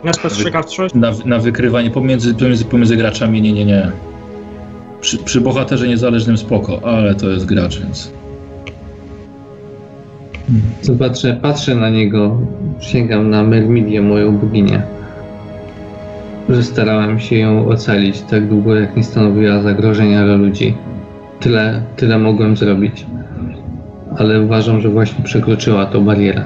Na 0.04 0.14
spostrzegawczość? 0.14 0.96
na, 0.96 1.12
na 1.26 1.40
wykrywanie 1.40 1.92
pomiędzy, 1.92 2.36
pomiędzy, 2.36 2.66
pomiędzy 2.66 2.98
graczami, 2.98 3.42
nie, 3.42 3.54
nie, 3.54 3.66
nie. 3.66 3.92
Przy, 5.02 5.18
przy 5.18 5.42
bohaterze 5.42 5.88
niezależnym 5.88 6.38
spoko, 6.38 6.80
ale 6.84 7.16
to 7.16 7.30
jest 7.30 7.46
gracz, 7.46 7.80
więc... 7.80 8.12
Zobaczę, 10.82 11.40
patrzę 11.42 11.76
na 11.76 11.90
niego, 11.90 12.38
sięgam 12.80 13.30
na 13.30 13.44
Mermidię, 13.44 14.02
moją 14.02 14.38
boginię. 14.38 14.82
Że 16.52 16.64
starałem 16.64 17.20
się 17.20 17.36
ją 17.36 17.70
ocalić 17.70 18.22
tak 18.22 18.48
długo, 18.48 18.76
jak 18.76 18.98
nie 18.98 19.04
stanowiła 19.04 19.62
zagrożenia 19.62 20.26
dla 20.26 20.36
ludzi. 20.36 20.78
Tyle, 21.40 21.82
tyle 21.96 22.20
mogłem 22.20 22.58
zrobić. 22.58 23.06
Ale 24.18 24.42
uważam, 24.42 24.82
że 24.82 24.90
właśnie 24.90 25.24
przekroczyła 25.24 25.86
tą 25.86 26.06
barierę. 26.06 26.44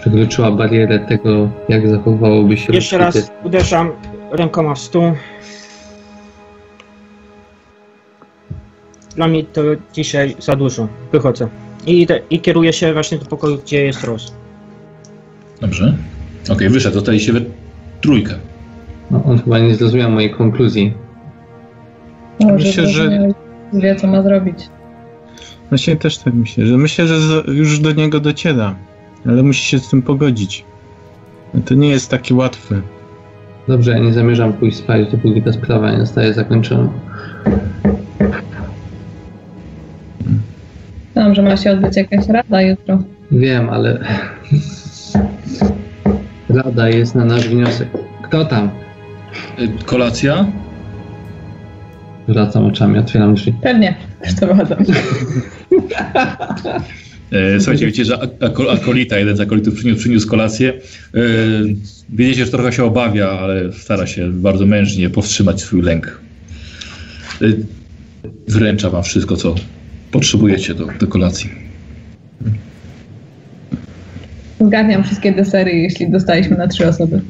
Przekroczyła 0.00 0.50
barierę 0.50 0.98
tego, 0.98 1.48
jak 1.68 1.88
zachowałoby 1.88 2.56
się 2.56 2.72
Jeszcze 2.72 2.98
raz 2.98 3.32
uderzam 3.44 3.90
rękoma 4.32 4.74
w 4.74 4.78
stół. 4.78 5.12
Dla 9.16 9.28
mnie 9.28 9.44
to 9.44 9.62
dzisiaj 9.92 10.36
za 10.38 10.56
dużo. 10.56 10.88
Wychodzę. 11.12 11.48
I, 11.86 12.02
idę, 12.02 12.20
I 12.30 12.40
kieruję 12.40 12.72
się 12.72 12.92
właśnie 12.92 13.18
do 13.18 13.24
pokoju, 13.24 13.58
gdzie 13.58 13.84
jest 13.84 14.04
Roz. 14.04 14.34
Dobrze. 15.60 15.94
Okej, 16.50 16.68
wyszedł, 16.68 16.94
zostaliście 16.94 17.32
we 17.32 17.40
trójkę. 18.04 18.34
No, 19.10 19.22
on 19.24 19.38
chyba 19.38 19.58
nie 19.58 19.74
zrozumiał 19.74 20.10
mojej 20.10 20.30
konkluzji. 20.30 20.92
Może 22.40 22.54
Myślę, 22.54 22.86
że- 22.88 23.28
wie, 23.72 23.96
co 23.96 24.06
ma 24.06 24.22
zrobić. 24.22 24.68
Właśnie 25.68 25.96
też 25.96 26.18
tak 26.18 26.34
myślę, 26.34 26.66
że 26.66 26.76
myślę, 26.76 27.06
że 27.06 27.42
już 27.52 27.78
do 27.78 27.92
niego 27.92 28.20
dociera, 28.20 28.74
ale 29.26 29.42
musi 29.42 29.64
się 29.64 29.78
z 29.78 29.88
tym 29.88 30.02
pogodzić. 30.02 30.64
No 31.54 31.60
To 31.64 31.74
nie 31.74 31.88
jest 31.88 32.10
takie 32.10 32.34
łatwe. 32.34 32.80
Dobrze, 33.68 33.90
ja 33.90 33.98
nie 33.98 34.12
zamierzam 34.12 34.52
pójść 34.52 34.76
spać, 34.76 35.10
dopóki 35.10 35.42
ta 35.42 35.52
sprawa 35.52 35.92
nie 35.92 35.98
zostaje 36.00 36.34
zakończona. 36.34 36.88
Znam, 41.12 41.34
że 41.34 41.42
ma 41.42 41.56
się 41.56 41.70
odbyć 41.72 41.96
jakaś 41.96 42.28
rada 42.28 42.62
jutro. 42.62 42.98
Wiem, 43.30 43.70
ale 43.70 43.98
rada 46.54 46.88
jest 46.88 47.14
na 47.14 47.24
nasz 47.24 47.48
wniosek. 47.48 47.88
Kto 48.22 48.44
tam? 48.44 48.70
Kolacja? 49.84 50.46
Wracam 52.28 52.64
oczami, 52.66 52.98
otwieram 52.98 53.34
drzwi. 53.34 53.52
Pewnie, 53.62 53.94
też 54.22 54.34
to 54.34 54.54
badam. 54.54 54.84
E, 57.32 57.60
Słuchajcie, 57.60 57.86
wiecie, 57.86 58.04
że 58.04 58.18
ak- 58.22 58.42
ako- 58.42 58.72
akolita, 58.72 59.18
jeden 59.18 59.36
z 59.36 59.40
akolitów 59.40 59.74
przyniósł, 59.74 60.00
przyniósł 60.00 60.28
kolację. 60.28 60.72
E, 61.14 61.20
Wiecie, 62.08 62.44
że 62.44 62.50
trochę 62.50 62.72
się 62.72 62.84
obawia, 62.84 63.28
ale 63.30 63.72
stara 63.72 64.06
się 64.06 64.32
bardzo 64.32 64.66
mężnie 64.66 65.10
powstrzymać 65.10 65.62
swój 65.62 65.82
lęk. 65.82 66.20
E, 67.42 67.46
Wręcza 68.48 68.90
wam 68.90 69.02
wszystko, 69.02 69.36
co 69.36 69.54
potrzebujecie 70.10 70.74
do, 70.74 70.86
do 71.00 71.06
kolacji. 71.06 71.50
Zgarniam 74.60 75.04
wszystkie 75.04 75.32
desery, 75.32 75.72
jeśli 75.72 76.10
dostaliśmy 76.10 76.56
na 76.56 76.68
trzy 76.68 76.88
osoby. 76.88 77.20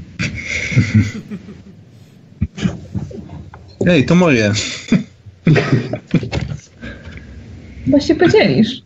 Ej, 3.87 4.07
to 4.07 4.15
moje. 4.15 4.53
Bo 7.87 8.01
się 8.01 8.15
podzielisz. 8.15 8.83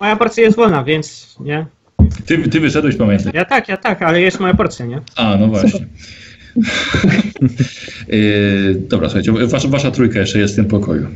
Moja 0.00 0.16
porcja 0.16 0.44
jest 0.44 0.56
wolna, 0.56 0.84
więc 0.84 1.36
nie. 1.40 1.66
Ty, 2.26 2.48
ty 2.48 2.60
wyszedłeś, 2.60 2.96
pamiętaj. 2.96 3.32
Ja 3.34 3.44
tak, 3.44 3.68
ja 3.68 3.76
tak, 3.76 4.02
ale 4.02 4.20
jest 4.20 4.40
moja 4.40 4.54
porcja, 4.54 4.86
nie? 4.86 5.00
A, 5.16 5.36
no 5.36 5.48
właśnie. 5.48 5.80
E, 8.08 8.74
Dobra, 8.90 9.08
słuchajcie, 9.08 9.32
wasza, 9.46 9.68
wasza 9.68 9.90
trójka 9.90 10.20
jeszcze 10.20 10.38
jest 10.38 10.54
w 10.54 10.56
tym 10.56 10.64
pokoju. 10.64 11.06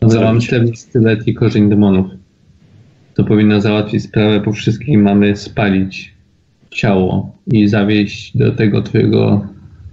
Dobra, 0.00 0.20
mam 0.20 0.40
cztery 0.40 0.76
stylet 0.76 1.28
i 1.28 1.34
korzeń 1.34 1.70
demonów. 1.70 2.06
To 3.18 3.24
powinno 3.24 3.60
załatwić 3.60 4.02
sprawę, 4.02 4.40
bo 4.40 4.52
wszystkich 4.52 4.98
mamy 4.98 5.36
spalić 5.36 6.14
ciało 6.70 7.36
i 7.46 7.68
zawieźć 7.68 8.36
do 8.36 8.52
tego 8.52 8.82
twojego, 8.82 9.46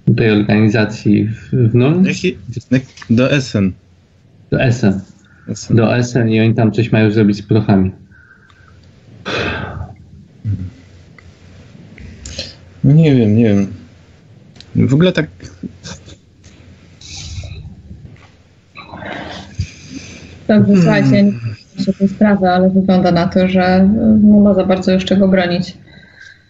do 0.07 0.13
tej 0.13 0.31
organizacji 0.31 1.27
w, 1.27 1.49
w 1.51 1.75
Nuln? 1.75 2.03
Do 3.09 3.41
SN. 3.41 3.71
Do 4.51 4.61
Essen. 4.61 4.99
SN. 5.53 5.75
Do 5.75 5.97
Essen 5.97 6.29
i 6.29 6.39
oni 6.39 6.55
tam 6.55 6.71
coś 6.71 6.91
mają 6.91 7.11
zrobić 7.11 7.37
z 7.37 7.41
prochami. 7.41 7.91
No 12.83 12.93
Nie 12.93 13.15
wiem, 13.15 13.35
nie 13.35 13.45
wiem. 13.45 13.67
W 14.75 14.93
ogóle 14.93 15.11
tak 15.11 15.27
Dobrze, 20.47 20.75
słuchajcie, 20.75 21.11
wiem 21.11 21.55
się 21.83 21.93
tej 21.93 22.07
sprawy, 22.07 22.49
ale 22.49 22.69
wygląda 22.69 23.11
na 23.11 23.27
to, 23.27 23.47
że 23.47 23.89
y, 24.21 24.23
nie 24.23 24.39
ma 24.39 24.53
za 24.53 24.65
bardzo 24.65 24.91
już 24.91 25.05
czego 25.05 25.27
bronić. 25.27 25.77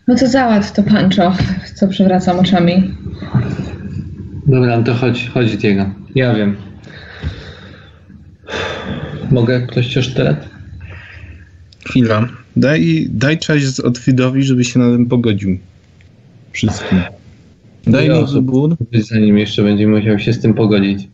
No 0.07 0.15
to 0.15 0.27
załatw 0.27 0.71
to 0.71 0.83
Pancho, 0.83 1.33
co 1.75 1.87
przewracam 1.87 2.39
oczami. 2.39 2.93
Dobra, 4.47 4.77
no 4.77 4.83
to 4.83 4.93
chodź, 4.93 5.29
chodź 5.33 5.57
Diego. 5.57 5.85
Ja 6.15 6.33
wiem. 6.33 6.55
Mogę 9.31 9.61
ktoś 9.61 9.97
o 9.97 10.01
sztylet? 10.01 10.55
chwila. 11.95 12.29
Daj, 12.55 13.07
daj 13.09 13.37
cześć 13.37 13.65
z 13.65 13.79
Otwidowi, 13.79 14.43
żeby 14.43 14.63
się 14.63 14.79
na 14.79 14.91
tym 14.91 15.05
pogodził. 15.05 15.57
Wszystkim. 16.51 17.01
Daj 17.87 18.09
mu 18.09 18.27
wybór. 18.27 18.75
Zanim 18.93 19.37
jeszcze 19.37 19.63
będzie 19.63 19.87
musiał 19.87 20.19
się 20.19 20.33
z 20.33 20.39
tym 20.39 20.53
pogodzić. 20.53 21.07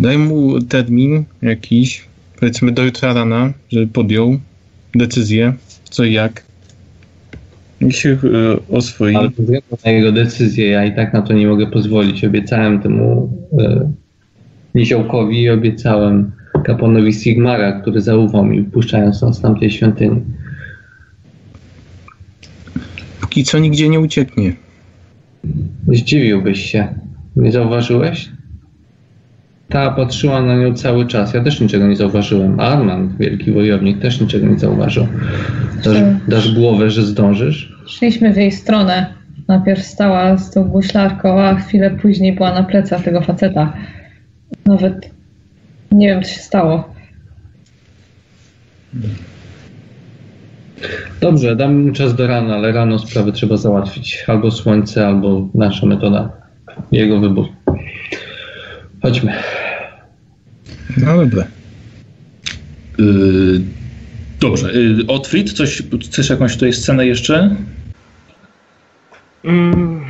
Daj 0.00 0.18
mu 0.18 0.62
termin 0.62 1.24
jakiś, 1.42 2.04
powiedzmy 2.40 2.72
do 2.72 2.84
jutra 2.84 3.12
rana, 3.12 3.52
żeby 3.68 3.86
podjął 3.86 4.38
decyzję, 4.94 5.52
co 5.84 6.04
i 6.04 6.12
jak. 6.12 6.44
Niech 7.80 7.96
się 7.96 8.10
e, 8.10 8.76
oswoi. 8.76 9.16
Ale 9.16 9.30
na 9.84 9.90
jego 9.90 10.12
decyzję, 10.12 10.66
ja 10.66 10.84
i 10.84 10.94
tak 10.94 11.12
na 11.12 11.22
to 11.22 11.32
nie 11.32 11.46
mogę 11.46 11.66
pozwolić. 11.66 12.24
Obiecałem 12.24 12.80
temu 12.80 13.30
e, 13.58 13.90
niziołkowi 14.74 15.42
i 15.42 15.50
obiecałem 15.50 16.32
kapłanowi 16.64 17.12
Sigmara, 17.12 17.80
który 17.80 18.00
zaufał 18.00 18.44
mi, 18.44 18.64
wpuszczając 18.64 19.22
nas 19.22 19.36
z 19.36 19.40
tamtej 19.40 19.70
świątyni. 19.70 20.20
Póki 23.20 23.44
co 23.44 23.58
nigdzie 23.58 23.88
nie 23.88 24.00
ucieknie. 24.00 24.52
Zdziwiłbyś 25.88 26.70
się. 26.70 26.88
Nie 27.36 27.52
zauważyłeś? 27.52 28.30
Ta 29.70 29.90
patrzyła 29.90 30.42
na 30.42 30.56
nią 30.56 30.74
cały 30.74 31.06
czas. 31.06 31.34
Ja 31.34 31.44
też 31.44 31.60
niczego 31.60 31.86
nie 31.86 31.96
zauważyłem. 31.96 32.60
Armand, 32.60 33.16
wielki 33.16 33.52
wojownik, 33.52 33.98
też 33.98 34.20
niczego 34.20 34.46
nie 34.46 34.58
zauważył. 34.58 35.06
Dasz, 35.84 35.98
dasz 36.28 36.54
głowę, 36.54 36.90
że 36.90 37.02
zdążysz? 37.02 37.76
Szliśmy 37.86 38.32
w 38.32 38.36
jej 38.36 38.52
stronę. 38.52 39.14
Najpierw 39.48 39.82
stała 39.82 40.36
z 40.36 40.50
tą 40.50 40.64
guślarką, 40.64 41.40
a 41.40 41.54
chwilę 41.54 41.90
później 41.90 42.32
była 42.32 42.52
na 42.54 42.62
plecach 42.62 43.02
tego 43.02 43.20
faceta. 43.20 43.72
Nawet 44.66 45.10
nie 45.92 46.08
wiem, 46.08 46.22
co 46.22 46.30
się 46.30 46.40
stało. 46.40 46.94
Dobrze, 51.20 51.56
dam 51.56 51.92
czas 51.92 52.14
do 52.14 52.26
rana, 52.26 52.54
ale 52.54 52.72
rano 52.72 52.98
sprawy 52.98 53.32
trzeba 53.32 53.56
załatwić. 53.56 54.24
Albo 54.26 54.50
słońce, 54.50 55.06
albo 55.06 55.48
nasza 55.54 55.86
metoda. 55.86 56.32
Jego 56.92 57.20
wybór. 57.20 57.48
Chodźmy. 59.02 59.32
No 60.96 61.16
dobra. 61.16 61.46
Yy, 62.98 63.60
dobrze. 64.40 64.72
Yy, 64.72 65.06
Otfrid, 65.06 65.52
coś, 65.52 65.82
chcesz 66.04 66.30
jakąś 66.30 66.54
tutaj 66.54 66.72
scenę 66.72 67.06
jeszcze? 67.06 67.56
Mm, 69.44 70.04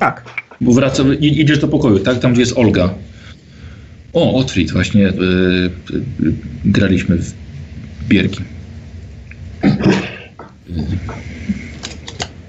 tak. 0.00 0.24
Bo 0.60 0.72
wraca, 0.72 1.02
idziesz 1.20 1.58
do 1.58 1.68
pokoju, 1.68 1.98
tak? 1.98 2.18
Tam, 2.18 2.32
gdzie 2.32 2.42
jest 2.42 2.58
Olga. 2.58 2.94
O, 4.12 4.34
Otfrid, 4.34 4.72
właśnie 4.72 5.02
yy, 5.02 5.70
graliśmy 6.64 7.16
w 7.16 7.34
bierki. 8.08 8.40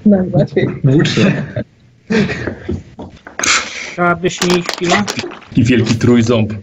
Będzie 0.06 0.38
łatwiej. 0.38 0.68
Włócznie. 0.84 1.44
Dałabyś 3.98 4.42
mi 4.42 4.64
chwilę? 4.64 5.04
I 5.56 5.64
wielki 5.64 5.96
trójząb. 5.96 6.54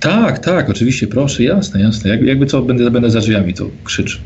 Tak, 0.00 0.38
tak, 0.38 0.70
oczywiście, 0.70 1.06
proszę, 1.06 1.42
jasne, 1.42 1.80
jasne. 1.80 2.10
Jak, 2.10 2.22
jakby 2.22 2.46
co, 2.46 2.62
będę, 2.62 2.90
będę 2.90 3.10
za 3.10 3.20
drzwiami, 3.20 3.54
to 3.54 3.70
krzycz. 3.84 4.20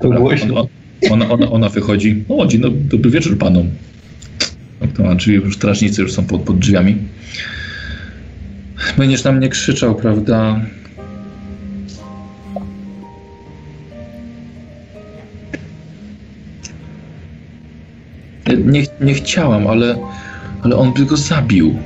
To 0.00 0.10
głośno. 0.10 0.60
On, 0.60 0.68
Ona, 1.10 1.30
ona, 1.30 1.50
ona 1.50 1.68
wychodzi. 1.68 2.24
O, 2.28 2.46
dzień 2.46 2.60
dobry, 2.60 2.80
dobry 2.80 3.10
wieczór 3.10 3.38
panom. 3.38 3.70
No, 4.98 5.16
czyli 5.16 5.36
już 5.36 5.56
strażnicy 5.56 6.02
już 6.02 6.12
są 6.12 6.24
pod, 6.24 6.42
pod 6.42 6.58
drzwiami. 6.58 6.96
Będziesz 8.96 9.24
na 9.24 9.32
mnie 9.32 9.48
krzyczał, 9.48 9.94
prawda? 9.94 10.60
Nie, 18.64 18.82
nie 19.00 19.14
chciałam, 19.14 19.66
ale, 19.66 19.96
ale 20.62 20.76
on 20.76 20.92
by 20.92 21.06
go 21.06 21.16
zabił. 21.16 21.78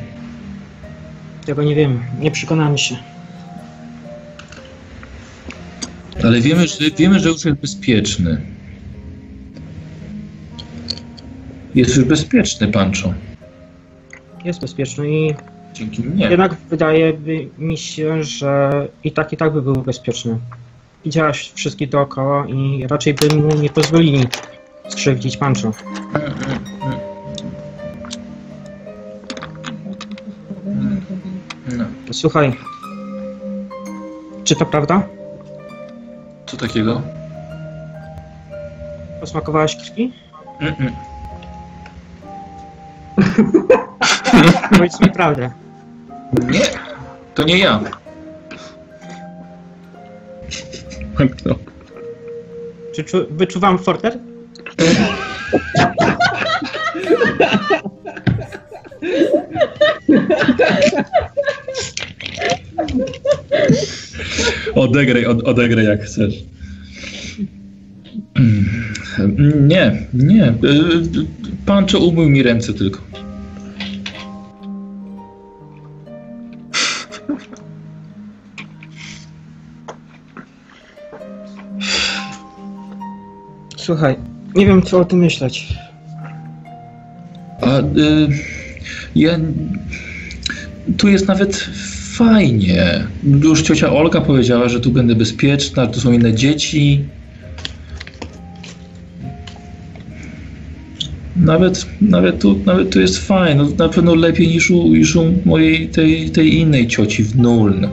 Tego 1.47 1.63
nie 1.63 1.75
wiem, 1.75 2.01
nie 2.21 2.31
przekonamy 2.31 2.79
się. 2.79 2.97
Ale 6.25 6.41
wiemy, 6.41 6.69
że, 6.69 6.91
wiemy, 6.99 7.21
że 7.21 7.29
już 7.29 7.45
jest 7.45 7.61
bezpieczny. 7.61 8.41
Jest 11.75 11.97
już 11.97 12.05
bezpieczny, 12.05 12.69
Pancho. 12.69 13.15
Jest 14.45 14.61
bezpieczny 14.61 15.11
i 15.11 15.35
Dzięki 15.75 16.03
mnie. 16.03 16.29
jednak 16.29 16.57
wydaje 16.71 17.13
mi 17.59 17.79
się, 17.79 18.25
że 18.25 18.71
i 19.05 19.13
tak 19.13 19.33
i 19.33 19.37
tak 19.37 19.53
by 19.53 19.63
był 19.63 19.75
bezpieczny. 19.75 20.39
Widziałaś 21.05 21.53
wszystkich 21.55 21.89
dookoła 21.89 22.47
i 22.49 22.87
raczej 22.87 23.15
by 23.15 23.37
mu 23.37 23.55
nie 23.55 23.71
pozwolili 23.71 24.27
skrzywdzić 24.89 25.37
Pancho. 25.37 25.73
No, 26.81 27.01
Słuchaj, 32.13 32.57
czy 34.45 34.57
to 34.57 34.67
prawda? 34.67 35.03
co 36.53 36.57
takiego? 36.57 37.03
Posmakowałaś 39.21 39.77
krwi? 39.77 40.13
Mm-mm. 40.61 40.93
Powiedz 44.71 45.01
mi 45.01 45.11
prawdę. 45.11 45.51
Nie, 46.51 46.61
to 47.35 47.43
nie 47.43 47.59
ja. 47.59 47.81
No. 51.47 51.55
Czy 52.95 53.05
czu, 53.05 53.27
wyczuwam 53.31 53.79
forter? 53.79 54.19
Odegraj, 64.75 65.27
od, 65.27 65.43
odegraj 65.43 65.85
jak 65.85 66.03
chcesz. 66.03 66.35
Nie, 69.69 70.07
nie. 70.15 70.55
Pancho 71.67 71.99
umył 71.99 72.29
mi 72.29 72.43
ręce 72.43 72.73
tylko. 72.73 73.01
Słuchaj, 83.77 84.17
nie 84.55 84.67
wiem 84.67 84.83
co 84.83 85.01
o 85.01 85.05
tym 85.05 85.19
myśleć. 85.19 85.75
A 87.61 87.79
y, 87.79 87.83
ja. 89.15 89.39
Tu 90.97 91.09
jest 91.09 91.29
nawet 91.29 91.69
fajnie. 92.13 93.05
Już 93.45 93.63
ciocia 93.63 93.93
Olga 93.93 94.21
powiedziała, 94.21 94.69
że 94.69 94.81
tu 94.81 94.91
będę 94.91 95.15
bezpieczna, 95.15 95.87
tu 95.87 96.01
są 96.01 96.13
inne 96.13 96.35
dzieci. 96.35 97.05
Nawet, 101.37 101.87
nawet, 102.01 102.41
tu, 102.41 102.59
nawet 102.67 102.91
tu 102.91 103.01
jest 103.01 103.19
fajnie. 103.19 103.63
No, 103.63 103.69
na 103.79 103.89
pewno 103.89 104.15
lepiej 104.15 104.49
niż 104.49 104.71
u, 104.71 104.89
niż 104.89 105.17
u 105.17 105.33
mojej 105.45 105.89
tej, 105.89 106.31
tej 106.31 106.55
innej 106.55 106.87
cioci 106.87 107.25
w 107.25 107.37
Nuln. 107.37 107.89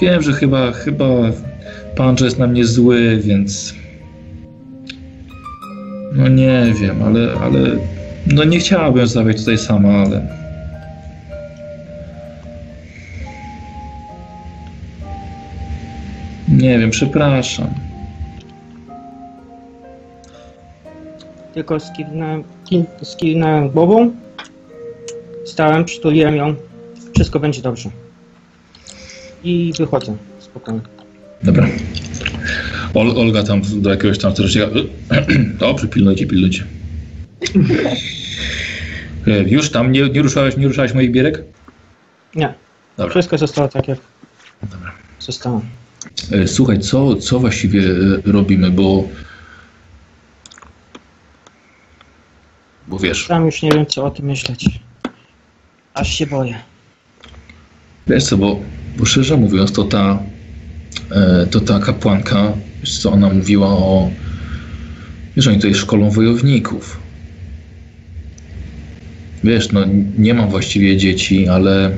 Wiem, 0.00 0.22
że 0.22 0.32
chyba, 0.32 0.72
chyba 0.72 1.06
Pancho 1.96 2.24
jest 2.24 2.38
na 2.38 2.46
mnie 2.46 2.64
zły, 2.64 3.20
więc 3.24 3.74
no 6.12 6.28
nie 6.28 6.74
wiem, 6.80 7.02
ale, 7.02 7.32
ale 7.40 7.60
no 8.26 8.44
nie 8.44 8.58
chciałabym 8.58 9.06
zostawiać 9.06 9.36
tutaj 9.38 9.58
sama, 9.58 9.88
ale 9.88 10.26
nie 16.48 16.78
wiem, 16.78 16.90
przepraszam. 16.90 17.74
Tylko 21.54 21.80
skinąłem, 21.80 22.44
kin- 22.70 22.84
skinąłem 23.02 23.70
głową, 23.70 24.10
stałem, 25.44 25.84
przytuliłem 25.84 26.36
ją, 26.36 26.54
wszystko 27.14 27.40
będzie 27.40 27.62
dobrze. 27.62 27.90
I 29.44 29.72
wychodzę, 29.78 30.16
spokojnie. 30.38 30.80
Dobra. 31.42 31.66
Ol, 32.94 33.10
Olga 33.18 33.42
tam 33.42 33.62
do 33.82 33.90
jakiegoś 33.90 34.18
tam 34.18 34.32
strażnika. 34.32 34.66
Dobrze, 35.58 35.88
pilnujcie, 35.88 36.26
pilnujcie. 36.26 36.64
E, 39.26 39.42
Już 39.42 39.70
tam 39.70 39.92
nie, 39.92 40.08
nie 40.08 40.22
ruszałeś, 40.22 40.56
nie 40.56 40.66
ruszałeś 40.68 40.94
moich 40.94 41.10
bierek? 41.10 41.42
Nie, 42.34 42.54
Dobra. 42.96 43.10
wszystko 43.10 43.38
zostało 43.38 43.68
tak 43.68 43.88
jak 43.88 43.98
Dobra. 44.62 44.92
zostało. 45.18 45.62
E, 46.32 46.48
Słuchaj, 46.48 46.78
co, 46.80 47.16
co 47.16 47.38
właściwie 47.40 47.82
e, 47.82 48.32
robimy, 48.32 48.70
bo. 48.70 49.08
Bo 52.88 52.98
wiesz, 52.98 53.26
Sam 53.26 53.46
już 53.46 53.62
nie 53.62 53.70
wiem 53.70 53.86
co 53.86 54.04
o 54.04 54.10
tym 54.10 54.26
myśleć. 54.26 54.66
Aż 55.94 56.14
się 56.14 56.26
boję. 56.26 56.54
wiesz 58.06 58.24
co, 58.24 58.36
bo, 58.36 58.60
bo 58.96 59.04
szczerze 59.04 59.36
mówiąc, 59.36 59.72
to 59.72 59.84
ta, 59.84 60.18
to 61.50 61.60
ta 61.60 61.78
kapłanka, 61.78 62.52
wiesz 62.80 62.98
co, 62.98 63.12
ona 63.12 63.28
mówiła 63.28 63.68
o. 63.68 64.10
Wiesz, 65.36 65.46
oni 65.46 65.56
tutaj 65.56 65.74
szkolą 65.74 66.10
wojowników. 66.10 67.00
Wiesz, 69.44 69.72
no 69.72 69.80
nie 70.18 70.34
mam 70.34 70.50
właściwie 70.50 70.96
dzieci, 70.96 71.48
ale. 71.48 71.90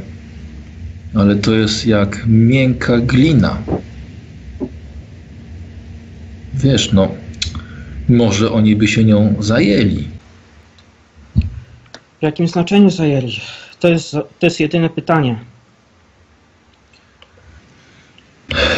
Ale 1.14 1.36
to 1.36 1.54
jest 1.54 1.86
jak 1.86 2.24
miękka 2.26 2.98
glina. 2.98 3.62
Wiesz, 6.54 6.92
no. 6.92 7.08
Może 8.08 8.52
oni 8.52 8.76
by 8.76 8.88
się 8.88 9.04
nią 9.04 9.34
zajęli. 9.40 10.08
W 12.20 12.22
jakim 12.22 12.48
znaczeniu 12.48 12.90
zajęli? 12.90 13.40
To 13.80 13.88
jest, 13.88 14.12
to 14.12 14.46
jest 14.46 14.60
jedyne 14.60 14.90
pytanie. 14.90 15.36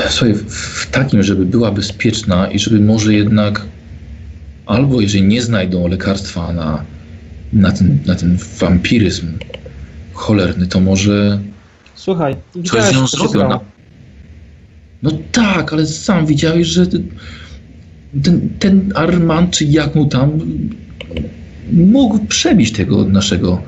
Słuchaj, 0.08 0.34
w, 0.34 0.90
takim, 0.90 1.22
żeby 1.22 1.46
była 1.46 1.70
bezpieczna 1.70 2.50
i 2.50 2.58
żeby 2.58 2.80
może 2.80 3.14
jednak, 3.14 3.62
albo 4.66 5.00
jeżeli 5.00 5.24
nie 5.24 5.42
znajdą 5.42 5.88
lekarstwa 5.88 6.52
na, 6.52 6.84
na, 7.52 7.72
ten, 7.72 7.98
na 8.06 8.14
ten 8.14 8.38
wampiryzm 8.58 9.38
cholerny, 10.12 10.66
to 10.66 10.80
może 10.80 11.38
Słuchaj, 11.94 12.36
coś 12.64 12.84
z 12.84 12.92
nią 12.92 13.06
zrobią. 13.06 13.28
stało. 13.28 13.48
No, 13.48 13.60
no 15.02 15.10
tak, 15.32 15.72
ale 15.72 15.86
sam 15.86 16.26
widziałeś, 16.26 16.66
że 16.66 16.86
ten, 18.22 18.48
ten 18.58 18.92
Armand, 18.94 19.50
czy 19.50 19.64
jak 19.64 19.94
mu 19.94 20.06
tam, 20.06 20.30
mógł 21.72 22.18
przebić 22.18 22.72
tego 22.72 23.04
naszego 23.04 23.62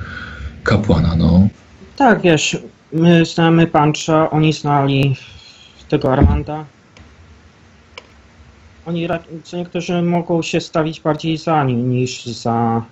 kapłana, 0.63 1.17
no. 1.17 1.49
Tak, 1.97 2.23
wiesz, 2.23 2.59
my 2.93 3.25
znamy 3.25 3.67
Pancha, 3.67 4.31
oni 4.31 4.53
znali 4.53 5.17
tego 5.89 6.13
Armanda. 6.13 6.65
Oni, 8.87 9.09
co 9.45 9.57
niektórzy 9.57 10.03
mogą 10.03 10.43
się 10.43 10.61
stawić 10.61 11.01
bardziej 11.01 11.39
za 11.39 11.65
nim 11.65 11.91
niż 11.91 12.25
za 12.27 12.83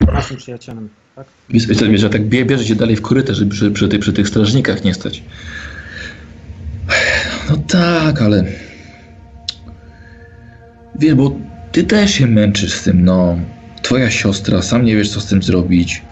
naszym 0.00 0.36
przyjacielem, 0.36 0.88
tak? 1.16 1.26
Wiesz, 1.48 2.00
że 2.00 2.10
tak 2.10 2.22
bie- 2.28 2.44
bierze 2.44 2.64
cię 2.64 2.74
dalej 2.74 2.96
w 2.96 3.02
korytarz, 3.02 3.36
żeby 3.36 3.50
przy, 3.50 3.70
przy, 3.70 3.88
tych, 3.88 4.00
przy 4.00 4.12
tych 4.12 4.28
strażnikach 4.28 4.84
nie 4.84 4.94
stać. 4.94 5.22
No 7.50 7.56
tak, 7.56 8.22
ale... 8.22 8.44
Wiesz, 10.94 11.14
bo 11.14 11.36
ty 11.72 11.84
też 11.84 12.14
się 12.14 12.26
męczysz 12.26 12.72
z 12.72 12.82
tym, 12.82 13.04
no. 13.04 13.38
Twoja 13.82 14.10
siostra, 14.10 14.62
sam 14.62 14.84
nie 14.84 14.96
wiesz, 14.96 15.10
co 15.10 15.20
z 15.20 15.26
tym 15.26 15.42
zrobić. 15.42 16.02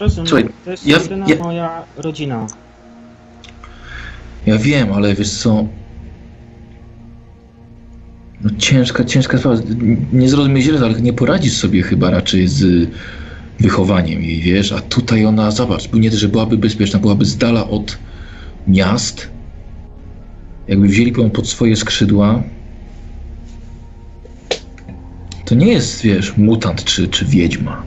Rozumiem, 0.00 0.26
Słuchaj, 0.28 0.48
to 0.64 0.70
jest 0.70 0.86
ja- 0.86 0.98
jedyna 0.98 1.26
ja- 1.28 1.36
moja 1.36 1.84
rodzina. 1.96 2.46
Ja 4.46 4.58
wiem, 4.58 4.92
ale 4.92 5.14
wiesz 5.14 5.30
co... 5.30 5.66
No 8.40 8.50
ciężka, 8.58 9.04
ciężka 9.04 9.38
sprawa. 9.38 9.60
Nie 10.12 10.28
zrozumie 10.28 10.62
źle, 10.62 10.78
ale 10.80 11.00
nie 11.00 11.12
poradzisz 11.12 11.52
sobie 11.56 11.82
chyba 11.82 12.10
raczej 12.10 12.48
z 12.48 12.90
wychowaniem 13.60 14.22
jej, 14.22 14.40
wiesz? 14.40 14.72
A 14.72 14.80
tutaj 14.80 15.24
ona, 15.26 15.50
zobacz, 15.50 15.92
nie, 15.92 16.10
że 16.10 16.28
byłaby 16.28 16.58
bezpieczna, 16.58 16.98
byłaby 16.98 17.24
z 17.24 17.36
dala 17.36 17.68
od 17.68 17.98
miast. 18.68 19.28
jakby 20.68 20.88
wzięli 20.88 21.12
ją 21.18 21.30
pod 21.30 21.48
swoje 21.48 21.76
skrzydła, 21.76 22.42
to 25.44 25.54
nie 25.54 25.66
jest, 25.72 26.02
wiesz, 26.02 26.36
mutant 26.36 26.84
czy, 26.84 27.08
czy 27.08 27.24
wiedźma. 27.24 27.82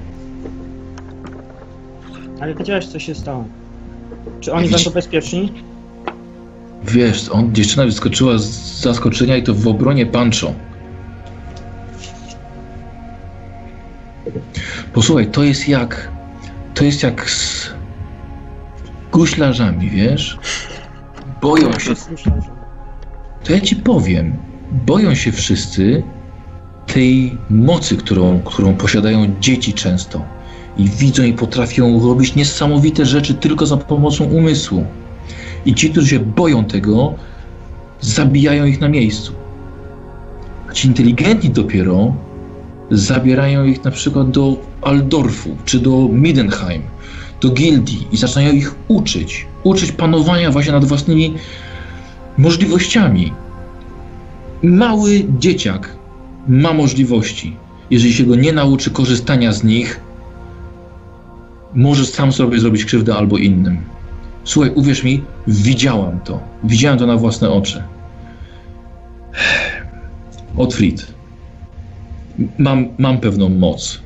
Ale 2.39 2.55
wiedziałeś, 2.55 2.85
co 2.85 2.99
się 2.99 3.15
stało. 3.15 3.45
Czy 4.39 4.53
oni 4.53 4.67
Widzisz- 4.67 4.83
będą 4.83 4.91
bezpieczni? 4.93 5.51
Wiesz, 6.83 7.29
on, 7.29 7.55
dziewczyna 7.55 7.85
wyskoczyła 7.85 8.37
z 8.37 8.81
zaskoczenia 8.81 9.37
i 9.37 9.43
to 9.43 9.53
w 9.53 9.67
obronie 9.67 10.05
Pancho. 10.05 10.53
Posłuchaj, 14.93 15.27
to 15.27 15.43
jest 15.43 15.67
jak. 15.67 16.11
To 16.73 16.83
jest 16.83 17.03
jak 17.03 17.29
z 17.29 17.69
guślarzami, 19.11 19.89
wiesz? 19.89 20.37
Boją 21.41 21.79
się. 21.79 21.93
To 23.43 23.53
ja 23.53 23.59
ci 23.59 23.75
powiem. 23.75 24.37
Boją 24.71 25.15
się 25.15 25.31
wszyscy 25.31 26.03
tej 26.85 27.37
mocy, 27.49 27.97
którą, 27.97 28.39
którą 28.39 28.73
posiadają 28.75 29.35
dzieci 29.39 29.73
często. 29.73 30.25
I 30.77 30.89
widzą 30.89 31.23
i 31.23 31.33
potrafią 31.33 32.07
robić 32.07 32.35
niesamowite 32.35 33.05
rzeczy 33.05 33.33
tylko 33.33 33.65
za 33.65 33.77
pomocą 33.77 34.23
umysłu. 34.23 34.85
I 35.65 35.75
ci, 35.75 35.89
którzy 35.89 36.07
się 36.07 36.19
boją 36.19 36.65
tego, 36.65 37.13
zabijają 38.01 38.65
ich 38.65 38.81
na 38.81 38.89
miejscu. 38.89 39.33
A 40.69 40.73
ci 40.73 40.87
inteligentni 40.87 41.49
dopiero 41.49 42.13
zabierają 42.91 43.63
ich 43.63 43.83
na 43.83 43.91
przykład 43.91 44.31
do 44.31 44.57
Aldorfu 44.81 45.55
czy 45.65 45.79
do 45.79 46.07
Midenheim, 46.11 46.81
do 47.41 47.49
gildii 47.49 48.07
i 48.11 48.17
zaczynają 48.17 48.53
ich 48.53 48.75
uczyć. 48.87 49.47
Uczyć 49.63 49.91
panowania 49.91 50.51
właśnie 50.51 50.71
nad 50.71 50.85
własnymi 50.85 51.33
możliwościami. 52.37 53.33
Mały 54.63 55.25
dzieciak 55.39 55.95
ma 56.47 56.73
możliwości. 56.73 57.57
Jeżeli 57.89 58.13
się 58.13 58.23
go 58.23 58.35
nie 58.35 58.53
nauczy 58.53 58.91
korzystania 58.91 59.51
z 59.53 59.63
nich, 59.63 59.99
może 61.73 62.05
sam 62.05 62.31
sobie 62.31 62.59
zrobić 62.59 62.85
krzywdę 62.85 63.15
albo 63.15 63.37
innym. 63.37 63.77
Słuchaj, 64.43 64.71
uwierz 64.75 65.03
mi, 65.03 65.23
widziałam 65.47 66.19
to. 66.19 66.39
Widziałem 66.63 66.99
to 66.99 67.07
na 67.07 67.17
własne 67.17 67.49
oczy. 67.49 67.83
Otfried. 70.57 71.13
Mam, 72.57 72.87
mam 72.97 73.17
pewną 73.17 73.49
moc. 73.49 74.01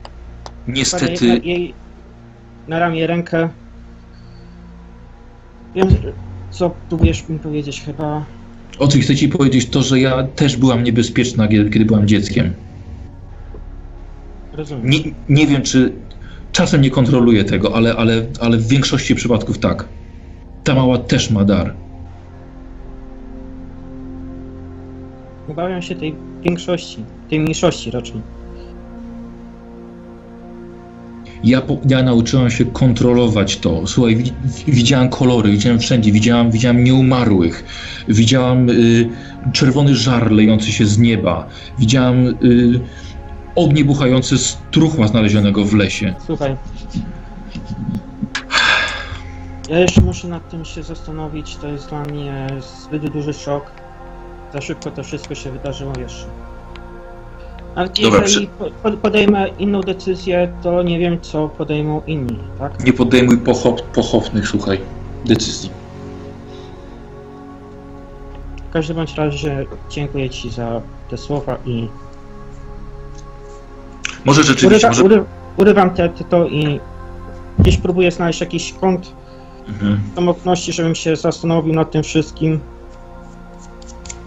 Niestety. 0.67 1.25
jej, 1.27 1.47
jej 1.47 1.73
na 2.67 2.79
ramię 2.79 3.07
rękę. 3.07 3.49
Wiem, 5.75 5.87
co 6.51 6.71
próbujesz 6.89 7.29
mi 7.29 7.39
powiedzieć 7.39 7.81
chyba. 7.81 8.25
Otfried, 8.79 9.05
chcę 9.05 9.15
ci 9.15 9.29
powiedzieć 9.29 9.69
to, 9.69 9.81
że 9.81 9.99
ja 9.99 10.23
też 10.23 10.57
byłam 10.57 10.83
niebezpieczna, 10.83 11.47
kiedy, 11.47 11.69
kiedy 11.69 11.85
byłam 11.85 12.07
dzieckiem. 12.07 12.53
Rozumiem. 14.53 14.89
Nie, 14.89 14.99
nie 15.29 15.47
wiem, 15.47 15.61
czy 15.61 15.91
czasem 16.51 16.81
nie 16.81 16.91
kontroluję 16.91 17.43
tego, 17.43 17.75
ale, 17.75 17.95
ale, 17.95 18.25
ale 18.39 18.57
w 18.57 18.67
większości 18.67 19.15
przypadków 19.15 19.57
tak. 19.57 19.85
Ta 20.65 20.75
mała 20.75 20.97
też 20.97 21.31
ma 21.31 21.43
dar. 21.45 21.73
Obawiam 25.49 25.81
się 25.81 25.95
tej 25.95 26.15
większości, 26.43 27.03
tej 27.29 27.39
mniejszości 27.39 27.91
raczej. 27.91 28.21
Ja, 31.43 31.61
ja 31.89 32.03
nauczyłam 32.03 32.51
się 32.51 32.65
kontrolować 32.65 33.57
to. 33.57 33.87
Słuchaj, 33.87 34.15
wi, 34.15 34.31
widziałam 34.67 35.09
kolory, 35.09 35.51
widziałam 35.51 35.79
wszędzie, 35.79 36.11
widziałam, 36.11 36.51
widziałam 36.51 36.83
nieumarłych, 36.83 37.63
widziałam 38.07 38.69
y, 38.69 39.09
czerwony 39.53 39.95
żar 39.95 40.31
lejący 40.31 40.71
się 40.71 40.85
z 40.85 40.97
nieba, 40.97 41.47
widziałam 41.79 42.27
y, 42.27 42.79
ognie 43.55 43.85
buchające 43.85 44.37
z 44.37 44.57
truchła 44.71 45.07
znalezionego 45.07 45.65
w 45.65 45.73
lesie. 45.73 46.13
Słuchaj. 46.25 46.55
Ja 49.69 49.79
jeszcze 49.79 50.01
muszę 50.01 50.27
nad 50.27 50.49
tym 50.49 50.65
się 50.65 50.83
zastanowić. 50.83 51.55
To 51.55 51.67
jest 51.67 51.89
dla 51.89 52.01
mnie 52.03 52.47
zbyt 52.83 53.09
duży 53.09 53.33
szok. 53.33 53.71
Za 54.53 54.61
szybko 54.61 54.91
to 54.91 55.03
wszystko 55.03 55.35
się 55.35 55.51
wydarzyło 55.51 55.93
jeszcze. 55.99 56.25
Ale 57.75 57.89
Dobra, 58.01 58.21
jeżeli 58.21 58.47
po- 58.83 58.91
podejmę 58.91 59.47
inną 59.59 59.81
decyzję, 59.81 60.53
to 60.63 60.83
nie 60.83 60.99
wiem, 60.99 61.21
co 61.21 61.49
podejmą 61.49 62.01
inni, 62.07 62.39
tak? 62.59 62.83
Nie 62.85 62.93
podejmuj 62.93 63.37
pochop, 63.37 63.81
pochopnych, 63.81 64.47
słuchaj, 64.47 64.79
decyzji. 65.25 65.69
W 68.69 68.73
każdym 68.73 68.95
bądź 68.95 69.15
razie 69.15 69.65
dziękuję 69.89 70.29
Ci 70.29 70.49
za 70.49 70.81
te 71.09 71.17
słowa 71.17 71.57
i 71.65 71.87
Może 74.25 74.43
rzeczywiście, 74.43 74.87
urywa, 74.87 75.03
może... 75.03 75.03
ury, 75.03 75.23
urywam 75.57 75.89
te, 75.89 76.09
te 76.09 76.23
to 76.23 76.47
i 76.47 76.79
gdzieś 77.59 77.77
próbuję 77.77 78.11
znaleźć 78.11 78.41
jakiś 78.41 78.73
kąt 78.73 79.11
Mhm. 79.69 79.99
samotności, 80.15 80.73
żebym 80.73 80.95
się 80.95 81.15
zastanowił 81.15 81.73
nad 81.73 81.91
tym 81.91 82.03
wszystkim. 82.03 82.59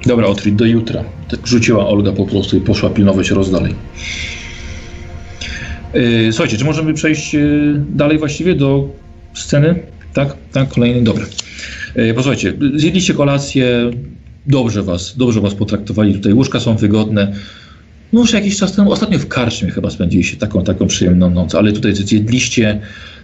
Dobra, 0.07 0.27
Otrid, 0.27 0.57
do 0.57 0.65
jutra. 0.65 1.05
Tak 1.31 1.47
rzuciła 1.47 1.89
Olga 1.89 2.13
po 2.13 2.27
prostu 2.27 2.57
i 2.57 2.61
poszła 2.61 2.91
pilnować 2.91 3.31
rozdalej. 3.31 3.75
Yy, 5.95 6.33
słuchajcie, 6.33 6.57
czy 6.57 6.65
możemy 6.65 6.95
przejść 6.95 7.35
yy, 7.35 7.83
dalej 7.89 8.19
właściwie 8.19 8.55
do 8.55 8.89
sceny? 9.35 9.81
Tak? 10.15 10.37
Tak, 10.53 10.69
kolejny, 10.69 11.03
dobra. 11.03 11.25
Yy, 11.97 12.15
posłuchajcie, 12.15 12.53
zjedliście 12.75 13.15
kolację, 13.15 13.91
dobrze 14.47 14.83
was, 14.83 15.17
dobrze 15.17 15.41
was 15.41 15.55
potraktowali 15.55 16.15
tutaj, 16.15 16.33
łóżka 16.33 16.61
są 16.61 16.77
wygodne. 16.77 17.33
No 18.13 18.21
już 18.21 18.33
jakiś 18.33 18.57
czas 18.57 18.73
temu, 18.73 18.93
ostatnio 18.93 19.19
w 19.19 19.29
karczmie 19.29 19.71
chyba 19.71 19.91
spędziliście 19.91 20.37
taką, 20.37 20.65
taką 20.65 20.87
przyjemną 20.87 21.31
noc, 21.31 21.55
ale 21.55 21.73
tutaj 21.73 21.95
zjedliście 21.95 22.81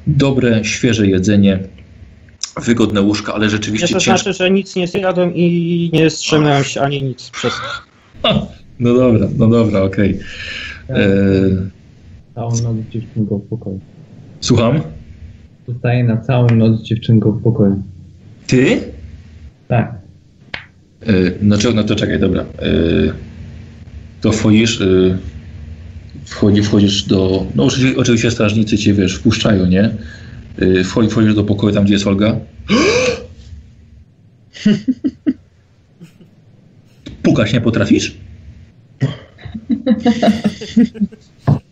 dobre, 0.06 0.64
świeże 0.64 1.06
jedzenie, 1.06 1.58
wygodne 2.62 3.02
łóżka, 3.02 3.34
ale 3.34 3.44
Nie 3.46 3.50
rzeczywiście 3.50 3.86
to 3.94 4.00
ciężko. 4.00 4.22
znaczy, 4.22 4.38
że 4.38 4.50
nic 4.50 4.76
nie 4.76 4.86
zjadłem 4.86 5.34
i 5.34 5.90
nie 5.92 6.10
strzemnąłem 6.10 6.64
się 6.64 6.80
ani 6.80 7.02
nic 7.02 7.30
przez 7.30 7.52
to. 8.22 8.46
No 8.80 8.94
dobra, 8.94 9.28
no 9.38 9.46
dobra, 9.46 9.82
okej. 9.82 10.18
Eee, 10.88 10.96
Całą 12.34 12.50
noc 12.50 12.76
dziewczynką 12.90 13.38
w 13.38 13.48
pokoju. 13.48 13.80
Słucham? 14.40 14.80
Zostaję 15.68 16.04
na 16.04 16.16
całą 16.16 16.46
noc 16.46 16.82
dziewczynką 16.82 17.30
w 17.32 17.42
pokoju. 17.42 17.82
Ty? 18.46 18.80
Tak. 19.68 19.94
Eee, 21.06 21.12
no, 21.42 21.56
no 21.74 21.84
to 21.84 21.96
czekaj, 21.96 22.20
dobra. 22.20 22.44
Eee, 22.62 23.12
to 24.20 24.32
wchodzisz, 24.32 24.82
wchodzi, 26.24 26.62
wchodzisz 26.62 27.02
do... 27.02 27.46
No 27.54 27.64
oczywiście, 27.64 28.00
oczywiście 28.00 28.30
strażnicy 28.30 28.78
cię, 28.78 28.94
wiesz, 28.94 29.14
wpuszczają, 29.16 29.66
nie? 29.66 29.90
Eee, 30.62 30.84
wchodzi, 30.84 31.10
wchodzisz 31.10 31.34
do 31.34 31.44
pokoju, 31.44 31.74
tam 31.74 31.84
gdzie 31.84 31.94
jest 31.94 32.06
Olga. 32.06 32.36
Pukać 37.22 37.52
nie 37.52 37.60
potrafisz? 37.60 38.16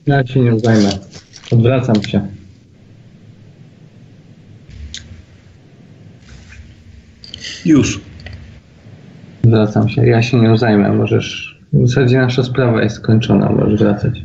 Ja 0.06 0.26
się 0.26 0.40
nie 0.40 0.60
zajmę. 0.60 0.90
Odwracam 1.52 2.02
się. 2.02 2.26
Już. 7.64 8.00
Zwracam 9.44 9.88
się. 9.88 10.06
Ja 10.06 10.22
się 10.22 10.40
nie 10.40 10.58
zajmę. 10.58 10.92
Możesz. 10.92 11.60
W 11.72 11.88
zasadzie 11.88 12.18
nasza 12.18 12.44
sprawa 12.44 12.82
jest 12.82 12.96
skończona. 12.96 13.50
Możesz 13.50 13.80
wracać. 13.80 14.22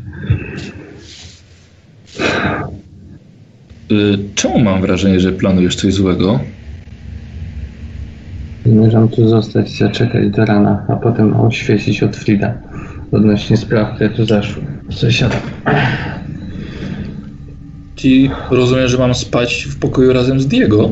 Eee, 3.92 4.18
czemu 4.36 4.60
mam 4.60 4.82
wrażenie, 4.82 5.20
że 5.20 5.32
planujesz 5.32 5.76
coś 5.76 5.94
złego? 5.94 6.40
Zamierzam 8.66 9.10
tu 9.10 9.30
zostać, 9.30 9.78
zaczekać 9.78 10.30
do 10.30 10.46
rana, 10.46 10.86
a 10.88 10.96
potem 10.96 11.40
oświecić 11.40 12.04
od 12.04 12.16
Frida 12.16 12.54
odnośnie 13.12 13.58
spraw, 13.58 13.96
które 13.96 14.10
tu 14.10 14.26
zaszły. 14.26 14.64
Sąsiada. 14.90 15.36
Ci 17.96 18.30
rozumiem, 18.52 18.88
że 18.88 18.98
mam 18.98 19.14
spać 19.14 19.68
w 19.70 19.80
pokoju 19.80 20.14
razem 20.14 20.40
z 20.40 20.48
Diego? 20.48 20.92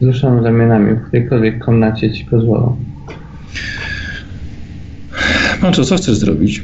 Wzruszam 0.00 0.44
ramionami, 0.44 0.94
w 0.94 1.02
którejkolwiek 1.02 1.64
komnacie 1.64 2.12
ci 2.12 2.24
pozwolą. 2.24 2.76
No 5.62 5.72
to 5.72 5.84
co 5.84 5.96
chcesz 5.96 6.16
zrobić? 6.16 6.62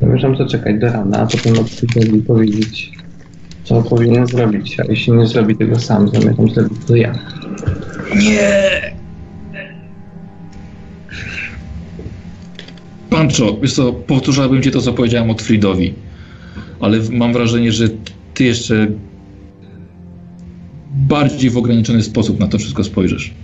Zamierzam 0.00 0.36
zaczekać 0.36 0.78
do 0.78 0.86
rana, 0.86 1.18
a 1.18 1.26
potem 1.26 1.58
od 1.58 1.70
Fridowi 1.70 2.22
powiedzieć, 2.22 2.92
co 3.64 3.82
powinien 3.82 4.26
zrobić. 4.26 4.80
A 4.80 4.84
jeśli 4.84 5.12
nie 5.12 5.26
zrobi 5.26 5.56
tego 5.56 5.78
sam, 5.78 6.08
zamierzam 6.08 6.50
zrobić 6.50 6.78
to 6.86 6.96
ja. 6.96 7.12
Nie! 8.16 8.92
Pancho, 13.10 13.56
wiesz 13.62 13.74
co, 13.74 13.92
powtórzałbym 13.92 14.62
ci 14.62 14.70
to, 14.70 14.80
co 14.80 14.92
powiedziałem 14.92 15.30
od 15.30 15.42
Fridowi. 15.42 15.94
Ale 16.80 16.98
mam 17.10 17.32
wrażenie, 17.32 17.72
że 17.72 17.88
ty 18.34 18.44
jeszcze 18.44 18.86
bardziej 20.94 21.50
w 21.50 21.56
ograniczony 21.56 22.02
sposób 22.02 22.40
na 22.40 22.48
to 22.48 22.58
wszystko 22.58 22.84
spojrzysz. 22.84 23.34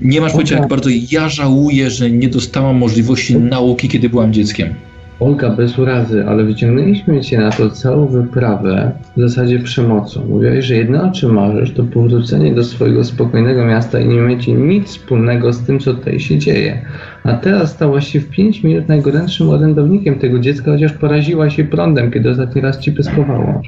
Nie 0.00 0.20
masz 0.20 0.32
pojęcia, 0.32 0.58
jak 0.58 0.68
bardzo 0.68 0.90
ja 1.10 1.28
żałuję, 1.28 1.90
że 1.90 2.10
nie 2.10 2.28
dostałam 2.28 2.76
możliwości 2.76 3.36
nauki, 3.36 3.88
kiedy 3.88 4.08
byłam 4.08 4.32
dzieckiem. 4.32 4.74
Olga, 5.22 5.50
bez 5.50 5.78
urazy, 5.78 6.24
ale 6.28 6.44
wyciągnęliśmy 6.44 7.20
cię 7.20 7.38
na 7.38 7.50
to 7.50 7.70
całą 7.70 8.06
wyprawę 8.06 8.92
w 9.16 9.20
zasadzie 9.20 9.58
przemocą. 9.58 10.26
Mówiłeś, 10.28 10.64
że 10.64 10.74
jedno 10.74 11.02
o 11.02 11.10
czym 11.10 11.34
marzysz, 11.34 11.72
to 11.72 11.84
powrócenie 11.84 12.54
do 12.54 12.64
swojego 12.64 13.04
spokojnego 13.04 13.64
miasta 13.64 14.00
i 14.00 14.08
nie 14.08 14.20
mieć 14.20 14.46
nic 14.46 14.88
wspólnego 14.88 15.52
z 15.52 15.60
tym, 15.60 15.80
co 15.80 15.94
tutaj 15.94 16.20
się 16.20 16.38
dzieje. 16.38 16.82
A 17.24 17.32
teraz 17.32 17.70
stałaś 17.70 18.12
się 18.12 18.20
w 18.20 18.28
5 18.28 18.62
minut 18.62 18.88
najgorętszym 18.88 19.50
orędownikiem 19.50 20.18
tego 20.18 20.38
dziecka, 20.38 20.72
chociaż 20.72 20.92
poraziłaś 20.92 21.56
się 21.56 21.64
prądem, 21.64 22.10
kiedy 22.10 22.30
ostatni 22.30 22.60
raz 22.60 22.78
ci 22.78 22.92
pyskowało. 22.92 23.62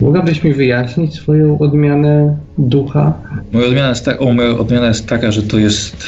Mogłabyś 0.00 0.44
mi 0.44 0.54
wyjaśnić 0.54 1.14
swoją 1.14 1.58
odmianę 1.58 2.36
ducha? 2.58 3.12
Moja 3.52 3.66
odmiana 3.66 3.88
jest, 3.88 4.08
o, 4.18 4.32
moja 4.32 4.50
odmiana 4.50 4.86
jest 4.86 5.08
taka, 5.08 5.32
że 5.32 5.42
to 5.42 5.58
jest 5.58 6.06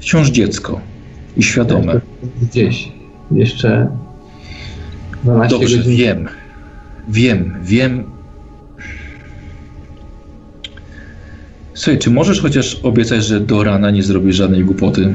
wciąż 0.00 0.30
dziecko 0.30 0.89
i 1.36 1.42
świadome. 1.42 2.00
Gdzieś. 2.42 2.92
Jeszcze 3.30 3.88
12 5.24 5.58
Dobrze, 5.58 5.76
godzin. 5.76 5.96
wiem. 5.96 6.28
Wiem, 7.08 7.54
wiem. 7.62 8.04
Słuchaj, 11.74 11.98
czy 11.98 12.10
możesz 12.10 12.40
chociaż 12.40 12.80
obiecać, 12.82 13.24
że 13.24 13.40
do 13.40 13.64
rana 13.64 13.90
nie 13.90 14.02
zrobisz 14.02 14.36
żadnej 14.36 14.64
głupoty? 14.64 15.14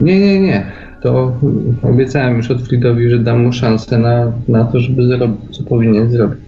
Nie, 0.00 0.20
nie, 0.20 0.40
nie. 0.40 0.72
To 1.02 1.40
obiecałem 1.82 2.36
już 2.36 2.50
Otfridowi, 2.50 3.10
że 3.10 3.18
dam 3.18 3.42
mu 3.42 3.52
szansę 3.52 3.98
na, 3.98 4.32
na 4.48 4.64
to, 4.64 4.80
żeby 4.80 5.06
zrobić, 5.06 5.56
co 5.56 5.62
powinien 5.62 6.10
zrobić. 6.10 6.38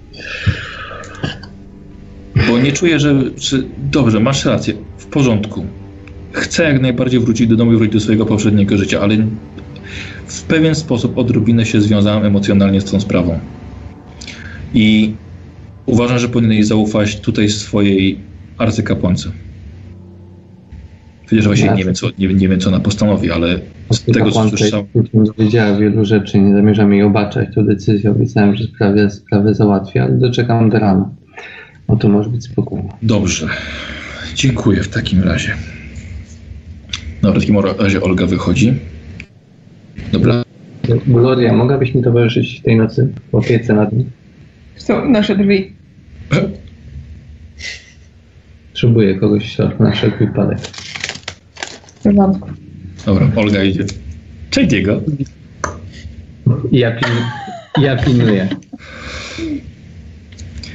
Bo 2.48 2.58
nie 2.58 2.72
czuję, 2.72 3.00
że, 3.00 3.14
że... 3.36 3.56
Dobrze, 3.92 4.20
masz 4.20 4.44
rację. 4.44 4.74
W 4.98 5.06
porządku. 5.06 5.66
Chcę 6.32 6.64
jak 6.64 6.80
najbardziej 6.82 7.20
wrócić 7.20 7.46
do 7.46 7.56
domu 7.56 7.72
i 7.72 7.76
wrócić 7.76 7.94
do 7.94 8.00
swojego 8.00 8.26
poprzedniego 8.26 8.76
życia, 8.76 9.00
ale 9.00 9.16
w 10.26 10.42
pewien 10.42 10.74
sposób 10.74 11.18
odrobinę 11.18 11.66
się 11.66 11.80
związałem 11.80 12.24
emocjonalnie 12.24 12.80
z 12.80 12.84
tą 12.84 13.00
sprawą. 13.00 13.38
I 14.74 15.14
uważam, 15.86 16.18
że 16.18 16.28
powinieneś 16.28 16.66
zaufać 16.66 17.20
tutaj 17.20 17.48
swojej 17.48 18.18
arcykapłance. 18.58 19.30
Wiedziesz, 21.30 21.44
że 21.44 21.50
właśnie 21.50 21.72
nie 21.76 21.84
wiem, 21.84 21.94
co, 21.94 22.08
nie, 22.18 22.34
nie 22.34 22.48
wiem, 22.48 22.60
co 22.60 22.68
ona 22.68 22.80
postanowi, 22.80 23.30
ale 23.30 23.58
z 23.92 24.02
tego, 24.04 24.30
co 24.30 24.48
słyszałem... 24.48 24.86
nie 24.94 25.30
wiedziała 25.38 25.78
wielu 25.78 26.04
rzeczy, 26.04 26.38
nie 26.38 26.54
zamierzam 26.54 26.92
jej 26.92 27.02
obaczać 27.02 27.54
tą 27.54 27.66
decyzję. 27.66 28.10
Obiecałem, 28.10 28.56
że 28.56 28.64
sprawę, 28.64 29.10
sprawę 29.10 29.54
załatwię, 29.54 30.02
ale 30.02 30.12
doczekam 30.12 30.70
do 30.70 30.78
rana. 30.78 31.10
O 31.88 31.96
to 31.96 32.08
może 32.08 32.30
być 32.30 32.44
spokojnie. 32.44 32.88
Dobrze. 33.02 33.48
Dziękuję 34.34 34.82
w 34.82 34.88
takim 34.88 35.22
razie. 35.22 35.56
Dobra, 37.22 37.40
w 37.40 37.42
takim 37.42 37.58
razie 37.78 38.02
Olga 38.02 38.26
wychodzi. 38.26 38.74
Dobra. 40.12 40.42
Gloria, 41.06 41.52
mogłabyś 41.52 41.94
mi 41.94 42.02
towarzyszyć 42.02 42.60
tej 42.60 42.76
nocy 42.76 43.08
w 43.30 43.34
opiece 43.34 43.74
nad 43.74 43.92
nim? 43.92 44.10
Są 44.76 45.08
nasze 45.08 45.36
drzwi. 45.36 45.72
Potrzebuję 48.70 49.14
kogoś 49.14 49.58
na 49.78 49.90
wszelki 49.90 50.18
wypadek. 50.18 50.58
W 51.84 52.02
porządku. 52.02 52.48
Dobra, 53.06 53.30
Olga 53.36 53.62
idzie. 53.62 53.84
Cześć 54.50 54.68
Diego. 54.68 55.00
I 56.72 56.78
ja, 56.78 56.90
pil, 56.90 57.08
ja 57.82 57.96
pilnuję. 57.96 58.48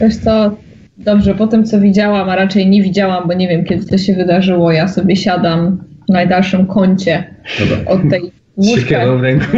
Wiesz 0.01 0.17
co, 0.17 0.57
dobrze, 0.97 1.35
po 1.35 1.47
tym 1.47 1.65
co 1.65 1.81
widziałam, 1.81 2.29
a 2.29 2.35
raczej 2.35 2.69
nie 2.69 2.83
widziałam, 2.83 3.27
bo 3.27 3.33
nie 3.33 3.47
wiem 3.47 3.65
kiedy 3.65 3.85
to 3.85 3.97
się 3.97 4.13
wydarzyło, 4.13 4.71
ja 4.71 4.87
sobie 4.87 5.15
siadam 5.15 5.83
najdalszym 6.09 6.65
kącie 6.67 7.23
Dobra. 7.59 7.77
od 7.93 8.09
tej 8.09 8.21
łóżka. 8.57 9.15
W 9.17 9.21
ręku. 9.21 9.57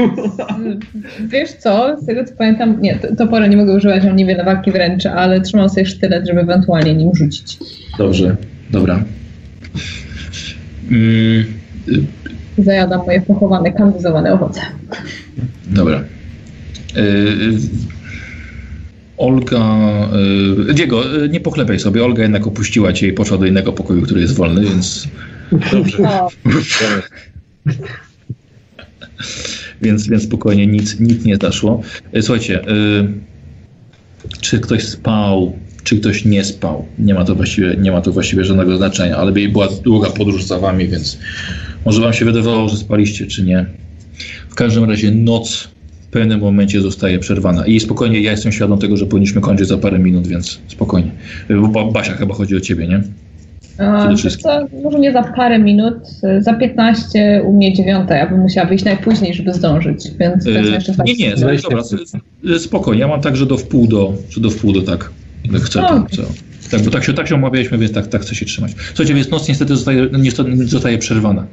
Wiesz 1.32 1.54
co, 1.54 1.98
z 2.02 2.06
tego 2.06 2.24
co 2.24 2.34
pamiętam, 2.38 2.82
nie, 2.82 2.96
to- 2.96 3.16
toporu 3.16 3.46
nie 3.46 3.58
mogę 3.58 3.74
używać, 3.74 4.04
mam 4.04 4.16
niewiele 4.16 4.44
walki 4.44 4.72
wręcz, 4.72 5.06
ale 5.06 5.42
trzymam 5.42 5.70
sobie 5.70 5.86
sztylet, 5.86 6.28
żeby 6.28 6.40
ewentualnie 6.42 6.94
nim 6.96 7.16
rzucić. 7.16 7.58
Dobrze. 7.98 8.36
Dobra. 8.72 9.04
Mm, 10.92 11.46
Zajadam 12.58 13.02
moje 13.06 13.22
pochowane, 13.22 13.72
kandyzowane 13.74 14.34
owoce. 14.34 14.62
dobra. 15.68 16.04
Y, 16.98 17.58
Olga. 19.18 19.60
y, 20.70 20.74
Diego, 20.74 21.24
y, 21.24 21.30
nie 21.30 21.40
pochlebaj 21.40 21.80
sobie. 21.80 22.04
Olga 22.06 22.24
jednak 22.24 22.48
opuściła 22.48 22.94
cię 22.94 23.08
i 23.08 23.14
poszła 23.14 23.38
do 23.38 23.46
innego 23.46 23.74
pokoju, 23.74 24.02
który 24.02 24.22
jest 24.22 24.36
wolny, 24.36 24.62
więc. 24.62 25.08
Dobrze. 25.52 26.10
O, 26.10 26.30
więc, 29.82 30.08
więc 30.08 30.24
spokojnie 30.24 30.68
nic, 30.68 31.00
nic 31.00 31.26
nie 31.26 31.38
zaszło. 31.38 31.82
E, 32.14 32.22
Słuchajcie, 32.22 32.62
y, 32.70 33.08
czy 34.42 34.60
ktoś 34.60 34.84
spał, 34.88 35.56
czy 35.84 36.00
ktoś 36.00 36.26
nie 36.26 36.44
spał, 36.44 36.86
nie 37.00 37.14
ma 37.14 37.26
to 37.26 37.36
właściwie, 37.36 37.76
nie 37.80 37.92
ma 37.92 38.02
to 38.02 38.12
właściwie 38.12 38.46
żadnego 38.46 38.78
znaczenia, 38.78 39.18
ale 39.18 39.32
była 39.32 39.68
długa 39.84 40.10
podróż 40.10 40.44
za 40.44 40.60
wami, 40.60 40.88
więc 40.88 41.18
może 41.86 42.02
wam 42.02 42.14
się 42.14 42.26
wydawało, 42.26 42.70
że 42.70 42.78
spaliście, 42.78 43.28
czy 43.28 43.44
nie. 43.44 43.66
W 44.50 44.56
każdym 44.56 44.84
razie 44.84 45.12
noc 45.12 45.68
w 46.02 46.08
pewnym 46.08 46.40
momencie 46.40 46.82
zostaje 46.82 47.20
przerwana. 47.20 47.66
I 47.66 47.80
spokojnie, 47.80 48.22
ja 48.22 48.32
jestem 48.32 48.52
świadom 48.52 48.80
tego, 48.80 48.98
że 48.98 49.06
powinniśmy 49.06 49.42
kończyć 49.42 49.68
za 49.68 49.78
parę 49.78 50.00
minut, 50.00 50.28
więc 50.28 50.60
spokojnie. 50.68 51.12
Y, 51.52 51.56
Bo 51.58 51.68
Ba- 51.68 51.92
Basia 51.92 52.14
chyba 52.14 52.34
chodzi 52.36 52.56
o 52.56 52.60
ciebie, 52.62 52.88
nie? 52.88 53.04
Przede 54.00 54.18
wszystkim. 54.18 54.44
co, 54.44 54.68
może 54.84 55.00
nie 55.00 55.14
za 55.14 55.24
parę 55.24 55.60
minut, 55.60 55.96
za 56.40 56.54
15 56.54 57.42
u 57.46 57.54
mnie 57.54 57.74
dziewiąta, 57.74 58.16
ja 58.16 58.30
bym 58.30 58.40
musiała 58.40 58.68
wyjść 58.68 58.86
najpóźniej, 58.86 59.34
żeby 59.34 59.54
zdążyć, 59.54 60.08
więc 60.20 60.46
jest 60.46 60.70
jeszcze 60.72 60.94
nie, 61.06 61.14
nie, 61.16 61.36
Weź 61.36 61.62
dobra, 61.62 61.80
s- 61.80 62.64
spokojnie, 62.64 63.02
ja 63.02 63.08
mam 63.08 63.22
tak, 63.22 63.36
że 63.36 63.46
do 63.46 63.58
wpół 63.58 63.88
do, 63.88 64.14
że 64.30 64.42
do 64.42 64.50
wpół 64.50 64.72
do 64.74 64.82
tak, 64.82 65.12
jak 65.54 65.62
chcę, 65.62 65.80
to, 65.80 65.96
Okej. 65.96 66.18
co. 66.18 66.24
Tak, 66.72 66.82
bo 66.82 66.92
tak 66.92 67.04
się, 67.04 67.14
tak 67.14 67.28
się 67.28 67.36
umawialiśmy, 67.36 67.78
więc 67.78 67.92
tak, 67.94 68.08
tak 68.08 68.22
chcę 68.22 68.36
się 68.36 68.46
trzymać. 68.46 68.72
Słuchajcie, 68.88 69.14
więc 69.14 69.30
noc 69.32 69.48
niestety 69.50 69.76
zostaje, 69.76 70.08
niestety 70.20 70.68
zostaje 70.68 70.98
przerwana. 70.98 71.46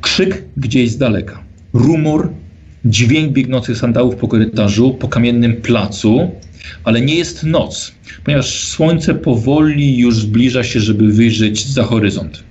Krzyk 0.00 0.44
gdzieś 0.56 0.90
z 0.90 0.98
daleka, 0.98 1.44
rumor, 1.72 2.28
dźwięk 2.84 3.32
biegnących 3.32 3.76
sandałów 3.78 4.16
po 4.16 4.28
korytarzu, 4.28 4.94
po 4.94 5.08
kamiennym 5.08 5.56
placu, 5.56 6.30
ale 6.84 7.00
nie 7.00 7.14
jest 7.14 7.44
noc, 7.44 7.94
ponieważ 8.24 8.68
słońce 8.68 9.14
powoli 9.14 9.98
już 9.98 10.14
zbliża 10.16 10.64
się, 10.64 10.80
żeby 10.80 11.12
wyjrzeć 11.12 11.66
za 11.66 11.82
horyzont. 11.82 12.44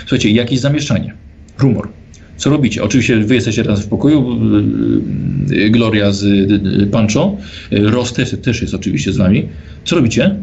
Słuchajcie, 0.00 0.30
jakieś 0.30 0.60
zamieszanie, 0.60 1.14
rumor. 1.58 1.88
Co 2.36 2.50
robicie? 2.50 2.82
Oczywiście 2.82 3.16
wy 3.16 3.34
jesteście 3.34 3.62
teraz 3.62 3.80
w 3.80 3.88
pokoju, 3.88 4.38
yy, 5.50 5.56
yy, 5.56 5.70
Gloria 5.70 6.12
z 6.12 6.22
yy, 6.22 6.86
Pancho, 6.86 7.36
Ross 7.70 8.12
też, 8.12 8.36
też 8.42 8.62
jest 8.62 8.74
oczywiście 8.74 9.12
z 9.12 9.16
wami. 9.16 9.48
Co 9.84 9.96
robicie? 9.96 10.36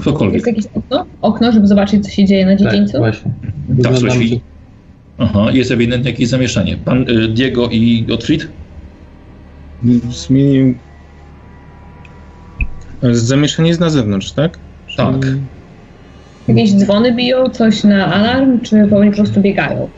Ktokolwiek. 0.00 0.34
Jest 0.34 0.46
jakieś 0.46 0.64
okno? 0.74 1.06
Okno, 1.22 1.52
żeby 1.52 1.66
zobaczyć, 1.66 2.04
co 2.04 2.10
się 2.10 2.24
dzieje 2.24 2.46
na 2.46 2.56
Tak, 2.56 2.72
dziedzińcu? 2.72 2.98
właśnie. 2.98 3.30
Tam 3.42 3.76
Wyglądam, 3.76 4.02
coś 4.18 4.28
że- 4.28 4.36
Aha, 5.18 5.46
jest 5.52 5.70
ewidentnie 5.70 6.10
jakieś 6.10 6.28
zamieszanie. 6.28 6.76
Pan 6.76 7.04
yy, 7.08 7.28
Diego 7.28 7.68
i 7.68 8.02
Gottfried? 8.08 8.48
Zmienił. 10.10 10.74
Zamieszanie 13.02 13.68
jest 13.68 13.80
na 13.80 13.90
zewnątrz, 13.90 14.32
tak? 14.32 14.58
Tak. 14.96 15.20
Czyli- 15.20 15.40
Jakieś 16.48 16.72
dzwony 16.72 17.14
biją, 17.14 17.48
coś 17.50 17.84
na 17.84 18.14
alarm, 18.14 18.60
czy 18.60 18.86
po 18.90 18.96
prostu 19.16 19.40
biegają? 19.40 19.88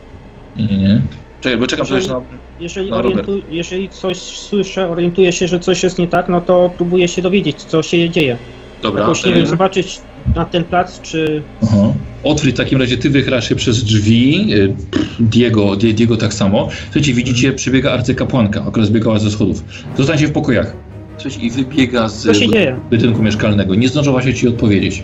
Nie, 0.57 0.65
nie, 0.67 0.77
nie. 0.79 1.01
Czekaj, 1.41 1.59
bo 1.59 1.67
czekam 1.67 1.87
Jeżeli- 1.91 2.09
na... 2.09 2.21
Jeżeli, 2.61 2.91
Robert. 2.91 3.07
orientu, 3.07 3.47
jeżeli 3.51 3.89
coś 3.89 4.17
słyszę, 4.19 4.89
orientuję 4.89 5.33
się, 5.33 5.49
że 5.49 5.61
coś 5.61 5.83
jest 5.83 5.99
nie 5.99 6.09
tak, 6.09 6.29
no 6.29 6.41
to 6.41 6.71
próbuję 6.77 7.09
się 7.09 7.23
dowiedzieć, 7.23 7.65
co 7.65 7.83
się 7.83 8.11
dzieje. 8.11 8.37
Dobra. 8.83 9.01
Jakoś, 9.03 9.25
nie 9.27 9.33
wiem, 9.33 9.47
zobaczyć 9.47 10.01
na 10.37 10.45
ten 10.45 10.65
plac, 10.65 11.01
czy 11.01 11.43
Aha. 11.63 11.93
Otwórz 12.23 12.51
w 12.51 12.57
takim 12.57 12.81
razie 12.81 12.97
ty 12.99 13.11
wychylasz 13.11 13.49
się 13.49 13.55
przez 13.55 13.85
drzwi, 13.85 14.55
y, 14.55 14.77
Diego, 15.21 15.77
Die- 15.77 15.95
Diego 15.95 16.17
tak 16.17 16.35
samo. 16.35 16.69
Słuchajcie, 16.85 17.15
widzicie, 17.15 17.53
przybiega 17.53 17.93
arcykapłanka, 17.93 18.65
akurat 18.69 18.89
zbiegała 18.89 19.19
ze 19.19 19.31
schodów. 19.31 19.65
Zostańcie 19.97 20.27
w 20.29 20.33
pokojach. 20.33 20.77
Słuchajcie, 21.21 21.47
i 21.47 21.51
wybiega 21.51 22.09
z 22.09 22.23
co 22.23 22.35
się 22.35 22.49
dzieje? 22.51 22.77
budynku 22.91 23.23
mieszkalnego. 23.23 23.75
Nie 23.75 23.89
zdążyła 23.89 24.23
się 24.23 24.35
ci 24.35 24.49
odpowiedzieć. 24.49 25.03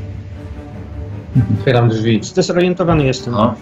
Otwieram 1.58 1.88
drzwi. 1.88 2.18
Zdezorientowany 2.22 3.04
jestem. 3.06 3.34
Aha. 3.34 3.54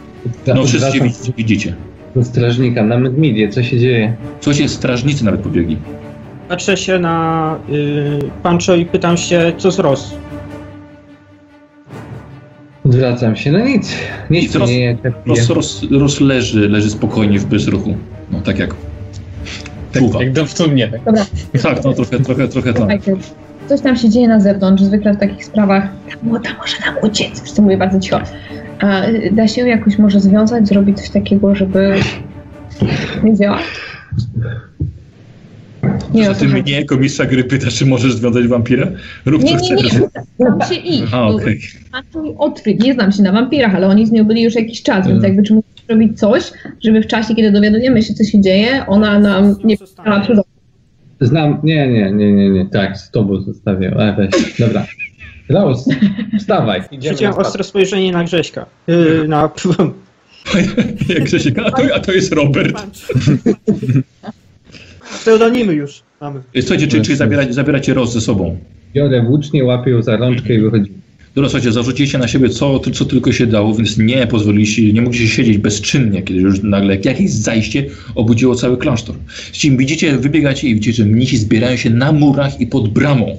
No 0.47 0.65
wszyscy 0.65 0.79
Wracam 0.79 1.09
widzicie, 1.09 1.33
widzicie. 1.37 1.75
do 2.17 2.25
strażnika 2.25 2.83
na 2.83 2.99
Medmidię. 2.99 3.49
Co 3.49 3.63
się 3.63 3.79
dzieje? 3.79 4.17
Słuchajcie, 4.41 4.69
strażnicy 4.69 5.25
nawet 5.25 5.41
pobiegli. 5.41 5.77
Patrzę 6.49 6.77
się 6.77 6.99
na 6.99 7.57
y, 7.73 8.19
Pancho 8.43 8.75
i 8.75 8.85
pytam 8.87 9.17
się, 9.17 9.53
co 9.59 9.71
z 9.71 9.79
Ross. 9.79 10.15
Odwracam 12.85 13.37
się. 13.37 13.53
No 13.53 13.59
nic. 13.59 13.95
Nic 14.31 14.43
Nic, 14.43 14.55
nie 14.55 14.61
kapije. 14.61 14.99
Roz, 15.27 15.49
roz, 15.51 15.87
roz 15.91 16.21
leży, 16.21 16.69
leży 16.69 16.91
spokojnie 16.91 17.39
w 17.39 17.47
bezruchu. 17.47 17.97
No 18.31 18.41
tak 18.41 18.59
jak 18.59 18.75
czuwa. 19.99 20.23
Jak 20.23 20.33
dowtórnie. 20.33 20.89
Tak. 20.89 21.05
Dobra, 21.05 21.25
Tak, 21.63 21.85
no 21.85 21.93
trochę, 21.93 22.21
trochę, 22.21 22.49
trochę 22.49 22.75
tak. 22.75 23.01
coś 23.69 23.81
tam 23.81 23.97
się 23.97 24.09
dzieje 24.09 24.29
na 24.29 24.41
zewnątrz, 24.41 24.83
zwykle 24.83 25.15
w 25.15 25.19
takich 25.19 25.45
sprawach, 25.45 25.85
ta 25.85 26.17
młoda 26.27 26.51
może 26.59 26.77
nam 26.87 26.95
uciec, 27.03 27.39
zresztą 27.39 27.63
mówię 27.63 27.77
bardzo 27.77 28.01
cicho. 28.01 28.21
A 28.81 29.07
y, 29.07 29.31
da 29.33 29.49
się 29.49 29.61
ją 29.61 29.67
jakoś 29.67 29.99
może 29.99 30.21
związać, 30.21 30.69
zrobić 30.69 30.99
coś 31.01 31.11
takiego, 31.11 31.55
żeby 31.55 31.95
nie 33.25 33.37
działa? 33.37 33.59
Nie, 36.15 36.27
co 36.27 36.35
ty 36.35 36.47
mnie 36.49 36.73
jako 36.73 36.97
mistrza 36.97 37.25
gry 37.25 37.45
pytasz, 37.45 37.75
czy 37.79 37.87
możesz 37.87 38.15
związać 38.15 38.47
wampira? 38.49 38.89
Rób 39.27 39.43
Nie, 39.43 39.61
co 39.61 39.75
nie, 39.75 39.83
chcesz. 39.83 39.93
nie, 40.01 40.09
znam 40.39 40.61
się 40.69 40.75
iść. 40.75 41.05
A, 41.13 41.31
odkryć, 42.39 42.85
nie 42.85 42.95
znam 42.95 43.13
się 43.13 43.23
na 43.23 43.33
wampirach, 43.33 43.75
ale 43.75 43.87
oni 43.87 44.07
z 44.07 44.13
nią 44.13 44.25
byli 44.25 44.43
już 44.43 44.55
jakiś 44.55 44.83
czas, 44.83 45.07
więc 45.07 45.17
Mhm. 45.17 45.25
jakby 45.25 45.43
czy 45.49 45.55
musisz 45.55 45.71
robić 45.89 46.19
coś, 46.19 46.43
żeby 46.85 47.03
w 47.03 47.07
czasie, 47.07 47.35
kiedy 47.35 47.53
dowiadujemy 47.53 48.03
się, 48.03 48.15
co 48.15 48.25
się 48.25 48.41
dzieje, 48.41 48.85
ona 48.87 49.19
nam 49.19 49.57
nie 49.65 49.77
przed 49.77 49.91
Znam, 51.21 51.59
nie, 51.63 51.89
nie, 51.89 52.13
nie, 52.13 52.33
nie, 52.33 52.51
nie, 52.51 52.67
tak, 52.67 52.99
z 52.99 53.11
tobą 53.11 53.41
zostawię, 53.41 53.93
ale 53.95 54.17
weź, 54.17 54.31
dobra. 54.59 54.87
Klaus, 55.49 55.89
wstawaj, 56.39 56.83
Rzuciłem 56.93 57.15
spacer. 57.33 57.47
ostre 57.47 57.65
spojrzenie 57.65 58.13
na 58.13 58.25
Grześka. 58.25 58.67
Yy, 58.87 59.25
na 59.29 59.51
Jak 61.15 61.25
Grzesiek, 61.25 61.59
a 61.59 61.71
to, 61.71 61.83
a 61.95 62.01
to 62.01 62.13
jest 62.13 62.33
Robert. 62.33 62.83
pseudonimy 65.11 65.75
już 65.75 66.03
mamy. 66.21 66.41
Słuchajcie, 66.61 66.87
czy, 66.87 67.03
czy 67.03 67.17
zabieracie, 67.17 67.53
zabieracie 67.53 67.95
roz 67.95 68.13
ze 68.13 68.21
sobą? 68.21 68.59
Biorę 68.95 69.23
włócznie, 69.23 69.65
łapię 69.65 69.91
ją 69.91 70.03
za 70.03 70.17
rączkę 70.17 70.55
i 70.55 70.61
wychodzimy. 70.61 71.05
Dobra, 71.35 71.49
słuchajcie, 71.49 71.73
zarzuciliście 71.73 72.19
na 72.19 72.29
siebie 72.29 72.49
co, 72.49 72.81
co 72.81 73.05
tylko 73.05 73.33
się 73.33 73.47
dało, 73.47 73.75
więc 73.75 73.99
nie 73.99 74.27
pozwoliliście, 74.27 74.93
nie 74.93 75.03
mogliście 75.03 75.29
siedzieć 75.29 75.59
bezczynnie, 75.59 76.23
kiedy 76.23 76.41
już 76.41 76.63
nagle 76.63 76.97
jakieś 77.05 77.31
zajście 77.31 77.87
obudziło 78.15 78.55
cały 78.55 78.77
klasztor. 78.77 79.17
Czyli 79.53 79.77
widzicie, 79.77 80.19
wybiegacie 80.19 80.69
i 80.69 80.75
widzicie, 80.75 80.93
że 80.93 81.05
mnisi 81.05 81.39
zbierają 81.39 81.77
się 81.77 81.91
na 81.91 82.13
murach 82.13 82.61
i 82.61 82.67
pod 82.67 82.89
bramą. 82.89 83.37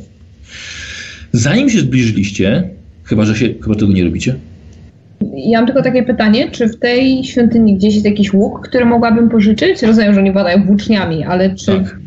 Zanim 1.31 1.69
się 1.69 1.79
zbliżyliście, 1.79 2.69
chyba, 3.03 3.25
że 3.25 3.35
się, 3.35 3.53
chyba 3.61 3.75
tego 3.75 3.93
nie 3.93 4.03
robicie, 4.03 4.35
Ja 5.21 5.59
mam 5.59 5.67
tylko 5.67 5.81
takie 5.81 6.03
pytanie, 6.03 6.51
czy 6.51 6.67
w 6.67 6.79
tej 6.79 7.23
świątyni 7.23 7.75
gdzieś 7.75 7.93
jest 7.93 8.05
jakiś 8.05 8.33
łuk, 8.33 8.67
który 8.67 8.85
mogłabym 8.85 9.29
pożyczyć? 9.29 9.83
Rozumiem, 9.83 10.13
że 10.13 10.19
oni 10.19 10.31
władają 10.31 10.65
włóczniami, 10.65 11.23
ale 11.23 11.55
czy... 11.55 11.65
Tak. 11.65 11.99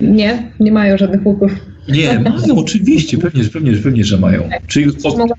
Nie? 0.00 0.50
Nie 0.60 0.72
mają 0.72 0.98
żadnych 0.98 1.26
łuków. 1.26 1.52
Nie, 1.88 2.18
mają, 2.18 2.56
oczywiście, 2.56 3.18
pewnie, 3.18 3.44
pewnie, 3.44 3.72
pewnie, 3.72 4.04
że 4.04 4.18
mają. 4.18 4.48
Czyli 4.66 4.86
od, 5.04 5.30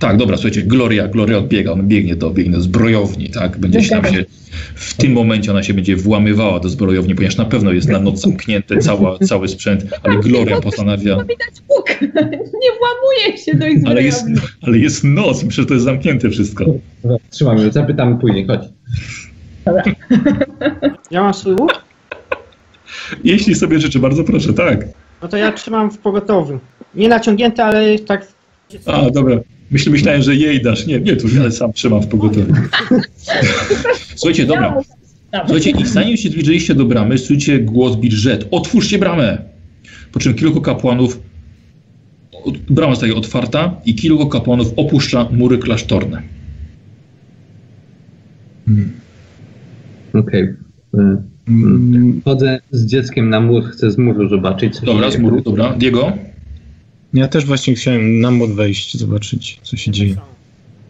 tak, 0.00 0.16
dobra, 0.16 0.36
słuchajcie, 0.36 0.62
Gloria, 0.62 1.08
Gloria 1.08 1.38
odbiega, 1.38 1.72
ona 1.72 1.82
biegnie 1.82 2.16
do, 2.16 2.30
biegnie 2.30 2.52
do 2.52 2.60
zbrojowni, 2.60 3.30
tak, 3.30 3.58
będzie 3.58 3.82
się 3.82 3.90
tam 3.90 4.14
się, 4.14 4.24
w 4.74 4.94
tym 4.94 5.12
momencie 5.12 5.50
ona 5.50 5.62
się 5.62 5.74
będzie 5.74 5.96
włamywała 5.96 6.60
do 6.60 6.68
zbrojowni, 6.68 7.14
ponieważ 7.14 7.36
na 7.36 7.44
pewno 7.44 7.72
jest 7.72 7.88
na 7.88 8.00
noc 8.00 8.20
zamknięte 8.20 8.78
cała, 8.78 9.18
cały 9.18 9.48
sprzęt, 9.48 9.84
ale 10.02 10.16
Gloria 10.16 10.60
postanawia! 10.60 11.16
Nie 12.62 12.70
włamuje 12.78 13.38
się 13.44 13.54
do 13.54 13.66
ich 13.66 13.78
ale 13.86 14.02
jest, 14.02 14.20
zbrojowni. 14.20 14.48
ale 14.62 14.78
jest 14.78 15.04
noc, 15.04 15.44
przecież 15.44 15.66
to 15.66 15.74
jest 15.74 15.84
zamknięte 15.84 16.30
wszystko. 16.30 16.64
Dobra, 17.02 17.18
Trzymam 17.30 17.58
ją, 17.58 17.72
zapytamy 17.72 18.18
później, 18.18 18.46
chodź. 18.46 18.60
Ja 21.10 21.22
mam 21.22 21.34
swój 21.34 21.52
łuk? 21.52 21.84
Jeśli 23.24 23.54
sobie 23.54 23.80
życzy, 23.80 23.98
bardzo 23.98 24.24
proszę, 24.24 24.52
tak. 24.52 24.84
No 25.22 25.28
to 25.28 25.36
ja 25.36 25.52
trzymam 25.52 25.90
w 25.90 25.98
pogotowiu. 25.98 26.58
Nie 26.94 27.08
naciągnięte, 27.08 27.64
ale 27.64 27.98
tak 27.98 28.26
A, 28.86 29.10
dobra. 29.10 29.36
Myśl, 29.70 29.90
myślałem, 29.90 30.22
że 30.22 30.34
jej 30.36 30.62
dasz. 30.62 30.86
Nie, 30.86 31.00
nie, 31.00 31.16
tu 31.16 31.28
ja 31.28 31.50
sam 31.50 31.72
trzymam 31.72 32.02
w 32.02 32.06
pogotowiu. 32.06 32.54
Słuchajcie, 34.16 34.46
dobra. 34.46 34.80
Słuchajcie, 35.46 35.70
i 35.70 35.86
zanim 35.86 36.16
się 36.16 36.28
zbliżyliście 36.28 36.74
do 36.74 36.84
bramy, 36.84 37.18
słyszycie 37.18 37.58
głos 37.58 37.96
Birżet. 37.96 38.48
Otwórzcie 38.50 38.98
bramę! 38.98 39.38
Po 40.12 40.20
czym 40.20 40.34
kilku 40.34 40.60
kapłanów... 40.60 41.20
Brama 42.70 42.92
zostaje 42.92 43.14
otwarta 43.14 43.80
i 43.84 43.94
kilku 43.94 44.26
kapłanów 44.26 44.72
opuszcza 44.76 45.28
mury 45.32 45.58
klasztorne. 45.58 46.22
Okej. 50.14 50.42
Y, 50.42 51.30
Mm, 51.48 52.20
Chodzę 52.24 52.60
z 52.70 52.86
dzieckiem 52.86 53.30
na 53.30 53.40
mur, 53.40 53.64
chcę 53.64 53.90
z 53.90 53.98
muru 53.98 54.28
zobaczyć, 54.28 54.80
Dobra, 54.80 55.10
z 55.10 55.18
muru, 55.18 55.40
dobra. 55.40 55.72
Diego? 55.72 56.12
Ja 57.14 57.28
też 57.28 57.44
właśnie 57.44 57.74
chciałem 57.74 58.20
na 58.20 58.30
mod 58.30 58.50
wejść, 58.50 58.96
zobaczyć, 58.96 59.60
co 59.62 59.76
się 59.76 59.90
dzieje. 59.90 60.16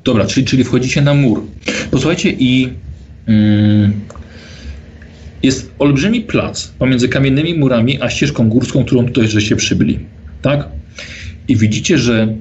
Dobra, 0.05 0.27
czyli, 0.27 0.47
czyli 0.47 0.65
wchodzicie 0.65 1.03
na 1.03 1.15
mur. 1.15 1.43
Posłuchajcie 1.91 2.31
i 2.31 2.69
mm, 3.27 3.93
jest 5.43 5.71
olbrzymi 5.79 6.21
plac 6.21 6.67
pomiędzy 6.67 7.09
kamiennymi 7.09 7.55
murami 7.55 8.03
a 8.03 8.11
ścieżką 8.11 8.49
górską, 8.49 8.85
którą 8.85 9.07
tutaj 9.07 9.29
żeście 9.29 9.57
przybyli. 9.57 9.99
Tak? 10.43 10.69
I 11.49 11.57
widzicie, 11.57 11.99
że 11.99 12.35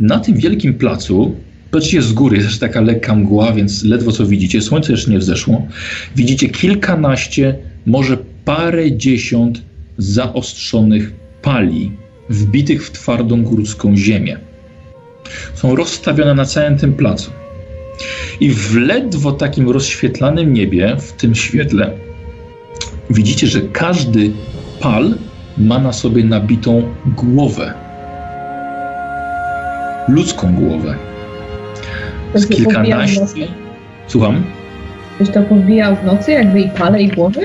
na 0.00 0.20
tym 0.20 0.36
wielkim 0.36 0.74
placu, 0.74 1.36
patrzcie 1.70 2.02
z 2.02 2.12
góry, 2.12 2.36
jest 2.36 2.48
też 2.48 2.58
taka 2.58 2.80
lekka 2.80 3.14
mgła, 3.14 3.52
więc 3.52 3.84
ledwo 3.84 4.12
co 4.12 4.26
widzicie, 4.26 4.62
słońce 4.62 4.92
jeszcze 4.92 5.10
nie 5.10 5.18
wzeszło. 5.18 5.66
Widzicie 6.16 6.48
kilkanaście, 6.48 7.58
może 7.86 8.18
parę 8.44 8.96
dziesiąt 8.96 9.62
zaostrzonych 9.98 11.12
pali 11.42 11.92
wbitych 12.28 12.86
w 12.86 12.90
twardą 12.90 13.42
górską 13.42 13.96
ziemię 13.96 14.38
są 15.54 15.76
rozstawione 15.76 16.34
na 16.34 16.44
całym 16.44 16.78
tym 16.78 16.94
placu. 16.94 17.30
I 18.40 18.50
w 18.50 18.76
ledwo 18.76 19.32
takim 19.32 19.70
rozświetlanym 19.70 20.52
niebie, 20.52 20.96
w 20.98 21.12
tym 21.12 21.34
świetle, 21.34 21.90
widzicie, 23.10 23.46
że 23.46 23.60
każdy 23.60 24.30
pal 24.80 25.14
ma 25.58 25.78
na 25.78 25.92
sobie 25.92 26.24
nabitą 26.24 26.94
głowę. 27.06 27.74
Ludzką 30.08 30.54
głowę. 30.54 30.96
Z 32.34 32.46
kilkanaście. 32.46 33.48
Słucham? 34.06 34.44
Ktoś 35.14 35.30
to 35.30 35.42
powbijał 35.42 35.96
w 35.96 36.04
nocy, 36.04 36.32
jakby 36.32 36.60
i 36.60 36.68
pale 36.68 37.02
i 37.02 37.08
głowy? 37.08 37.40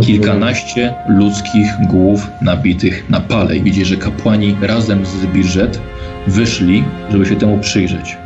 Kilkanaście 0.00 0.94
ludzkich 1.08 1.66
głów 1.88 2.26
nabitych 2.42 3.10
na 3.10 3.20
pale. 3.20 3.56
I 3.56 3.62
widzicie, 3.62 3.84
że 3.86 3.96
kapłani 3.96 4.56
razem 4.62 5.06
z 5.06 5.26
Birżet 5.26 5.80
wyszli, 6.26 6.84
żeby 7.10 7.26
się 7.26 7.36
temu 7.36 7.58
przyjrzeć. 7.58 8.16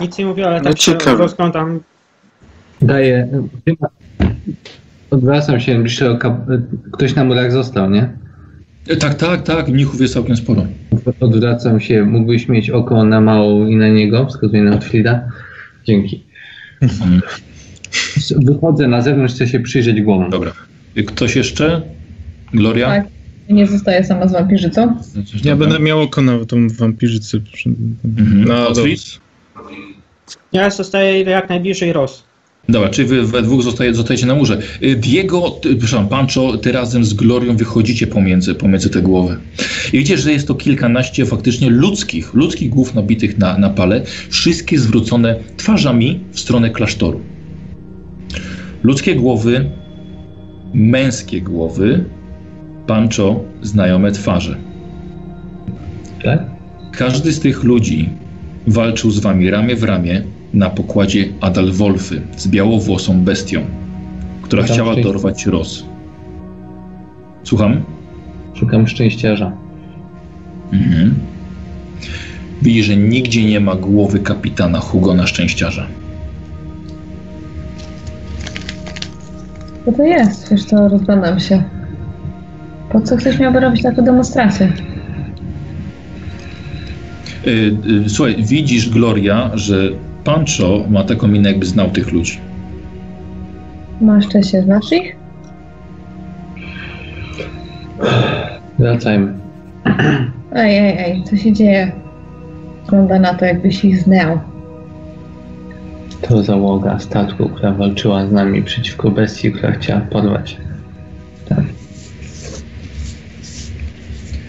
nic 0.00 0.18
nie 0.18 0.26
mówię, 0.26 0.46
ale 0.46 0.56
No 0.58 0.64
tak 0.64 0.78
się 0.78 0.92
ciekawe. 0.92 1.16
rozglądam. 1.18 1.80
Daję. 2.82 3.28
Odwracam 5.10 5.60
się, 5.60 5.78
myślę, 5.78 6.10
o 6.10 6.16
kap... 6.16 6.34
ktoś 6.92 7.14
na 7.14 7.24
murach 7.24 7.52
został, 7.52 7.90
nie? 7.90 8.12
E, 8.88 8.96
Tak, 8.96 9.14
tak, 9.14 9.42
tak. 9.42 9.68
Mnichów 9.68 10.00
jest 10.00 10.14
całkiem 10.14 10.36
sporo. 10.36 10.66
Odwracam 11.20 11.80
się, 11.80 12.04
mógłbyś 12.04 12.48
mieć 12.48 12.70
oko 12.70 13.04
na 13.04 13.20
małą 13.20 13.66
i 13.66 13.76
na 13.76 13.88
niego, 13.88 14.26
wskazuję 14.26 14.62
na 14.62 14.74
Otfrida. 14.76 15.28
Dzięki. 15.84 16.24
Mhm. 16.80 17.20
Wychodzę 18.36 18.88
na 18.88 19.02
zewnątrz, 19.02 19.34
chcę 19.34 19.48
się 19.48 19.60
przyjrzeć 19.60 20.02
głową. 20.02 20.30
Dobra. 20.30 20.52
Ktoś 21.06 21.36
jeszcze? 21.36 21.82
Gloria? 22.54 22.86
Tak. 22.86 23.06
Nie 23.48 23.66
zostaje 23.66 24.04
sama 24.04 24.28
z 24.28 24.32
wampirzycą. 24.32 24.96
Ja 25.44 25.56
będę 25.56 25.78
miał 25.78 26.02
oko 26.02 26.22
na 26.22 26.44
tą 26.44 26.68
wampirzycę. 26.68 27.38
Mhm. 28.04 28.44
Na 28.44 28.66
Otwit? 28.66 29.20
Ja 30.52 30.70
zostaję 30.70 31.22
jak 31.22 31.48
najbliżej 31.48 31.92
Ros. 31.92 32.24
Dobra, 32.68 32.88
czyli 32.88 33.08
wy 33.08 33.26
we 33.26 33.42
dwóch 33.42 33.62
zostaje, 33.62 33.94
zostajecie 33.94 34.26
na 34.26 34.34
murze. 34.34 34.58
Y, 34.82 34.96
Diego, 34.96 35.50
ty, 35.50 35.68
przepraszam, 35.68 36.08
Pancho, 36.08 36.58
ty 36.58 36.72
razem 36.72 37.04
z 37.04 37.14
Glorią 37.14 37.56
wychodzicie 37.56 38.06
pomiędzy, 38.06 38.54
pomiędzy 38.54 38.90
te 38.90 39.02
głowy. 39.02 39.36
I 39.92 39.98
widzicie, 39.98 40.18
że 40.18 40.32
jest 40.32 40.48
to 40.48 40.54
kilkanaście 40.54 41.26
faktycznie 41.26 41.70
ludzkich, 41.70 42.34
ludzkich 42.34 42.70
głów 42.70 42.94
nabitych 42.94 43.38
na, 43.38 43.58
na 43.58 43.70
pale, 43.70 44.02
wszystkie 44.28 44.78
zwrócone 44.78 45.36
twarzami 45.56 46.20
w 46.32 46.40
stronę 46.40 46.70
klasztoru. 46.70 47.20
Ludzkie 48.82 49.14
głowy, 49.14 49.70
męskie 50.74 51.40
głowy, 51.40 52.04
Pancho, 52.86 53.44
znajome 53.62 54.12
twarze. 54.12 54.56
Tak? 56.24 56.44
Każdy 56.92 57.32
z 57.32 57.40
tych 57.40 57.64
ludzi 57.64 58.08
walczył 58.66 59.10
z 59.10 59.18
wami 59.18 59.50
ramię 59.50 59.76
w 59.76 59.84
ramię 59.84 60.24
na 60.54 60.70
pokładzie 60.70 61.28
Adalwolfy 61.40 62.22
z 62.36 62.48
białowłosą 62.48 63.20
bestią, 63.24 63.60
która 64.42 64.62
chciała 64.62 64.92
szczęście. 64.92 65.12
dorwać 65.12 65.46
Ros. 65.46 65.84
Słucham? 67.44 67.82
Szukam 68.54 68.86
szczęściarza. 68.86 69.52
Mhm. 70.72 71.14
Widzi, 72.62 72.82
że 72.82 72.96
nigdzie 72.96 73.44
nie 73.44 73.60
ma 73.60 73.74
głowy 73.74 74.18
kapitana 74.18 74.80
Hugona 74.80 75.26
Szczęściarza. 75.26 75.86
Co 79.84 79.92
to 79.92 80.02
jest? 80.02 80.50
Wiesz 80.50 80.64
co, 80.64 80.88
rozglądam 80.88 81.40
się. 81.40 81.62
Po 82.92 83.00
co 83.00 83.16
ktoś 83.16 83.38
miałby 83.38 83.60
robić 83.60 83.82
taką 83.82 84.02
demonstrację? 84.02 84.72
Y, 87.46 87.76
y, 88.06 88.08
słuchaj, 88.08 88.36
widzisz, 88.38 88.90
Gloria, 88.90 89.50
że 89.54 89.90
Pancho 90.24 90.84
ma 90.90 91.04
taką 91.04 91.28
minę, 91.28 91.50
jakby 91.50 91.66
znał 91.66 91.90
tych 91.90 92.12
ludzi. 92.12 92.38
Masz 94.00 94.24
się 94.50 94.62
znasz 94.62 94.92
ich? 94.92 95.16
Wracajmy. 98.78 99.34
Ej, 100.52 100.78
ej, 100.78 100.98
ej, 100.98 101.24
co 101.24 101.36
się 101.36 101.52
dzieje? 101.52 101.92
Wygląda 102.84 103.18
na 103.18 103.34
to, 103.34 103.44
jakbyś 103.44 103.84
ich 103.84 104.02
znał. 104.02 104.38
To 106.22 106.42
załoga 106.42 106.98
statku, 106.98 107.48
która 107.48 107.72
walczyła 107.72 108.26
z 108.26 108.32
nami 108.32 108.62
przeciwko 108.62 109.10
bestii, 109.10 109.52
która 109.52 109.72
chciała 109.72 110.00
porwać. 110.00 110.56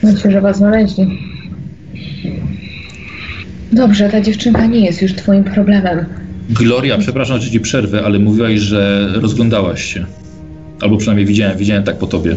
Myślę, 0.03 0.31
że 0.31 0.41
was 0.41 0.57
znaleźli. 0.57 1.30
Dobrze, 3.71 4.09
ta 4.09 4.21
dziewczynka 4.21 4.65
nie 4.65 4.79
jest 4.85 5.01
już 5.01 5.13
twoim 5.13 5.43
problemem. 5.43 6.05
Gloria, 6.49 6.97
przepraszam, 6.97 7.39
że 7.39 7.51
ci 7.51 7.59
przerwę, 7.59 8.01
ale 8.05 8.19
mówiłaś, 8.19 8.59
że 8.59 9.09
rozglądałaś 9.13 9.83
się. 9.93 10.05
Albo 10.81 10.97
przynajmniej 10.97 11.25
widziałem, 11.27 11.57
widziałem 11.57 11.83
tak 11.83 11.97
po 11.97 12.07
tobie. 12.07 12.35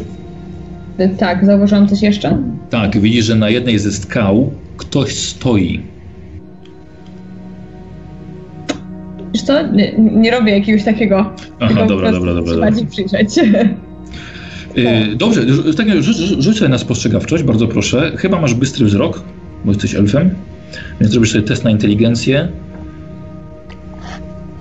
Y, 1.00 1.08
Tak, 1.18 1.46
zauważyłam 1.46 1.88
coś 1.88 2.02
jeszcze? 2.02 2.38
Tak, 2.70 3.00
widzisz, 3.00 3.24
że 3.24 3.34
na 3.34 3.50
jednej 3.50 3.78
ze 3.78 3.92
skał 3.92 4.50
ktoś 4.76 5.14
stoi. 5.14 5.80
Wiesz 9.34 9.42
co, 9.42 9.66
nie, 9.72 9.92
nie 9.98 10.30
robię 10.30 10.52
jakiegoś 10.52 10.84
takiego. 10.84 11.34
Aha, 11.60 11.86
dobra, 11.88 12.12
dobra, 12.12 12.34
dobra. 12.34 12.52
się 12.52 12.56
dobra. 12.56 12.70
bardziej 12.70 12.86
przyjrzeć. 12.86 13.36
Yy, 14.76 15.16
dobrze, 15.16 15.40
rzu- 15.46 15.74
tak, 15.74 15.86
sobie 16.58 16.68
na 16.68 16.78
spostrzegawczość, 16.78 17.42
bardzo 17.42 17.66
proszę. 17.68 18.12
Chyba 18.16 18.40
masz 18.40 18.54
bystry 18.54 18.86
wzrok, 18.86 19.22
bo 19.64 19.72
jesteś 19.72 19.94
elfem, 19.94 20.30
więc 21.00 21.12
zrobisz 21.12 21.32
sobie 21.32 21.44
test 21.44 21.64
na 21.64 21.70
inteligencję. 21.70 22.48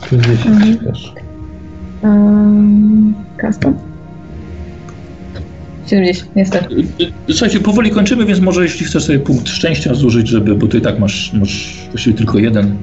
Plus 0.09 0.21
10 0.21 0.45
Mhm. 0.47 0.77
też. 0.77 1.13
Um, 2.03 3.13
Kasta? 3.37 3.73
70, 5.87 6.35
niestety. 6.35 6.75
Słuchajcie, 7.29 7.59
powoli 7.59 7.91
kończymy, 7.91 8.25
więc 8.25 8.39
może 8.39 8.63
jeśli 8.63 8.85
chcesz 8.85 9.03
sobie 9.03 9.19
punkt 9.19 9.49
szczęścia 9.49 9.93
zużyć, 9.93 10.27
żeby, 10.27 10.55
bo 10.55 10.67
ty 10.67 10.77
i 10.77 10.81
tak 10.81 10.99
masz, 10.99 11.33
masz 11.33 11.77
właściwie 11.91 12.17
tylko 12.17 12.39
jeden. 12.39 12.75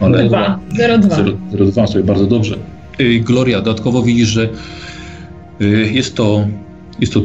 Ale 0.00 0.24
Dwa, 0.28 0.58
0,2. 0.78 1.36
0,2 1.52 1.86
sobie 1.86 2.04
bardzo 2.04 2.26
dobrze. 2.26 2.56
Yy, 2.98 3.20
Gloria, 3.20 3.60
dodatkowo 3.60 4.02
widzisz, 4.02 4.28
że 4.28 4.48
yy, 5.60 5.92
jest 5.92 6.14
to, 6.16 6.46
jest 7.00 7.12
to 7.12 7.20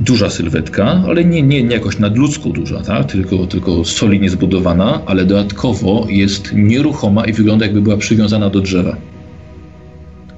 duża 0.00 0.30
sylwetka, 0.30 1.02
ale 1.08 1.24
nie, 1.24 1.42
nie, 1.42 1.62
nie 1.62 1.74
jakoś 1.74 1.98
nadludzko 1.98 2.48
duża, 2.48 2.80
tak? 2.80 3.06
tylko, 3.06 3.46
tylko 3.46 3.84
solidnie 3.84 4.30
zbudowana, 4.30 5.00
ale 5.06 5.24
dodatkowo 5.24 6.06
jest 6.10 6.52
nieruchoma 6.54 7.24
i 7.24 7.32
wygląda 7.32 7.64
jakby 7.64 7.82
była 7.82 7.96
przywiązana 7.96 8.50
do 8.50 8.60
drzewa. 8.60 8.96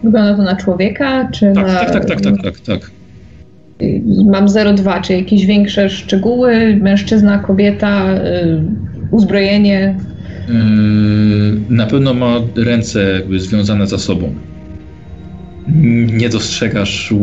Wygląda 0.04 0.34
to 0.36 0.42
na 0.42 0.56
człowieka, 0.56 1.28
czy 1.32 1.52
Tak, 1.54 1.66
na... 1.66 1.74
tak, 1.74 1.92
tak, 1.92 2.04
tak, 2.06 2.20
tak, 2.20 2.42
tak, 2.42 2.60
tak. 2.60 2.90
Y, 3.82 4.02
Mam 4.30 4.46
0,2, 4.46 5.00
czy 5.00 5.12
jakieś 5.12 5.46
większe 5.46 5.90
szczegóły? 5.90 6.76
Mężczyzna, 6.82 7.38
kobieta, 7.38 8.14
y, 8.14 8.62
uzbrojenie? 9.10 9.96
Yy, 10.48 11.76
na 11.76 11.86
pewno 11.86 12.14
ma 12.14 12.40
ręce 12.56 13.12
jakby 13.12 13.40
związane 13.40 13.86
za 13.86 13.98
sobą. 13.98 14.34
Nie 16.12 16.28
dostrzegasz 16.28 17.14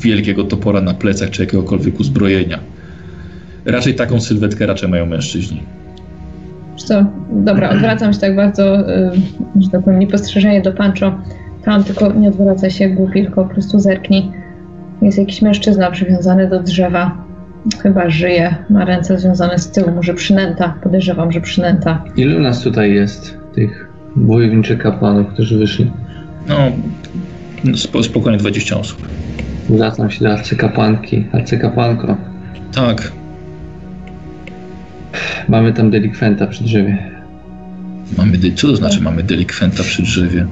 wielkiego 0.00 0.44
topora 0.44 0.80
na 0.80 0.94
plecach 0.94 1.30
czy 1.30 1.42
jakiegokolwiek 1.42 2.00
uzbrojenia. 2.00 2.58
Raczej 3.64 3.94
taką 3.94 4.20
sylwetkę 4.20 4.66
raczej 4.66 4.88
mają 4.88 5.06
mężczyźni. 5.06 5.62
Co? 6.76 7.04
Dobra, 7.32 7.70
odwracam 7.74 8.12
się 8.12 8.20
tak 8.20 8.36
bardzo, 8.36 8.80
y, 8.80 9.10
że 9.60 9.70
tak 9.70 9.84
powiem, 9.84 9.98
niepostrzeżenie 9.98 10.62
do 10.62 10.72
Pancho. 10.72 11.12
Tam 11.64 11.84
tylko 11.84 12.12
nie 12.12 12.28
odwraca 12.28 12.70
się 12.70 12.88
głupi, 12.88 13.22
tylko 13.22 13.44
po 13.44 13.50
prostu 13.50 13.80
zerknij. 13.80 14.30
Jest 15.02 15.18
jakiś 15.18 15.42
mężczyzna 15.42 15.90
przywiązany 15.90 16.48
do 16.48 16.62
drzewa. 16.62 17.24
Chyba 17.82 18.10
żyje, 18.10 18.54
ma 18.70 18.84
ręce 18.84 19.18
związane 19.18 19.58
z 19.58 19.70
tyłu, 19.70 19.90
może 19.94 20.14
przynęta. 20.14 20.74
Podejrzewam, 20.82 21.32
że 21.32 21.40
przynęta. 21.40 22.04
Ilu 22.16 22.40
nas 22.40 22.62
tutaj 22.62 22.94
jest, 22.94 23.38
tych 23.54 23.88
wojowniczych 24.16 24.78
kapłanów, 24.78 25.26
którzy 25.28 25.58
wyszli? 25.58 25.90
No, 26.48 26.56
spokojnie 28.02 28.38
20 28.38 28.78
osób. 28.78 29.08
Zwracam 29.70 30.10
się 30.10 30.24
do 30.24 30.32
arcykapłanki. 30.32 31.24
Arcykapłanko, 31.32 32.16
Tak, 32.74 33.12
mamy 35.48 35.72
tam 35.72 35.90
delikwenta 35.90 36.46
przy 36.46 36.64
drzewie. 36.64 36.98
mamy, 38.18 38.38
de- 38.38 38.52
co 38.52 38.66
to 38.68 38.76
znaczy 38.76 39.00
mamy 39.00 39.22
delikwenta 39.22 39.82
przy 39.82 40.02
drzewie? 40.02 40.46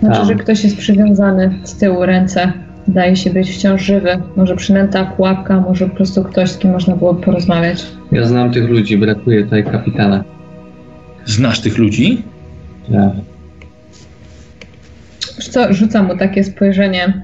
Znaczy, 0.00 0.18
Tam. 0.18 0.26
że 0.28 0.34
ktoś 0.34 0.64
jest 0.64 0.76
przywiązany 0.76 1.50
z 1.64 1.74
tyłu 1.74 2.06
ręce. 2.06 2.52
Wydaje 2.88 3.16
się 3.16 3.30
być 3.30 3.50
wciąż 3.50 3.82
żywy. 3.82 4.08
Może 4.36 4.56
przynęta, 4.56 5.04
pułapka, 5.04 5.60
może 5.60 5.88
po 5.88 5.96
prostu 5.96 6.24
ktoś, 6.24 6.50
z 6.50 6.58
kim 6.58 6.70
można 6.70 6.96
byłoby 6.96 7.22
porozmawiać. 7.22 7.86
Ja 8.12 8.26
znam 8.26 8.50
tych 8.52 8.68
ludzi, 8.68 8.98
brakuje 8.98 9.44
tutaj 9.44 9.64
kapitana. 9.64 10.24
Znasz 11.26 11.60
tych 11.60 11.78
ludzi? 11.78 12.22
Ja. 12.88 13.10
Wiesz 15.48 15.54
co, 15.54 15.74
rzucam 15.74 16.06
mu 16.06 16.16
takie 16.16 16.44
spojrzenie. 16.44 17.22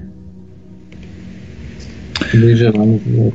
Podejrzewam, 2.31 2.91
że 2.91 3.31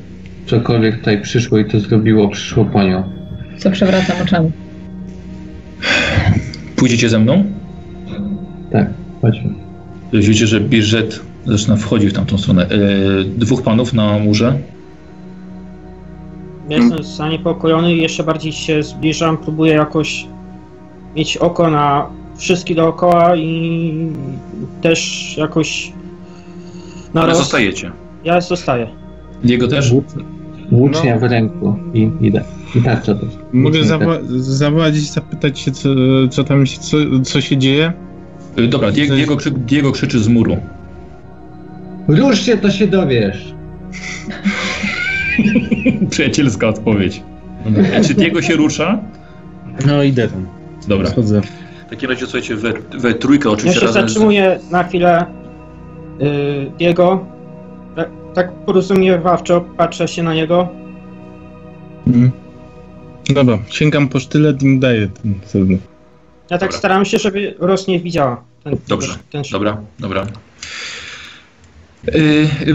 cokolwiek 0.46 0.98
tutaj 0.98 1.22
przyszło 1.22 1.58
i 1.58 1.64
to 1.64 1.80
zrobiło, 1.80 2.28
przyszło 2.28 2.64
po 2.64 2.82
nią. 2.82 3.02
Co 3.58 3.70
przewracam 3.70 4.16
oczami. 4.22 4.50
Pójdziecie 6.76 7.08
ze 7.08 7.18
mną? 7.18 7.44
Tak, 8.72 8.90
chodźmy. 9.22 9.50
Widzicie, 10.12 10.46
że 10.46 10.60
Birzet 10.60 11.20
zaczyna 11.46 11.76
wchodzić 11.76 12.10
w 12.10 12.12
tamtą 12.12 12.38
stronę. 12.38 12.62
E, 12.62 12.68
dwóch 13.24 13.62
panów 13.62 13.92
na 13.92 14.18
murze. 14.18 14.58
Ja 16.68 16.76
jestem 16.76 17.02
zaniepokojony 17.02 17.94
i 17.94 18.02
jeszcze 18.02 18.24
bardziej 18.24 18.52
się 18.52 18.82
zbliżam, 18.82 19.38
próbuję 19.38 19.72
jakoś 19.72 20.26
mieć 21.16 21.36
oko 21.36 21.70
na 21.70 22.06
wszystkich 22.40 22.76
dookoła 22.76 23.36
i 23.36 23.92
też 24.82 25.34
jakoś 25.38 25.92
na 27.14 27.20
Ale 27.22 27.28
roz... 27.30 27.38
zostajecie. 27.38 27.90
Ja 28.24 28.40
zostaję. 28.40 28.88
Diego 29.44 29.68
też? 29.68 29.92
Włóc- 29.92 30.22
Włócznia 30.72 31.14
No. 31.14 31.20
w 31.20 31.22
ręku 31.22 31.76
i 31.94 32.10
idę. 32.20 32.44
I 32.74 32.80
tarcza 32.82 33.14
też. 33.14 33.28
Mogę 33.52 33.78
Włócznia 33.78 33.98
zawa- 33.98 34.18
zawołać 34.38 34.96
i 34.96 35.00
zapytać 35.00 35.60
się, 35.60 35.70
co, 35.72 35.88
co 36.30 36.44
tam 36.44 36.66
się, 36.66 36.78
co, 36.80 36.96
co 37.24 37.40
się 37.40 37.56
dzieje? 37.56 37.92
E, 38.56 38.62
dobra, 38.66 38.90
Die- 38.92 39.06
Coś- 39.08 39.16
Diego, 39.16 39.36
krzy- 39.36 39.50
Diego 39.50 39.92
krzyczy 39.92 40.20
z 40.20 40.28
muru. 40.28 40.56
Rusz 42.08 42.40
się, 42.40 42.56
to 42.56 42.70
się 42.70 42.86
dowiesz. 42.86 43.54
Przyjacielska 46.10 46.68
odpowiedź. 46.68 47.22
Czy 48.06 48.14
Diego 48.14 48.42
się 48.42 48.56
rusza? 48.56 48.98
No 49.86 50.02
idę 50.02 50.28
tam. 50.28 50.46
Dobra. 50.88 51.08
Schodzę. 51.10 51.40
W 51.90 51.92
takim 51.92 52.10
razie 52.10 52.26
słuchajcie, 52.26 52.56
we, 52.56 52.72
we 52.98 53.14
trójkę 53.14 53.48
Ja 53.48 53.52
oczywiście 53.52 53.80
się 53.80 53.86
razem 53.86 54.08
z... 54.08 54.12
zatrzymuję 54.12 54.60
na 54.70 54.84
chwilę 54.84 55.26
yy, 56.18 56.72
Diego. 56.78 57.26
Tak, 57.96 58.08
tak 58.34 58.52
porozumiewawczo 58.52 59.60
patrzę 59.60 60.08
się 60.08 60.22
na 60.22 60.34
niego. 60.34 60.68
Mhm. 62.06 62.30
Dobra, 63.30 63.58
sięgam 63.68 64.08
po 64.08 64.20
sztylet 64.20 64.62
i 64.62 64.68
mu 64.68 64.80
daję 64.80 65.08
ten 65.22 65.34
srebrny. 65.44 65.78
Ja 66.50 66.58
tak 66.58 66.60
Dobra. 66.60 66.78
staram 66.78 67.04
się, 67.04 67.18
żeby 67.18 67.54
Ros 67.58 67.86
nie 67.86 68.00
widziała. 68.00 68.44
Ten, 68.64 68.76
Dobrze, 68.88 69.14
ten, 69.30 69.42
Dobra, 69.52 69.80
dobra. 69.98 70.26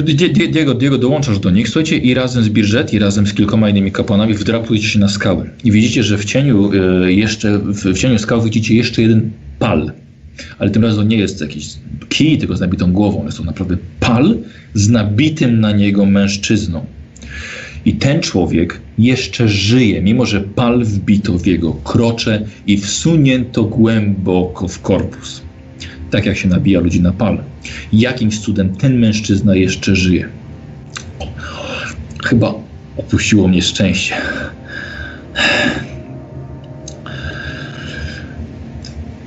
Die- 0.04 0.48
Diego, 0.48 0.74
Diego, 0.74 0.98
dołączasz 0.98 1.40
do 1.40 1.52
nich, 1.52 1.68
słuchajcie, 1.70 1.98
i 1.98 2.14
razem 2.14 2.44
z 2.44 2.50
Birżet, 2.50 2.94
i 2.94 3.00
razem 3.00 3.28
z 3.28 3.34
kilkoma 3.34 3.70
innymi 3.70 3.92
kapłanami 3.92 4.34
wdrapujecie 4.34 4.88
się 4.88 5.00
na 5.00 5.10
skały. 5.10 5.50
I 5.64 5.72
widzicie, 5.72 6.04
że 6.04 6.18
w 6.18 6.26
cieniu 6.26 6.74
yy, 6.74 7.14
jeszcze, 7.14 7.60
w 7.60 7.98
cieniu 7.98 8.20
skał 8.20 8.42
widzicie 8.42 8.76
jeszcze 8.76 9.02
jeden 9.02 9.32
pal. 9.60 9.92
Ale 10.60 10.70
tym 10.70 10.84
razem 10.84 11.08
nie 11.08 11.18
jest 11.18 11.42
jakiś 11.42 11.68
kij, 12.10 12.38
tylko 12.38 12.58
z 12.58 12.60
nabitą 12.60 12.92
głową. 12.92 13.26
Jest 13.26 13.38
to 13.38 13.44
naprawdę 13.44 13.78
pal 14.00 14.38
z 14.74 14.90
nabitym 14.90 15.60
na 15.60 15.72
niego 15.72 16.06
mężczyzną. 16.06 16.86
I 17.86 17.94
ten 17.94 18.22
człowiek 18.22 18.80
jeszcze 18.98 19.48
żyje, 19.50 20.02
mimo 20.02 20.26
że 20.26 20.42
pal 20.42 20.84
wbito 20.84 21.38
w 21.38 21.46
jego 21.48 21.74
krocze 21.74 22.46
i 22.68 22.78
wsunięto 22.78 23.64
głęboko 23.64 24.68
w 24.68 24.82
korpus. 24.82 25.45
Tak 26.12 26.26
jak 26.26 26.38
się 26.38 26.48
nabija 26.48 26.80
ludzi 26.80 27.02
na 27.02 27.12
pal. 27.12 27.38
Jakimś 27.94 28.40
cudem 28.40 28.76
ten 28.76 29.00
mężczyzna 29.00 29.56
jeszcze 29.56 29.96
żyje. 29.96 30.28
Chyba 32.24 32.54
opuściło 32.98 33.48
mnie 33.48 33.62
szczęście. 33.62 34.16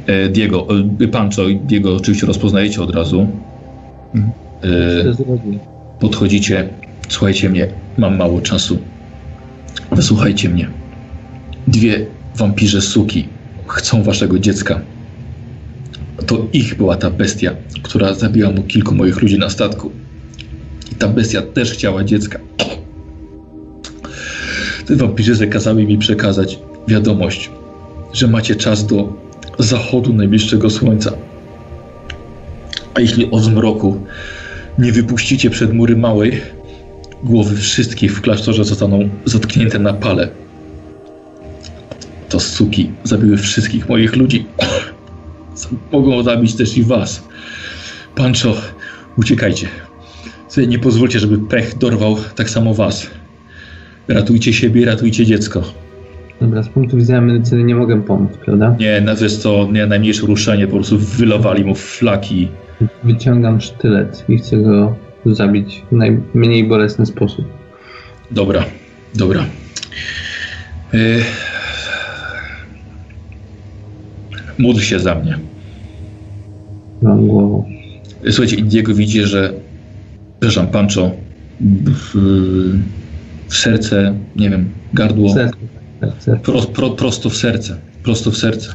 E, 0.06 0.28
Diego, 0.28 0.66
e, 1.00 1.08
Pancho, 1.08 1.42
Diego 1.66 1.96
oczywiście 1.96 2.26
rozpoznajecie 2.26 2.82
od 2.82 2.94
razu. 2.94 3.26
Mhm. 4.14 4.32
E, 4.64 5.98
podchodzicie, 6.00 6.68
słuchajcie 7.08 7.50
mnie, 7.50 7.68
mam 7.98 8.16
mało 8.16 8.40
czasu. 8.40 8.78
Wysłuchajcie 9.92 10.48
mnie. 10.48 10.68
Dwie 11.66 12.06
wampirze 12.36 12.80
suki 12.80 13.28
chcą 13.66 14.02
waszego 14.02 14.38
dziecka. 14.38 14.80
To 16.26 16.46
ich 16.52 16.76
była 16.76 16.96
ta 16.96 17.10
bestia, 17.10 17.54
która 17.82 18.14
zabiła 18.14 18.50
mu 18.50 18.62
kilku 18.62 18.94
moich 18.94 19.22
ludzi 19.22 19.38
na 19.38 19.50
statku. 19.50 19.90
Ta 20.98 21.08
bestia 21.08 21.42
też 21.42 21.72
chciała 21.72 22.04
dziecka. 22.04 22.38
Te 24.86 24.96
wampirzyce 24.96 25.46
kazały 25.46 25.84
mi 25.84 25.98
przekazać 25.98 26.58
wiadomość, 26.88 27.50
że 28.12 28.26
macie 28.28 28.56
czas 28.56 28.86
do 28.86 29.12
zachodu 29.58 30.12
najbliższego 30.12 30.70
słońca. 30.70 31.12
A 32.94 33.00
jeśli 33.00 33.30
o 33.30 33.38
zmroku 33.38 34.00
nie 34.78 34.92
wypuścicie 34.92 35.50
przed 35.50 35.72
mury 35.72 35.96
małej, 35.96 36.40
głowy 37.24 37.56
wszystkich 37.56 38.16
w 38.16 38.20
klasztorze 38.20 38.64
zostaną 38.64 39.08
zatknięte 39.24 39.78
na 39.78 39.92
pale. 39.92 40.28
To 42.28 42.40
suki 42.40 42.90
zabiły 43.04 43.36
wszystkich 43.36 43.88
moich 43.88 44.16
ludzi. 44.16 44.46
Mogą 45.92 46.22
zabić 46.22 46.54
też 46.54 46.78
i 46.78 46.84
was. 46.84 47.28
Pancho, 48.14 48.54
uciekajcie. 49.16 49.68
Sobie 50.48 50.66
nie 50.66 50.78
pozwólcie, 50.78 51.18
żeby 51.18 51.38
pech 51.38 51.78
dorwał 51.78 52.16
tak 52.34 52.50
samo 52.50 52.74
was. 52.74 53.10
Ratujcie 54.08 54.52
siebie, 54.52 54.84
ratujcie 54.84 55.26
dziecko. 55.26 55.62
Dobra, 56.40 56.62
z 56.62 56.68
punktu 56.68 56.96
widzenia 56.96 57.20
medycyny 57.20 57.64
nie 57.64 57.74
mogę 57.74 58.02
pomóc, 58.02 58.30
prawda? 58.44 58.76
Nie, 58.80 59.00
na 59.00 59.12
jest 59.12 59.42
to 59.42 59.68
nie 59.72 59.86
najmniejsze 59.86 60.26
ruszenie, 60.26 60.66
po 60.66 60.76
prostu 60.76 60.98
wylowali 60.98 61.64
mu 61.64 61.74
flaki. 61.74 62.48
Wyciągam 63.04 63.60
sztylet 63.60 64.24
i 64.28 64.38
chcę 64.38 64.56
go 64.56 64.96
zabić 65.26 65.82
w 65.92 65.96
najmniej 65.96 66.64
bolesny 66.64 67.06
sposób. 67.06 67.44
Dobra, 68.30 68.64
dobra. 69.14 69.44
Yy... 70.92 70.98
Módl 74.58 74.80
się 74.80 75.00
za 75.00 75.14
mnie. 75.14 75.38
Mam 77.02 77.26
głową. 77.26 77.64
Słuchajcie, 78.30 78.56
Indiego 78.56 78.94
widzi, 78.94 79.22
że 79.22 79.52
przepraszam, 80.40 80.66
Pancho 80.66 81.10
w, 81.86 82.14
w 83.48 83.56
serce, 83.56 84.14
nie 84.36 84.50
wiem, 84.50 84.68
gardło, 84.94 85.34
Serce, 85.34 85.56
serce. 86.00 86.36
pro, 86.42 86.62
pro, 86.62 86.90
prosto 86.90 87.30
w 87.30 87.36
serce, 87.36 87.76
prosto 88.02 88.30
w 88.30 88.36
serce. 88.36 88.72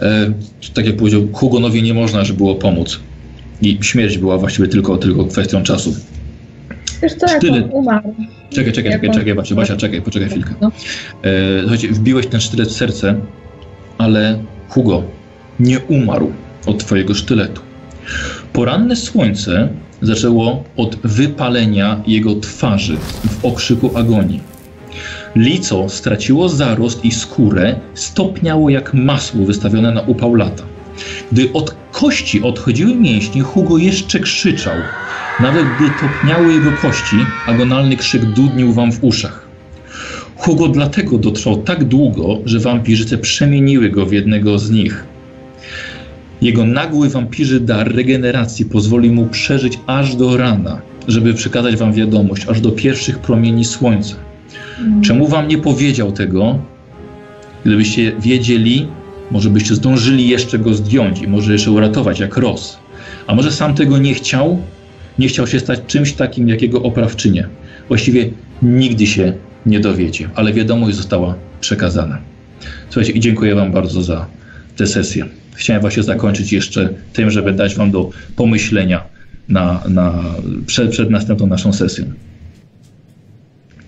E, 0.00 0.32
tak 0.74 0.86
jak 0.86 0.96
powiedział, 0.96 1.28
Hugonowi 1.32 1.82
nie 1.82 1.94
można, 1.94 2.24
żeby 2.24 2.36
było 2.36 2.54
pomóc. 2.54 3.00
I 3.62 3.78
śmierć 3.82 4.18
była 4.18 4.38
właściwie 4.38 4.68
tylko, 4.68 4.96
tylko 4.96 5.24
kwestią 5.24 5.62
czasu. 5.62 5.94
Wiesz 7.02 7.14
co, 7.14 7.26
jak 7.26 7.36
Sztylet. 7.36 7.64
on 7.64 7.70
umarł. 7.72 8.14
Czekaj, 8.50 8.72
czekaj, 8.72 8.92
Jak 8.92 9.00
czekaj, 9.00 9.08
on- 9.10 9.20
czekaj, 9.20 9.34
Basia, 9.34 9.54
Basia, 9.54 9.76
czekaj, 9.76 10.02
poczekaj 10.02 10.28
chwilkę. 10.28 10.54
No. 10.60 10.72
E, 11.22 11.60
słuchajcie, 11.60 11.88
wbiłeś 11.88 12.26
ten 12.26 12.40
sztylet 12.40 12.68
w 12.68 12.72
serce, 12.72 13.14
ale 13.98 14.44
Hugo 14.68 15.02
nie 15.60 15.80
umarł 15.80 16.32
od 16.66 16.78
twojego 16.78 17.14
sztyletu. 17.14 17.62
Poranne 18.52 18.96
słońce 18.96 19.68
zaczęło 20.02 20.64
od 20.76 20.96
wypalenia 20.96 22.02
jego 22.06 22.34
twarzy 22.34 22.96
w 23.26 23.44
okrzyku 23.44 23.98
agonii. 23.98 24.40
Lico 25.36 25.88
straciło 25.88 26.48
zarost 26.48 27.04
i 27.04 27.12
skórę, 27.12 27.76
stopniało 27.94 28.70
jak 28.70 28.94
masło 28.94 29.44
wystawione 29.46 29.92
na 29.92 30.00
upał 30.00 30.34
lata. 30.34 30.62
Gdy 31.32 31.52
od 31.52 31.74
kości 31.92 32.42
odchodziły 32.42 32.94
mięśnie, 32.94 33.42
Hugo 33.42 33.78
jeszcze 33.78 34.20
krzyczał. 34.20 34.74
Nawet 35.40 35.64
gdy 35.78 35.90
topniały 36.00 36.52
jego 36.52 36.72
kości, 36.72 37.16
agonalny 37.46 37.96
krzyk 37.96 38.24
dudnił 38.24 38.72
wam 38.72 38.92
w 38.92 39.04
uszach. 39.04 39.43
Hugo 40.36 40.68
dlatego 40.68 41.18
dotrwał 41.18 41.56
tak 41.56 41.84
długo, 41.84 42.38
że 42.44 42.58
wampirzyce 42.58 43.18
przemieniły 43.18 43.90
go 43.90 44.06
w 44.06 44.12
jednego 44.12 44.58
z 44.58 44.70
nich. 44.70 45.04
Jego 46.42 46.66
nagły 46.66 47.08
wampirzy 47.08 47.60
dar 47.60 47.94
regeneracji 47.94 48.64
pozwoli 48.64 49.10
mu 49.10 49.26
przeżyć 49.26 49.78
aż 49.86 50.16
do 50.16 50.36
rana, 50.36 50.80
żeby 51.08 51.34
przekazać 51.34 51.76
wam 51.76 51.92
wiadomość, 51.92 52.48
aż 52.48 52.60
do 52.60 52.72
pierwszych 52.72 53.18
promieni 53.18 53.64
słońca. 53.64 54.14
Czemu 55.02 55.28
wam 55.28 55.48
nie 55.48 55.58
powiedział 55.58 56.12
tego? 56.12 56.58
Gdybyście 57.64 58.12
wiedzieli, 58.20 58.86
może 59.30 59.50
byście 59.50 59.74
zdążyli 59.74 60.28
jeszcze 60.28 60.58
go 60.58 60.74
zdjąć 60.74 61.22
i 61.22 61.28
może 61.28 61.52
jeszcze 61.52 61.70
uratować 61.70 62.20
jak 62.20 62.36
Ross. 62.36 62.78
A 63.26 63.34
może 63.34 63.52
sam 63.52 63.74
tego 63.74 63.98
nie 63.98 64.14
chciał? 64.14 64.62
Nie 65.18 65.28
chciał 65.28 65.46
się 65.46 65.60
stać 65.60 65.80
czymś 65.86 66.12
takim 66.12 66.48
jak 66.48 66.62
jego 66.62 66.82
oprawczynie. 66.82 67.48
Właściwie 67.88 68.30
nigdy 68.62 69.06
się 69.06 69.32
nie 69.66 69.80
dowiecie, 69.80 70.30
ale 70.34 70.52
wiadomość 70.52 70.96
została 70.96 71.34
przekazana. 71.60 72.18
Słuchajcie, 72.90 73.12
i 73.12 73.20
dziękuję 73.20 73.54
wam 73.54 73.72
bardzo 73.72 74.02
za 74.02 74.26
tę 74.76 74.86
sesję. 74.86 75.26
Chciałem 75.54 75.80
właśnie 75.80 76.02
zakończyć 76.02 76.52
jeszcze 76.52 76.88
tym, 77.12 77.30
żeby 77.30 77.52
dać 77.52 77.74
wam 77.74 77.90
do 77.90 78.10
pomyślenia 78.36 79.04
na, 79.48 79.82
na, 79.88 80.24
przed, 80.66 80.90
przed 80.90 81.10
następną 81.10 81.46
naszą 81.46 81.72
sesją. 81.72 82.04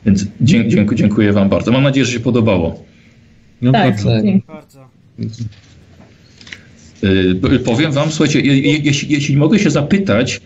Więc 0.06 0.26
dziękuję, 0.40 0.86
dziękuję 0.94 1.32
wam 1.32 1.48
bardzo. 1.48 1.72
Mam 1.72 1.82
nadzieję, 1.82 2.06
że 2.06 2.12
się 2.12 2.20
podobało. 2.20 2.84
No 3.62 3.72
Tak, 3.72 3.90
bardzo. 3.90 4.10
tak. 4.10 4.24
Bardzo. 4.46 4.80
Y, 7.54 7.58
powiem 7.64 7.92
wam, 7.92 8.10
słuchajcie, 8.10 8.40
je, 8.40 8.58
je, 8.58 8.76
jeśli, 8.76 9.12
jeśli 9.12 9.36
mogę 9.36 9.58
się 9.58 9.70
zapytać, 9.70 10.40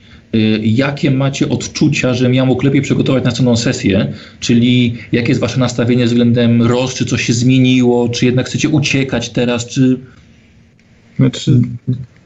jakie 0.63 1.11
macie 1.11 1.49
odczucia, 1.49 2.15
że 2.15 2.29
miałem 2.29 2.49
mógł 2.49 2.65
lepiej 2.65 2.83
przygotować 2.83 3.25
następną 3.25 3.57
sesję, 3.57 4.13
czyli 4.41 4.95
jakie 5.13 5.29
jest 5.29 5.41
wasze 5.41 5.61
nastawienie 5.61 6.07
względem 6.07 6.63
ROS, 6.63 6.95
czy 6.95 7.05
coś 7.05 7.23
się 7.25 7.33
zmieniło, 7.33 8.09
czy 8.09 8.27
jednak 8.27 8.47
chcecie 8.47 8.69
uciekać 8.69 9.31
teraz, 9.31 9.67
czy... 9.67 9.99
Znaczy, 11.17 11.61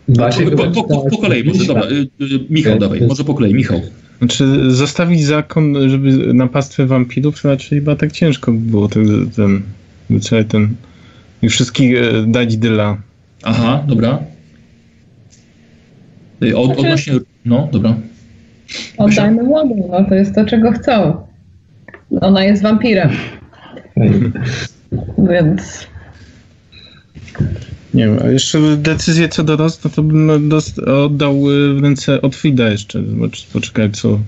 Basia 0.09 0.43
Po, 0.45 0.51
chyba 0.51 0.71
po, 0.71 0.71
po, 0.71 0.83
po 0.85 1.03
czytała 1.11 1.23
kolei, 1.23 1.45
może, 1.45 1.65
dobra, 1.65 1.83
y, 1.83 1.95
y, 2.25 2.41
Michał 2.51 2.79
dawaj, 2.79 2.99
jest- 2.99 3.09
może 3.09 3.25
po 3.25 3.35
kolei, 3.35 3.55
Michał. 3.55 3.81
znaczy 4.19 4.71
zostawić 4.71 5.25
zakon, 5.25 5.91
żeby 5.91 6.35
na 6.35 6.47
pastwę 6.47 6.87
wampirów, 6.87 7.43
to 7.43 7.49
raczej 7.49 7.79
chyba 7.79 7.97
tak 7.97 8.13
ciężko 8.13 8.53
by 8.53 8.59
było 8.59 8.89
ten, 8.89 9.31
ten, 9.31 9.63
cały 10.21 10.45
ten 10.45 10.75
i 11.43 11.49
wszystkich 11.49 11.97
e, 11.99 12.27
dać 12.27 12.57
dyla. 12.57 12.97
Aha, 13.43 13.85
dobra. 13.89 14.19
Y, 16.43 16.57
Od, 16.57 16.67
Znaczy- 16.67 16.81
odnośnie, 16.81 17.13
no, 17.45 17.69
dobra. 17.73 17.95
Oddajmy 18.97 19.43
młodą, 19.43 19.89
no 19.91 20.05
to 20.05 20.15
jest 20.15 20.35
to, 20.35 20.45
czego 20.45 20.73
chcą. 20.73 21.27
Ona 22.21 22.45
jest 22.45 22.63
wampirem, 22.63 23.11
więc 25.31 25.87
Nie 27.95 28.07
wiem, 28.07 28.19
a 28.25 28.29
jeszcze 28.29 28.59
decyzję 28.77 29.29
co 29.29 29.45
do 29.45 29.57
Ross, 29.57 29.85
no 29.85 29.91
to 29.91 30.03
bym 30.03 30.51
oddał 30.87 31.51
y, 31.51 31.75
w 31.75 31.83
ręce 31.83 32.23
Otwida 32.23 32.69
jeszcze, 32.69 33.03
zobacz, 33.03 33.47
poczekaj 33.47 33.91
co. 33.91 34.19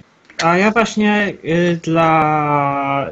A 0.43 0.56
ja 0.59 0.70
właśnie 0.70 1.32
y, 1.44 1.80
dla 1.82 3.10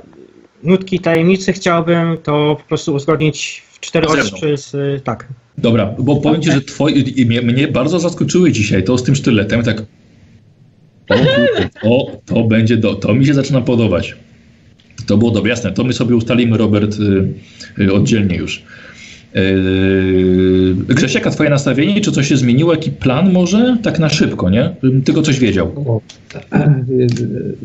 nutki 0.64 1.00
tajemnicy 1.00 1.52
chciałbym 1.52 2.16
to 2.22 2.56
po 2.62 2.68
prostu 2.68 2.94
uzgodnić 2.94 3.62
w 3.70 3.80
cztery 3.80 4.06
oczy 4.06 4.56
z... 4.56 4.74
y, 4.74 5.00
Tak. 5.04 5.28
Dobra, 5.58 5.94
bo 5.98 6.16
powiem 6.16 6.42
ci, 6.42 6.52
że 6.52 6.60
twoje, 6.60 7.04
mnie, 7.42 7.68
bardzo 7.68 8.00
zaskoczyły 8.00 8.52
dzisiaj 8.52 8.84
to 8.84 8.98
z 8.98 9.02
tym 9.02 9.14
sztyletem, 9.14 9.62
tak 9.62 9.82
o, 11.82 12.10
to, 12.26 12.34
to 12.34 12.44
będzie, 12.44 12.76
do, 12.76 12.94
to 12.94 13.14
mi 13.14 13.26
się 13.26 13.34
zaczyna 13.34 13.60
podobać. 13.60 14.16
To 15.06 15.16
było 15.16 15.30
dobre, 15.30 15.50
jasne, 15.50 15.72
to 15.72 15.84
my 15.84 15.92
sobie 15.92 16.16
ustalimy, 16.16 16.58
Robert, 16.58 16.96
y, 17.78 17.82
y, 17.82 17.92
oddzielnie 17.92 18.36
już. 18.36 18.62
Yy, 19.34 20.74
Grzesieka, 20.88 21.30
twoje 21.30 21.50
nastawienie, 21.50 22.00
czy 22.00 22.12
coś 22.12 22.28
się 22.28 22.36
zmieniło, 22.36 22.74
jaki 22.74 22.90
plan 22.90 23.32
może? 23.32 23.76
Tak 23.82 23.98
na 23.98 24.08
szybko, 24.08 24.50
nie? 24.50 24.70
Żebym 24.82 25.02
tylko 25.02 25.22
coś 25.22 25.38
wiedział. 25.38 25.72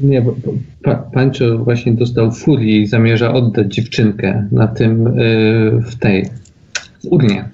Nie, 0.03 0.21
bo 0.21 0.35
bo 0.45 0.53
pa, 0.83 0.95
Pancho 0.95 1.57
właśnie 1.57 1.93
dostał 1.93 2.31
furię 2.31 2.81
i 2.81 2.87
zamierza 2.87 3.33
oddać 3.33 3.73
dziewczynkę 3.73 4.47
na 4.51 4.67
tym 4.67 5.07
y, 5.07 5.11
w 5.81 5.95
tej 5.95 6.25
w 7.03 7.07
urnie. 7.09 7.45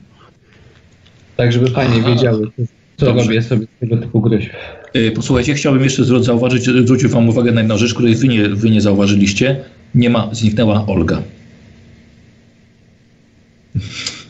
Tak, 1.37 1.51
żeby 1.51 1.71
panie 1.71 1.95
Aha. 1.99 2.09
wiedziały, 2.09 2.51
co 2.97 3.05
Dobrze. 3.05 3.23
robię 3.23 3.41
sobie 3.41 3.67
z 3.77 3.79
tego 3.79 3.97
typu 3.97 4.21
groźb. 4.21 4.49
Yy, 4.93 5.11
Posłuchajcie, 5.11 5.53
chciałbym 5.53 5.83
jeszcze 5.83 6.23
zauważyć, 6.23 6.63
zwrócił 6.63 7.09
wam 7.09 7.29
uwagę 7.29 7.51
na 7.51 7.61
jedną 7.61 7.77
rzecz, 7.77 7.93
której 7.93 8.15
wy 8.15 8.27
nie, 8.27 8.49
wy 8.49 8.69
nie 8.69 8.81
zauważyliście. 8.81 9.55
Nie 9.95 10.09
ma, 10.09 10.29
zniknęła 10.31 10.85
Olga. 10.87 11.21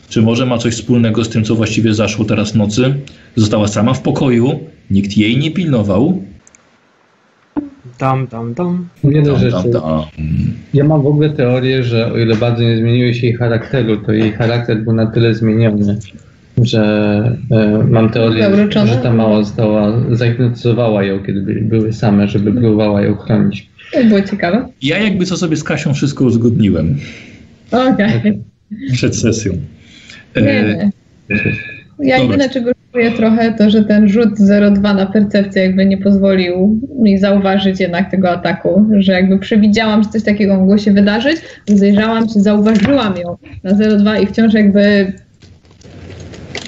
Czy 0.08 0.22
może 0.22 0.46
ma 0.46 0.58
coś 0.58 0.74
wspólnego 0.74 1.24
z 1.24 1.28
tym, 1.28 1.44
co 1.44 1.54
właściwie 1.54 1.94
zaszło 1.94 2.24
teraz 2.24 2.52
w 2.52 2.56
nocy? 2.56 2.94
Została 3.36 3.68
sama 3.68 3.94
w 3.94 4.02
pokoju, 4.02 4.60
nikt 4.90 5.16
jej 5.16 5.38
nie 5.38 5.50
pilnował. 5.50 6.22
Dam, 7.98 8.26
dam, 8.26 8.54
dam. 8.54 8.88
Nie 9.04 9.22
do 9.22 9.32
Tam, 9.32 9.40
rzeczy. 9.40 9.70
tam, 9.72 9.82
tam. 9.82 10.02
Ja 10.74 10.84
mam 10.84 11.02
w 11.02 11.06
ogóle 11.06 11.30
teorię, 11.30 11.82
że 11.82 12.12
o 12.12 12.18
ile 12.18 12.36
bardzo 12.36 12.62
nie 12.62 12.76
zmieniło 12.78 13.12
się 13.12 13.26
jej 13.26 13.36
charakteru, 13.36 13.96
to 13.96 14.12
jej 14.12 14.32
charakter 14.32 14.82
był 14.84 14.92
na 14.92 15.06
tyle 15.06 15.34
zmieniony, 15.34 15.98
że 16.62 16.82
e, 17.50 17.84
mam 17.90 18.10
teorię, 18.10 18.50
że 18.86 18.96
ta 18.96 19.12
mała 19.12 19.44
została, 19.44 19.92
zahipnotyzowała 20.10 21.04
ją, 21.04 21.22
kiedy 21.24 21.40
by, 21.40 21.54
były 21.54 21.92
same, 21.92 22.28
żeby 22.28 22.52
próbowała 22.52 23.02
ją 23.02 23.16
chronić. 23.16 23.68
to 23.92 24.04
było 24.04 24.20
ciekawe. 24.22 24.68
Ja 24.82 24.98
jakby 24.98 25.26
co 25.26 25.36
sobie 25.36 25.56
z 25.56 25.64
Kasią 25.64 25.94
wszystko 25.94 26.24
uzgodniłem 26.24 26.96
Okej. 27.70 28.42
Przed 28.92 29.16
sesją. 29.16 29.52
Nie, 30.36 30.42
E, 30.42 30.62
nie. 30.76 30.90
Ja 31.98 32.18
dobra. 32.18 32.32
jedyne 32.34 32.48
czego 32.50 32.70
denerwuje 32.92 33.18
trochę 33.18 33.52
to, 33.58 33.70
że 33.70 33.84
ten 33.84 34.08
rzut 34.08 34.38
0,2 34.38 34.94
na 34.96 35.06
percepcję 35.06 35.62
jakby 35.62 35.86
nie 35.86 35.98
pozwolił 35.98 36.80
mi 37.02 37.18
zauważyć 37.18 37.80
jednak 37.80 38.10
tego 38.10 38.30
ataku, 38.30 38.86
że 38.98 39.12
jakby 39.12 39.38
przewidziałam, 39.38 40.02
że 40.02 40.08
coś 40.08 40.22
takiego 40.22 40.56
mogło 40.56 40.78
się 40.78 40.92
wydarzyć, 40.92 41.36
zajrzałam 41.66 42.28
się, 42.28 42.40
zauważyłam 42.40 43.16
ją 43.16 43.36
na 43.64 43.70
0,2 43.72 44.22
i 44.22 44.26
wciąż 44.26 44.54
jakby 44.54 45.12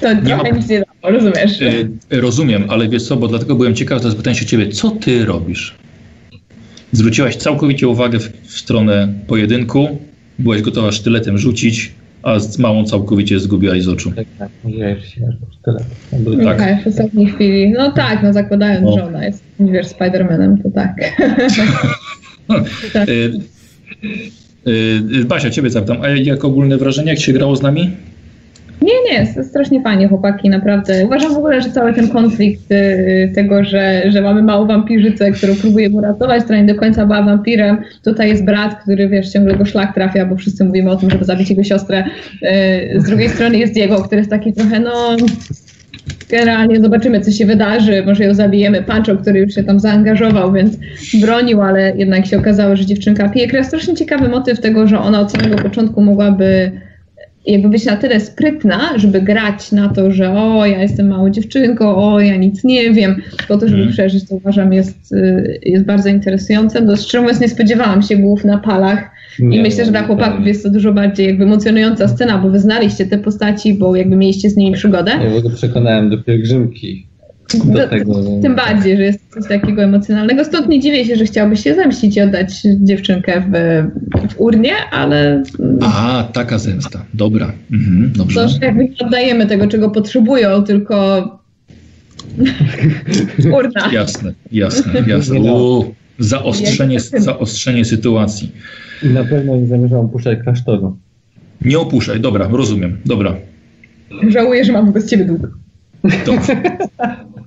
to 0.01 0.13
Nie 0.13 0.23
trochę 0.23 0.51
ma- 0.51 0.57
nic 0.59 0.69
nie 0.69 0.79
dało, 1.03 1.15
rozumiesz? 1.17 1.61
Y, 1.63 1.89
rozumiem, 2.11 2.65
ale 2.69 2.89
wiesz 2.89 3.03
co, 3.03 3.17
bo 3.17 3.29
dlatego 3.29 3.55
byłem 3.55 3.75
ciekaw, 3.75 4.03
to 4.03 4.11
zapytałem 4.11 4.35
się 4.37 4.47
ciebie, 4.47 4.69
co 4.69 4.91
ty 4.91 5.25
robisz? 5.25 5.75
Zwróciłaś 6.93 7.37
całkowicie 7.37 7.89
uwagę 7.89 8.19
w, 8.19 8.33
w 8.43 8.59
stronę 8.59 9.09
pojedynku, 9.27 9.99
byłaś 10.39 10.63
gotowa 10.63 10.93
sztyletem 10.93 11.39
rzucić, 11.39 11.93
a 12.23 12.39
z 12.39 12.59
małą 12.59 12.85
całkowicie 12.85 13.41
zgubiłaś 13.41 13.83
z 13.83 13.89
oczu. 13.89 14.13
Tak, 14.13 14.27
tak, 14.39 14.51
się 15.05 15.33
tyle. 15.65 15.79
tak. 16.45 16.59
Tak, 16.59 16.85
w 16.85 16.87
ostatniej 16.87 17.27
chwili. 17.27 17.71
No 17.71 17.93
tak, 17.93 18.23
no 18.23 18.33
zakładając, 18.33 18.87
No. 18.87 18.93
że 18.93 19.05
ona 19.05 19.25
jest, 19.25 19.43
wiesz, 19.61 19.87
Spider-Manem, 19.87 20.63
to 20.63 20.71
tak. 20.71 20.95
Tak. 22.93 23.09
Basia, 25.29 25.51
ciebie 25.51 25.71
zapytam, 25.71 26.03
a 26.03 26.09
jak 26.09 26.45
ogólne 26.45 26.77
wrażenie, 26.77 27.11
jak 27.11 27.21
się 27.21 27.33
grało 27.33 27.57
z 27.57 27.63
nami? 27.63 27.91
Nie, 28.83 28.93
nie, 29.13 29.45
strasznie 29.45 29.83
fajnie, 29.83 30.09
chłopaki, 30.09 30.49
naprawdę. 30.49 31.05
Uważam 31.07 31.35
w 31.35 31.37
ogóle, 31.37 31.63
że 31.63 31.71
cały 31.71 31.95
ten 31.95 32.09
konflikt 32.09 32.73
y, 32.73 33.33
tego, 33.35 33.65
że, 33.65 34.03
że 34.11 34.23
mamy 34.23 34.43
małą 34.43 34.67
wampirzycę, 34.67 35.33
którą 35.33 35.55
próbujemy 35.55 35.97
uratować, 35.97 36.45
która 36.45 36.61
nie 36.61 36.75
do 36.75 36.81
końca 36.81 37.07
była 37.07 37.23
wampirem. 37.23 37.79
Tutaj 38.05 38.29
jest 38.29 38.45
brat, 38.45 38.83
który, 38.83 39.09
wiesz, 39.09 39.31
ciągle 39.31 39.57
go 39.57 39.65
szlak 39.65 39.95
trafia, 39.95 40.27
bo 40.27 40.37
wszyscy 40.37 40.65
mówimy 40.65 40.91
o 40.91 40.97
tym, 40.97 41.11
żeby 41.11 41.25
zabić 41.25 41.51
jego 41.51 41.65
siostrę. 41.65 42.05
Y, 42.43 43.01
z 43.01 43.05
drugiej 43.05 43.29
strony 43.29 43.59
jest 43.59 43.73
Diego, 43.73 44.03
który 44.03 44.17
jest 44.17 44.31
taki 44.31 44.53
trochę, 44.53 44.81
no... 44.81 45.17
Generalnie 46.31 46.81
zobaczymy, 46.81 47.21
co 47.21 47.31
się 47.31 47.47
wydarzy. 47.47 48.03
Może 48.07 48.25
ją 48.25 48.35
zabijemy. 48.35 48.83
Pancho, 48.83 49.17
który 49.17 49.41
już 49.41 49.55
się 49.55 49.63
tam 49.63 49.81
zaangażował, 49.81 50.53
więc 50.53 50.77
bronił, 51.21 51.63
ale 51.63 51.97
jednak 51.97 52.27
się 52.27 52.39
okazało, 52.39 52.77
że 52.77 52.87
dziewczynka 52.87 53.29
pije 53.29 53.49
krew. 53.49 53.67
Strasznie 53.67 53.95
ciekawy 53.95 54.29
motyw 54.29 54.61
tego, 54.61 54.87
że 54.87 54.99
ona 54.99 55.21
od 55.21 55.33
samego 55.33 55.57
początku 55.57 56.01
mogłaby 56.01 56.71
jakby 57.53 57.69
być 57.69 57.85
na 57.85 57.97
tyle 57.97 58.21
sprytna, 58.21 58.81
żeby 58.99 59.21
grać 59.23 59.73
na 59.73 59.89
to, 59.89 60.13
że 60.13 60.31
o, 60.33 60.67
ja 60.67 60.83
jestem 60.83 61.09
małą 61.09 61.31
dziewczynką, 61.31 61.97
o, 61.97 62.21
ja 62.21 62.37
nic 62.37 62.65
nie 62.65 62.91
wiem, 62.93 63.17
po 63.49 63.57
to, 63.57 63.61
żeby 63.69 63.79
Mhm. 63.79 63.93
przeżyć, 63.93 64.29
to 64.29 64.35
uważam 64.35 64.73
jest, 64.73 65.13
y, 65.13 65.59
jest 65.63 65.85
bardzo 65.85 66.09
interesujące. 66.09 66.81
No, 66.81 66.97
szczerze 66.97 67.21
mówiąc, 67.21 67.41
nie 67.41 67.49
spodziewałam 67.49 68.03
się 68.03 68.17
głów 68.17 68.45
na 68.45 68.59
palach 68.59 69.11
i 69.39 69.63
myślę, 69.63 69.85
że 69.85 69.91
dla 69.91 70.03
chłopaków 70.03 70.47
jest 70.47 70.63
to 70.63 70.71
dużo 70.71 70.93
bardziej 70.93 71.27
jakby 71.27 71.45
emocjonująca 71.45 72.09
scena, 72.09 72.39
bo 72.39 72.51
wy 72.51 72.59
znaliście 72.59 73.07
te 73.07 73.19
postaci, 73.19 73.75
bo 73.75 73.97
jakby 73.97 74.17
mieliście 74.17 74.51
z 74.51 74.57
nimi 74.57 74.73
przygodę. 74.75 75.11
Ja 75.25 75.37
ogóle 75.37 75.55
przekonałem 75.55 76.11
do 76.11 76.19
pielgrzymki. 76.19 77.08
Do- 77.55 77.89
tego, 77.89 78.23
że... 78.23 78.29
Tym 78.43 78.55
bardziej, 78.57 78.97
że 78.97 79.03
jest 79.03 79.21
coś 79.35 79.49
takiego 79.49 79.83
emocjonalnego. 79.83 80.45
Stąd 80.45 80.69
nie 80.69 80.81
dziwię 80.81 81.05
się, 81.05 81.17
że 81.17 81.25
chciałbyś 81.25 81.65
się 81.65 81.75
zemścić 81.75 82.17
i 82.17 82.21
oddać 82.21 82.63
dziewczynkę 82.81 83.41
w, 83.41 83.53
w 84.33 84.41
urnie, 84.41 84.73
ale 84.91 85.43
A, 85.83 86.29
taka 86.33 86.59
zemsta. 86.59 87.05
Dobra. 87.15 87.53
Mhm, 87.73 88.13
dobrze. 88.17 88.41
to, 88.41 88.49
że 88.49 88.59
jakby 88.63 88.85
nie 88.85 88.99
oddajemy 89.07 89.47
tego, 89.47 89.67
czego 89.67 89.91
potrzebują, 89.91 90.63
tylko 90.63 91.29
urna. 93.59 93.93
Jasne, 93.93 94.33
jasne, 94.53 94.93
jasne. 95.07 95.41
No. 95.41 95.55
U, 95.55 95.95
zaostrzenie, 96.19 97.01
zaostrzenie 97.01 97.85
sytuacji. 97.85 98.53
I 99.03 99.07
na 99.07 99.25
pewno 99.25 99.57
nie 99.57 99.67
zamierzam 99.67 99.99
opuszczać 100.01 100.39
klasztoru. 100.43 100.97
Nie 101.63 101.79
opuszczaj, 101.79 102.21
dobra, 102.21 102.49
rozumiem, 102.53 102.99
dobra. 103.07 103.37
Żałuję, 104.29 104.65
że 104.65 104.73
mam 104.73 104.87
wobec 104.87 105.11
ciebie 105.11 105.25
dług. 105.25 105.49
Dobrze. 106.27 106.57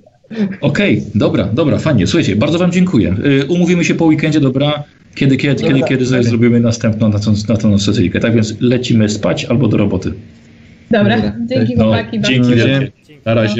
Okej, 0.62 1.04
dobra, 1.16 1.50
dobra, 1.54 1.78
fajnie. 1.78 2.08
Słuchajcie, 2.08 2.36
bardzo 2.36 2.60
wam 2.60 2.72
dziękuję. 2.72 3.16
Y, 3.42 3.46
umówimy 3.46 3.86
się 3.86 3.96
po 3.96 4.06
weekendzie, 4.06 4.40
dobra? 4.40 4.84
Kiedy, 5.16 5.38
kiedy, 5.38 5.64
kiedy, 5.64 5.82
kiedy 5.84 6.06
sobie 6.06 6.24
zrobimy 6.24 6.60
następną 6.60 7.10
na 7.10 7.20
tą, 7.20 7.34
na 7.50 7.58
tą 7.58 7.80
sesję. 7.80 8.12
Tak 8.20 8.34
więc 8.36 8.62
lecimy 8.62 9.10
spać 9.10 9.46
albo 9.46 9.68
do 9.68 9.78
roboty. 9.78 10.14
Dobra, 10.92 11.16
Dobra, 11.16 11.36
dzięki. 11.46 11.76
No, 11.78 11.84
chłopaki. 11.84 12.20
bardzo 12.20 12.34
dzięki 12.34 12.56
wielkie. 12.56 12.92
Na 13.26 13.34
razie. 13.34 13.50